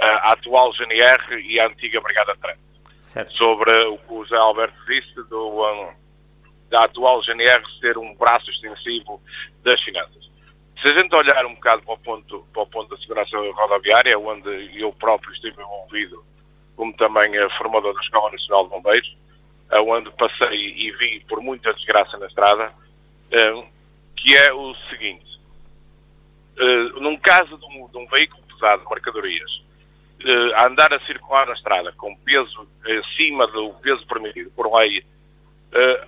a 0.00 0.32
atual 0.32 0.72
GNR 0.72 1.42
e 1.44 1.58
a 1.58 1.66
antiga 1.66 2.00
Brigada 2.00 2.36
Trânsito. 2.36 3.32
Sobre 3.36 3.72
o 3.86 3.98
que 3.98 4.12
o 4.12 4.24
José 4.24 4.36
Alberto 4.36 4.74
disse 4.86 5.14
do, 5.28 5.64
um, 5.64 5.92
da 6.70 6.84
atual 6.84 7.20
GNR 7.22 7.62
ser 7.80 7.98
um 7.98 8.14
braço 8.14 8.48
extensivo 8.50 9.20
das 9.64 9.80
finanças. 9.82 10.30
Se 10.80 10.92
a 10.92 10.98
gente 10.98 11.14
olhar 11.14 11.44
um 11.46 11.54
bocado 11.54 11.82
para 11.82 11.94
o 11.94 11.98
ponto, 11.98 12.46
para 12.52 12.62
o 12.62 12.66
ponto 12.66 12.94
da 12.94 13.00
segurança 13.00 13.36
rodoviária, 13.36 14.18
onde 14.18 14.80
eu 14.80 14.92
próprio 14.92 15.32
estive 15.32 15.60
envolvido 15.60 16.24
como 16.76 16.92
também 16.94 17.30
formador 17.58 17.94
da 17.94 18.00
Escola 18.00 18.32
Nacional 18.32 18.64
de 18.64 18.70
Bombeiros, 18.70 19.16
onde 19.80 20.10
passei 20.12 20.74
e 20.76 20.92
vi 20.92 21.20
por 21.28 21.40
muita 21.40 21.72
desgraça 21.74 22.18
na 22.18 22.26
estrada, 22.26 22.72
eh, 23.30 23.64
que 24.16 24.36
é 24.36 24.52
o 24.52 24.74
seguinte. 24.90 25.40
Eh, 26.58 27.00
num 27.00 27.16
caso 27.16 27.56
de 27.56 27.64
um, 27.66 27.88
de 27.88 27.98
um 27.98 28.06
veículo 28.06 28.42
pesado 28.44 28.88
mercadorias, 28.88 29.64
eh, 30.20 30.54
a 30.54 30.66
andar 30.66 30.92
a 30.92 31.00
circular 31.06 31.46
na 31.46 31.54
estrada 31.54 31.92
com 31.92 32.14
peso 32.16 32.68
acima 33.00 33.46
do 33.46 33.72
peso 33.74 34.06
permitido 34.06 34.50
por 34.50 34.70
lei, 34.76 35.04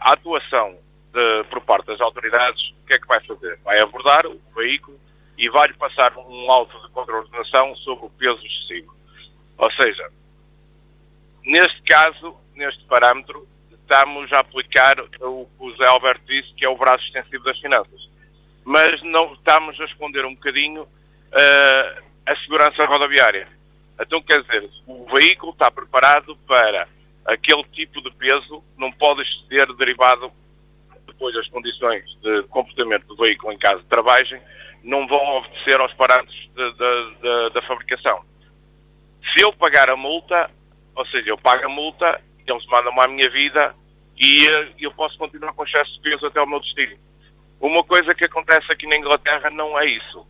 a 0.01 0.13
atuação 0.13 0.77
de, 1.11 1.45
por 1.45 1.63
parte 1.63 1.87
das 1.87 2.01
autoridades, 2.03 2.75
o 2.83 2.87
que 2.87 2.95
é 2.95 2.99
que 2.99 3.07
vai 3.07 3.19
fazer? 3.25 3.59
Vai 3.65 3.81
abordar 3.81 4.27
o 4.27 4.39
veículo 4.55 5.01
e 5.39 5.49
vai-lhe 5.49 5.73
passar 5.73 6.15
um 6.19 6.51
auto 6.51 6.79
de 6.83 6.93
contraordenação 6.93 7.75
sobre 7.77 8.05
o 8.05 8.11
peso 8.11 8.45
excessivo. 8.45 8.95
Ou 9.57 9.73
seja, 9.73 10.11
neste 11.43 11.81
caso, 11.83 12.37
neste 12.55 12.85
parâmetro, 12.85 13.49
estamos 13.95 14.33
a 14.33 14.41
aplicar 14.41 14.99
o 14.99 15.47
que 15.47 15.65
o 15.65 15.77
Zé 15.77 15.87
Alberto 15.87 16.23
disse, 16.27 16.53
que 16.55 16.65
é 16.65 16.69
o 16.69 16.77
braço 16.77 17.05
extensivo 17.05 17.45
das 17.45 17.59
finanças. 17.61 18.11
Mas 18.65 19.01
não 19.03 19.33
estamos 19.35 19.81
a 19.81 19.85
esconder 19.85 20.25
um 20.25 20.35
bocadinho 20.35 20.83
uh, 20.83 22.03
a 22.27 22.37
segurança 22.43 22.85
rodoviária. 22.87 23.47
Então, 24.01 24.21
quer 24.23 24.43
dizer, 24.43 24.69
o 24.87 25.07
veículo 25.15 25.53
está 25.53 25.71
preparado 25.71 26.37
para 26.45 26.89
aquele 27.25 27.63
tipo 27.73 28.03
de 28.03 28.11
peso, 28.13 28.65
não 28.77 28.91
pode 28.91 29.23
ser 29.49 29.73
derivado 29.75 30.33
depois 31.07 31.33
das 31.35 31.47
condições 31.49 32.05
de 32.21 32.43
comportamento 32.45 33.07
do 33.07 33.17
veículo 33.17 33.53
em 33.53 33.59
caso 33.59 33.79
de 33.79 33.89
travagem, 33.89 34.43
não 34.83 35.07
vão 35.07 35.37
obedecer 35.37 35.81
aos 35.81 35.93
parâmetros 35.95 36.51
da 37.55 37.63
fabricação. 37.63 38.25
Se 39.33 39.41
eu 39.41 39.53
pagar 39.53 39.89
a 39.89 39.97
multa, 39.97 40.51
ou 40.97 41.07
seja, 41.07 41.31
eu 41.31 41.39
pago 41.39 41.65
a 41.65 41.69
multa 41.69 42.21
eles 42.47 42.67
mandam-me 42.67 43.01
à 43.01 43.09
minha 43.09 43.31
vida 43.31 43.75
e 44.17 44.47
uh, 44.47 44.75
eu 44.79 44.93
posso 44.93 45.19
continuar 45.19 45.53
com 45.53 45.65
excesso 45.65 45.93
de 45.95 46.01
peso 46.01 46.27
até 46.27 46.41
o 46.41 46.47
meu 46.47 46.61
destino. 46.61 46.97
Uma 47.61 47.83
coisa 47.83 48.15
que 48.15 48.25
acontece 48.25 48.71
aqui 48.71 48.87
na 48.87 48.97
Inglaterra 48.97 49.51
não 49.51 49.79
é 49.79 49.87
isso. 49.87 50.27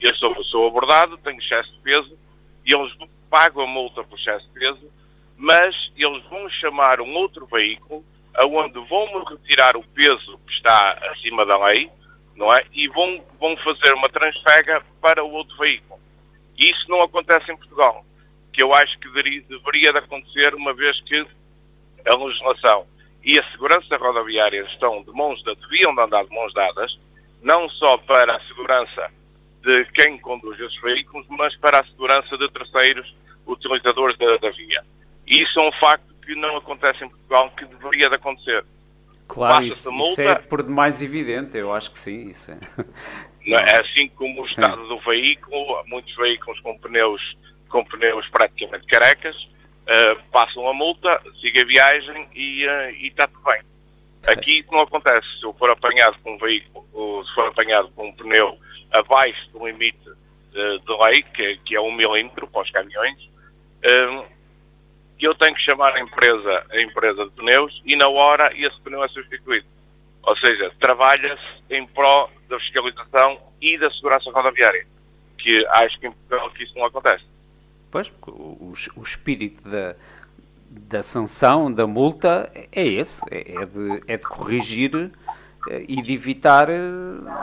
Eu 0.00 0.14
sou, 0.16 0.44
sou 0.44 0.66
abordado, 0.68 1.18
tenho 1.18 1.38
excesso 1.38 1.72
de 1.72 1.78
peso 1.80 2.18
e 2.64 2.72
eles 2.72 2.92
pagam 3.30 3.64
a 3.64 3.66
multa 3.66 4.04
por 4.04 4.18
excesso 4.18 4.46
de 4.46 4.52
peso, 4.52 4.90
mas 5.36 5.74
eles 5.96 6.22
vão 6.24 6.48
chamar 6.48 7.00
um 7.00 7.14
outro 7.14 7.46
veículo 7.46 8.04
aonde 8.34 8.78
vão-me 8.88 9.24
retirar 9.28 9.76
o 9.76 9.82
peso 9.82 10.38
que 10.46 10.52
está 10.52 10.92
acima 11.12 11.44
da 11.46 11.56
lei, 11.66 11.90
não 12.34 12.52
é? 12.52 12.64
E 12.72 12.88
vão, 12.88 13.24
vão 13.38 13.56
fazer 13.58 13.94
uma 13.94 14.08
transfega 14.08 14.84
para 15.00 15.22
o 15.22 15.30
outro 15.30 15.56
veículo. 15.56 16.00
E 16.58 16.70
isso 16.70 16.88
não 16.88 17.02
acontece 17.02 17.50
em 17.50 17.56
Portugal 17.56 18.04
que 18.54 18.62
eu 18.62 18.72
acho 18.72 18.96
que 19.00 19.08
deveria, 19.08 19.42
deveria 19.42 19.92
de 19.92 19.98
acontecer, 19.98 20.54
uma 20.54 20.72
vez 20.72 21.00
que 21.00 21.26
a 22.06 22.16
legislação 22.16 22.86
e 23.24 23.38
a 23.38 23.50
segurança 23.50 23.96
rodoviária 23.96 24.62
estão 24.72 25.02
de 25.02 25.10
mãos 25.12 25.42
deviam 25.42 25.94
de 25.94 26.00
andar 26.00 26.24
de 26.24 26.34
mãos 26.34 26.52
dadas, 26.52 26.98
não 27.42 27.68
só 27.70 27.96
para 27.98 28.36
a 28.36 28.40
segurança 28.46 29.10
de 29.62 29.84
quem 29.94 30.18
conduz 30.18 30.60
esses 30.60 30.80
veículos, 30.82 31.26
mas 31.30 31.56
para 31.56 31.80
a 31.80 31.84
segurança 31.84 32.36
de 32.36 32.48
terceiros 32.50 33.14
utilizadores 33.46 34.16
da, 34.18 34.36
da 34.36 34.50
via. 34.50 34.84
E 35.26 35.42
isso 35.42 35.58
é 35.58 35.68
um 35.68 35.72
facto 35.72 36.14
que 36.22 36.34
não 36.34 36.56
acontece 36.58 37.04
em 37.04 37.08
Portugal, 37.08 37.50
que 37.56 37.64
deveria 37.64 38.08
de 38.10 38.14
acontecer. 38.14 38.64
Claro, 39.26 39.64
isso, 39.64 39.90
multa, 39.90 40.22
isso, 40.22 40.30
é 40.30 40.34
por 40.34 40.62
demais 40.62 41.00
evidente, 41.00 41.56
eu 41.56 41.72
acho 41.72 41.90
que 41.90 41.98
sim. 41.98 42.28
Isso 42.28 42.52
é. 42.52 42.58
é 43.48 43.80
assim 43.80 44.08
como 44.08 44.42
o 44.42 44.44
estado 44.44 44.82
sim. 44.82 44.88
do 44.88 44.98
veículo, 44.98 45.82
muitos 45.86 46.14
veículos 46.14 46.60
com 46.60 46.76
pneus, 46.78 47.22
com 47.70 47.82
pneus 47.84 48.28
praticamente 48.28 48.86
carecas, 48.86 49.34
uh, 49.84 50.22
passam 50.30 50.68
a 50.68 50.74
multa, 50.74 51.20
siga 51.40 51.62
a 51.62 51.66
viagem 51.66 52.28
e, 52.34 52.66
uh, 52.66 52.90
e 52.90 53.08
está 53.08 53.26
tudo 53.26 53.42
bem. 53.44 53.62
Aqui 54.26 54.60
isso 54.60 54.72
não 54.72 54.80
acontece. 54.80 55.26
Se 55.38 55.44
eu 55.44 55.52
for 55.54 55.70
apanhado 55.70 56.16
com 56.22 56.34
um 56.34 56.38
veículo, 56.38 57.24
se 57.26 57.34
for 57.34 57.48
apanhado 57.48 57.90
com 57.90 58.08
um 58.08 58.12
pneu 58.12 58.58
abaixo 58.90 59.50
do 59.50 59.66
limite 59.66 60.08
uh, 60.08 60.78
de 60.78 61.04
lei, 61.04 61.22
que, 61.34 61.56
que, 61.64 61.76
é 61.76 61.80
um 61.80 61.92
milímetro 61.92 62.46
para 62.46 62.62
os 62.62 62.70
caminhões, 62.70 63.18
eu 65.20 65.34
tenho 65.34 65.54
que 65.54 65.62
chamar 65.62 65.94
a 65.94 66.00
empresa, 66.00 66.66
a 66.70 66.80
empresa 66.80 67.24
de 67.24 67.30
pneus 67.32 67.82
e 67.84 67.96
na 67.96 68.08
hora 68.08 68.50
esse 68.54 68.78
pneu 68.80 69.04
é 69.04 69.08
substituído. 69.08 69.66
Ou 70.22 70.36
seja, 70.38 70.72
trabalha-se 70.80 71.62
em 71.70 71.86
pró 71.86 72.30
da 72.48 72.58
fiscalização 72.58 73.38
e 73.60 73.76
da 73.78 73.90
segurança 73.90 74.30
rodoviária, 74.30 74.86
que 75.38 75.66
acho 75.66 75.98
que 76.00 76.06
em 76.06 76.12
Portugal 76.12 76.50
que 76.50 76.64
isso 76.64 76.78
não 76.78 76.86
acontece. 76.86 77.24
Pois, 77.94 78.12
o, 78.26 78.72
o 78.96 79.02
espírito 79.04 79.68
da, 79.68 79.94
da 80.68 81.00
sanção, 81.00 81.72
da 81.72 81.86
multa, 81.86 82.50
é 82.72 82.84
esse, 82.84 83.22
é, 83.30 83.62
é 83.62 83.64
de, 83.64 84.02
é 84.08 84.16
de 84.16 84.26
corrigir 84.26 85.12
eh, 85.70 85.84
e 85.86 86.02
de 86.02 86.12
evitar 86.12 86.68
eh, 86.68 86.80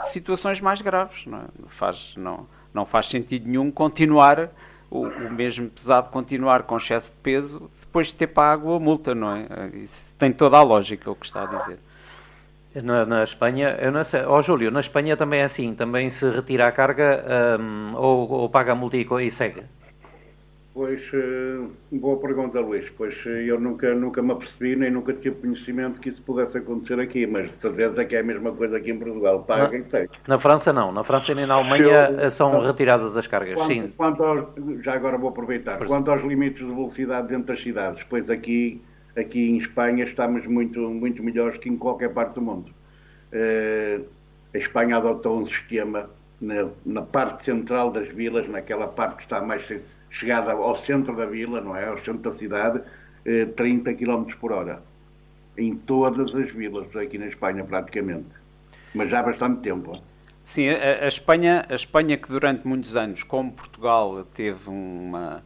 situações 0.02 0.60
mais 0.60 0.82
graves. 0.82 1.24
Não, 1.24 1.38
é? 1.38 1.44
faz, 1.68 2.12
não, 2.18 2.46
não 2.74 2.84
faz 2.84 3.06
sentido 3.06 3.48
nenhum 3.48 3.70
continuar 3.70 4.50
o, 4.90 5.06
o, 5.06 5.32
mesmo 5.32 5.70
pesado 5.70 6.10
continuar 6.10 6.64
com 6.64 6.76
excesso 6.76 7.12
de 7.12 7.18
peso 7.20 7.70
depois 7.80 8.08
de 8.08 8.16
ter 8.16 8.26
pago 8.26 8.74
a 8.74 8.78
multa, 8.78 9.14
não 9.14 9.34
é? 9.34 9.70
Isso 9.76 10.14
tem 10.16 10.30
toda 10.30 10.58
a 10.58 10.62
lógica 10.62 11.10
o 11.10 11.16
que 11.16 11.24
está 11.24 11.44
a 11.44 11.46
dizer. 11.46 11.78
Na, 12.84 13.06
na 13.06 13.24
Espanha, 13.24 13.78
eu 13.80 13.90
não 13.90 14.04
sei, 14.04 14.26
oh, 14.26 14.42
Júlio, 14.42 14.70
na 14.70 14.80
Espanha 14.80 15.16
também 15.16 15.40
é 15.40 15.44
assim, 15.44 15.74
também 15.74 16.10
se 16.10 16.28
retira 16.28 16.68
a 16.68 16.72
carga 16.72 17.24
um, 17.58 17.96
ou, 17.96 18.30
ou 18.30 18.48
paga 18.50 18.72
a 18.72 18.74
multa 18.74 18.98
e, 18.98 19.06
e 19.26 19.30
segue? 19.30 19.62
Pois, 20.74 21.02
eh, 21.12 21.60
boa 21.90 22.18
pergunta, 22.18 22.58
Luís. 22.58 22.88
Pois 22.96 23.14
eh, 23.26 23.44
eu 23.44 23.60
nunca, 23.60 23.94
nunca 23.94 24.22
me 24.22 24.32
apercebi, 24.32 24.74
nem 24.74 24.90
nunca 24.90 25.12
tive 25.12 25.36
conhecimento 25.36 26.00
que 26.00 26.08
isso 26.08 26.22
pudesse 26.22 26.56
acontecer 26.56 26.98
aqui, 26.98 27.26
mas 27.26 27.50
de 27.50 27.56
certeza 27.56 28.02
que 28.06 28.16
é 28.16 28.20
a 28.20 28.22
mesma 28.22 28.52
coisa 28.52 28.78
aqui 28.78 28.90
em 28.90 28.98
Portugal. 28.98 29.42
Paga 29.42 29.68
na, 29.68 29.78
e 29.78 29.82
segue. 29.82 30.10
Na 30.26 30.38
França, 30.38 30.72
não. 30.72 30.90
Na 30.90 31.04
França 31.04 31.32
e 31.32 31.34
nem 31.34 31.46
na 31.46 31.54
Alemanha 31.54 32.16
eu, 32.18 32.30
são 32.30 32.58
retiradas 32.58 33.14
as 33.14 33.26
cargas, 33.26 33.56
quanto, 33.56 33.70
sim. 33.70 33.88
Quanto 33.94 34.24
aos, 34.24 34.46
já 34.82 34.94
agora 34.94 35.18
vou 35.18 35.28
aproveitar. 35.28 35.76
Por 35.76 35.86
quanto 35.86 36.10
aos 36.10 36.22
limites 36.22 36.66
de 36.66 36.72
velocidade 36.72 37.28
dentro 37.28 37.48
das 37.48 37.62
cidades, 37.62 38.02
pois 38.08 38.30
aqui, 38.30 38.80
aqui 39.14 39.50
em 39.50 39.58
Espanha 39.58 40.04
estamos 40.04 40.46
muito, 40.46 40.80
muito 40.80 41.22
melhores 41.22 41.58
que 41.58 41.68
em 41.68 41.76
qualquer 41.76 42.14
parte 42.14 42.36
do 42.36 42.40
mundo. 42.40 42.72
Uh, 43.30 44.06
a 44.54 44.58
Espanha 44.58 44.96
adotou 44.96 45.38
um 45.38 45.46
sistema 45.46 46.08
na, 46.40 46.68
na 46.84 47.02
parte 47.02 47.44
central 47.44 47.90
das 47.90 48.08
vilas, 48.08 48.48
naquela 48.48 48.86
parte 48.86 49.16
que 49.16 49.22
está 49.22 49.40
mais 49.42 49.66
chegada 50.12 50.52
ao 50.52 50.76
centro 50.76 51.16
da 51.16 51.26
vila, 51.26 51.60
não 51.60 51.74
é? 51.74 51.86
Ao 51.88 51.98
centro 51.98 52.22
da 52.22 52.32
cidade, 52.32 52.80
30 53.56 53.90
eh, 53.90 53.94
km 53.94 54.24
por 54.38 54.52
hora. 54.52 54.82
Em 55.56 55.74
todas 55.74 56.34
as 56.34 56.50
vilas 56.52 56.94
aqui 56.94 57.18
na 57.18 57.26
Espanha, 57.26 57.64
praticamente. 57.64 58.36
Mas 58.94 59.10
já 59.10 59.20
há 59.20 59.22
bastante 59.22 59.62
tempo. 59.62 60.00
Sim, 60.44 60.68
a, 60.68 61.04
a 61.04 61.08
Espanha, 61.08 61.64
a 61.68 61.74
Espanha 61.74 62.16
que 62.16 62.28
durante 62.28 62.66
muitos 62.66 62.94
anos, 62.94 63.22
como 63.22 63.52
Portugal, 63.52 64.24
teve 64.34 64.68
uma 64.68 65.42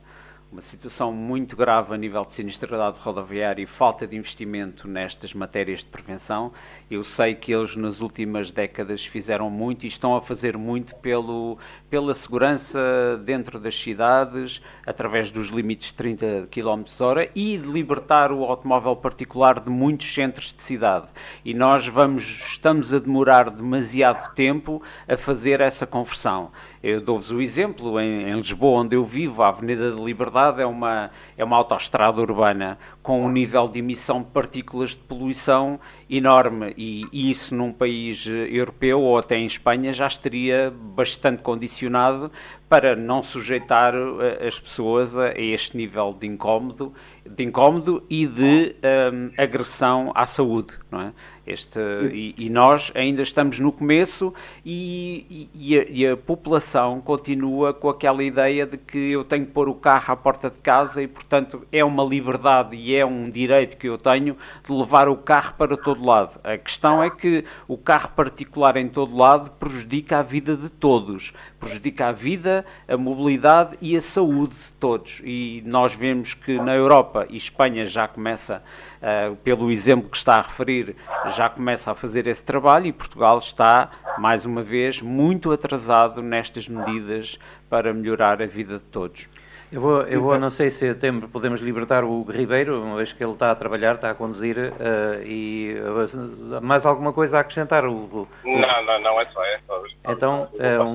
uma 0.50 0.62
situação 0.62 1.12
muito 1.12 1.56
grave 1.56 1.92
a 1.92 1.96
nível 1.98 2.24
de 2.24 2.32
sinistralidade 2.32 2.98
rodoviária 3.00 3.62
e 3.62 3.66
falta 3.66 4.06
de 4.06 4.16
investimento 4.16 4.88
nestas 4.88 5.34
matérias 5.34 5.80
de 5.80 5.86
prevenção. 5.86 6.52
Eu 6.90 7.02
sei 7.02 7.34
que 7.34 7.52
eles 7.52 7.76
nas 7.76 8.00
últimas 8.00 8.50
décadas 8.50 9.04
fizeram 9.04 9.50
muito 9.50 9.84
e 9.84 9.88
estão 9.88 10.14
a 10.14 10.20
fazer 10.20 10.56
muito 10.56 10.94
pelo, 10.96 11.58
pela 11.88 12.14
segurança 12.14 12.78
dentro 13.24 13.58
das 13.58 13.78
cidades, 13.78 14.60
através 14.84 15.30
dos 15.30 15.48
limites 15.48 15.88
de 15.88 15.94
30 15.94 16.48
km 16.50 16.84
hora 17.00 17.30
e 17.34 17.56
de 17.56 17.68
libertar 17.68 18.32
o 18.32 18.44
automóvel 18.44 18.96
particular 18.96 19.60
de 19.60 19.70
muitos 19.70 20.12
centros 20.12 20.52
de 20.52 20.62
cidade. 20.62 21.06
E 21.44 21.54
nós 21.54 21.86
vamos, 21.86 22.24
estamos 22.24 22.92
a 22.92 22.98
demorar 22.98 23.50
demasiado 23.50 24.34
tempo 24.34 24.82
a 25.08 25.16
fazer 25.16 25.60
essa 25.60 25.86
conversão. 25.86 26.50
Eu 26.82 27.00
dou-vos 27.00 27.30
o 27.30 27.40
exemplo, 27.40 27.98
em, 28.00 28.28
em, 28.28 28.36
Lisboa, 28.36 28.82
onde 28.82 28.94
eu 28.94 29.04
vivo, 29.04 29.42
a 29.42 29.48
Avenida 29.48 29.90
da 29.90 30.00
Liberdade 30.00 30.60
é 30.60 30.66
uma, 30.66 31.10
é 31.36 31.44
uma 31.44 31.56
autoestrada 31.56 32.20
urbana 32.20 32.78
com 33.06 33.24
um 33.24 33.30
nível 33.30 33.68
de 33.68 33.78
emissão 33.78 34.20
de 34.20 34.30
partículas 34.30 34.90
de 34.90 34.96
poluição 34.96 35.78
enorme 36.10 36.74
e, 36.76 37.06
e 37.12 37.30
isso 37.30 37.54
num 37.54 37.72
país 37.72 38.26
europeu 38.26 39.00
ou 39.00 39.16
até 39.16 39.36
em 39.36 39.46
Espanha 39.46 39.92
já 39.92 40.08
estaria 40.08 40.74
bastante 40.76 41.40
condicionado 41.40 42.32
para 42.68 42.96
não 42.96 43.22
sujeitar 43.22 43.94
eh, 43.94 44.48
as 44.48 44.58
pessoas 44.58 45.16
a, 45.16 45.26
a 45.26 45.40
este 45.40 45.76
nível 45.76 46.16
de 46.18 46.26
incómodo, 46.26 46.92
de 47.24 47.44
incómodo 47.44 48.02
e 48.10 48.26
de 48.26 48.74
um, 49.12 49.30
agressão 49.40 50.10
à 50.12 50.26
saúde, 50.26 50.72
não 50.90 51.00
é? 51.00 51.12
Este, 51.46 51.78
e, 52.12 52.34
e, 52.36 52.50
nós 52.50 52.90
ainda 52.94 53.22
estamos 53.22 53.60
no 53.60 53.70
começo 53.70 54.34
e, 54.64 55.48
e, 55.54 55.78
a, 55.78 55.84
e, 55.88 56.06
a, 56.08 56.16
população 56.16 57.00
continua 57.00 57.72
com 57.72 57.88
aquela 57.88 58.24
ideia 58.24 58.66
de 58.66 58.76
que 58.76 59.12
eu 59.12 59.22
tenho 59.22 59.46
que 59.46 59.52
pôr 59.52 59.68
o 59.68 59.74
carro 59.74 60.12
à 60.12 60.16
porta 60.16 60.50
de 60.50 60.58
casa 60.58 61.00
e, 61.00 61.06
portanto, 61.06 61.64
é 61.70 61.84
uma 61.84 62.02
liberdade 62.02 62.74
e 62.74 62.96
é 62.96 63.06
um 63.06 63.30
direito 63.30 63.76
que 63.76 63.88
eu 63.88 63.96
tenho 63.96 64.36
de 64.64 64.72
levar 64.72 65.08
o 65.08 65.16
carro 65.16 65.54
para 65.56 65.76
todo 65.76 66.04
lado. 66.04 66.40
A 66.42 66.58
questão 66.58 67.00
é 67.00 67.08
que 67.10 67.44
o 67.68 67.78
carro 67.78 68.10
particular 68.10 68.76
em 68.76 68.88
todo 68.88 69.16
lado 69.16 69.50
prejudica 69.52 70.18
a 70.18 70.22
vida 70.22 70.56
de 70.56 70.68
todos, 70.68 71.32
prejudica 71.66 72.06
a 72.06 72.12
vida, 72.12 72.64
a 72.86 72.96
mobilidade 72.96 73.76
e 73.80 73.96
a 73.96 74.00
saúde 74.00 74.54
de 74.54 74.72
todos. 74.78 75.20
E 75.24 75.62
nós 75.66 75.94
vemos 75.94 76.32
que 76.32 76.58
na 76.58 76.74
Europa 76.74 77.26
e 77.28 77.36
Espanha 77.36 77.84
já 77.84 78.06
começa 78.06 78.62
uh, 79.02 79.34
pelo 79.36 79.70
exemplo 79.70 80.08
que 80.08 80.16
está 80.16 80.36
a 80.36 80.42
referir, 80.42 80.94
já 81.34 81.48
começa 81.48 81.90
a 81.90 81.94
fazer 81.94 82.26
esse 82.26 82.44
trabalho 82.44 82.86
e 82.86 82.92
Portugal 82.92 83.38
está, 83.38 83.90
mais 84.18 84.44
uma 84.44 84.62
vez, 84.62 85.02
muito 85.02 85.50
atrasado 85.50 86.22
nestas 86.22 86.68
medidas 86.68 87.38
para 87.68 87.92
melhorar 87.92 88.40
a 88.40 88.46
vida 88.46 88.74
de 88.74 88.84
todos. 88.84 89.28
Eu 89.72 89.80
vou, 89.80 90.02
eu 90.02 90.20
vou 90.20 90.38
não 90.38 90.50
sei 90.50 90.70
se 90.70 90.94
tem, 90.94 91.20
podemos 91.20 91.60
libertar 91.60 92.04
o 92.04 92.22
Ribeiro, 92.22 92.82
uma 92.82 92.96
vez 92.96 93.12
que 93.12 93.22
ele 93.22 93.32
está 93.32 93.50
a 93.50 93.54
trabalhar, 93.54 93.96
está 93.96 94.10
a 94.10 94.14
conduzir, 94.14 94.56
uh, 94.56 95.22
e 95.24 95.74
uh, 95.80 96.60
mais 96.62 96.86
alguma 96.86 97.12
coisa 97.12 97.38
a 97.38 97.40
acrescentar? 97.40 97.84
O, 97.84 97.94
o, 97.94 98.28
não, 98.44 98.86
não, 98.86 99.00
não, 99.00 99.20
é 99.20 99.26
só, 99.26 99.44
é 99.44 99.58
só. 99.66 99.82
Então, 100.08 100.48
é 100.58 100.78
um, 100.80 100.94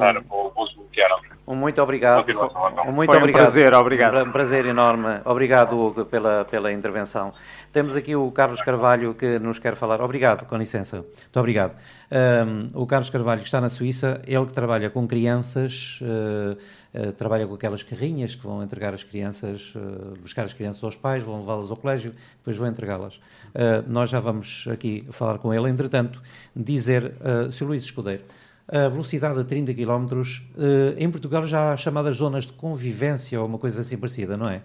um 1.48 1.56
muito 1.56 1.82
obrigado. 1.82 2.24
Um 2.88 2.92
muito 2.92 3.10
Foi 3.10 3.18
um 3.18 3.20
obrigado. 3.20 3.42
prazer, 3.42 3.74
obrigado. 3.74 4.24
Um 4.24 4.32
prazer 4.32 4.66
enorme. 4.66 5.20
Obrigado, 5.26 5.78
Hugo, 5.78 6.06
pela, 6.06 6.46
pela 6.46 6.72
intervenção. 6.72 7.34
Temos 7.72 7.96
aqui 7.96 8.14
o 8.18 8.30
Carlos 8.32 8.62
Carvalho 8.62 9.14
que 9.14 9.40
nos 9.40 9.58
quer 9.58 9.78
falar. 9.78 10.02
Obrigado, 10.02 10.46
com 10.46 10.58
licença. 10.58 10.98
Muito 10.98 11.40
obrigado. 11.40 11.74
Um, 12.12 12.82
o 12.82 12.86
Carlos 12.86 13.10
Carvalho 13.10 13.42
está 13.42 13.62
na 13.62 13.70
Suíça, 13.70 14.22
ele 14.28 14.46
que 14.46 14.52
trabalha 14.52 14.90
com 14.90 15.08
crianças, 15.08 15.98
uh, 16.02 16.58
uh, 17.00 17.14
trabalha 17.14 17.48
com 17.48 17.54
aquelas 17.54 17.82
carrinhas 17.82 18.36
que 18.36 18.44
vão 18.44 18.62
entregar 18.62 18.94
as 18.94 19.06
crianças, 19.06 19.74
uh, 19.74 20.20
buscar 20.22 20.44
as 20.44 20.54
crianças 20.54 20.84
aos 20.84 20.98
pais, 20.98 21.24
vão 21.24 21.40
levá-las 21.40 21.72
ao 21.72 21.78
colégio, 21.78 22.14
depois 22.40 22.58
vão 22.58 22.68
entregá-las. 22.68 23.22
nós 23.88 24.10
já 24.10 24.20
vamos 24.20 24.68
aqui 24.70 25.08
falar 25.10 25.38
com 25.38 25.54
ele. 25.54 25.70
Entretanto, 25.70 26.22
dizer, 26.54 27.14
uh, 27.22 27.50
Sr. 27.50 27.68
Luís 27.68 27.84
Escudeiro, 27.84 28.24
a 28.68 28.90
velocidade 28.90 29.38
de 29.38 29.46
30 29.46 29.74
km, 29.74 30.22
em 30.98 31.10
Portugal 31.10 31.48
já 31.48 31.72
há 31.72 31.78
chamadas 31.78 32.18
zonas 32.18 32.46
de 32.46 32.54
convivência 32.54 33.40
ou 33.40 33.48
uma 33.48 33.58
coisa 33.58 33.80
assim 33.80 33.98
parecida, 33.98 34.36
não 34.36 34.50
é? 34.50 34.62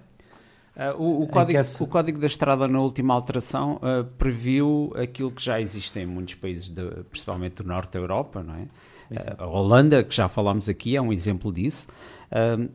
Uh, 0.77 1.03
o, 1.03 1.23
o, 1.23 1.27
código, 1.27 1.59
esse... 1.59 1.83
o, 1.83 1.87
código, 1.87 2.19
da 2.19 2.27
Estrada, 2.27 2.69
na 2.69 2.79
última 2.79 3.15
alteração, 3.15 3.77
uh, 3.77 4.05
previu 4.19 4.93
aquilo 4.95 5.31
que 5.31 5.43
já 5.43 5.59
existe 5.59 5.99
em 5.99 6.05
muitos 6.05 6.35
países, 6.35 6.69
de, 6.69 6.83
principalmente 7.11 7.63
do 7.63 7.65
norte 7.65 7.93
da 7.93 7.99
Europa, 7.99 8.43
não 8.43 8.55
é? 8.55 8.63
Uh, 9.11 9.43
a 9.43 9.47
Holanda, 9.47 10.05
que 10.05 10.15
já 10.15 10.29
falámos 10.29 10.69
aqui, 10.69 10.95
é 10.95 11.01
um 11.01 11.13
exemplo 11.13 11.51
disso. 11.51 11.87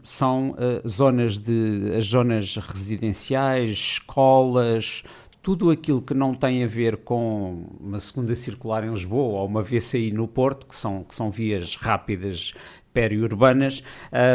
são 0.03 0.55
zonas 0.87 1.37
de 1.37 1.93
as 1.95 2.05
zonas 2.05 2.55
residenciais, 2.55 3.71
escolas, 3.71 5.03
tudo 5.41 5.71
aquilo 5.71 6.01
que 6.01 6.13
não 6.13 6.35
tem 6.35 6.63
a 6.63 6.67
ver 6.67 6.97
com 6.97 7.65
uma 7.79 7.99
segunda 7.99 8.35
circular 8.35 8.83
em 8.83 8.91
Lisboa 8.91 9.39
ou 9.39 9.47
uma 9.47 9.63
VCI 9.63 10.11
no 10.11 10.27
Porto, 10.27 10.67
que 10.67 10.75
são, 10.75 11.03
que 11.03 11.15
são 11.15 11.31
vias 11.31 11.75
rápidas 11.75 12.53
periurbanas, 12.93 13.83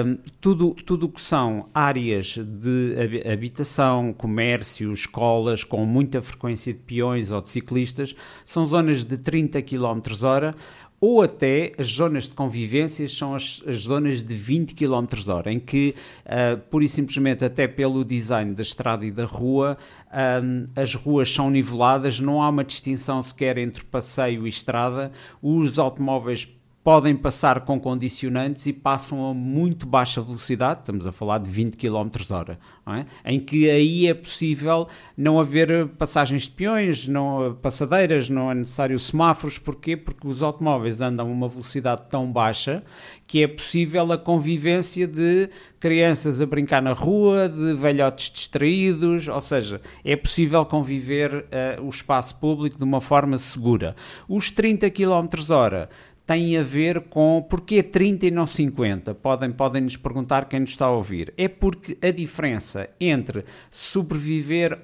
um, 0.07 0.17
tudo 0.41 0.75
tudo 0.75 1.09
que 1.11 1.21
são 1.21 1.69
áreas 1.75 2.39
de 2.39 3.23
habitação, 3.31 4.15
comércio, 4.15 4.93
escolas 4.93 5.63
com 5.63 5.85
muita 5.85 6.23
frequência 6.23 6.73
de 6.73 6.79
peões 6.79 7.31
ou 7.31 7.41
de 7.41 7.49
ciclistas, 7.49 8.17
são 8.45 8.65
zonas 8.65 9.05
de 9.05 9.19
30 9.19 9.61
km 9.63 10.01
hora, 10.25 10.55
ou 11.01 11.23
até 11.23 11.73
as 11.79 11.89
zonas 11.89 12.25
de 12.25 12.31
convivência 12.31 13.09
são 13.09 13.35
as, 13.35 13.63
as 13.67 13.81
zonas 13.81 14.23
de 14.23 14.35
20 14.35 14.75
km 14.75 15.07
hora, 15.29 15.53
em 15.53 15.61
que, 15.61 15.95
uh, 16.25 16.59
pura 16.71 16.85
e 16.85 16.89
simplesmente, 16.89 17.45
até 17.45 17.69
pelo 17.69 18.05
design 18.05 18.55
da 18.55 18.63
estrada 18.63 19.05
e 19.05 19.11
da 19.11 19.25
rua, 19.25 19.77
um, 20.17 20.67
as 20.75 20.95
ruas 20.95 21.33
são 21.33 21.51
niveladas, 21.51 22.19
não 22.19 22.43
há 22.43 22.49
uma 22.49 22.65
distinção 22.65 23.23
sequer 23.23 23.59
entre 23.59 23.85
passeio 23.85 24.47
e 24.47 24.49
estrada, 24.49 25.13
os 25.43 25.79
automóveis 25.79 26.47
podem 26.87 27.17
passar 27.17 27.63
com 27.63 27.81
condicionantes 27.81 28.65
e 28.67 28.73
passam 28.73 29.29
a 29.29 29.35
muito 29.35 29.85
baixa 29.85 30.23
velocidade, 30.23 30.83
estamos 30.83 31.05
a 31.05 31.11
falar 31.11 31.39
de 31.39 31.51
20 31.51 31.77
km 31.77 32.09
hora, 32.31 32.61
é? 32.87 33.05
em 33.25 33.41
que 33.41 33.69
aí 33.69 34.07
é 34.07 34.15
possível 34.15 34.87
não 35.17 35.41
haver 35.41 35.89
passagens 35.99 36.43
de 36.43 36.51
peões, 36.51 37.09
não, 37.09 37.59
passadeiras, 37.61 38.31
não 38.31 38.53
é 38.53 38.55
necessário 38.55 38.97
semáforos, 39.01 39.59
porquê? 39.59 39.97
Porque 39.97 40.29
os 40.29 40.45
automóveis 40.45 41.01
andam 41.01 41.27
a 41.27 41.29
uma 41.29 41.49
velocidade 41.49 42.03
tão 42.09 42.31
baixa 42.31 42.85
que 43.27 43.43
é 43.43 43.49
possível 43.49 44.13
a 44.13 44.17
convivência 44.17 45.09
de 45.09 45.51
crianças 45.81 46.41
a 46.41 46.47
brincar 46.47 46.81
na 46.81 46.93
rua, 46.93 47.49
de 47.49 47.75
velhotes 47.75 48.31
distraídos, 48.31 49.27
ou 49.29 49.41
seja, 49.41 49.81
é 50.05 50.15
possível 50.15 50.65
conviver 50.65 51.35
uh, 51.35 51.83
o 51.83 51.89
espaço 51.89 52.39
público 52.39 52.79
de 52.79 52.85
uma 52.85 53.01
forma 53.01 53.37
segura. 53.39 53.97
Os 54.29 54.51
30 54.51 54.89
km 54.91 55.29
hora 55.51 55.89
tem 56.27 56.59
a 56.59 56.63
ver 56.63 57.03
com 57.03 57.47
porquê 57.49 57.83
30 57.83 58.27
e 58.27 58.31
não 58.31 58.47
50. 58.47 59.15
Podem, 59.15 59.53
podem 59.53 59.83
nos 59.83 59.97
perguntar 59.97 60.49
quem 60.49 60.61
nos 60.61 60.71
está 60.71 60.87
a 60.87 60.91
ouvir. 60.91 61.33
É 61.39 61.47
porque 61.47 61.97
a 62.03 62.11
diferença 62.11 62.91
entre 63.01 63.45
sobreviver 63.71 64.79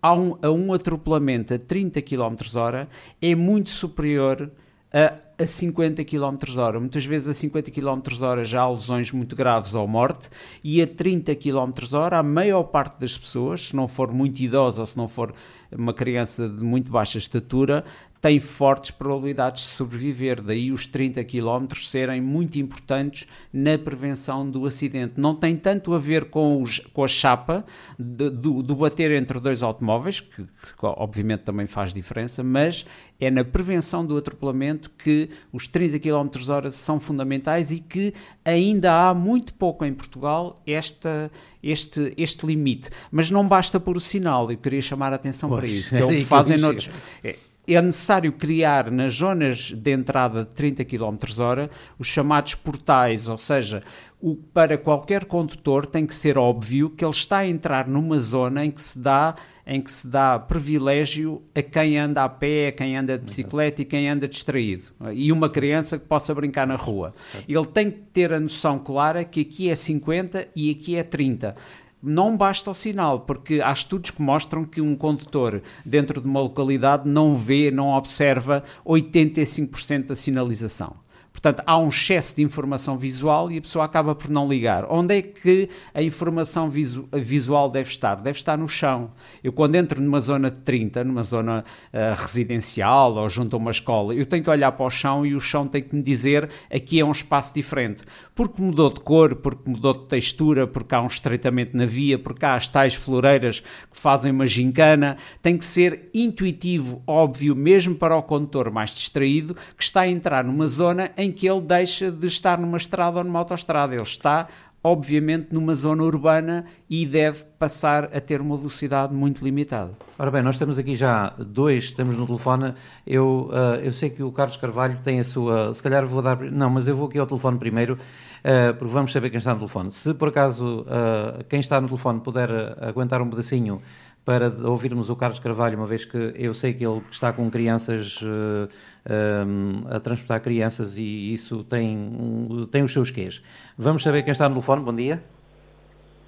a 0.00 0.14
um, 0.14 0.38
a 0.40 0.50
um 0.50 0.72
atropelamento 0.72 1.52
a 1.52 1.58
30 1.58 2.00
km 2.02 2.36
hora 2.56 2.88
é 3.20 3.34
muito 3.34 3.68
superior 3.68 4.50
a, 4.92 5.42
a 5.42 5.46
50 5.46 6.04
km 6.04 6.58
hora. 6.58 6.80
Muitas 6.80 7.04
vezes 7.04 7.28
a 7.28 7.34
50 7.34 7.70
km 7.70 8.00
hora 8.22 8.44
já 8.44 8.62
há 8.62 8.70
lesões 8.70 9.12
muito 9.12 9.36
graves 9.36 9.74
ou 9.74 9.86
morte 9.86 10.30
e 10.64 10.80
a 10.80 10.86
30 10.86 11.34
km 11.36 11.94
hora 11.94 12.18
a 12.18 12.22
maior 12.22 12.64
parte 12.64 13.00
das 13.00 13.16
pessoas, 13.16 13.68
se 13.68 13.76
não 13.76 13.86
for 13.86 14.12
muito 14.12 14.40
idosa 14.40 14.80
ou 14.80 14.86
se 14.86 14.96
não 14.96 15.06
for 15.06 15.34
uma 15.70 15.92
criança 15.92 16.48
de 16.48 16.64
muito 16.64 16.90
baixa 16.90 17.18
estatura, 17.18 17.84
tem 18.20 18.40
fortes 18.40 18.90
probabilidades 18.90 19.62
de 19.62 19.68
sobreviver. 19.68 20.42
Daí 20.42 20.72
os 20.72 20.86
30 20.86 21.22
km 21.24 21.66
serem 21.76 22.20
muito 22.20 22.58
importantes 22.58 23.26
na 23.52 23.78
prevenção 23.78 24.48
do 24.48 24.66
acidente. 24.66 25.14
Não 25.16 25.34
tem 25.34 25.54
tanto 25.54 25.94
a 25.94 25.98
ver 25.98 26.26
com, 26.26 26.62
os, 26.62 26.78
com 26.78 27.04
a 27.04 27.08
chapa 27.08 27.64
de, 27.98 28.30
do, 28.30 28.62
do, 28.62 28.74
bater 28.74 29.10
entre 29.12 29.38
dois 29.38 29.62
automóveis, 29.62 30.20
que, 30.20 30.42
que, 30.42 30.72
obviamente 30.82 31.42
também 31.42 31.66
faz 31.66 31.92
diferença, 31.92 32.42
mas 32.42 32.84
é 33.20 33.30
na 33.30 33.44
prevenção 33.44 34.04
do 34.04 34.16
atropelamento 34.16 34.90
que 34.98 35.30
os 35.52 35.68
30 35.68 35.98
km 35.98 36.28
hora 36.50 36.70
são 36.70 36.98
fundamentais 36.98 37.70
e 37.70 37.78
que 37.78 38.14
ainda 38.44 39.08
há 39.08 39.14
muito 39.14 39.54
pouco 39.54 39.84
em 39.84 39.92
Portugal 39.92 40.60
esta, 40.66 41.30
este, 41.62 42.12
este 42.16 42.46
limite. 42.46 42.90
Mas 43.10 43.30
não 43.30 43.46
basta 43.46 43.78
por 43.78 43.96
o 43.96 44.00
sinal, 44.00 44.50
eu 44.50 44.56
queria 44.56 44.82
chamar 44.82 45.12
a 45.12 45.16
atenção 45.16 45.48
pois, 45.48 45.60
para 45.60 45.70
isso. 45.70 45.90
Que 45.90 46.02
é 46.02 46.04
o 46.04 46.08
que 46.08 46.24
fazem 46.24 46.58
noutros, 46.58 46.90
é, 47.22 47.36
é 47.74 47.82
necessário 47.82 48.32
criar 48.32 48.90
nas 48.90 49.14
zonas 49.14 49.72
de 49.72 49.92
entrada 49.92 50.44
de 50.44 50.54
30 50.54 50.84
km 50.84 51.16
hora 51.38 51.70
os 51.98 52.06
chamados 52.06 52.54
portais, 52.54 53.28
ou 53.28 53.36
seja, 53.36 53.82
o, 54.20 54.34
para 54.34 54.78
qualquer 54.78 55.24
condutor 55.24 55.86
tem 55.86 56.06
que 56.06 56.14
ser 56.14 56.38
óbvio 56.38 56.90
que 56.90 57.04
ele 57.04 57.12
está 57.12 57.38
a 57.38 57.46
entrar 57.46 57.86
numa 57.86 58.18
zona 58.18 58.64
em 58.64 58.70
que 58.70 58.82
se 58.82 58.98
dá 58.98 59.34
em 59.70 59.82
que 59.82 59.92
se 59.92 60.08
dá 60.08 60.38
privilégio 60.38 61.42
a 61.54 61.60
quem 61.60 61.98
anda 61.98 62.24
a 62.24 62.28
pé, 62.28 62.68
a 62.68 62.72
quem 62.72 62.96
anda 62.96 63.18
de 63.18 63.26
bicicleta 63.26 63.82
e 63.82 63.84
quem 63.84 64.08
anda 64.08 64.26
distraído. 64.26 64.84
E 65.12 65.30
uma 65.30 65.50
criança 65.50 65.98
que 65.98 66.06
possa 66.06 66.34
brincar 66.34 66.66
na 66.66 66.74
rua. 66.74 67.12
Ele 67.46 67.66
tem 67.66 67.90
que 67.90 67.98
ter 67.98 68.32
a 68.32 68.40
noção 68.40 68.78
clara 68.78 69.22
que 69.24 69.42
aqui 69.42 69.68
é 69.68 69.74
50 69.74 70.48
e 70.56 70.70
aqui 70.70 70.96
é 70.96 71.02
30 71.02 71.54
não 72.02 72.36
basta 72.36 72.70
o 72.70 72.74
sinal, 72.74 73.20
porque 73.20 73.60
há 73.60 73.72
estudos 73.72 74.10
que 74.10 74.22
mostram 74.22 74.64
que 74.64 74.80
um 74.80 74.94
condutor 74.94 75.62
dentro 75.84 76.20
de 76.20 76.26
uma 76.26 76.40
localidade 76.40 77.08
não 77.08 77.36
vê, 77.36 77.70
não 77.70 77.88
observa 77.88 78.62
85% 78.86 80.06
da 80.06 80.14
sinalização. 80.14 80.96
Portanto, 81.40 81.62
há 81.64 81.78
um 81.78 81.88
excesso 81.88 82.34
de 82.34 82.42
informação 82.42 82.96
visual 82.96 83.48
e 83.50 83.58
a 83.58 83.60
pessoa 83.60 83.84
acaba 83.84 84.12
por 84.12 84.28
não 84.28 84.48
ligar. 84.48 84.84
Onde 84.90 85.18
é 85.18 85.22
que 85.22 85.68
a 85.94 86.02
informação 86.02 86.68
visu 86.68 87.08
visual 87.12 87.70
deve 87.70 87.88
estar? 87.88 88.16
Deve 88.16 88.38
estar 88.38 88.58
no 88.58 88.68
chão. 88.68 89.12
Eu, 89.42 89.52
quando 89.52 89.76
entro 89.76 90.00
numa 90.00 90.18
zona 90.18 90.50
de 90.50 90.58
30, 90.58 91.04
numa 91.04 91.22
zona 91.22 91.64
uh, 91.92 92.20
residencial 92.20 93.14
ou 93.14 93.28
junto 93.28 93.54
a 93.54 93.58
uma 93.58 93.70
escola, 93.70 94.14
eu 94.14 94.26
tenho 94.26 94.42
que 94.42 94.50
olhar 94.50 94.72
para 94.72 94.84
o 94.84 94.90
chão 94.90 95.24
e 95.24 95.32
o 95.32 95.40
chão 95.40 95.68
tem 95.68 95.80
que 95.80 95.94
me 95.94 96.02
dizer 96.02 96.50
aqui 96.72 96.98
é 96.98 97.04
um 97.04 97.12
espaço 97.12 97.54
diferente. 97.54 98.02
Porque 98.34 98.60
mudou 98.60 98.92
de 98.92 98.98
cor, 99.00 99.36
porque 99.36 99.70
mudou 99.70 99.94
de 99.94 100.06
textura, 100.06 100.66
porque 100.66 100.92
há 100.92 101.00
um 101.00 101.06
estreitamento 101.06 101.76
na 101.76 101.86
via, 101.86 102.18
porque 102.18 102.44
há 102.44 102.54
as 102.54 102.68
tais 102.68 102.94
floreiras 102.94 103.60
que 103.60 103.98
fazem 103.98 104.32
uma 104.32 104.46
gincana. 104.46 105.16
Tem 105.40 105.56
que 105.56 105.64
ser 105.64 106.10
intuitivo, 106.12 107.00
óbvio, 107.06 107.54
mesmo 107.54 107.94
para 107.94 108.16
o 108.16 108.22
condutor 108.22 108.72
mais 108.72 108.90
distraído, 108.90 109.54
que 109.76 109.84
está 109.84 110.00
a 110.00 110.08
entrar 110.08 110.42
numa 110.42 110.66
zona 110.66 111.12
em 111.16 111.27
em 111.28 111.32
que 111.32 111.48
ele 111.48 111.60
deixa 111.60 112.10
de 112.10 112.26
estar 112.26 112.58
numa 112.58 112.76
estrada 112.76 113.18
ou 113.18 113.24
numa 113.24 113.38
autoestrada. 113.38 113.94
Ele 113.94 114.02
está, 114.02 114.48
obviamente, 114.82 115.48
numa 115.52 115.74
zona 115.74 116.02
urbana 116.02 116.64
e 116.88 117.04
deve 117.04 117.44
passar 117.58 118.04
a 118.04 118.20
ter 118.20 118.40
uma 118.40 118.56
velocidade 118.56 119.14
muito 119.14 119.44
limitada. 119.44 119.92
Ora 120.18 120.30
bem, 120.30 120.42
nós 120.42 120.58
temos 120.58 120.78
aqui 120.78 120.94
já 120.94 121.34
dois, 121.38 121.84
estamos 121.84 122.16
no 122.16 122.26
telefone. 122.26 122.74
Eu, 123.06 123.50
uh, 123.52 123.80
eu 123.82 123.92
sei 123.92 124.10
que 124.10 124.22
o 124.22 124.32
Carlos 124.32 124.56
Carvalho 124.56 124.98
tem 125.04 125.20
a 125.20 125.24
sua. 125.24 125.74
Se 125.74 125.82
calhar 125.82 126.06
vou 126.06 126.22
dar. 126.22 126.40
Não, 126.40 126.70
mas 126.70 126.88
eu 126.88 126.96
vou 126.96 127.08
aqui 127.08 127.18
ao 127.18 127.26
telefone 127.26 127.58
primeiro, 127.58 127.94
uh, 127.94 128.74
porque 128.78 128.92
vamos 128.92 129.12
saber 129.12 129.28
quem 129.30 129.38
está 129.38 129.52
no 129.52 129.58
telefone. 129.58 129.92
Se 129.92 130.14
por 130.14 130.28
acaso 130.28 130.80
uh, 130.80 131.44
quem 131.44 131.60
está 131.60 131.80
no 131.80 131.88
telefone 131.88 132.20
puder 132.20 132.50
aguentar 132.80 133.20
um 133.20 133.28
pedacinho 133.28 133.82
para 134.28 134.52
ouvirmos 134.68 135.08
o 135.08 135.16
Carlos 135.16 135.38
Carvalho, 135.38 135.78
uma 135.78 135.86
vez 135.86 136.04
que 136.04 136.34
eu 136.36 136.52
sei 136.52 136.74
que 136.74 136.84
ele 136.84 137.00
está 137.10 137.32
com 137.32 137.50
crianças 137.50 138.20
uh, 138.20 138.68
um, 139.08 139.86
a 139.88 139.98
transportar 139.98 140.42
crianças 140.42 140.98
e 140.98 141.32
isso 141.32 141.64
tem, 141.64 142.68
tem 142.70 142.82
os 142.82 142.92
seus 142.92 143.10
quês. 143.10 143.42
Vamos 143.78 144.02
saber 144.02 144.22
quem 144.22 144.32
está 144.32 144.46
no 144.46 144.56
telefone. 144.56 144.82
Bom 144.82 144.94
dia. 144.94 145.24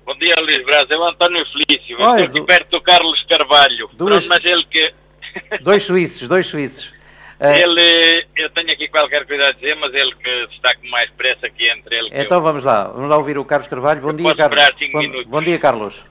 Bom 0.07 0.15
dia, 0.15 0.35
Luís 0.41 0.65
Braz. 0.65 0.91
É 0.91 0.97
o 0.97 1.05
António 1.05 1.45
Felício. 1.53 1.95
Eu 1.95 1.99
estou 1.99 2.25
aqui 2.25 2.41
do... 2.41 2.47
perto 2.47 2.71
do 2.71 2.81
Carlos 2.81 3.23
Carvalho. 3.25 3.91
Duas... 3.93 4.27
Mas 4.29 4.43
ele 4.47 4.65
que... 4.65 4.95
dois 5.61 5.83
suíços, 5.83 6.27
dois 6.27 6.47
suíços. 6.47 6.95
Eh, 7.39 7.61
ele, 7.61 8.27
eu 8.35 8.49
tenho 8.49 8.73
aqui 8.73 8.89
qualquer 8.89 9.27
coisa 9.27 9.49
a 9.49 9.53
dizer, 9.53 9.77
mas 9.77 9.93
ele 9.93 10.15
que 10.15 10.49
está 10.55 10.75
com 10.75 10.89
mais 10.89 11.11
pressa 11.11 11.49
aqui 11.49 11.69
entre 11.69 11.99
ele. 11.99 12.09
Então 12.15 12.39
eu. 12.39 12.43
vamos 12.43 12.65
lá, 12.65 12.85
vamos 12.85 13.11
lá 13.11 13.19
ouvir 13.19 13.37
o 13.37 13.45
Carlos 13.45 13.69
Carvalho. 13.69 14.01
Bom 14.01 14.09
eu 14.09 14.15
dia, 14.15 14.35
Carlos. 14.35 14.75
Bom, 14.91 15.25
bom 15.27 15.43
dia, 15.43 15.59
Carlos. 15.59 16.03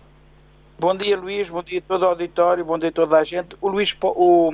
Bom 0.80 0.96
dia, 0.96 1.18
Luís. 1.18 1.50
Bom 1.50 1.62
dia 1.62 1.80
a 1.80 1.82
todo 1.82 2.04
o 2.04 2.06
auditório. 2.06 2.64
Bom 2.64 2.80
dia 2.80 2.88
a 2.88 2.92
toda 2.92 3.18
a 3.18 3.24
gente. 3.26 3.54
O 3.60 3.68
Luís, 3.68 3.94
o, 4.02 4.50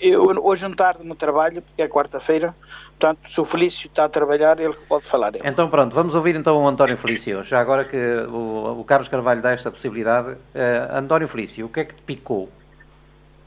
eu 0.00 0.24
hoje 0.42 0.64
não 0.64 0.74
tarde 0.74 1.04
no 1.04 1.14
trabalho, 1.14 1.62
porque 1.62 1.80
é 1.80 1.86
quarta-feira. 1.86 2.52
Portanto, 2.88 3.20
se 3.30 3.40
o 3.40 3.44
Felício 3.44 3.86
está 3.86 4.06
a 4.06 4.08
trabalhar, 4.08 4.58
ele 4.58 4.74
pode 4.88 5.06
falar. 5.06 5.34
Então, 5.44 5.70
pronto, 5.70 5.94
vamos 5.94 6.16
ouvir 6.16 6.34
então 6.34 6.56
o 6.56 6.66
António 6.66 6.96
Felício. 6.96 7.44
Já 7.44 7.60
agora 7.60 7.84
que 7.84 7.96
o, 7.96 8.80
o 8.80 8.84
Carlos 8.84 9.08
Carvalho 9.08 9.40
dá 9.40 9.52
esta 9.52 9.70
possibilidade. 9.70 10.32
Uh, 10.32 10.96
António 10.96 11.28
Felício, 11.28 11.66
o 11.66 11.68
que 11.68 11.78
é 11.78 11.84
que 11.84 11.94
te 11.94 12.02
picou? 12.02 12.48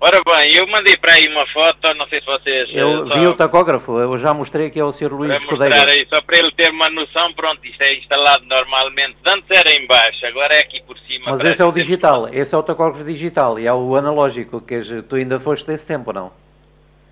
Ora 0.03 0.19
bem, 0.25 0.55
eu 0.55 0.65
mandei 0.65 0.97
para 0.97 1.13
aí 1.13 1.27
uma 1.27 1.45
foto, 1.45 1.93
não 1.93 2.07
sei 2.07 2.19
se 2.21 2.25
vocês... 2.25 2.67
Eu 2.73 3.07
só... 3.07 3.19
vi 3.19 3.27
o 3.27 3.35
tacógrafo, 3.35 3.99
eu 3.99 4.17
já 4.17 4.33
mostrei 4.33 4.71
que 4.71 4.79
é 4.79 4.83
o 4.83 4.91
Sr. 4.91 5.13
Luís 5.13 5.35
Escudeiro. 5.35 5.75
Aí, 5.75 6.07
só 6.11 6.19
para 6.23 6.39
ele 6.39 6.51
ter 6.53 6.71
uma 6.71 6.89
noção, 6.89 7.31
pronto, 7.33 7.63
isto 7.63 7.79
é 7.83 7.93
instalado 7.93 8.43
normalmente, 8.47 9.15
antes 9.23 9.45
era 9.51 9.71
em 9.71 9.85
baixo, 9.85 10.25
agora 10.25 10.55
é 10.55 10.61
aqui 10.61 10.81
por 10.81 10.97
cima. 11.01 11.25
Mas 11.27 11.45
esse 11.45 11.61
é 11.61 11.65
o 11.65 11.71
digital, 11.71 12.27
esse 12.33 12.55
é 12.55 12.57
o 12.57 12.63
tacógrafo 12.63 13.05
digital 13.05 13.59
e 13.59 13.67
é 13.67 13.73
o 13.73 13.95
analógico, 13.95 14.59
que 14.59 14.81
tu 15.07 15.17
ainda 15.17 15.39
foste 15.39 15.67
desse 15.67 15.85
tempo, 15.85 16.11
não? 16.11 16.33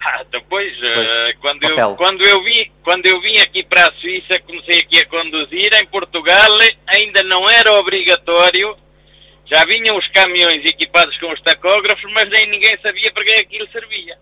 Ah, 0.01 0.23
depois, 0.31 0.73
uh, 0.79 1.39
quando, 1.41 1.63
eu, 1.65 1.95
quando, 1.95 2.25
eu 2.25 2.43
vim, 2.43 2.71
quando 2.83 3.05
eu 3.05 3.21
vim 3.21 3.37
aqui 3.37 3.61
para 3.61 3.85
a 3.85 3.91
Suíça, 3.93 4.39
comecei 4.39 4.79
aqui 4.79 4.97
a 4.97 5.05
conduzir, 5.05 5.71
em 5.75 5.85
Portugal 5.85 6.57
ainda 6.87 7.21
não 7.21 7.47
era 7.47 7.71
obrigatório 7.73 8.75
já 9.49 9.65
vinham 9.65 9.97
os 9.97 10.07
caminhões 10.09 10.63
equipados 10.65 11.17
com 11.17 11.31
os 11.31 11.41
tacógrafos, 11.41 12.11
mas 12.13 12.29
nem 12.29 12.49
ninguém 12.49 12.77
sabia 12.81 13.11
para 13.11 13.23
que 13.23 13.31
aquilo 13.31 13.67
servia. 13.71 14.17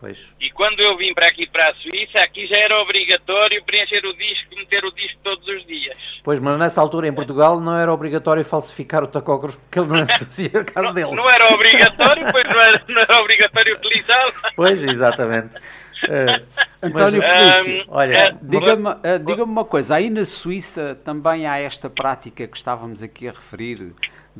Pois. 0.00 0.32
E 0.40 0.48
quando 0.50 0.78
eu 0.78 0.96
vim 0.96 1.12
para 1.12 1.26
aqui, 1.26 1.44
para 1.48 1.70
a 1.70 1.74
Suíça, 1.74 2.20
aqui 2.20 2.46
já 2.46 2.56
era 2.56 2.80
obrigatório 2.80 3.62
preencher 3.64 4.06
o 4.06 4.14
disco, 4.16 4.54
meter 4.54 4.84
o 4.84 4.92
disco 4.92 5.18
todos 5.24 5.46
os 5.48 5.66
dias. 5.66 6.20
Pois, 6.22 6.38
mas 6.38 6.56
nessa 6.56 6.80
altura 6.80 7.08
em 7.08 7.12
Portugal 7.12 7.58
não 7.58 7.76
era 7.76 7.92
obrigatório 7.92 8.44
falsificar 8.44 9.02
o 9.02 9.08
tacógrafo 9.08 9.58
porque 9.58 9.80
ele 9.80 9.88
não 9.88 9.96
associa 10.02 10.50
a 10.54 10.64
casa 10.64 10.92
dele. 10.92 11.10
Não 11.16 11.28
era 11.28 11.52
obrigatório, 11.52 12.30
pois 12.30 12.44
não 12.44 12.60
era, 12.60 12.84
não 12.86 13.02
era 13.02 13.16
obrigatório 13.16 13.76
utilizá-lo. 13.76 14.32
Pois, 14.54 14.84
exatamente. 14.84 15.56
Uh, 15.56 16.46
António 16.80 17.20
mas, 17.20 17.64
Felício, 17.64 17.82
um, 17.82 17.84
olha, 17.88 18.32
uh, 18.32 18.38
diga-me 18.40 18.88
uh, 18.88 19.18
diga 19.24 19.42
uma 19.42 19.64
coisa, 19.64 19.96
aí 19.96 20.10
na 20.10 20.24
Suíça 20.24 20.96
também 21.04 21.44
há 21.44 21.58
esta 21.58 21.90
prática 21.90 22.46
que 22.46 22.56
estávamos 22.56 23.02
aqui 23.02 23.26
a 23.26 23.32
referir 23.32 23.92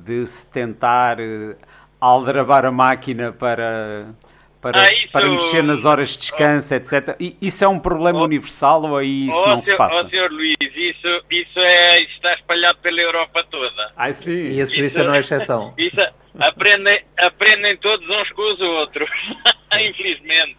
de 0.05 0.27
se 0.27 0.51
tentar 0.51 1.19
uh, 1.21 1.57
aldrabar 2.01 2.65
a 2.65 2.71
máquina 2.71 3.33
para 3.33 4.15
para, 4.61 4.83
ah, 4.83 4.93
isso... 4.93 5.13
para 5.13 5.29
mexer 5.29 5.63
nas 5.63 5.85
horas 5.85 6.11
de 6.11 6.19
descanso, 6.19 6.75
oh. 6.75 6.77
etc. 6.77 7.17
E 7.21 7.37
isso 7.41 7.65
é 7.65 7.69
um 7.69 7.79
problema 7.79 8.21
oh. 8.21 8.25
universal 8.25 8.83
ou 8.83 8.97
aí 8.97 9.29
isso 9.29 9.39
oh, 9.39 9.49
não 9.49 9.63
se 9.63 9.77
passa? 9.77 10.05
Oh, 10.05 10.09
senhor 10.09 10.31
Luís, 10.33 10.57
isso, 10.61 11.23
isso, 11.31 11.61
é, 11.61 12.03
está 12.03 12.35
espalhado 12.35 12.79
pela 12.79 13.01
Europa 13.01 13.45
toda. 13.45 13.93
Ah, 13.97 14.13
sim. 14.13 14.51
E 14.51 14.61
a 14.61 14.67
Suíça 14.67 15.01
isso, 15.01 15.05
não 15.05 15.15
é 15.15 15.19
exceção. 15.19 15.75
Isso, 15.79 15.97
aprendem, 16.39 17.05
aprendem 17.19 17.77
todos 17.77 18.09
uns 18.09 18.31
com 18.33 18.53
os 18.53 18.61
outros, 18.61 19.09
infelizmente. 19.81 20.59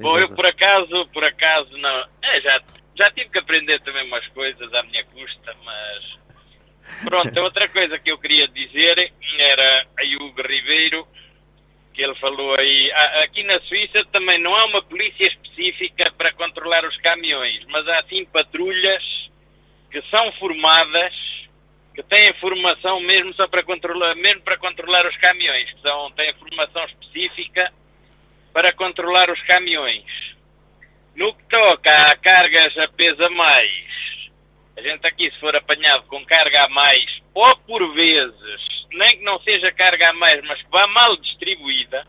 Bom, 0.00 0.18
eu 0.18 0.28
por 0.28 0.46
acaso, 0.46 1.06
por 1.12 1.24
acaso, 1.24 1.76
não. 1.78 2.04
É, 2.22 2.40
já, 2.40 2.60
já 2.94 3.10
tive 3.10 3.30
que 3.30 3.38
aprender 3.38 3.80
também 3.80 4.06
umas 4.06 4.26
coisas 4.28 4.72
à 4.74 4.82
minha 4.84 5.04
custa, 5.04 5.54
mas. 5.64 6.22
Pronto, 7.04 7.40
outra 7.40 7.68
coisa 7.68 7.98
que 7.98 8.10
eu 8.10 8.18
queria 8.18 8.46
dizer 8.48 9.12
era 9.38 9.86
a 9.98 10.24
Hugo 10.24 10.42
Ribeiro 10.42 11.06
que 11.92 12.02
ele 12.02 12.14
falou 12.16 12.54
aí. 12.58 12.90
Aqui 13.22 13.42
na 13.44 13.60
Suíça 13.60 14.04
também 14.06 14.38
não 14.38 14.54
há 14.54 14.64
uma 14.64 14.82
polícia 14.82 15.26
específica 15.26 16.10
para 16.12 16.32
controlar 16.32 16.84
os 16.84 16.96
caminhões, 16.98 17.64
mas 17.68 17.86
há 17.88 18.02
sim 18.04 18.24
patrulhas 18.24 19.02
que 19.90 20.02
são 20.10 20.32
formadas, 20.32 21.14
que 21.94 22.02
têm 22.04 22.32
formação 22.34 23.00
mesmo 23.00 23.34
só 23.34 23.46
para 23.46 23.62
controlar, 23.62 24.14
mesmo 24.16 24.40
para 24.40 24.56
controlar 24.56 25.06
os 25.06 25.16
caminhões, 25.18 25.70
que 25.70 25.82
são, 25.82 26.10
têm 26.12 26.32
formação 26.34 26.84
específica 26.86 27.72
para 28.52 28.72
controlar 28.72 29.30
os 29.30 29.40
caminhões. 29.42 30.04
No 31.14 31.34
que 31.34 31.44
toca 31.44 32.10
a 32.10 32.16
cargas 32.16 32.76
a 32.78 32.88
peso 32.88 33.22
a 33.22 33.28
mais, 33.28 33.81
a 34.82 34.90
gente 34.90 35.06
aqui 35.06 35.30
se 35.30 35.38
for 35.38 35.54
apanhado 35.54 36.02
com 36.08 36.24
carga 36.26 36.64
a 36.64 36.68
mais, 36.68 37.22
ou 37.32 37.56
por 37.58 37.94
vezes 37.94 38.82
nem 38.92 39.16
que 39.16 39.24
não 39.24 39.40
seja 39.40 39.72
carga 39.72 40.10
a 40.10 40.12
mais, 40.12 40.42
mas 40.44 40.60
que 40.60 40.70
vá 40.70 40.86
mal 40.88 41.16
distribuída, 41.16 42.06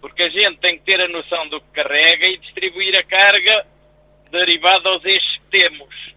porque 0.00 0.22
a 0.22 0.30
gente 0.30 0.58
tem 0.58 0.78
que 0.78 0.84
ter 0.84 1.00
a 1.00 1.08
noção 1.08 1.48
do 1.48 1.60
que 1.60 1.68
carrega 1.72 2.26
e 2.26 2.38
distribuir 2.38 2.96
a 2.98 3.02
carga 3.04 3.66
derivada 4.30 4.88
aos 4.88 5.04
eixos 5.04 5.32
que 5.36 5.58
temos. 5.58 6.14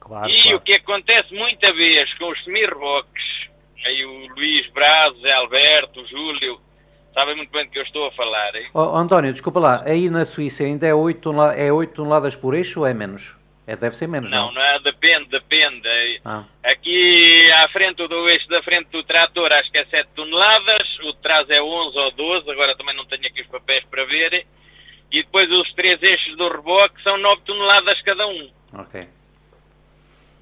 Claro, 0.00 0.30
e 0.30 0.42
claro. 0.42 0.56
o 0.56 0.60
que 0.60 0.72
acontece 0.72 1.34
muita 1.34 1.72
vez 1.72 2.12
com 2.14 2.30
os 2.30 2.42
semi-reboques, 2.44 3.48
aí 3.84 4.04
o 4.04 4.26
Luís 4.34 4.66
Braz, 4.70 5.14
o 5.14 5.20
Zé 5.20 5.32
Alberto, 5.32 6.00
o 6.00 6.06
Júlio, 6.06 6.60
sabem 7.12 7.36
muito 7.36 7.52
bem 7.52 7.66
do 7.66 7.70
que 7.70 7.78
eu 7.78 7.82
estou 7.82 8.06
a 8.06 8.12
falar. 8.12 8.52
Oh, 8.72 8.96
António, 8.96 9.30
desculpa 9.30 9.60
lá, 9.60 9.82
aí 9.84 10.08
na 10.08 10.24
Suíça 10.24 10.64
ainda 10.64 10.86
é 10.86 10.94
8, 10.94 11.20
toneladas, 11.20 11.58
é 11.60 11.72
8 11.72 11.94
toneladas 11.94 12.34
por 12.34 12.54
eixo 12.54 12.80
ou 12.80 12.86
é 12.86 12.94
menos? 12.94 13.39
É, 13.70 13.76
deve 13.76 13.94
ser 13.94 14.08
menos, 14.08 14.28
não? 14.28 14.46
Não, 14.46 14.54
não 14.54 14.62
é, 14.62 14.80
depende, 14.80 15.26
depende. 15.26 15.88
Ah. 16.24 16.42
Aqui 16.64 17.52
à 17.52 17.68
frente 17.68 18.04
do 18.08 18.28
eixo 18.28 18.48
da 18.48 18.60
frente 18.64 18.88
do 18.90 19.04
trator 19.04 19.52
acho 19.52 19.70
que 19.70 19.78
é 19.78 19.84
7 19.84 20.08
toneladas, 20.12 20.98
o 21.04 21.12
de 21.12 21.18
trás 21.18 21.48
é 21.48 21.62
11 21.62 21.96
ou 21.96 22.10
12, 22.10 22.50
agora 22.50 22.76
também 22.76 22.96
não 22.96 23.04
tenho 23.04 23.24
aqui 23.24 23.42
os 23.42 23.46
papéis 23.46 23.84
para 23.84 24.04
ver. 24.06 24.44
E 25.12 25.22
depois 25.22 25.48
os 25.52 25.72
três 25.74 26.02
eixos 26.02 26.36
do 26.36 26.48
reboque 26.48 27.00
são 27.04 27.16
9 27.16 27.42
toneladas 27.42 28.02
cada 28.02 28.26
um. 28.26 28.50
Ok. 28.72 29.06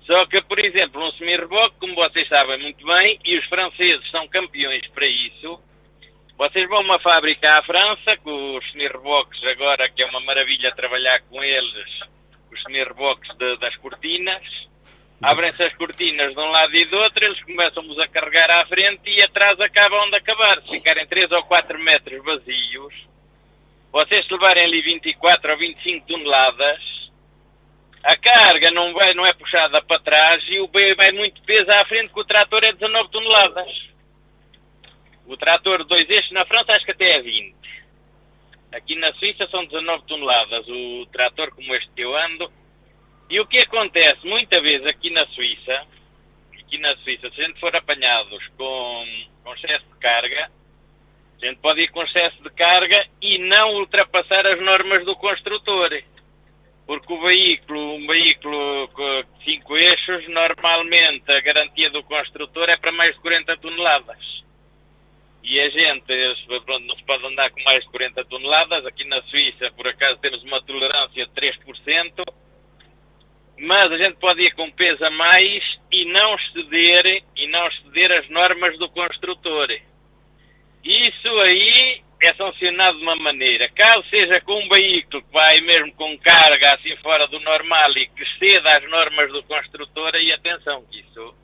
Só 0.06 0.24
que, 0.24 0.40
por 0.40 0.58
exemplo, 0.58 1.06
um 1.06 1.12
semi-reboque, 1.12 1.76
como 1.78 1.94
vocês 1.96 2.26
sabem 2.28 2.58
muito 2.58 2.82
bem, 2.86 3.20
e 3.26 3.38
os 3.38 3.44
franceses 3.44 4.10
são 4.10 4.26
campeões 4.26 4.86
para 4.94 5.06
isso, 5.06 5.60
vocês 6.38 6.66
vão 6.66 6.78
a 6.78 6.80
uma 6.80 6.98
fábrica 6.98 7.58
à 7.58 7.62
França, 7.62 8.16
com 8.24 8.56
os 8.56 8.72
semi-reboques 8.72 9.44
agora, 9.44 9.86
que 9.90 10.02
é 10.02 10.06
uma 10.06 10.20
maravilha 10.20 10.74
trabalhar 10.74 11.20
com 11.28 11.44
eles, 11.44 12.08
os 12.52 12.62
semi-reboques 12.62 13.28
das 13.60 13.76
cortinas, 13.76 14.42
abrem-se 15.22 15.62
as 15.62 15.74
cortinas 15.74 16.32
de 16.32 16.40
um 16.40 16.50
lado 16.50 16.74
e 16.74 16.84
do 16.84 16.96
outro, 16.98 17.24
eles 17.24 17.42
começam-nos 17.42 17.98
a 17.98 18.08
carregar 18.08 18.50
à 18.50 18.66
frente 18.66 19.10
e 19.10 19.22
atrás 19.22 19.60
acabam 19.60 20.08
de 20.10 20.16
acabar. 20.16 20.62
Se 20.62 20.76
ficarem 20.76 21.06
3 21.06 21.32
ou 21.32 21.42
4 21.44 21.78
metros 21.78 22.24
vazios, 22.24 22.94
vocês 23.92 24.24
se 24.26 24.32
levarem 24.32 24.64
ali 24.64 24.82
24 24.82 25.52
ou 25.52 25.58
25 25.58 26.06
toneladas, 26.06 26.98
a 28.02 28.16
carga 28.16 28.70
não, 28.70 28.92
vai, 28.94 29.12
não 29.14 29.26
é 29.26 29.32
puxada 29.32 29.82
para 29.82 30.00
trás 30.00 30.42
e 30.48 30.60
o 30.60 30.68
B 30.68 30.94
vai 30.94 31.10
muito 31.10 31.42
peso 31.42 31.70
à 31.70 31.84
frente, 31.84 32.12
que 32.12 32.20
o 32.20 32.24
trator 32.24 32.62
é 32.64 32.72
19 32.72 33.10
toneladas. 33.10 33.88
O 35.26 35.36
trator 35.36 35.82
de 35.82 35.88
dois 35.88 36.08
eixos 36.08 36.32
na 36.32 36.46
França 36.46 36.72
acho 36.72 36.84
que 36.84 36.92
até 36.92 37.16
é 37.16 37.20
20. 37.20 37.54
Aqui 38.72 38.94
na 38.96 39.12
Suíça 39.14 39.48
são 39.50 39.64
19 39.64 40.04
toneladas 40.06 40.66
o 40.68 41.06
trator 41.06 41.50
como 41.54 41.74
este 41.74 41.90
que 41.94 42.02
eu 42.02 42.14
ando. 42.14 42.52
E 43.30 43.40
o 43.40 43.46
que 43.46 43.58
acontece 43.58 44.26
muita 44.26 44.60
vez 44.60 44.84
aqui 44.86 45.10
na 45.10 45.26
Suíça, 45.28 45.86
aqui 46.52 46.78
na 46.78 46.94
Suíça, 46.98 47.30
se 47.30 47.40
a 47.40 47.46
gente 47.46 47.60
for 47.60 47.74
apanhados 47.74 48.46
com, 48.58 49.06
com 49.42 49.54
excesso 49.54 49.86
de 49.86 49.98
carga, 49.98 50.50
a 51.40 51.46
gente 51.46 51.58
pode 51.60 51.80
ir 51.80 51.88
com 51.88 52.02
excesso 52.02 52.42
de 52.42 52.50
carga 52.50 53.06
e 53.22 53.38
não 53.38 53.74
ultrapassar 53.74 54.46
as 54.46 54.60
normas 54.60 55.04
do 55.04 55.16
construtor. 55.16 56.02
Porque 56.86 57.12
o 57.12 57.20
veículo, 57.20 57.94
um 57.94 58.06
veículo 58.06 58.88
com 58.88 59.24
5 59.44 59.76
eixos, 59.76 60.28
normalmente 60.28 61.30
a 61.30 61.40
garantia 61.40 61.90
do 61.90 62.02
construtor 62.02 62.68
é 62.68 62.76
para 62.76 62.92
mais 62.92 63.14
de 63.14 63.20
40 63.20 63.56
toneladas 63.58 64.47
e 65.42 65.60
a 65.60 65.70
gente 65.70 66.04
pronto, 66.64 66.86
não 66.86 66.96
se 66.96 67.04
pode 67.04 67.24
andar 67.26 67.50
com 67.50 67.62
mais 67.62 67.82
de 67.82 67.90
40 67.90 68.24
toneladas. 68.24 68.84
Aqui 68.86 69.04
na 69.04 69.22
Suíça, 69.22 69.70
por 69.72 69.86
acaso, 69.86 70.18
temos 70.18 70.42
uma 70.42 70.60
tolerância 70.62 71.26
de 71.26 71.32
3%, 71.32 72.24
mas 73.58 73.92
a 73.92 73.96
gente 73.96 74.16
pode 74.16 74.42
ir 74.42 74.54
com 74.54 74.70
peso 74.70 75.04
a 75.04 75.10
mais 75.10 75.78
e 75.90 76.04
não 76.06 76.38
ceder, 76.38 77.22
e 77.36 77.46
não 77.48 77.70
ceder 77.72 78.12
as 78.12 78.28
normas 78.28 78.78
do 78.78 78.88
construtor. 78.90 79.68
Isso 80.84 81.40
aí 81.40 82.02
é 82.20 82.34
sancionado 82.34 82.98
de 82.98 83.04
uma 83.04 83.16
maneira. 83.16 83.68
Caso 83.70 84.04
seja 84.10 84.40
com 84.40 84.58
um 84.62 84.68
veículo 84.68 85.22
que 85.22 85.32
vai 85.32 85.60
mesmo 85.60 85.92
com 85.94 86.18
carga 86.18 86.74
assim 86.74 86.96
fora 86.96 87.26
do 87.28 87.38
normal 87.40 87.92
e 87.96 88.06
que 88.08 88.24
ceda 88.38 88.76
às 88.76 88.90
normas 88.90 89.32
do 89.32 89.42
construtor, 89.44 90.14
e 90.16 90.32
atenção 90.32 90.84
que 90.90 91.00
isso 91.00 91.34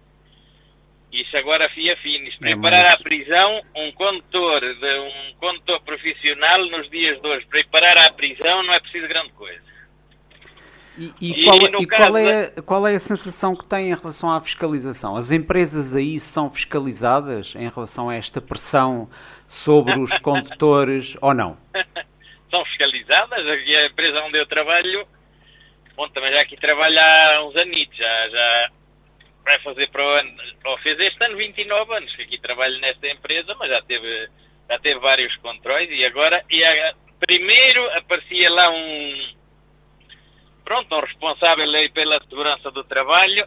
isso 1.20 1.36
agora 1.36 1.68
fia 1.70 1.96
finis. 1.98 2.34
É 2.34 2.38
preparar 2.38 2.94
à 2.94 2.96
prisão 2.96 3.62
um 3.76 3.92
condutor, 3.92 4.60
de, 4.60 4.98
um 4.98 5.34
condutor 5.38 5.80
profissional 5.82 6.64
nos 6.66 6.90
dias 6.90 7.20
de 7.20 7.28
hoje. 7.28 7.46
Preparar 7.46 7.96
à 7.98 8.12
prisão 8.12 8.62
não 8.62 8.74
é 8.74 8.80
preciso 8.80 9.06
grande 9.06 9.30
coisa. 9.32 9.62
E, 10.96 11.12
e, 11.20 11.42
e, 11.42 11.44
qual, 11.44 11.58
é, 11.58 11.82
e 11.82 11.86
qual, 11.86 12.16
é, 12.16 12.50
qual 12.62 12.86
é 12.86 12.94
a 12.94 13.00
sensação 13.00 13.56
que 13.56 13.64
tem 13.64 13.90
em 13.90 13.94
relação 13.94 14.30
à 14.30 14.40
fiscalização? 14.40 15.16
As 15.16 15.30
empresas 15.30 15.94
aí 15.94 16.20
são 16.20 16.48
fiscalizadas 16.48 17.54
em 17.56 17.68
relação 17.68 18.08
a 18.08 18.14
esta 18.14 18.40
pressão 18.40 19.08
sobre 19.48 19.98
os 19.98 20.16
condutores 20.18 21.16
ou 21.20 21.34
não? 21.34 21.56
são 22.50 22.64
fiscalizadas. 22.66 23.46
Aqui 23.46 23.74
a 23.74 23.86
empresa 23.86 24.20
onde 24.22 24.38
eu 24.38 24.46
trabalho, 24.46 25.06
bom, 25.96 26.08
também 26.08 26.32
já 26.32 26.40
aqui 26.40 26.56
trabalho 26.56 26.98
há 27.00 27.44
uns 27.44 27.56
anitos, 27.56 27.96
já, 27.96 28.28
já 28.28 28.70
vai 29.44 29.58
fazer 29.60 29.88
para 29.90 30.04
o 30.04 30.08
ano, 30.08 30.34
ou 30.64 30.78
fez 30.78 30.98
este 30.98 31.22
ano 31.22 31.36
29 31.36 31.94
anos 31.94 32.16
que 32.16 32.22
aqui 32.22 32.38
trabalho 32.38 32.78
nesta 32.80 33.06
empresa, 33.08 33.54
mas 33.58 33.68
já 33.68 33.82
teve, 33.82 34.28
já 34.68 34.78
teve 34.78 34.98
vários 35.00 35.36
controles 35.36 35.90
e 35.90 36.04
agora, 36.04 36.44
e 36.50 36.64
a, 36.64 36.94
primeiro 37.20 37.84
aparecia 37.96 38.50
lá 38.50 38.70
um, 38.70 39.34
pronto, 40.64 40.94
um 40.94 41.00
responsável 41.00 41.70
aí 41.74 41.90
pela 41.90 42.20
segurança 42.22 42.70
do 42.70 42.82
trabalho, 42.84 43.46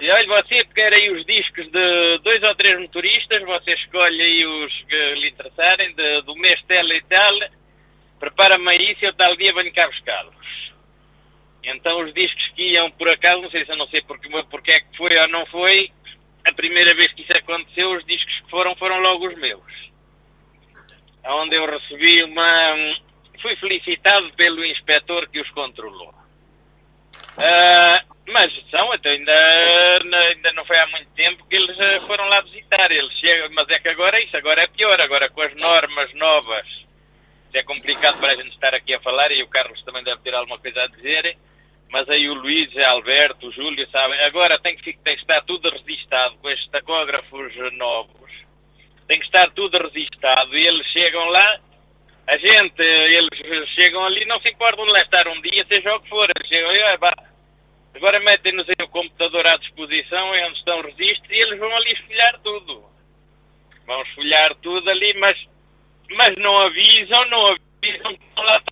e 0.00 0.10
olha, 0.10 0.42
você 0.42 0.64
quer 0.64 0.92
aí 0.92 1.10
os 1.10 1.24
discos 1.24 1.70
de 1.70 2.18
dois 2.18 2.42
ou 2.42 2.54
três 2.56 2.80
motoristas, 2.80 3.40
você 3.44 3.74
escolhe 3.74 4.20
aí 4.20 4.44
os 4.44 4.82
que 4.88 5.14
lhe 5.14 5.28
interessarem, 5.28 5.94
de, 5.94 6.22
do 6.22 6.34
mês 6.34 6.60
tal 6.66 6.86
e 6.90 7.02
tal, 7.02 7.38
prepara-me 8.18 8.76
isso 8.90 9.04
e 9.04 9.06
eu 9.06 9.14
tal 9.14 9.36
dia 9.36 9.52
venho 9.52 9.72
cá 9.72 9.86
buscá-los. 9.86 10.41
Então 11.64 12.04
os 12.04 12.12
discos 12.12 12.48
que 12.54 12.72
iam 12.72 12.90
por 12.90 13.08
acaso, 13.08 13.42
não 13.42 13.50
sei 13.50 13.64
se 13.64 13.70
eu 13.70 13.76
não 13.76 13.86
sei 13.88 14.02
porque, 14.02 14.28
porque 14.50 14.72
é 14.72 14.80
que 14.80 14.96
foi 14.96 15.16
ou 15.16 15.28
não 15.28 15.46
foi, 15.46 15.90
a 16.44 16.52
primeira 16.52 16.94
vez 16.94 17.12
que 17.12 17.22
isso 17.22 17.32
aconteceu, 17.36 17.92
os 17.92 18.04
discos 18.04 18.40
que 18.40 18.50
foram, 18.50 18.74
foram 18.76 18.98
logo 19.00 19.28
os 19.28 19.38
meus. 19.38 19.92
Onde 21.24 21.54
eu 21.54 21.66
recebi 21.66 22.24
uma. 22.24 22.96
Fui 23.40 23.54
felicitado 23.56 24.32
pelo 24.34 24.64
inspetor 24.64 25.28
que 25.28 25.40
os 25.40 25.50
controlou. 25.50 26.12
Uh, 27.38 28.12
mas 28.28 28.52
são, 28.70 28.92
até 28.92 29.10
ainda, 29.10 29.32
ainda 30.30 30.52
não 30.52 30.64
foi 30.64 30.78
há 30.78 30.86
muito 30.88 31.10
tempo 31.12 31.44
que 31.48 31.56
eles 31.56 31.78
ah, 31.80 32.00
foram 32.00 32.24
lá 32.28 32.40
visitar. 32.40 32.90
Eles 32.90 33.12
chegam, 33.18 33.50
mas 33.52 33.68
é 33.68 33.78
que 33.78 33.88
agora 33.88 34.18
é 34.18 34.24
isso, 34.24 34.36
agora 34.36 34.62
é 34.62 34.66
pior. 34.66 35.00
Agora 35.00 35.28
com 35.30 35.42
as 35.42 35.54
normas 35.54 36.12
novas 36.14 36.82
é 37.54 37.62
complicado 37.62 38.18
para 38.18 38.32
a 38.32 38.34
gente 38.34 38.48
estar 38.48 38.74
aqui 38.74 38.94
a 38.94 39.00
falar 39.00 39.30
e 39.30 39.42
o 39.42 39.48
Carlos 39.48 39.82
também 39.82 40.02
deve 40.02 40.20
ter 40.22 40.34
alguma 40.34 40.58
coisa 40.58 40.82
a 40.82 40.86
dizer, 40.86 41.36
mas 41.92 42.08
aí 42.08 42.26
o 42.28 42.34
Luís, 42.34 42.74
o 42.74 42.84
Alberto, 42.86 43.46
o 43.46 43.52
Júlio, 43.52 43.86
sabem, 43.90 44.18
agora 44.20 44.58
tem 44.58 44.74
que, 44.74 44.94
tem 44.94 45.14
que 45.14 45.20
estar 45.20 45.42
tudo 45.42 45.68
registado 45.68 46.36
com 46.38 46.48
estes 46.48 46.70
tacógrafos 46.70 47.52
novos, 47.74 48.32
tem 49.06 49.20
que 49.20 49.26
estar 49.26 49.50
tudo 49.50 49.76
registado 49.76 50.56
e 50.56 50.66
eles 50.66 50.86
chegam 50.86 51.24
lá, 51.28 51.60
a 52.26 52.36
gente, 52.38 52.80
eles 52.80 53.68
chegam 53.74 54.02
ali, 54.04 54.24
não 54.24 54.40
se 54.40 54.48
importam 54.48 54.86
de 54.86 54.90
lá 54.90 55.02
estar 55.02 55.28
um 55.28 55.40
dia, 55.42 55.66
seja 55.68 55.94
o 55.94 56.00
que 56.00 56.08
for, 56.08 56.28
eles 56.34 56.48
chegam, 56.48 56.70
agora 57.94 58.20
metem-nos 58.20 58.66
aí 58.70 58.84
o 58.84 58.88
computador 58.88 59.46
à 59.46 59.58
disposição, 59.58 60.34
é 60.34 60.46
onde 60.46 60.58
estão 60.58 60.80
registros, 60.80 61.30
e 61.30 61.40
eles 61.42 61.58
vão 61.58 61.76
ali 61.76 61.92
esfolhar 61.92 62.40
tudo. 62.42 62.84
Vão 63.86 64.02
esfolhar 64.02 64.54
tudo 64.62 64.88
ali, 64.88 65.12
mas 65.18 65.36
mas 66.14 66.34
não 66.36 66.58
avisam, 66.58 67.24
não 67.26 67.46
avisam 67.46 68.16
que 68.16 68.24
estão 68.24 68.44
lá 68.44 68.62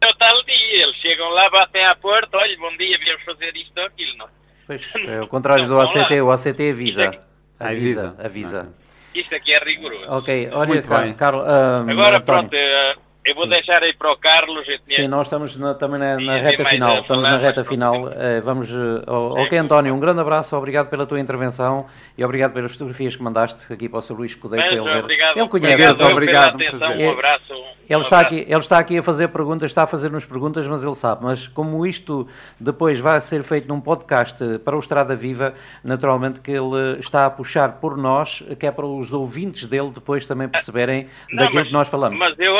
até 0.00 0.08
o 0.08 0.14
tal 0.16 0.42
dia. 0.44 0.82
Eles 0.82 0.96
chegam 0.96 1.28
lá, 1.30 1.50
batem 1.50 1.84
à 1.84 1.94
porta, 1.94 2.36
olha, 2.36 2.56
bom 2.58 2.76
dia, 2.76 2.98
viemos 2.98 3.22
fazer 3.24 3.54
isto 3.56 3.78
ou 3.78 3.86
aquilo, 3.86 4.16
não. 4.16 4.28
Pois, 4.66 4.94
é 5.06 5.20
o 5.20 5.26
contrário 5.26 5.66
do 5.66 5.80
ACT, 5.80 6.20
o 6.20 6.30
ACT 6.30 6.70
avisa. 6.70 7.08
Aqui, 7.08 7.18
avisa, 7.58 8.16
avisa. 8.18 8.74
Isto 9.14 9.34
aqui 9.34 9.52
é 9.52 9.58
rigoroso. 9.58 10.10
Ok, 10.10 10.50
olha, 10.52 10.82
Carlos. 11.14 11.44
Um, 11.44 11.90
Agora, 11.90 12.18
António. 12.18 12.22
pronto, 12.24 12.54
uh, 12.54 13.07
eu 13.28 13.34
vou 13.34 13.44
Sim. 13.44 13.50
deixar 13.50 13.82
aí 13.82 13.92
para 13.92 14.10
o 14.10 14.16
Carlos. 14.16 14.66
Sim, 14.86 15.06
nós 15.06 15.26
estamos 15.26 15.54
na, 15.56 15.74
também 15.74 15.98
na, 15.98 16.16
na 16.16 16.36
reta 16.38 16.64
final. 16.64 17.00
Estamos 17.00 17.22
na 17.24 17.36
reta 17.36 17.64
final. 17.64 18.04
Uh, 18.04 18.42
vamos. 18.42 18.70
Uh, 18.70 19.02
ok, 19.06 19.58
António, 19.58 19.94
um 19.94 20.00
grande 20.00 20.20
abraço, 20.20 20.56
obrigado 20.56 20.88
pela 20.88 21.04
tua 21.04 21.20
intervenção 21.20 21.86
e 22.16 22.24
obrigado 22.24 22.54
pelas 22.54 22.72
fotografias 22.72 23.14
que 23.14 23.22
mandaste 23.22 23.70
aqui 23.70 23.88
para 23.88 23.98
o 23.98 24.02
Sr. 24.02 24.14
Luís 24.14 24.30
Escudeiro. 24.30 24.66
Ele, 24.66 24.80
obrigado, 24.80 25.38
ele 25.38 25.48
conhece. 25.48 26.02
Obrigado. 26.02 26.54
Atenção, 26.54 26.96
um 26.96 27.10
abraço. 27.10 27.78
Ele 27.88 28.00
está, 28.02 28.20
aqui, 28.20 28.46
ele 28.46 28.58
está 28.58 28.78
aqui 28.78 28.98
a 28.98 29.02
fazer 29.02 29.28
perguntas, 29.28 29.70
está 29.70 29.84
a 29.84 29.86
fazer-nos 29.86 30.26
perguntas, 30.26 30.66
mas 30.66 30.82
ele 30.82 30.94
sabe. 30.94 31.24
Mas 31.24 31.48
como 31.48 31.86
isto 31.86 32.28
depois 32.60 33.00
vai 33.00 33.18
ser 33.22 33.42
feito 33.42 33.66
num 33.66 33.80
podcast 33.80 34.58
para 34.58 34.76
o 34.76 34.78
Estrada 34.78 35.16
Viva, 35.16 35.54
naturalmente 35.82 36.40
que 36.40 36.50
ele 36.50 36.98
está 36.98 37.24
a 37.24 37.30
puxar 37.30 37.80
por 37.80 37.96
nós, 37.96 38.42
que 38.58 38.66
é 38.66 38.70
para 38.70 38.84
os 38.84 39.10
ouvintes 39.10 39.66
dele 39.66 39.90
depois 39.90 40.26
também 40.26 40.48
perceberem 40.48 41.08
Não, 41.30 41.44
daquilo 41.44 41.60
mas, 41.60 41.68
que 41.68 41.72
nós 41.72 41.88
falamos. 41.88 42.18
Mas 42.18 42.38
eu, 42.38 42.54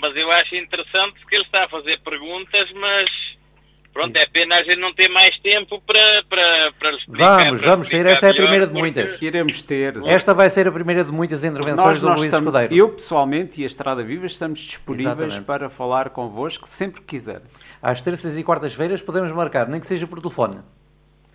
mas 0.00 0.16
eu 0.16 0.30
acho 0.32 0.54
interessante 0.54 1.14
que 1.26 1.34
ele 1.34 1.44
está 1.44 1.64
a 1.64 1.68
fazer 1.68 1.98
perguntas, 2.00 2.70
mas 2.74 3.08
pronto, 3.92 4.14
é 4.16 4.26
pena 4.26 4.56
a 4.56 4.62
gente 4.62 4.78
não 4.78 4.92
ter 4.92 5.08
mais 5.08 5.36
tempo 5.38 5.80
para, 5.86 6.22
para, 6.28 6.72
para 6.78 6.96
explicar. 6.96 7.44
Vamos, 7.44 7.60
para 7.60 7.70
vamos 7.70 7.88
ter. 7.88 8.06
Esta 8.06 8.26
é 8.26 8.30
a 8.30 8.34
primeira 8.34 8.66
de 8.66 8.74
muitas. 8.74 9.22
Iremos 9.22 9.62
ter. 9.62 9.96
Esta 10.06 10.34
vai 10.34 10.50
ser 10.50 10.68
a 10.68 10.72
primeira 10.72 11.02
de 11.02 11.12
muitas 11.12 11.42
intervenções 11.42 11.78
nós, 11.78 12.00
do 12.00 12.06
nós 12.06 12.18
Luís 12.18 12.26
estamos, 12.26 12.46
Escudeiro. 12.46 12.74
Eu, 12.74 12.88
pessoalmente, 12.90 13.60
e 13.60 13.64
a 13.64 13.66
Estrada 13.66 14.02
Viva, 14.04 14.26
estamos 14.26 14.60
disponíveis 14.60 15.16
Exatamente. 15.16 15.46
para 15.46 15.70
falar 15.70 16.10
convosco 16.10 16.68
sempre 16.68 17.00
que 17.00 17.06
quiser. 17.06 17.42
Às 17.82 18.00
terças 18.00 18.36
e 18.36 18.44
quartas-feiras 18.44 19.00
podemos 19.00 19.32
marcar, 19.32 19.68
nem 19.68 19.80
que 19.80 19.86
seja 19.86 20.06
por 20.06 20.20
telefone. 20.20 20.60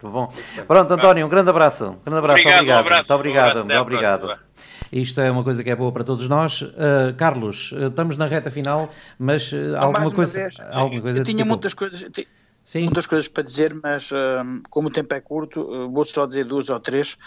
Tá 0.01 0.09
bom? 0.09 0.33
Pronto, 0.67 0.91
António, 0.93 1.25
um 1.25 1.29
grande 1.29 1.49
abraço. 1.49 1.91
Um 1.91 2.03
grande 2.03 2.19
abraço, 2.19 2.41
obrigado. 2.41 2.59
obrigado. 2.59 2.77
Um 2.77 2.79
abraço, 2.79 2.97
muito 2.97 3.13
obrigado, 3.13 3.65
muito 3.65 3.81
obrigado. 3.81 4.39
Isto 4.91 5.22
é 5.22 5.31
uma 5.31 5.43
coisa 5.43 5.63
que 5.63 5.69
é 5.69 5.76
boa 5.76 5.91
para 5.91 6.03
todos 6.03 6.27
nós. 6.27 6.61
Uh, 6.61 7.13
Carlos, 7.18 7.72
uh, 7.72 7.88
estamos 7.88 8.18
na 8.18 8.27
reta 8.27 8.51
final, 8.51 8.89
mas 9.18 9.51
uh, 9.51 9.77
alguma, 9.77 10.11
coisa, 10.11 10.39
vez, 10.39 10.57
alguma 10.72 11.01
coisa. 11.01 11.19
Eu 11.19 11.23
tinha 11.23 11.38
tipo... 11.38 11.47
muitas 11.47 11.73
coisas. 11.73 12.11
Sim. 12.63 12.84
Muitas 12.84 13.07
coisas 13.07 13.27
para 13.27 13.43
dizer, 13.43 13.73
mas 13.81 14.11
uh, 14.11 14.61
como 14.69 14.88
o 14.88 14.91
tempo 14.91 15.13
é 15.13 15.19
curto, 15.19 15.61
uh, 15.61 15.89
vou 15.89 16.05
só 16.05 16.27
dizer 16.27 16.45
duas 16.45 16.69
ou 16.69 16.80
três 16.80 17.18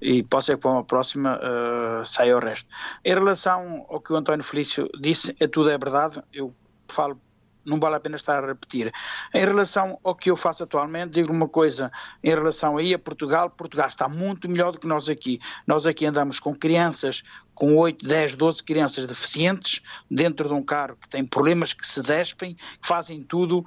e 0.00 0.22
posso 0.22 0.46
ser 0.46 0.56
que 0.56 0.62
para 0.62 0.70
uma 0.70 0.84
próxima 0.84 1.38
uh, 1.38 2.04
saia 2.04 2.36
o 2.36 2.40
resto. 2.40 2.68
Em 3.04 3.14
relação 3.14 3.86
ao 3.88 4.00
que 4.00 4.12
o 4.12 4.16
António 4.16 4.44
Felício 4.44 4.88
disse, 5.00 5.34
é 5.40 5.46
tudo 5.46 5.70
é 5.70 5.78
verdade. 5.78 6.22
Eu 6.32 6.54
falo 6.88 7.18
não 7.64 7.78
vale 7.78 7.96
a 7.96 8.00
pena 8.00 8.16
estar 8.16 8.42
a 8.42 8.46
repetir. 8.46 8.92
Em 9.34 9.44
relação 9.44 9.98
ao 10.02 10.14
que 10.14 10.30
eu 10.30 10.36
faço 10.36 10.62
atualmente, 10.62 11.12
digo 11.12 11.32
uma 11.32 11.48
coisa, 11.48 11.90
em 12.22 12.30
relação 12.30 12.76
aí 12.76 12.94
a 12.94 12.98
Portugal, 12.98 13.50
Portugal 13.50 13.88
está 13.88 14.08
muito 14.08 14.48
melhor 14.48 14.72
do 14.72 14.78
que 14.78 14.86
nós 14.86 15.08
aqui. 15.08 15.38
Nós 15.66 15.86
aqui 15.86 16.06
andamos 16.06 16.38
com 16.38 16.54
crianças, 16.54 17.22
com 17.54 17.76
8, 17.76 18.06
10, 18.06 18.34
12 18.34 18.62
crianças 18.62 19.06
deficientes, 19.06 19.82
dentro 20.10 20.48
de 20.48 20.54
um 20.54 20.62
carro 20.62 20.96
que 21.00 21.08
tem 21.08 21.24
problemas, 21.24 21.72
que 21.72 21.86
se 21.86 22.02
despem, 22.02 22.54
que 22.54 22.88
fazem 22.88 23.22
tudo 23.22 23.64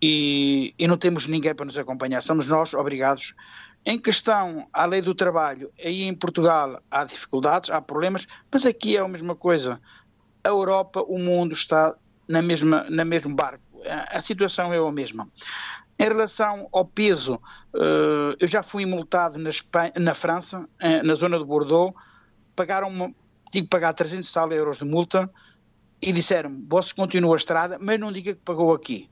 e, 0.00 0.74
e 0.78 0.86
não 0.86 0.96
temos 0.96 1.26
ninguém 1.26 1.54
para 1.54 1.66
nos 1.66 1.78
acompanhar. 1.78 2.22
Somos 2.22 2.46
nós 2.46 2.74
obrigados 2.74 3.34
em 3.86 3.98
questão 3.98 4.66
à 4.72 4.86
lei 4.86 5.02
do 5.02 5.14
trabalho, 5.14 5.70
aí 5.82 6.04
em 6.04 6.14
Portugal 6.14 6.80
há 6.90 7.04
dificuldades, 7.04 7.70
há 7.70 7.82
problemas, 7.82 8.26
mas 8.50 8.64
aqui 8.64 8.96
é 8.96 9.00
a 9.00 9.08
mesma 9.08 9.36
coisa. 9.36 9.80
A 10.42 10.48
Europa, 10.48 11.02
o 11.02 11.18
mundo 11.18 11.52
está 11.52 11.94
na 12.28 12.42
mesma, 12.42 12.86
na 12.88 13.04
mesmo 13.04 13.34
barco. 13.34 13.62
A, 13.86 14.18
a 14.18 14.20
situação 14.20 14.72
é 14.72 14.78
a 14.78 14.92
mesma. 14.92 15.28
Em 15.98 16.04
relação 16.04 16.68
ao 16.72 16.84
peso, 16.84 17.34
uh, 17.34 18.34
eu 18.40 18.48
já 18.48 18.62
fui 18.62 18.84
multado 18.84 19.38
na, 19.38 19.48
Espanha, 19.48 19.92
na 19.98 20.14
França, 20.14 20.60
uh, 20.60 21.06
na 21.06 21.14
zona 21.14 21.38
de 21.38 21.44
Bordeaux, 21.44 21.94
pagaram 22.56 23.14
tive 23.50 23.64
que 23.64 23.70
pagar 23.70 23.92
300 23.92 24.32
tal 24.32 24.52
euros 24.52 24.78
de 24.78 24.84
multa 24.84 25.30
e 26.02 26.12
disseram-me, 26.12 26.66
você 26.68 26.92
continua 26.92 27.34
a 27.34 27.36
estrada, 27.36 27.78
mas 27.80 28.00
não 28.00 28.10
diga 28.10 28.34
que 28.34 28.40
pagou 28.40 28.74
aqui. 28.74 29.08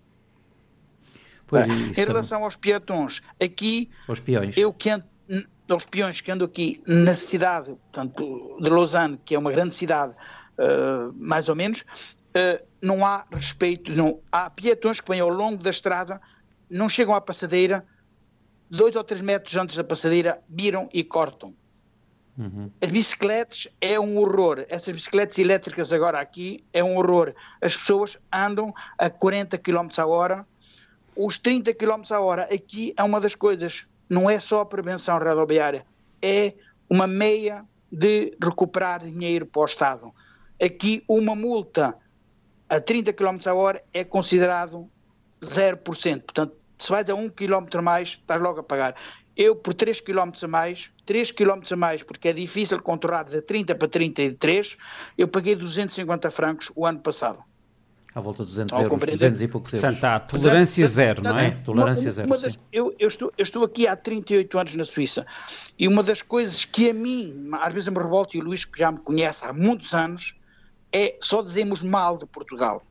Pois, 1.47 1.67
em 1.67 2.05
relação 2.05 2.43
aos 2.43 2.57
peatões, 2.57 3.23
aqui, 3.41 3.91
os 4.09 4.19
peões. 4.19 4.57
eu 4.57 4.73
que 4.73 4.91
ando, 4.91 5.05
aos 5.71 5.85
peões 5.85 6.21
que 6.21 6.31
ando 6.33 6.45
aqui 6.45 6.83
na 6.87 7.15
cidade, 7.15 7.77
portanto, 7.93 8.59
de 8.61 8.69
Lausanne, 8.69 9.21
que 9.25 9.35
é 9.35 9.39
uma 9.39 9.53
grande 9.53 9.75
cidade, 9.75 10.15
mais 11.15 11.49
ou 11.49 11.55
menos, 11.55 11.85
uh, 12.37 12.65
não 12.81 13.05
há 13.05 13.25
respeito, 13.31 13.93
não, 13.93 14.21
há 14.31 14.51
peatões 14.51 15.01
que 15.01 15.09
vêm 15.09 15.21
ao 15.21 15.29
longo 15.29 15.63
da 15.63 15.71
estrada, 15.71 16.21
não 16.69 16.89
chegam 16.89 17.15
à 17.15 17.21
passadeira, 17.21 17.85
dois 18.69 18.97
ou 18.97 19.05
três 19.05 19.21
metros 19.21 19.57
antes 19.57 19.77
da 19.77 19.85
passadeira, 19.85 20.43
viram 20.49 20.89
e 20.93 21.05
cortam. 21.05 21.55
Uhum. 22.37 22.71
As 22.81 22.91
bicicletas 22.91 23.69
é 23.81 24.01
um 24.01 24.17
horror. 24.17 24.65
Essas 24.69 24.95
bicicletas 24.95 25.39
elétricas 25.39 25.93
agora 25.93 26.19
aqui 26.19 26.65
é 26.73 26.83
um 26.83 26.97
horror. 26.97 27.35
As 27.61 27.77
pessoas 27.77 28.19
andam 28.33 28.73
a 28.97 29.11
40 29.11 29.59
km 29.59 29.89
a 29.99 30.07
hora. 30.07 30.47
Os 31.15 31.39
30 31.39 31.75
km 31.75 32.03
a 32.11 32.21
hora 32.21 32.43
aqui 32.45 32.95
é 32.97 33.03
uma 33.03 33.21
das 33.21 33.35
coisas. 33.35 33.87
Não 34.09 34.31
é 34.31 34.41
só 34.41 34.61
a 34.61 34.67
prevenção 34.67 35.19
rodoviária, 35.19 35.87
é 36.21 36.55
uma 36.89 37.07
meia 37.07 37.65
de 37.91 38.37
recuperar 38.43 39.03
dinheiro 39.03 39.47
para 39.47 39.63
o 39.63 39.65
Estado. 39.65 40.13
Aqui 40.61 41.03
uma 41.09 41.35
multa 41.35 41.97
a 42.73 42.81
30 42.81 43.13
km 43.13 43.37
a 43.47 43.55
hora 43.55 43.85
é 43.93 44.03
considerado 44.03 44.89
0%. 45.43 46.23
Portanto, 46.23 46.55
se 46.79 46.91
vais 46.91 47.11
a 47.11 47.15
1 47.15 47.29
km 47.29 47.67
a 47.75 47.83
mais, 47.83 48.09
estás 48.09 48.41
logo 48.41 48.61
a 48.61 48.63
pagar. 48.63 48.97
Eu, 49.37 49.55
por 49.55 49.75
3 49.75 50.01
km 50.01 50.31
a 50.43 50.49
mais, 50.49 50.91
3 51.05 51.33
km 51.33 51.61
a 51.71 51.77
mais, 51.77 52.03
porque 52.03 52.29
é 52.29 52.33
difícil 52.33 52.81
controlar 52.81 53.25
de 53.25 53.43
30 53.43 53.75
para 53.75 53.89
33, 53.89 54.79
eu 55.19 55.29
paguei 55.29 55.55
250 55.55 56.31
francos 56.31 56.73
o 56.75 56.87
ano 56.87 57.01
passado. 57.01 57.45
À 58.15 58.21
volta 58.21 58.43
de 58.43 58.51
200 58.51 58.79
euros, 58.79 59.01
200 59.01 59.43
e 59.43 59.49
poucos 59.49 59.73
euros. 59.75 59.91
Portanto, 59.91 60.05
há 60.05 60.21
tolerância 60.21 60.85
portanto, 60.87 60.95
zero, 60.95 61.23
não 61.23 61.39
é? 61.39 61.51
Tolerância 61.51 62.11
uma, 62.11 62.25
uma, 62.25 62.37
zero. 62.37 62.41
Das, 62.41 62.61
eu, 62.73 62.95
eu, 62.99 63.09
estou, 63.09 63.33
eu 63.37 63.43
estou 63.43 63.65
aqui 63.65 63.87
há 63.87 63.97
38 63.97 64.59
anos 64.59 64.75
na 64.77 64.85
Suíça 64.85 65.27
e 65.79 65.87
uma 65.87 66.03
das 66.03 66.23
coisas 66.23 66.65
que 66.65 66.89
a 66.89 66.95
mim, 66.95 67.51
às 67.53 67.73
vezes 67.73 67.89
me 67.91 67.99
revolta, 67.99 68.37
e 68.37 68.41
o 68.41 68.45
Luís 68.45 68.65
que 68.65 68.79
já 68.79 68.91
me 68.91 68.99
conhece 68.99 69.45
há 69.45 69.53
muitos 69.53 69.93
anos, 69.95 70.35
é 70.93 71.17
só 71.21 71.43
dizemos 71.43 71.83
mal 71.83 72.17
de 72.17 72.27
Portugal. 72.27 72.85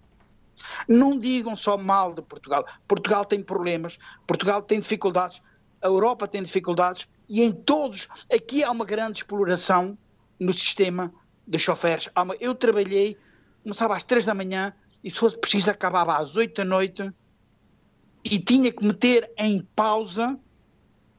Não 0.88 1.18
digam 1.18 1.56
só 1.56 1.78
mal 1.78 2.14
de 2.14 2.22
Portugal. 2.22 2.66
Portugal 2.88 3.26
tem 3.26 3.42
problemas, 3.42 3.98
Portugal 4.28 4.62
tem 4.62 4.80
dificuldades, 4.80 5.42
a 5.82 5.88
Europa 5.88 6.28
tem 6.28 6.44
dificuldades 6.44 7.08
e 7.28 7.42
em 7.42 7.52
todos, 7.52 8.08
aqui 8.32 8.64
há 8.64 8.72
uma 8.72 8.86
grande 8.86 9.20
exploração 9.20 9.98
no 10.40 10.52
sistema 10.52 11.14
de 11.48 11.58
choferes. 11.58 12.10
Eu 12.40 12.54
trabalhei, 12.54 13.18
começava 13.64 13.96
às 13.96 14.04
três 14.04 14.26
da 14.26 14.34
manhã 14.34 14.74
e 15.04 15.10
se 15.10 15.18
fosse 15.18 15.38
preciso 15.38 15.72
acabava 15.72 16.18
às 16.18 16.36
oito 16.36 16.58
da 16.58 16.66
noite 16.66 17.12
e 18.24 18.40
tinha 18.40 18.72
que 18.72 18.86
meter 18.86 19.32
em 19.38 19.68
pausa 19.76 20.38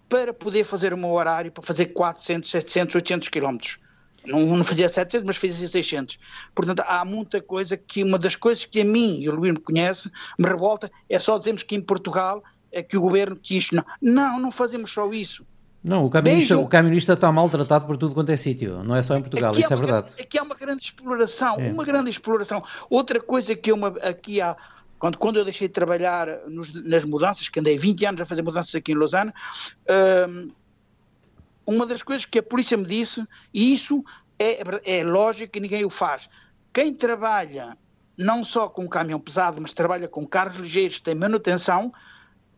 para 0.08 0.32
poder 0.32 0.64
fazer 0.64 0.92
o 0.92 0.96
meu 0.96 1.10
horário, 1.10 1.50
para 1.50 1.62
fazer 1.62 1.86
400, 1.86 2.50
700, 2.50 2.94
800 2.96 3.28
quilómetros. 3.28 3.80
Não, 4.26 4.40
não 4.56 4.64
fazia 4.64 4.88
700, 4.88 5.24
mas 5.24 5.36
fazia 5.36 5.68
600. 5.68 6.18
Portanto, 6.54 6.82
há 6.86 7.04
muita 7.04 7.40
coisa 7.40 7.76
que, 7.76 8.02
uma 8.04 8.18
das 8.18 8.36
coisas 8.36 8.64
que 8.64 8.80
a 8.80 8.84
mim, 8.84 9.20
e 9.20 9.28
o 9.28 9.34
Luís 9.34 9.52
me 9.52 9.60
conhece, 9.60 10.10
me 10.38 10.46
revolta, 10.46 10.90
é 11.08 11.18
só 11.18 11.38
dizermos 11.38 11.62
que 11.62 11.74
em 11.74 11.80
Portugal 11.80 12.42
é 12.70 12.82
que 12.82 12.96
o 12.96 13.00
governo 13.00 13.36
quis. 13.36 13.70
Não, 13.70 13.84
não, 14.00 14.40
não 14.40 14.50
fazemos 14.50 14.92
só 14.92 15.10
isso. 15.12 15.46
Não, 15.84 16.06
o 16.06 16.10
camionista, 16.10 16.56
o 16.58 16.68
camionista 16.68 17.12
está 17.14 17.32
maltratado 17.32 17.86
por 17.86 17.96
tudo 17.96 18.14
quanto 18.14 18.30
é 18.30 18.36
sítio, 18.36 18.84
não 18.84 18.94
é 18.94 19.02
só 19.02 19.16
em 19.16 19.20
Portugal, 19.20 19.50
aqui 19.50 19.62
isso 19.62 19.72
é, 19.72 19.76
é 19.76 19.80
verdade. 19.80 20.12
Aqui 20.20 20.38
há 20.38 20.42
uma 20.44 20.54
grande 20.54 20.84
exploração, 20.84 21.56
é. 21.58 21.72
uma 21.72 21.84
grande 21.84 22.08
exploração. 22.08 22.62
Outra 22.88 23.20
coisa 23.20 23.56
que 23.56 23.72
eu 23.72 23.76
aqui 24.00 24.40
há, 24.40 24.56
quando, 24.96 25.18
quando 25.18 25.40
eu 25.40 25.44
deixei 25.44 25.66
de 25.66 25.74
trabalhar 25.74 26.28
nos, 26.46 26.72
nas 26.84 27.02
mudanças, 27.02 27.48
que 27.48 27.58
andei 27.58 27.76
20 27.76 28.06
anos 28.06 28.20
a 28.20 28.24
fazer 28.24 28.42
mudanças 28.42 28.72
aqui 28.76 28.92
em 28.92 28.94
Lausanne, 28.94 29.32
hum, 30.28 30.52
uma 31.66 31.86
das 31.86 32.02
coisas 32.02 32.24
que 32.24 32.38
a 32.38 32.42
polícia 32.42 32.76
me 32.76 32.84
disse, 32.84 33.26
e 33.52 33.74
isso 33.74 34.04
é, 34.38 34.62
é 34.84 35.04
lógico 35.04 35.52
que 35.52 35.60
ninguém 35.60 35.84
o 35.84 35.90
faz, 35.90 36.28
quem 36.72 36.94
trabalha 36.94 37.76
não 38.16 38.44
só 38.44 38.68
com 38.68 38.88
caminhão 38.88 39.20
pesado, 39.20 39.60
mas 39.60 39.72
trabalha 39.72 40.08
com 40.08 40.26
carros 40.26 40.56
ligeiros, 40.56 41.00
tem 41.00 41.14
manutenção. 41.14 41.92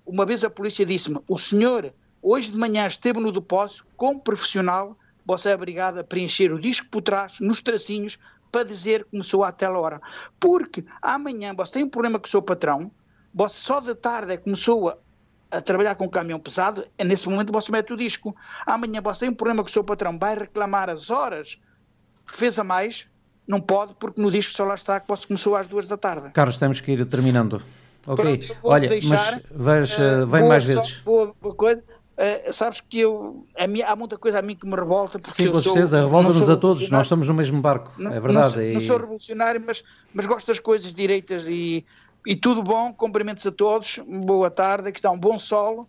Uma 0.05 0.27
vez 0.27 0.45
a 0.45 0.51
polícia 0.51 0.85
disse-me: 0.85 1.21
o 1.29 1.39
senhor 1.39 1.93
hoje 2.21 2.51
de 2.51 2.57
manhã 2.57 2.87
esteve 2.87 3.21
no 3.21 3.33
depósito, 3.33 3.87
como 3.97 4.21
profissional, 4.21 4.97
você 5.25 5.51
é 5.51 5.55
obrigado 5.55 5.99
a 5.99 6.05
preencher 6.05 6.53
o 6.53 6.61
disco 6.61 6.89
por 6.91 7.03
trás, 7.03 7.41
nos 7.41 7.61
tracinhos, 7.61 8.19
para 8.51 8.65
dizer 8.65 9.05
que 9.05 9.11
começou 9.11 9.43
àquela 9.45 9.79
hora. 9.79 10.01
Porque 10.39 10.85
amanhã 11.01 11.55
você 11.55 11.75
tem 11.75 11.85
um 11.85 11.89
problema 11.89 12.19
com 12.19 12.27
o 12.27 12.31
seu 12.31 12.43
patrão, 12.43 12.91
você 13.33 13.57
só 13.57 13.81
de 13.81 13.95
tarde 13.95 14.33
é 14.33 14.37
começou 14.37 14.99
a, 15.57 15.61
trabalhar 15.61 15.95
com 15.95 16.05
um 16.05 16.09
caminhão 16.09 16.39
pesado, 16.39 16.85
é 16.99 17.05
nesse 17.05 17.29
momento 17.29 17.53
você 17.53 17.71
mete 17.71 17.93
o 17.93 17.97
disco. 17.97 18.35
Amanhã 18.67 19.01
você 19.01 19.21
tem 19.21 19.29
um 19.29 19.35
problema 19.35 19.63
com 19.63 19.69
o 19.69 19.73
seu 19.73 19.85
patrão, 19.85 20.19
vai 20.19 20.37
reclamar 20.37 20.91
as 20.91 21.11
horas 21.11 21.59
que 22.27 22.37
fez 22.37 22.59
a 22.59 22.65
mais, 22.65 23.07
não 23.47 23.61
pode, 23.61 23.95
porque 23.95 24.21
no 24.21 24.31
disco 24.31 24.53
só 24.55 24.65
lá 24.65 24.75
está 24.75 25.01
que 25.01 25.09
você 25.09 25.27
começou 25.27 25.57
às 25.57 25.67
duas 25.67 25.87
da 25.87 25.97
tarde. 25.97 26.31
Carlos, 26.31 26.59
temos 26.59 26.81
que 26.81 26.93
ir 26.93 27.05
terminando. 27.07 27.63
Ok, 28.07 28.39
Pronto, 28.39 28.61
olha, 28.63 28.89
deixar, 28.89 29.33
mas 29.33 29.43
vais, 29.51 29.93
uh, 29.93 30.27
vem 30.27 30.47
mais 30.47 30.65
vezes. 30.65 31.01
Boa, 31.01 31.35
boa 31.41 31.55
coisa. 31.55 31.83
Uh, 32.17 32.53
sabes 32.53 32.81
que 32.81 33.01
eu 33.01 33.45
a 33.59 33.93
há 33.93 33.97
muita 33.97 34.17
coisa 34.17 34.39
a 34.39 34.43
mim 34.43 34.55
que 34.55 34.65
me 34.67 34.77
revolta 34.77 35.19
porque 35.19 35.35
Sim, 35.43 35.51
com 35.51 35.61
certeza, 35.61 36.01
revolta-nos 36.01 36.49
a 36.49 36.57
todos, 36.57 36.89
nós 36.89 37.07
estamos 37.07 37.27
no 37.27 37.35
mesmo 37.35 37.61
barco, 37.61 37.93
não, 37.99 38.13
é 38.13 38.21
verdade. 38.21 38.57
Não, 38.57 38.63
e... 38.63 38.73
não, 38.75 38.81
sou 38.81 38.99
revolucionário, 38.99 39.61
mas, 39.67 39.83
mas 40.13 40.25
gosto 40.25 40.47
das 40.47 40.61
coisas 40.61 40.95
direitas 40.95 41.45
e, 41.49 41.85
e 42.27 42.37
tudo 42.37 42.63
bom, 42.63 42.93
cumprimentos 42.93 43.47
a 43.47 43.53
todos, 43.53 43.99
boa 44.07 44.51
tarde, 44.51 44.89
aqui 44.89 44.99
está 44.99 45.11
um 45.11 45.19
bom 45.19 45.39
sol, 45.39 45.89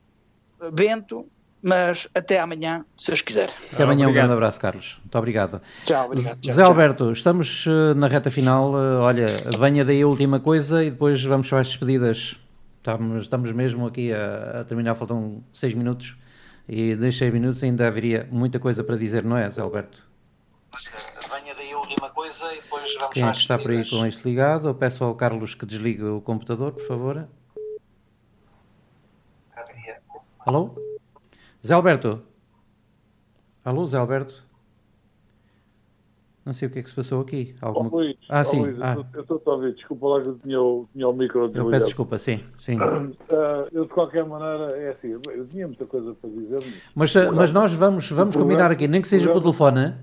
vento, 0.74 1.28
mas 1.64 2.08
até 2.14 2.40
amanhã, 2.40 2.86
se 2.98 3.08
Deus 3.08 3.22
quiser. 3.22 3.50
Até 3.74 3.84
amanhã, 3.84 4.08
um 4.08 4.14
grande 4.14 4.34
abraço, 4.34 4.60
Carlos. 4.60 4.98
Muito 5.00 5.18
obrigado. 5.18 5.62
Tchau, 5.84 6.06
obrigado. 6.06 6.40
Tchau, 6.40 6.54
Zé 6.54 6.62
tchau. 6.62 6.72
Alberto, 6.72 7.12
estamos 7.12 7.66
uh, 7.66 7.96
na 7.96 8.08
reta 8.08 8.30
final. 8.30 8.72
Uh, 8.72 9.00
olha, 9.02 9.26
venha 9.58 9.84
daí 9.84 10.02
a 10.02 10.08
última 10.08 10.40
coisa 10.40 10.84
e 10.84 10.92
depois 10.92 11.24
vamos 11.24 11.50
para 11.50 11.62
as 11.62 11.68
despedidas. 11.70 12.40
Estamos, 12.78 13.24
estamos 13.24 13.52
mesmo 13.52 13.88
aqui 13.88 14.14
a, 14.14 14.62
a 14.62 14.64
terminar, 14.64 14.94
faltam 14.94 15.44
seis 15.52 15.74
minutos 15.74 16.16
e 16.68 16.96
de 16.96 17.12
seis 17.12 17.32
minutos 17.32 17.64
ainda 17.64 17.88
haveria 17.88 18.28
muita 18.32 18.60
coisa 18.60 18.84
para 18.84 18.96
dizer, 18.96 19.24
não 19.24 19.38
é, 19.38 19.50
Zé 19.50 19.62
Alberto? 19.62 20.04
Venha 21.32 21.45
daí 22.06 22.10
a 22.10 22.10
última 22.10 22.10
coisa 22.10 22.54
e 22.54 22.60
depois 22.60 22.96
vamos 22.96 23.14
Quem 23.14 23.24
é 23.24 23.32
que 23.32 23.38
está 23.38 23.58
por 23.58 23.72
aí 23.72 23.90
com 23.90 24.06
isto 24.06 24.28
ligado? 24.28 24.68
Eu 24.68 24.76
peço 24.76 25.04
ao 25.04 25.16
Carlos 25.16 25.56
que 25.56 25.66
desligue 25.66 26.04
o 26.04 26.22
computador, 26.22 26.72
por 26.72 26.86
favor. 26.88 27.28
Alô? 30.40 30.76
Zé 31.66 31.74
Alberto? 31.74 32.22
Alô, 33.64 33.88
Zé 33.88 33.98
Alberto? 33.98 34.46
Não 36.46 36.54
sei 36.54 36.68
o 36.68 36.72
que 36.72 36.78
é 36.78 36.84
que 36.84 36.90
se 36.90 36.94
passou 36.94 37.22
aqui. 37.22 37.56
Alguma... 37.60 37.90
Oh, 37.92 37.98
Luís, 37.98 38.18
ah, 38.30 38.42
oh, 38.42 38.46
sim. 38.46 38.62
Luís, 38.62 38.78
ah. 38.80 38.96
Eu 39.16 39.22
estou 39.22 39.42
a 39.44 39.50
ouvir. 39.50 39.74
Desculpa 39.74 40.08
lá 40.08 40.22
que 40.22 40.28
eu 40.28 40.38
tinha 40.38 40.62
o, 40.62 40.88
tinha 40.94 41.08
o 41.10 41.14
micro 41.14 41.52
Eu 41.52 41.72
peço 41.72 41.88
desculpa, 41.88 42.20
sim. 42.20 42.44
sim. 42.60 42.78
Uh, 42.78 43.68
eu, 43.72 43.86
de 43.86 43.90
qualquer 43.90 44.24
maneira, 44.24 44.78
é 44.78 44.90
assim. 44.92 45.20
Eu 45.32 45.48
tinha 45.48 45.66
muita 45.66 45.88
coisa 45.88 46.14
para 46.14 46.30
dizer. 46.30 46.84
Mas, 46.94 47.16
mas, 47.16 47.32
mas 47.32 47.52
nós 47.52 47.74
vamos, 47.74 48.12
vamos 48.12 48.36
combinar 48.36 48.72
aqui, 48.72 48.88
nem 48.88 49.02
que 49.02 49.08
seja 49.08 49.34
por 49.34 49.42
telefone, 49.42 49.96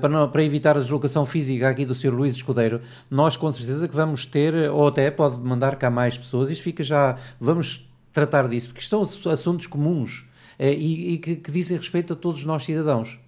para, 0.00 0.08
não, 0.08 0.28
para 0.28 0.44
evitar 0.44 0.76
a 0.76 0.80
deslocação 0.80 1.26
física 1.26 1.68
aqui 1.68 1.84
do 1.84 1.94
Sr. 1.94 2.14
Luís 2.14 2.34
Escudeiro, 2.34 2.80
nós 3.10 3.36
com 3.36 3.50
certeza 3.50 3.88
que 3.88 3.96
vamos 3.96 4.24
ter, 4.24 4.70
ou 4.70 4.88
até 4.88 5.10
pode 5.10 5.40
mandar 5.40 5.76
cá 5.76 5.90
mais 5.90 6.16
pessoas, 6.16 6.50
isto 6.50 6.62
fica 6.62 6.82
já. 6.82 7.16
Vamos 7.40 7.86
tratar 8.12 8.48
disso, 8.48 8.68
porque 8.68 8.82
são 8.82 9.02
assuntos 9.02 9.66
comuns 9.66 10.26
eh, 10.58 10.74
e, 10.74 11.14
e 11.14 11.18
que, 11.18 11.36
que, 11.36 11.50
dizem 11.50 11.76
respeito 11.76 12.12
a 12.12 12.16
todos 12.16 12.44
nós 12.44 12.64
cidadãos. 12.64 13.18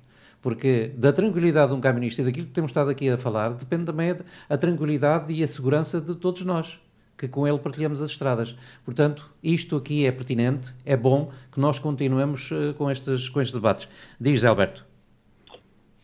Porque 0.40 0.92
da 0.96 1.12
tranquilidade 1.12 1.72
de 1.72 1.78
um 1.78 1.80
camionista 1.80 2.20
e 2.20 2.24
daquilo 2.26 2.46
que 2.46 2.52
temos 2.52 2.70
estado 2.70 2.90
aqui 2.90 3.08
a 3.08 3.16
falar, 3.16 3.54
depende 3.54 3.84
também 3.86 4.14
a 4.48 4.56
tranquilidade 4.58 5.32
e 5.32 5.42
a 5.42 5.48
segurança 5.48 6.00
de 6.02 6.14
todos 6.14 6.44
nós, 6.44 6.78
que 7.16 7.26
com 7.26 7.48
ele 7.48 7.58
partilhamos 7.58 8.02
as 8.02 8.10
estradas. 8.10 8.54
Portanto, 8.84 9.32
isto 9.42 9.74
aqui 9.74 10.04
é 10.04 10.12
pertinente, 10.12 10.74
é 10.84 10.98
bom 10.98 11.32
que 11.50 11.58
nós 11.58 11.78
continuemos 11.78 12.50
com, 12.76 12.90
estes, 12.90 13.30
com 13.30 13.40
estes 13.40 13.54
debates. 13.54 13.88
Diz, 14.20 14.44
Alberto. 14.44 14.93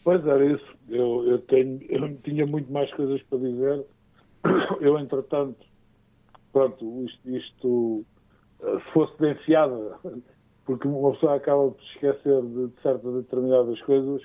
Pois 0.02 0.26
era 0.26 0.44
isso. 0.44 0.76
Eu, 0.88 1.26
eu, 1.26 1.38
tenho, 1.42 1.80
eu 1.88 2.16
tinha 2.18 2.46
muito 2.46 2.72
mais 2.72 2.92
coisas 2.94 3.22
para 3.24 3.38
dizer. 3.38 3.84
Eu, 4.80 4.98
entretanto, 4.98 5.58
pronto, 6.50 7.04
isto, 7.04 7.30
isto 7.30 8.04
eh, 8.62 8.78
se 8.78 8.92
fosse 8.92 9.18
denunciada 9.18 9.98
porque 10.64 10.88
uma 10.88 11.12
pessoa 11.12 11.36
acaba 11.36 11.70
por 11.70 11.82
esquecer 11.82 12.42
de, 12.42 12.68
de 12.68 12.82
certas 12.82 13.14
determinadas 13.14 13.80
coisas. 13.82 14.22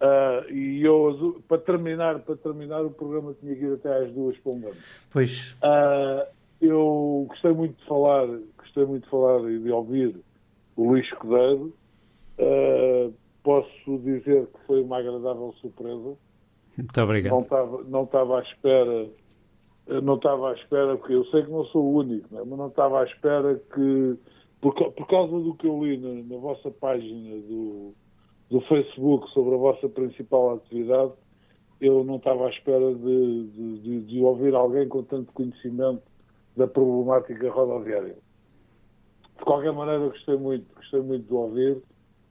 Uh, 0.00 0.52
e 0.52 0.82
eu, 0.82 1.42
para 1.46 1.58
terminar, 1.58 2.20
para 2.20 2.36
terminar, 2.36 2.84
o 2.84 2.90
programa 2.90 3.34
tinha 3.40 3.54
que 3.54 3.64
ir 3.64 3.74
até 3.74 4.04
às 4.04 4.12
duas 4.12 4.36
para 4.38 4.52
um 4.52 4.66
ano. 4.66 4.76
Pois. 5.10 5.52
Uh, 5.62 6.26
eu 6.60 7.26
gostei 7.28 7.52
muito 7.52 7.76
de 7.78 7.84
falar, 7.86 8.26
gostei 8.58 8.84
muito 8.84 9.04
de 9.04 9.10
falar 9.10 9.48
e 9.50 9.58
de 9.58 9.70
ouvir 9.70 10.16
o 10.76 10.88
Luís 10.88 11.04
Escudeiro. 11.06 11.72
Uh, 12.38 13.14
posso 13.42 13.98
dizer 13.98 14.46
que 14.46 14.66
foi 14.66 14.82
uma 14.82 14.98
agradável 14.98 15.54
surpresa. 15.60 16.16
Muito 16.76 17.00
obrigado. 17.00 17.32
Não 17.32 17.42
estava, 17.42 17.82
não 17.84 18.04
estava 18.04 18.38
à 18.38 18.42
espera, 18.42 19.08
não 20.02 20.14
estava 20.14 20.50
à 20.50 20.54
espera, 20.54 20.96
porque 20.96 21.14
eu 21.14 21.24
sei 21.26 21.42
que 21.42 21.50
não 21.50 21.64
sou 21.66 21.84
o 21.84 21.96
único, 21.98 22.34
né? 22.34 22.42
mas 22.46 22.58
não 22.58 22.68
estava 22.68 23.00
à 23.00 23.04
espera 23.04 23.60
que 23.74 24.18
por, 24.62 24.74
por 24.92 25.06
causa 25.08 25.38
do 25.40 25.54
que 25.54 25.66
eu 25.66 25.84
li 25.84 25.98
na, 25.98 26.34
na 26.34 26.40
vossa 26.40 26.70
página 26.70 27.36
do, 27.42 27.92
do 28.48 28.60
Facebook 28.62 29.28
sobre 29.30 29.56
a 29.56 29.58
vossa 29.58 29.88
principal 29.88 30.54
atividade, 30.54 31.12
eu 31.80 32.04
não 32.04 32.16
estava 32.16 32.46
à 32.46 32.50
espera 32.50 32.94
de, 32.94 33.46
de, 33.80 34.00
de, 34.02 34.20
ouvir 34.22 34.54
alguém 34.54 34.88
com 34.88 35.02
tanto 35.02 35.32
conhecimento 35.32 36.02
da 36.56 36.68
problemática 36.68 37.50
rodoviária. 37.50 38.16
De 39.36 39.44
qualquer 39.44 39.72
maneira, 39.72 40.06
gostei 40.06 40.36
muito, 40.36 40.72
gostei 40.76 41.00
muito 41.00 41.26
de 41.26 41.34
ouvir 41.34 41.82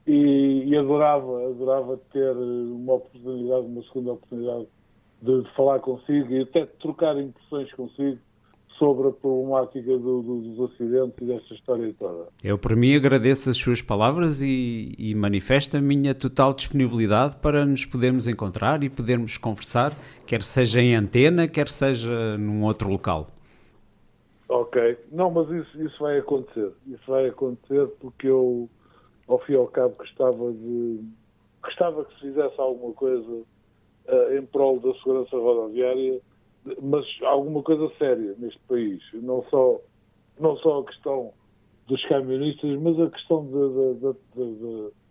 e, 0.07 0.63
e, 0.67 0.77
adorava, 0.77 1.45
adorava 1.47 1.97
ter 2.11 2.31
uma 2.35 2.93
oportunidade, 2.93 3.65
uma 3.67 3.83
segunda 3.83 4.13
oportunidade 4.13 4.67
de, 5.21 5.43
de 5.43 5.55
falar 5.55 5.79
consigo 5.79 6.33
e 6.33 6.41
até 6.41 6.61
de 6.61 6.71
trocar 6.79 7.17
impressões 7.17 7.71
consigo 7.73 8.17
sobre 8.81 9.09
a 9.09 9.11
problemática 9.11 9.95
do, 9.95 10.23
do, 10.23 10.41
dos 10.41 10.71
acidentes 10.71 11.15
e 11.21 11.25
desta 11.25 11.53
história 11.53 11.93
toda. 11.99 12.29
Eu, 12.43 12.57
por 12.57 12.75
mim, 12.75 12.95
agradeço 12.95 13.47
as 13.47 13.57
suas 13.57 13.79
palavras 13.79 14.41
e, 14.41 14.95
e 14.97 15.13
manifesto 15.13 15.77
a 15.77 15.81
minha 15.81 16.15
total 16.15 16.51
disponibilidade 16.51 17.35
para 17.35 17.63
nos 17.63 17.85
podermos 17.85 18.25
encontrar 18.25 18.83
e 18.83 18.89
podermos 18.89 19.37
conversar, 19.37 19.93
quer 20.25 20.41
seja 20.41 20.81
em 20.81 20.95
antena, 20.95 21.47
quer 21.47 21.69
seja 21.69 22.35
num 22.39 22.63
outro 22.63 22.89
local. 22.89 23.27
Ok. 24.49 24.97
Não, 25.11 25.29
mas 25.29 25.47
isso, 25.51 25.81
isso 25.81 25.99
vai 25.99 26.17
acontecer. 26.17 26.71
Isso 26.87 27.03
vai 27.07 27.27
acontecer 27.27 27.87
porque 27.99 28.27
eu, 28.27 28.67
ao 29.27 29.39
fim 29.39 29.53
e 29.53 29.55
ao 29.55 29.67
cabo, 29.67 29.95
gostava 29.97 30.51
de 30.51 30.99
gostava 31.61 32.05
que 32.05 32.13
se 32.15 32.21
fizesse 32.21 32.59
alguma 32.59 32.93
coisa 32.93 33.31
uh, 33.31 34.37
em 34.37 34.45
prol 34.45 34.79
da 34.79 34.93
segurança 34.95 35.37
rodoviária 35.37 36.19
mas 36.81 37.05
alguma 37.23 37.63
coisa 37.63 37.91
séria 37.97 38.35
neste 38.37 38.59
país. 38.67 39.01
Não 39.13 39.43
só, 39.49 39.79
não 40.39 40.55
só 40.57 40.79
a 40.79 40.85
questão 40.85 41.33
dos 41.87 42.03
camionistas, 42.05 42.79
mas 42.79 42.99
a 42.99 43.09
questão 43.09 43.47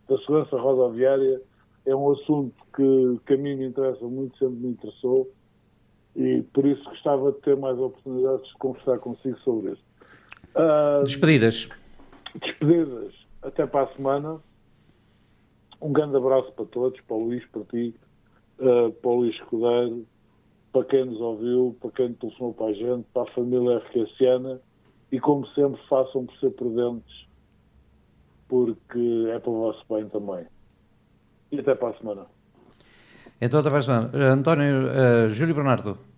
da 0.09 0.19
segurança 0.19 0.57
rodoviária 0.59 1.41
é 1.87 1.95
um 1.95 2.13
assunto 2.13 2.55
que, 2.75 3.21
que 3.27 3.35
a 3.35 3.37
mim 3.37 3.57
me 3.57 3.67
interessa 3.67 4.05
muito, 4.05 4.39
sempre 4.39 4.57
me 4.57 4.69
interessou 4.71 5.29
e 6.17 6.43
por 6.53 6.65
isso 6.67 6.83
gostava 6.85 7.33
de 7.33 7.41
ter 7.41 7.57
mais 7.57 7.79
oportunidades 7.79 8.47
de 8.47 8.55
conversar 8.55 8.99
consigo 8.99 9.39
sobre 9.41 9.73
isso. 9.73 9.85
Uh, 10.55 11.05
despedidas. 11.05 11.69
Despedidas. 12.41 13.15
Até 13.43 13.67
para 13.67 13.85
a 13.85 13.95
semana. 13.95 14.39
Um 15.81 15.93
grande 15.93 16.17
abraço 16.17 16.53
para 16.53 16.67
todos, 16.67 17.01
para 17.01 17.17
o 17.17 17.25
Luís, 17.25 17.45
para 17.47 17.63
ti, 17.65 17.95
uh, 18.59 18.93
para 18.93 19.11
o 19.11 19.15
Luís 19.17 19.35
Escudeiro, 19.35 20.07
para 20.73 20.85
quem 20.85 21.07
nos 21.07 21.21
ouviu, 21.21 21.77
para 21.81 21.91
quem 21.93 22.13
telefonou 22.13 22.53
para 22.53 22.67
a 22.67 22.73
gente, 22.75 23.07
para 23.15 23.23
a 23.23 23.35
família 23.35 23.79
RQCiana 23.79 24.61
e, 25.11 25.19
como 25.19 25.47
sempre, 25.49 25.81
façam 25.89 26.27
por 26.27 26.37
ser 26.37 26.51
prudentes, 26.51 27.27
porque 28.47 29.27
é 29.31 29.39
para 29.39 29.51
o 29.51 29.61
vosso 29.61 29.85
bem 29.89 30.07
também. 30.11 30.47
E 31.51 31.61
até 31.61 31.75
para 31.75 31.89
a 31.89 31.95
semana. 31.95 32.27
Então, 33.41 33.61
até 33.61 33.71
para 33.71 33.79
a 33.79 33.83
semana. 33.83 34.11
António, 34.35 34.87
uh, 34.87 35.29
Júlio 35.31 35.55
Bernardo. 35.55 36.10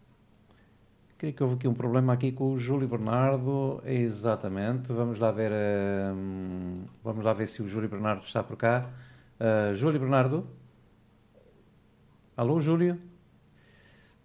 Creio 1.22 1.36
que 1.36 1.42
houve 1.44 1.54
aqui 1.54 1.68
um 1.68 1.74
problema 1.74 2.12
aqui 2.12 2.32
com 2.32 2.52
o 2.52 2.58
Júlio 2.58 2.88
Bernardo. 2.88 3.80
Exatamente. 3.86 4.92
Vamos 4.92 5.20
lá 5.20 5.30
ver, 5.30 5.52
uh, 5.52 6.84
vamos 7.04 7.24
lá 7.24 7.32
ver 7.32 7.46
se 7.46 7.62
o 7.62 7.68
Júlio 7.68 7.88
Bernardo 7.88 8.24
está 8.24 8.42
por 8.42 8.56
cá. 8.56 8.90
Uh, 9.38 9.72
Júlio 9.76 10.00
Bernardo? 10.00 10.44
Alô, 12.36 12.60
Júlio? 12.60 12.98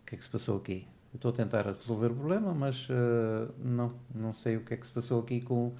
que 0.07 0.15
é 0.15 0.17
que 0.17 0.23
se 0.23 0.29
passou 0.31 0.57
aqui? 0.57 0.87
Eu 1.13 1.17
estou 1.17 1.29
a 1.29 1.33
tentar 1.35 1.67
resolver 1.67 2.07
o 2.07 2.15
problema, 2.15 2.51
mas 2.51 2.89
uh, 2.89 3.53
não, 3.63 3.93
não 4.15 4.33
sei 4.33 4.57
o 4.57 4.61
que 4.61 4.73
é 4.73 4.77
que 4.77 4.87
se 4.87 4.91
passou 4.91 5.21
aqui 5.21 5.39
com, 5.39 5.73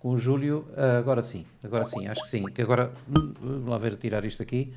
com 0.00 0.08
o 0.08 0.18
Júlio. 0.18 0.66
Uh, 0.70 0.98
agora 0.98 1.22
sim, 1.22 1.46
agora 1.62 1.84
sim, 1.84 2.08
acho 2.08 2.24
que 2.24 2.30
sim. 2.30 2.44
Que 2.46 2.62
agora, 2.62 2.92
vamos 3.06 3.64
lá 3.64 3.78
ver, 3.78 3.96
tirar 3.96 4.24
isto 4.24 4.42
aqui, 4.42 4.74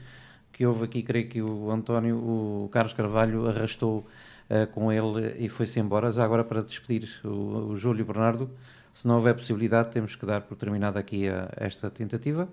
que 0.53 0.63
houve 0.63 0.85
aqui, 0.85 1.01
creio 1.01 1.27
que 1.27 1.41
o 1.41 1.71
António, 1.71 2.17
o 2.17 2.69
Carlos 2.71 2.93
Carvalho 2.93 3.49
arrastou 3.49 4.05
uh, 4.49 4.67
com 4.67 4.91
ele 4.91 5.35
e 5.37 5.49
foi-se 5.49 5.79
embora. 5.79 6.11
Já 6.11 6.23
agora 6.23 6.43
para 6.43 6.61
despedir 6.61 7.09
o, 7.23 7.69
o 7.69 7.77
Júlio 7.77 8.05
Bernardo, 8.05 8.49
se 8.91 9.07
não 9.07 9.15
houver 9.15 9.35
possibilidade, 9.35 9.91
temos 9.91 10.15
que 10.15 10.25
dar 10.25 10.41
por 10.41 10.55
terminada 10.55 10.99
aqui 10.99 11.27
a, 11.27 11.49
esta 11.57 11.89
tentativa. 11.89 12.47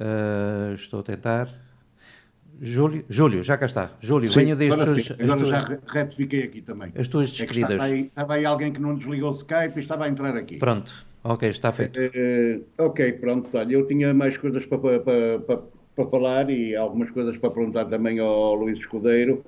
Uh, 0.00 0.74
estou 0.74 1.00
a 1.00 1.02
tentar. 1.02 1.48
Júlio, 2.60 3.04
Júlio, 3.08 3.42
já 3.42 3.56
cá 3.56 3.66
está. 3.66 3.90
Júlio, 4.00 4.28
sim, 4.28 4.40
venha 4.40 4.56
desde 4.56 4.80
agora, 4.80 5.00
sim, 5.00 5.12
agora 5.18 5.46
já 5.46 5.78
retifiquei 5.92 6.44
aqui 6.44 6.60
também. 6.60 6.92
As 6.96 7.08
tuas 7.08 7.30
despedidas. 7.30 7.70
É 7.70 7.74
estava, 7.74 7.84
aí, 7.84 8.00
estava, 8.00 8.34
aí, 8.34 8.44
alguém 8.44 8.72
que 8.72 8.80
não 8.80 8.94
desligou 8.94 9.30
o 9.30 9.32
Skype 9.32 9.72
e 9.76 9.80
estava 9.80 10.04
a 10.04 10.08
entrar 10.08 10.36
aqui. 10.36 10.56
Pronto, 10.58 11.04
ok, 11.22 11.48
está 11.48 11.72
feito. 11.72 11.98
Uh, 11.98 12.64
ok, 12.78 13.12
pronto, 13.14 13.56
olha, 13.56 13.74
eu 13.74 13.86
tinha 13.86 14.14
mais 14.14 14.36
coisas 14.36 14.64
para, 14.66 14.78
para, 14.78 15.00
para, 15.40 15.58
para, 15.96 16.06
falar 16.06 16.48
e 16.48 16.76
algumas 16.76 17.10
coisas 17.10 17.36
para 17.36 17.50
perguntar 17.50 17.86
também 17.86 18.20
ao 18.20 18.54
Luís 18.54 18.78
Escudeiro. 18.78 19.44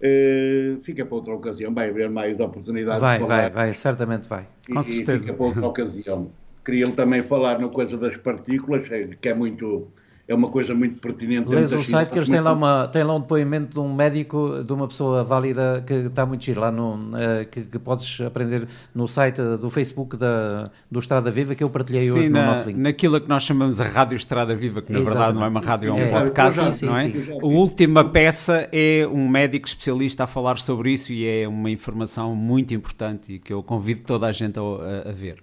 Uh, 0.00 0.80
fica 0.82 1.04
para 1.04 1.14
outra 1.14 1.34
ocasião, 1.34 1.72
vai 1.72 1.88
haver 1.88 2.10
mais 2.10 2.40
oportunidades. 2.40 3.00
Vai, 3.00 3.18
vai, 3.20 3.50
vai, 3.50 3.74
certamente 3.74 4.28
vai. 4.28 4.46
Com 4.66 4.80
e, 4.80 4.84
certeza. 4.84 5.20
fica 5.20 5.32
para 5.32 5.46
outra 5.46 5.66
ocasião. 5.66 6.30
Queria 6.64 6.90
também 6.90 7.22
falar 7.22 7.58
na 7.58 7.68
coisa 7.68 7.96
das 7.96 8.16
partículas, 8.16 8.86
que 9.20 9.28
é 9.28 9.34
muito 9.34 9.88
é 10.26 10.34
uma 10.34 10.48
coisa 10.48 10.74
muito 10.74 10.98
pertinente. 11.00 11.48
Lês 11.48 11.70
o 11.72 11.82
site 11.82 12.08
que 12.10 12.18
eles 12.18 12.28
têm 12.28 12.40
lá, 12.40 12.52
uma, 12.54 12.88
têm 12.88 13.04
lá 13.04 13.14
um 13.14 13.20
depoimento 13.20 13.74
de 13.74 13.78
um 13.78 13.92
médico, 13.92 14.64
de 14.64 14.72
uma 14.72 14.88
pessoa 14.88 15.22
válida 15.22 15.84
que 15.86 15.92
está 15.92 16.24
muito 16.24 16.42
giro 16.42 16.62
lá, 16.62 16.70
no, 16.70 16.94
uh, 16.94 17.46
que, 17.50 17.60
que, 17.60 17.78
podes 17.78 18.22
aprender 18.22 18.66
no 18.94 19.06
site 19.06 19.36
do 19.60 19.68
Facebook 19.68 20.16
da, 20.16 20.70
do 20.90 20.98
Estrada 20.98 21.30
Viva 21.30 21.54
que 21.54 21.62
eu 21.62 21.68
partilhei 21.68 22.06
sim, 22.06 22.12
hoje 22.12 22.28
na, 22.30 22.40
no 22.40 22.50
nosso 22.52 22.68
link. 22.68 22.78
Naquilo 22.78 23.20
que 23.20 23.28
nós 23.28 23.42
chamamos 23.42 23.80
a 23.82 23.84
Rádio 23.84 24.16
Estrada 24.16 24.56
Viva, 24.56 24.80
que 24.80 24.90
na 24.90 25.00
Exatamente. 25.00 25.18
verdade 25.18 25.38
não 25.38 25.44
é 25.44 25.48
uma 25.48 25.60
rádio, 25.60 25.88
é 25.90 25.92
um 25.92 25.98
é, 25.98 26.08
podcast, 26.08 26.58
já, 26.58 26.72
sim, 26.72 26.86
não 26.86 26.96
é? 26.96 27.10
Sim, 27.10 27.38
a 27.42 27.46
última 27.46 28.04
peça 28.04 28.66
é 28.72 29.06
um 29.06 29.28
médico 29.28 29.66
especialista 29.66 30.24
a 30.24 30.26
falar 30.26 30.56
sobre 30.56 30.90
isso 30.90 31.12
e 31.12 31.26
é 31.26 31.46
uma 31.46 31.70
informação 31.70 32.34
muito 32.34 32.72
importante 32.72 33.34
e 33.34 33.38
que 33.38 33.52
eu 33.52 33.62
convido 33.62 34.00
toda 34.06 34.26
a 34.26 34.32
gente 34.32 34.58
a, 34.58 35.10
a 35.10 35.12
ver. 35.12 35.36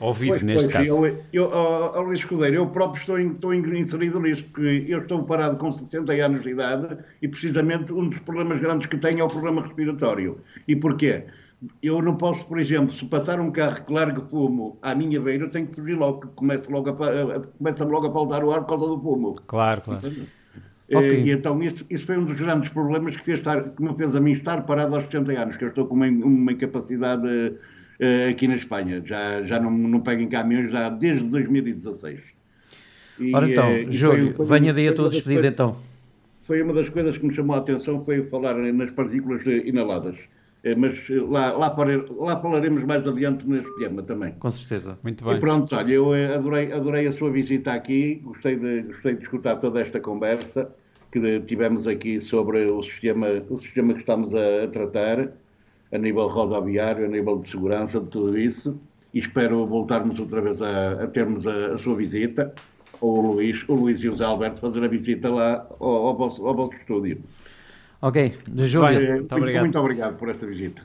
Ouvir, 0.00 0.28
pois, 0.28 0.42
neste 0.42 0.70
pois, 0.70 0.88
caso. 0.88 1.06
Eu, 1.06 1.24
eu, 1.32 1.50
oh, 1.52 2.00
Luís 2.02 2.20
Escudeiro, 2.20 2.56
eu 2.56 2.66
próprio 2.68 3.00
estou, 3.00 3.18
estou 3.18 3.54
inserido 3.54 4.20
nisso, 4.20 4.44
porque 4.44 4.84
eu 4.88 5.00
estou 5.00 5.24
parado 5.24 5.56
com 5.56 5.72
60 5.72 6.12
anos 6.12 6.42
de 6.42 6.50
idade 6.50 6.98
e 7.20 7.26
precisamente 7.26 7.92
um 7.92 8.08
dos 8.08 8.20
problemas 8.20 8.60
grandes 8.60 8.86
que 8.86 8.96
tenho 8.96 9.20
é 9.20 9.24
o 9.24 9.28
problema 9.28 9.62
respiratório. 9.62 10.38
E 10.68 10.76
porquê? 10.76 11.24
Eu 11.82 12.00
não 12.00 12.16
posso, 12.16 12.46
por 12.46 12.60
exemplo, 12.60 12.94
se 12.94 13.04
passar 13.06 13.40
um 13.40 13.50
carro 13.50 13.84
que 13.84 13.92
larga 13.92 14.20
fumo 14.20 14.78
à 14.80 14.94
minha 14.94 15.20
beira, 15.20 15.44
eu 15.44 15.50
tenho 15.50 15.66
que 15.66 15.74
fugir 15.74 15.96
logo, 15.96 16.20
que 16.20 16.28
começa 16.28 16.70
logo 16.70 16.90
a, 16.90 17.40
começa 17.58 17.84
logo 17.84 18.06
a 18.06 18.12
faltar 18.12 18.44
o 18.44 18.52
ar 18.52 18.60
por 18.60 18.68
causa 18.68 18.86
do 18.86 19.00
fumo. 19.00 19.34
Claro, 19.48 19.80
claro. 19.80 20.08
Eh, 20.88 20.96
okay. 20.96 21.24
E 21.24 21.30
então 21.32 21.60
isso, 21.60 21.84
isso 21.90 22.06
foi 22.06 22.16
um 22.16 22.24
dos 22.24 22.38
grandes 22.38 22.70
problemas 22.70 23.16
que, 23.16 23.24
fez 23.24 23.38
estar, 23.38 23.70
que 23.70 23.82
me 23.82 23.92
fez 23.96 24.14
a 24.14 24.20
mim 24.20 24.32
estar 24.32 24.62
parado 24.62 24.94
aos 24.94 25.06
60 25.06 25.32
anos, 25.32 25.56
que 25.56 25.64
eu 25.64 25.68
estou 25.70 25.86
com 25.86 25.96
uma, 25.96 26.06
uma 26.06 26.52
incapacidade 26.52 27.58
aqui 28.30 28.46
na 28.48 28.56
Espanha. 28.56 29.02
Já, 29.04 29.42
já 29.42 29.60
não, 29.60 29.70
não 29.70 30.00
pego 30.00 30.22
em 30.22 30.28
caminhões 30.28 30.70
já 30.70 30.88
desde 30.88 31.24
2016. 31.24 32.20
E, 33.18 33.34
Ora 33.34 33.50
então, 33.50 33.68
uh, 33.68 33.92
Júlio, 33.92 34.34
foi, 34.34 34.46
venha 34.46 34.72
daí 34.72 34.88
a 34.88 34.94
tua 34.94 35.10
despedida 35.10 35.48
então. 35.48 35.76
Foi 36.46 36.62
uma 36.62 36.72
das 36.72 36.88
coisas 36.88 37.18
que 37.18 37.26
me 37.26 37.34
chamou 37.34 37.56
a 37.56 37.58
atenção, 37.58 38.04
foi 38.04 38.22
falar 38.24 38.54
nas 38.54 38.90
partículas 38.92 39.42
inaladas. 39.44 40.16
Eh, 40.64 40.74
mas 40.76 40.98
lá, 41.28 41.52
lá, 41.52 41.76
lá 42.16 42.40
falaremos 42.40 42.84
mais 42.84 43.06
adiante 43.06 43.46
neste 43.48 43.70
tema 43.78 44.02
também. 44.02 44.32
Com 44.32 44.50
certeza. 44.50 44.98
Muito 45.02 45.24
bem. 45.24 45.36
E 45.36 45.40
pronto, 45.40 45.74
olha, 45.74 45.92
eu 45.92 46.12
adorei, 46.12 46.72
adorei 46.72 47.06
a 47.06 47.12
sua 47.12 47.30
visita 47.30 47.72
aqui, 47.72 48.20
gostei 48.24 48.56
de, 48.56 48.82
gostei 48.82 49.14
de 49.14 49.22
escutar 49.22 49.56
toda 49.56 49.80
esta 49.80 50.00
conversa 50.00 50.70
que 51.12 51.40
tivemos 51.40 51.86
aqui 51.86 52.20
sobre 52.20 52.66
o 52.66 52.82
sistema, 52.82 53.28
o 53.48 53.58
sistema 53.58 53.94
que 53.94 54.00
estamos 54.00 54.34
a, 54.34 54.64
a 54.64 54.68
tratar 54.68 55.30
a 55.92 55.98
nível 55.98 56.28
rodoviário, 56.28 57.06
a 57.06 57.08
nível 57.08 57.38
de 57.38 57.50
segurança, 57.50 58.00
de 58.00 58.06
tudo 58.06 58.38
isso. 58.38 58.80
E 59.12 59.20
espero 59.20 59.66
voltarmos 59.66 60.18
outra 60.20 60.40
vez 60.40 60.60
a, 60.60 61.04
a 61.04 61.06
termos 61.06 61.46
a, 61.46 61.74
a, 61.74 61.78
sua 61.78 61.96
visita, 61.96 62.52
ou 63.00 63.18
o 63.18 63.32
Luís, 63.32 63.64
o 63.68 63.74
Luís 63.74 64.02
e 64.02 64.08
o 64.08 64.16
Zé 64.16 64.24
Alberto 64.24 64.60
fazer 64.60 64.84
a 64.84 64.88
visita 64.88 65.30
lá 65.30 65.66
ao, 65.80 66.08
ao, 66.08 66.16
vosso, 66.16 66.46
ao 66.46 66.54
vosso 66.54 66.74
estúdio. 66.74 67.22
Ok, 68.02 68.34
de 68.48 68.66
Júlio, 68.66 68.92
muito, 68.92 69.12
muito, 69.12 69.34
obrigado. 69.34 69.62
muito 69.62 69.78
obrigado 69.78 70.16
por 70.16 70.28
esta 70.28 70.46
visita. 70.46 70.82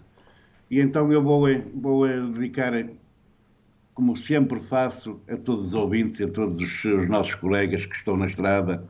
E 0.71 0.80
então 0.80 1.11
eu 1.11 1.21
vou, 1.21 1.45
vou 1.75 2.07
dedicar, 2.07 2.73
como 3.93 4.15
sempre 4.15 4.59
faço, 4.61 5.19
a 5.27 5.35
todos 5.35 5.67
os 5.67 5.73
ouvintes 5.73 6.19
e 6.19 6.23
a 6.23 6.30
todos 6.30 6.57
os, 6.57 6.85
os 6.85 7.09
nossos 7.09 7.35
colegas 7.35 7.85
que 7.85 7.95
estão 7.95 8.17
na 8.17 8.27
estrada, 8.27 8.84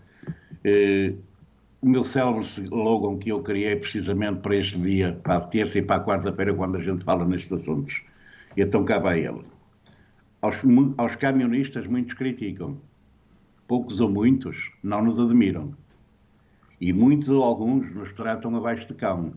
eh, 0.63 1.13
o 1.83 1.89
meu 1.89 2.05
célebre 2.05 2.45
slogan 2.45 3.17
que 3.17 3.29
eu 3.29 3.43
criei 3.43 3.75
precisamente 3.75 4.39
para 4.39 4.55
este 4.55 4.79
dia, 4.79 5.19
para 5.21 5.35
a 5.35 5.41
terça 5.41 5.79
e 5.79 5.81
para 5.81 5.97
a 5.97 6.05
quarta-feira, 6.05 6.53
quando 6.53 6.77
a 6.77 6.81
gente 6.81 7.03
fala 7.03 7.25
nestes 7.25 7.51
assuntos. 7.51 8.01
E 8.55 8.61
então 8.61 8.85
cá 8.85 8.99
vai 8.99 9.19
ele. 9.19 9.43
Aos, 10.41 10.55
aos 10.97 11.15
camionistas 11.17 11.85
muitos 11.85 12.13
criticam. 12.13 12.77
Poucos 13.67 13.99
ou 13.99 14.09
muitos 14.09 14.71
não 14.81 15.03
nos 15.03 15.19
admiram. 15.19 15.75
E 16.79 16.93
muitos 16.93 17.27
ou 17.27 17.43
alguns 17.43 17.93
nos 17.93 18.13
tratam 18.13 18.55
abaixo 18.55 18.87
de 18.87 18.93
cão 18.93 19.33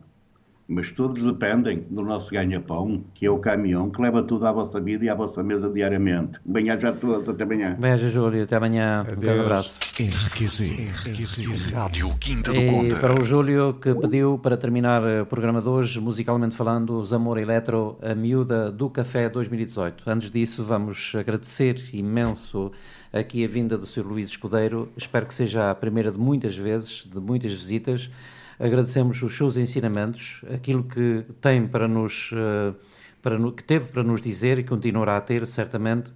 mas 0.69 0.91
todos 0.91 1.25
dependem 1.25 1.87
do 1.91 2.03
nosso 2.03 2.31
ganha-pão, 2.31 3.05
que 3.15 3.27
é 3.27 3.31
o 3.31 3.39
caminhão 3.39 3.89
que 3.91 4.03
leva 4.03 4.23
tudo 4.23 4.47
à 4.47 4.53
vossa 4.53 4.81
vida 4.81 5.05
e 5.05 5.09
à 5.09 5.15
vossa 5.15 5.43
mesa 5.43 5.71
diariamente. 5.71 6.41
Bem 6.45 6.67
já 6.67 6.93
todos, 6.93 7.29
até 7.29 7.45
amanhã. 7.45 7.77
Beijo, 7.79 8.11
Júlio, 8.11 8.43
até 8.43 8.57
amanhã. 8.57 9.01
Adeus. 9.01 9.17
Um 9.17 9.21
grande 9.21 9.41
abraço. 9.41 9.79
RQC, 9.81 10.89
RQC, 10.93 11.73
Rádio 11.73 12.17
Quinta 12.19 12.53
do 12.53 12.61
e 12.61 12.71
Conde. 12.71 12.95
para 12.97 13.19
o 13.19 13.25
Júlio, 13.25 13.75
que 13.75 13.95
pediu 13.95 14.39
para 14.39 14.57
terminar 14.57 15.03
o 15.23 15.27
programa 15.27 15.63
de 15.63 15.69
hoje, 15.69 16.01
musicalmente 16.01 16.57
falando, 16.57 17.05
Zamor 17.05 17.39
Eletro, 17.39 17.99
a 18.03 18.15
miúda 18.15 18.71
do 18.71 18.91
Café 18.91 19.29
2018. 19.29 20.09
Antes 20.09 20.31
disso, 20.31 20.65
vamos 20.65 21.13
agradecer 21.15 21.95
imenso 21.95 22.73
aqui 23.13 23.45
a 23.45 23.49
vinda 23.49 23.79
do 23.79 23.87
Sr. 23.87 24.05
Luís 24.05 24.29
Escudeiro. 24.29 24.89
Espero 24.97 25.27
que 25.27 25.35
seja 25.35 25.71
a 25.71 25.75
primeira 25.75 26.11
de 26.11 26.19
muitas 26.19 26.57
vezes, 26.57 27.07
de 27.07 27.21
muitas 27.21 27.53
visitas 27.53 28.11
agradecemos 28.59 29.23
os 29.23 29.37
seus 29.37 29.57
ensinamentos, 29.57 30.43
aquilo 30.53 30.85
que 30.85 31.25
tem 31.41 31.67
para 31.67 31.87
nos, 31.87 32.31
eh, 32.33 32.75
para, 33.23 33.39
que 33.53 33.63
teve 33.63 33.87
para 33.87 34.03
nos 34.03 34.21
dizer 34.21 34.59
e 34.59 34.65
continuará 34.65 35.17
a 35.17 35.21
ter, 35.21 35.47
certamente, 35.47 36.11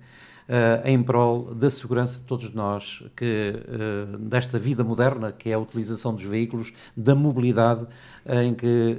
em 0.85 1.01
prol 1.01 1.55
da 1.55 1.70
segurança 1.70 2.18
de 2.18 2.24
todos 2.24 2.52
nós, 2.52 3.05
que, 3.16 3.55
uh, 3.55 4.18
desta 4.18 4.59
vida 4.59 4.82
moderna, 4.82 5.31
que 5.31 5.51
é 5.51 5.55
a 5.55 5.59
utilização 5.59 6.12
dos 6.12 6.24
veículos, 6.24 6.72
da 6.97 7.14
mobilidade, 7.14 7.82
uh, 7.82 8.35
em 8.43 8.55
que 8.55 8.98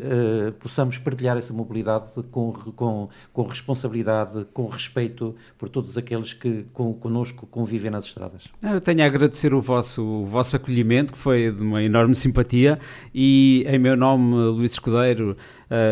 possamos 0.59 0.97
partilhar 0.97 1.37
essa 1.37 1.53
mobilidade 1.53 2.07
com, 2.31 2.53
com, 2.53 3.09
com 3.33 3.43
responsabilidade, 3.43 4.45
com 4.53 4.67
respeito 4.67 5.35
por 5.57 5.67
todos 5.67 5.97
aqueles 5.97 6.33
que 6.33 6.65
com, 6.73 6.93
connosco 6.93 7.45
convivem 7.47 7.91
nas 7.91 8.05
estradas. 8.05 8.45
Eu 8.61 8.79
tenho 8.79 9.03
a 9.03 9.05
agradecer 9.05 9.53
o 9.53 9.61
vosso, 9.61 10.01
o 10.01 10.25
vosso 10.25 10.55
acolhimento, 10.55 11.13
que 11.13 11.19
foi 11.19 11.51
de 11.51 11.61
uma 11.61 11.83
enorme 11.83 12.15
simpatia, 12.15 12.79
e 13.13 13.65
em 13.67 13.77
meu 13.77 13.97
nome, 13.97 14.35
Luís 14.35 14.71
Escudeiro, 14.71 15.35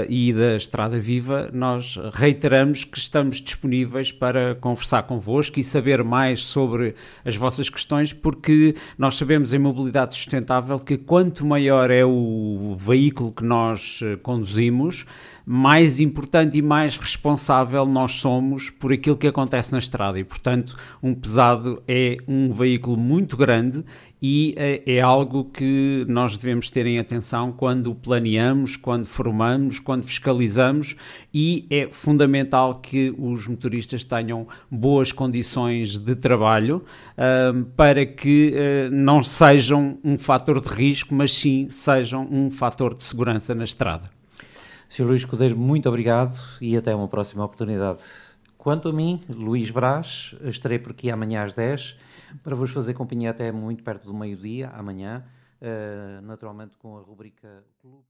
e 0.10 0.34
da 0.34 0.56
Estrada 0.56 1.00
Viva, 1.00 1.50
nós 1.54 1.98
reiteramos 2.14 2.84
que 2.84 2.98
estamos 2.98 3.38
disponíveis 3.38 4.12
para 4.12 4.56
conversar 4.56 5.04
convosco 5.04 5.60
e 5.60 5.64
saber 5.64 6.04
mais 6.04 6.44
sobre 6.44 6.96
as 7.24 7.36
vossas 7.36 7.70
questões, 7.70 8.12
porque 8.12 8.76
nós 8.98 9.16
sabemos 9.16 9.54
em 9.54 9.60
mobilidade 9.60 10.16
sustentável 10.16 10.80
que 10.80 10.98
quanto 10.98 11.46
maior 11.46 11.90
é 11.92 12.04
o 12.04 12.76
veículo 12.78 13.32
que 13.32 13.44
nós 13.44 14.02
eh, 14.04 14.18
conduzimos, 14.18 15.06
mais 15.46 16.00
importante 16.00 16.60
e 16.60 16.62
mais 16.62 16.96
responsável 16.96 17.86
nós 17.86 18.12
somos 18.14 18.70
por 18.70 18.94
aquilo 18.94 19.18
que 19.18 19.26
acontece 19.26 19.72
na 19.72 19.80
estrada. 19.80 20.20
E, 20.20 20.24
portanto, 20.24 20.76
um 21.02 21.16
pesado 21.16 21.82
é 21.88 22.18
um 22.28 22.52
veículo 22.52 22.96
muito 22.96 23.36
grande 23.36 23.84
e 24.22 24.54
é, 24.58 24.84
é, 24.86 25.02
algo 25.02 25.46
que 25.46 26.06
nós 26.08 26.36
devemos 26.36 26.70
ter 26.70 26.86
em 26.86 27.00
atenção 27.00 27.52
quando 27.52 27.96
planeamos, 27.96 28.76
quando 28.76 29.06
formamos, 29.06 29.80
quando 29.80 30.04
fiscalizamos 30.04 30.96
e 31.34 31.66
é 31.70 31.88
fundamental 31.90 32.76
que 32.76 33.14
os 33.18 33.48
motoristas 33.48 34.04
tenham 34.04 34.48
boas 34.70 35.12
condições 35.12 35.98
de 35.98 36.16
trabalho 36.16 36.84
uh, 37.18 37.64
para 37.78 38.06
que 38.06 38.54
uh, 38.54 38.94
não 38.94 39.24
sejam 39.24 39.98
um 40.04 40.18
fator 40.18 40.60
de 40.60 40.68
risco, 40.68 41.14
mas 41.16 41.34
sim 41.34 41.68
sejam 41.70 42.28
um 42.30 42.50
fator 42.50 42.94
de 42.94 43.04
segurança 43.04 43.56
na 43.56 43.64
estrada. 43.64 44.10
Sr. 44.90 45.04
Luís 45.06 45.20
Escudeiro, 45.20 45.56
muito 45.56 45.88
obrigado 45.88 46.36
e 46.60 46.76
até 46.76 46.94
uma 46.94 47.08
próxima 47.08 47.46
oportunidade. 47.46 48.00
Quanto 48.58 48.90
a 48.90 48.94
mim, 48.94 49.22
Luís 49.30 49.70
Brás, 49.70 50.36
estarei 50.44 50.80
por 50.80 50.92
aqui 50.92 51.10
amanhã 51.10 51.44
às 51.44 51.54
10 51.54 51.96
para 52.44 52.56
vos 52.56 52.72
fazer 52.72 52.94
companhia 52.94 53.32
até 53.32 53.52
muito 53.52 53.84
perto 53.84 54.06
do 54.06 54.14
meio-dia, 54.14 54.70
amanhã, 54.70 55.26
uh, 55.62 56.22
naturalmente 56.22 56.76
com 56.78 56.98
a 56.98 57.02
rubrica 57.02 57.64
Clube. 57.82 58.06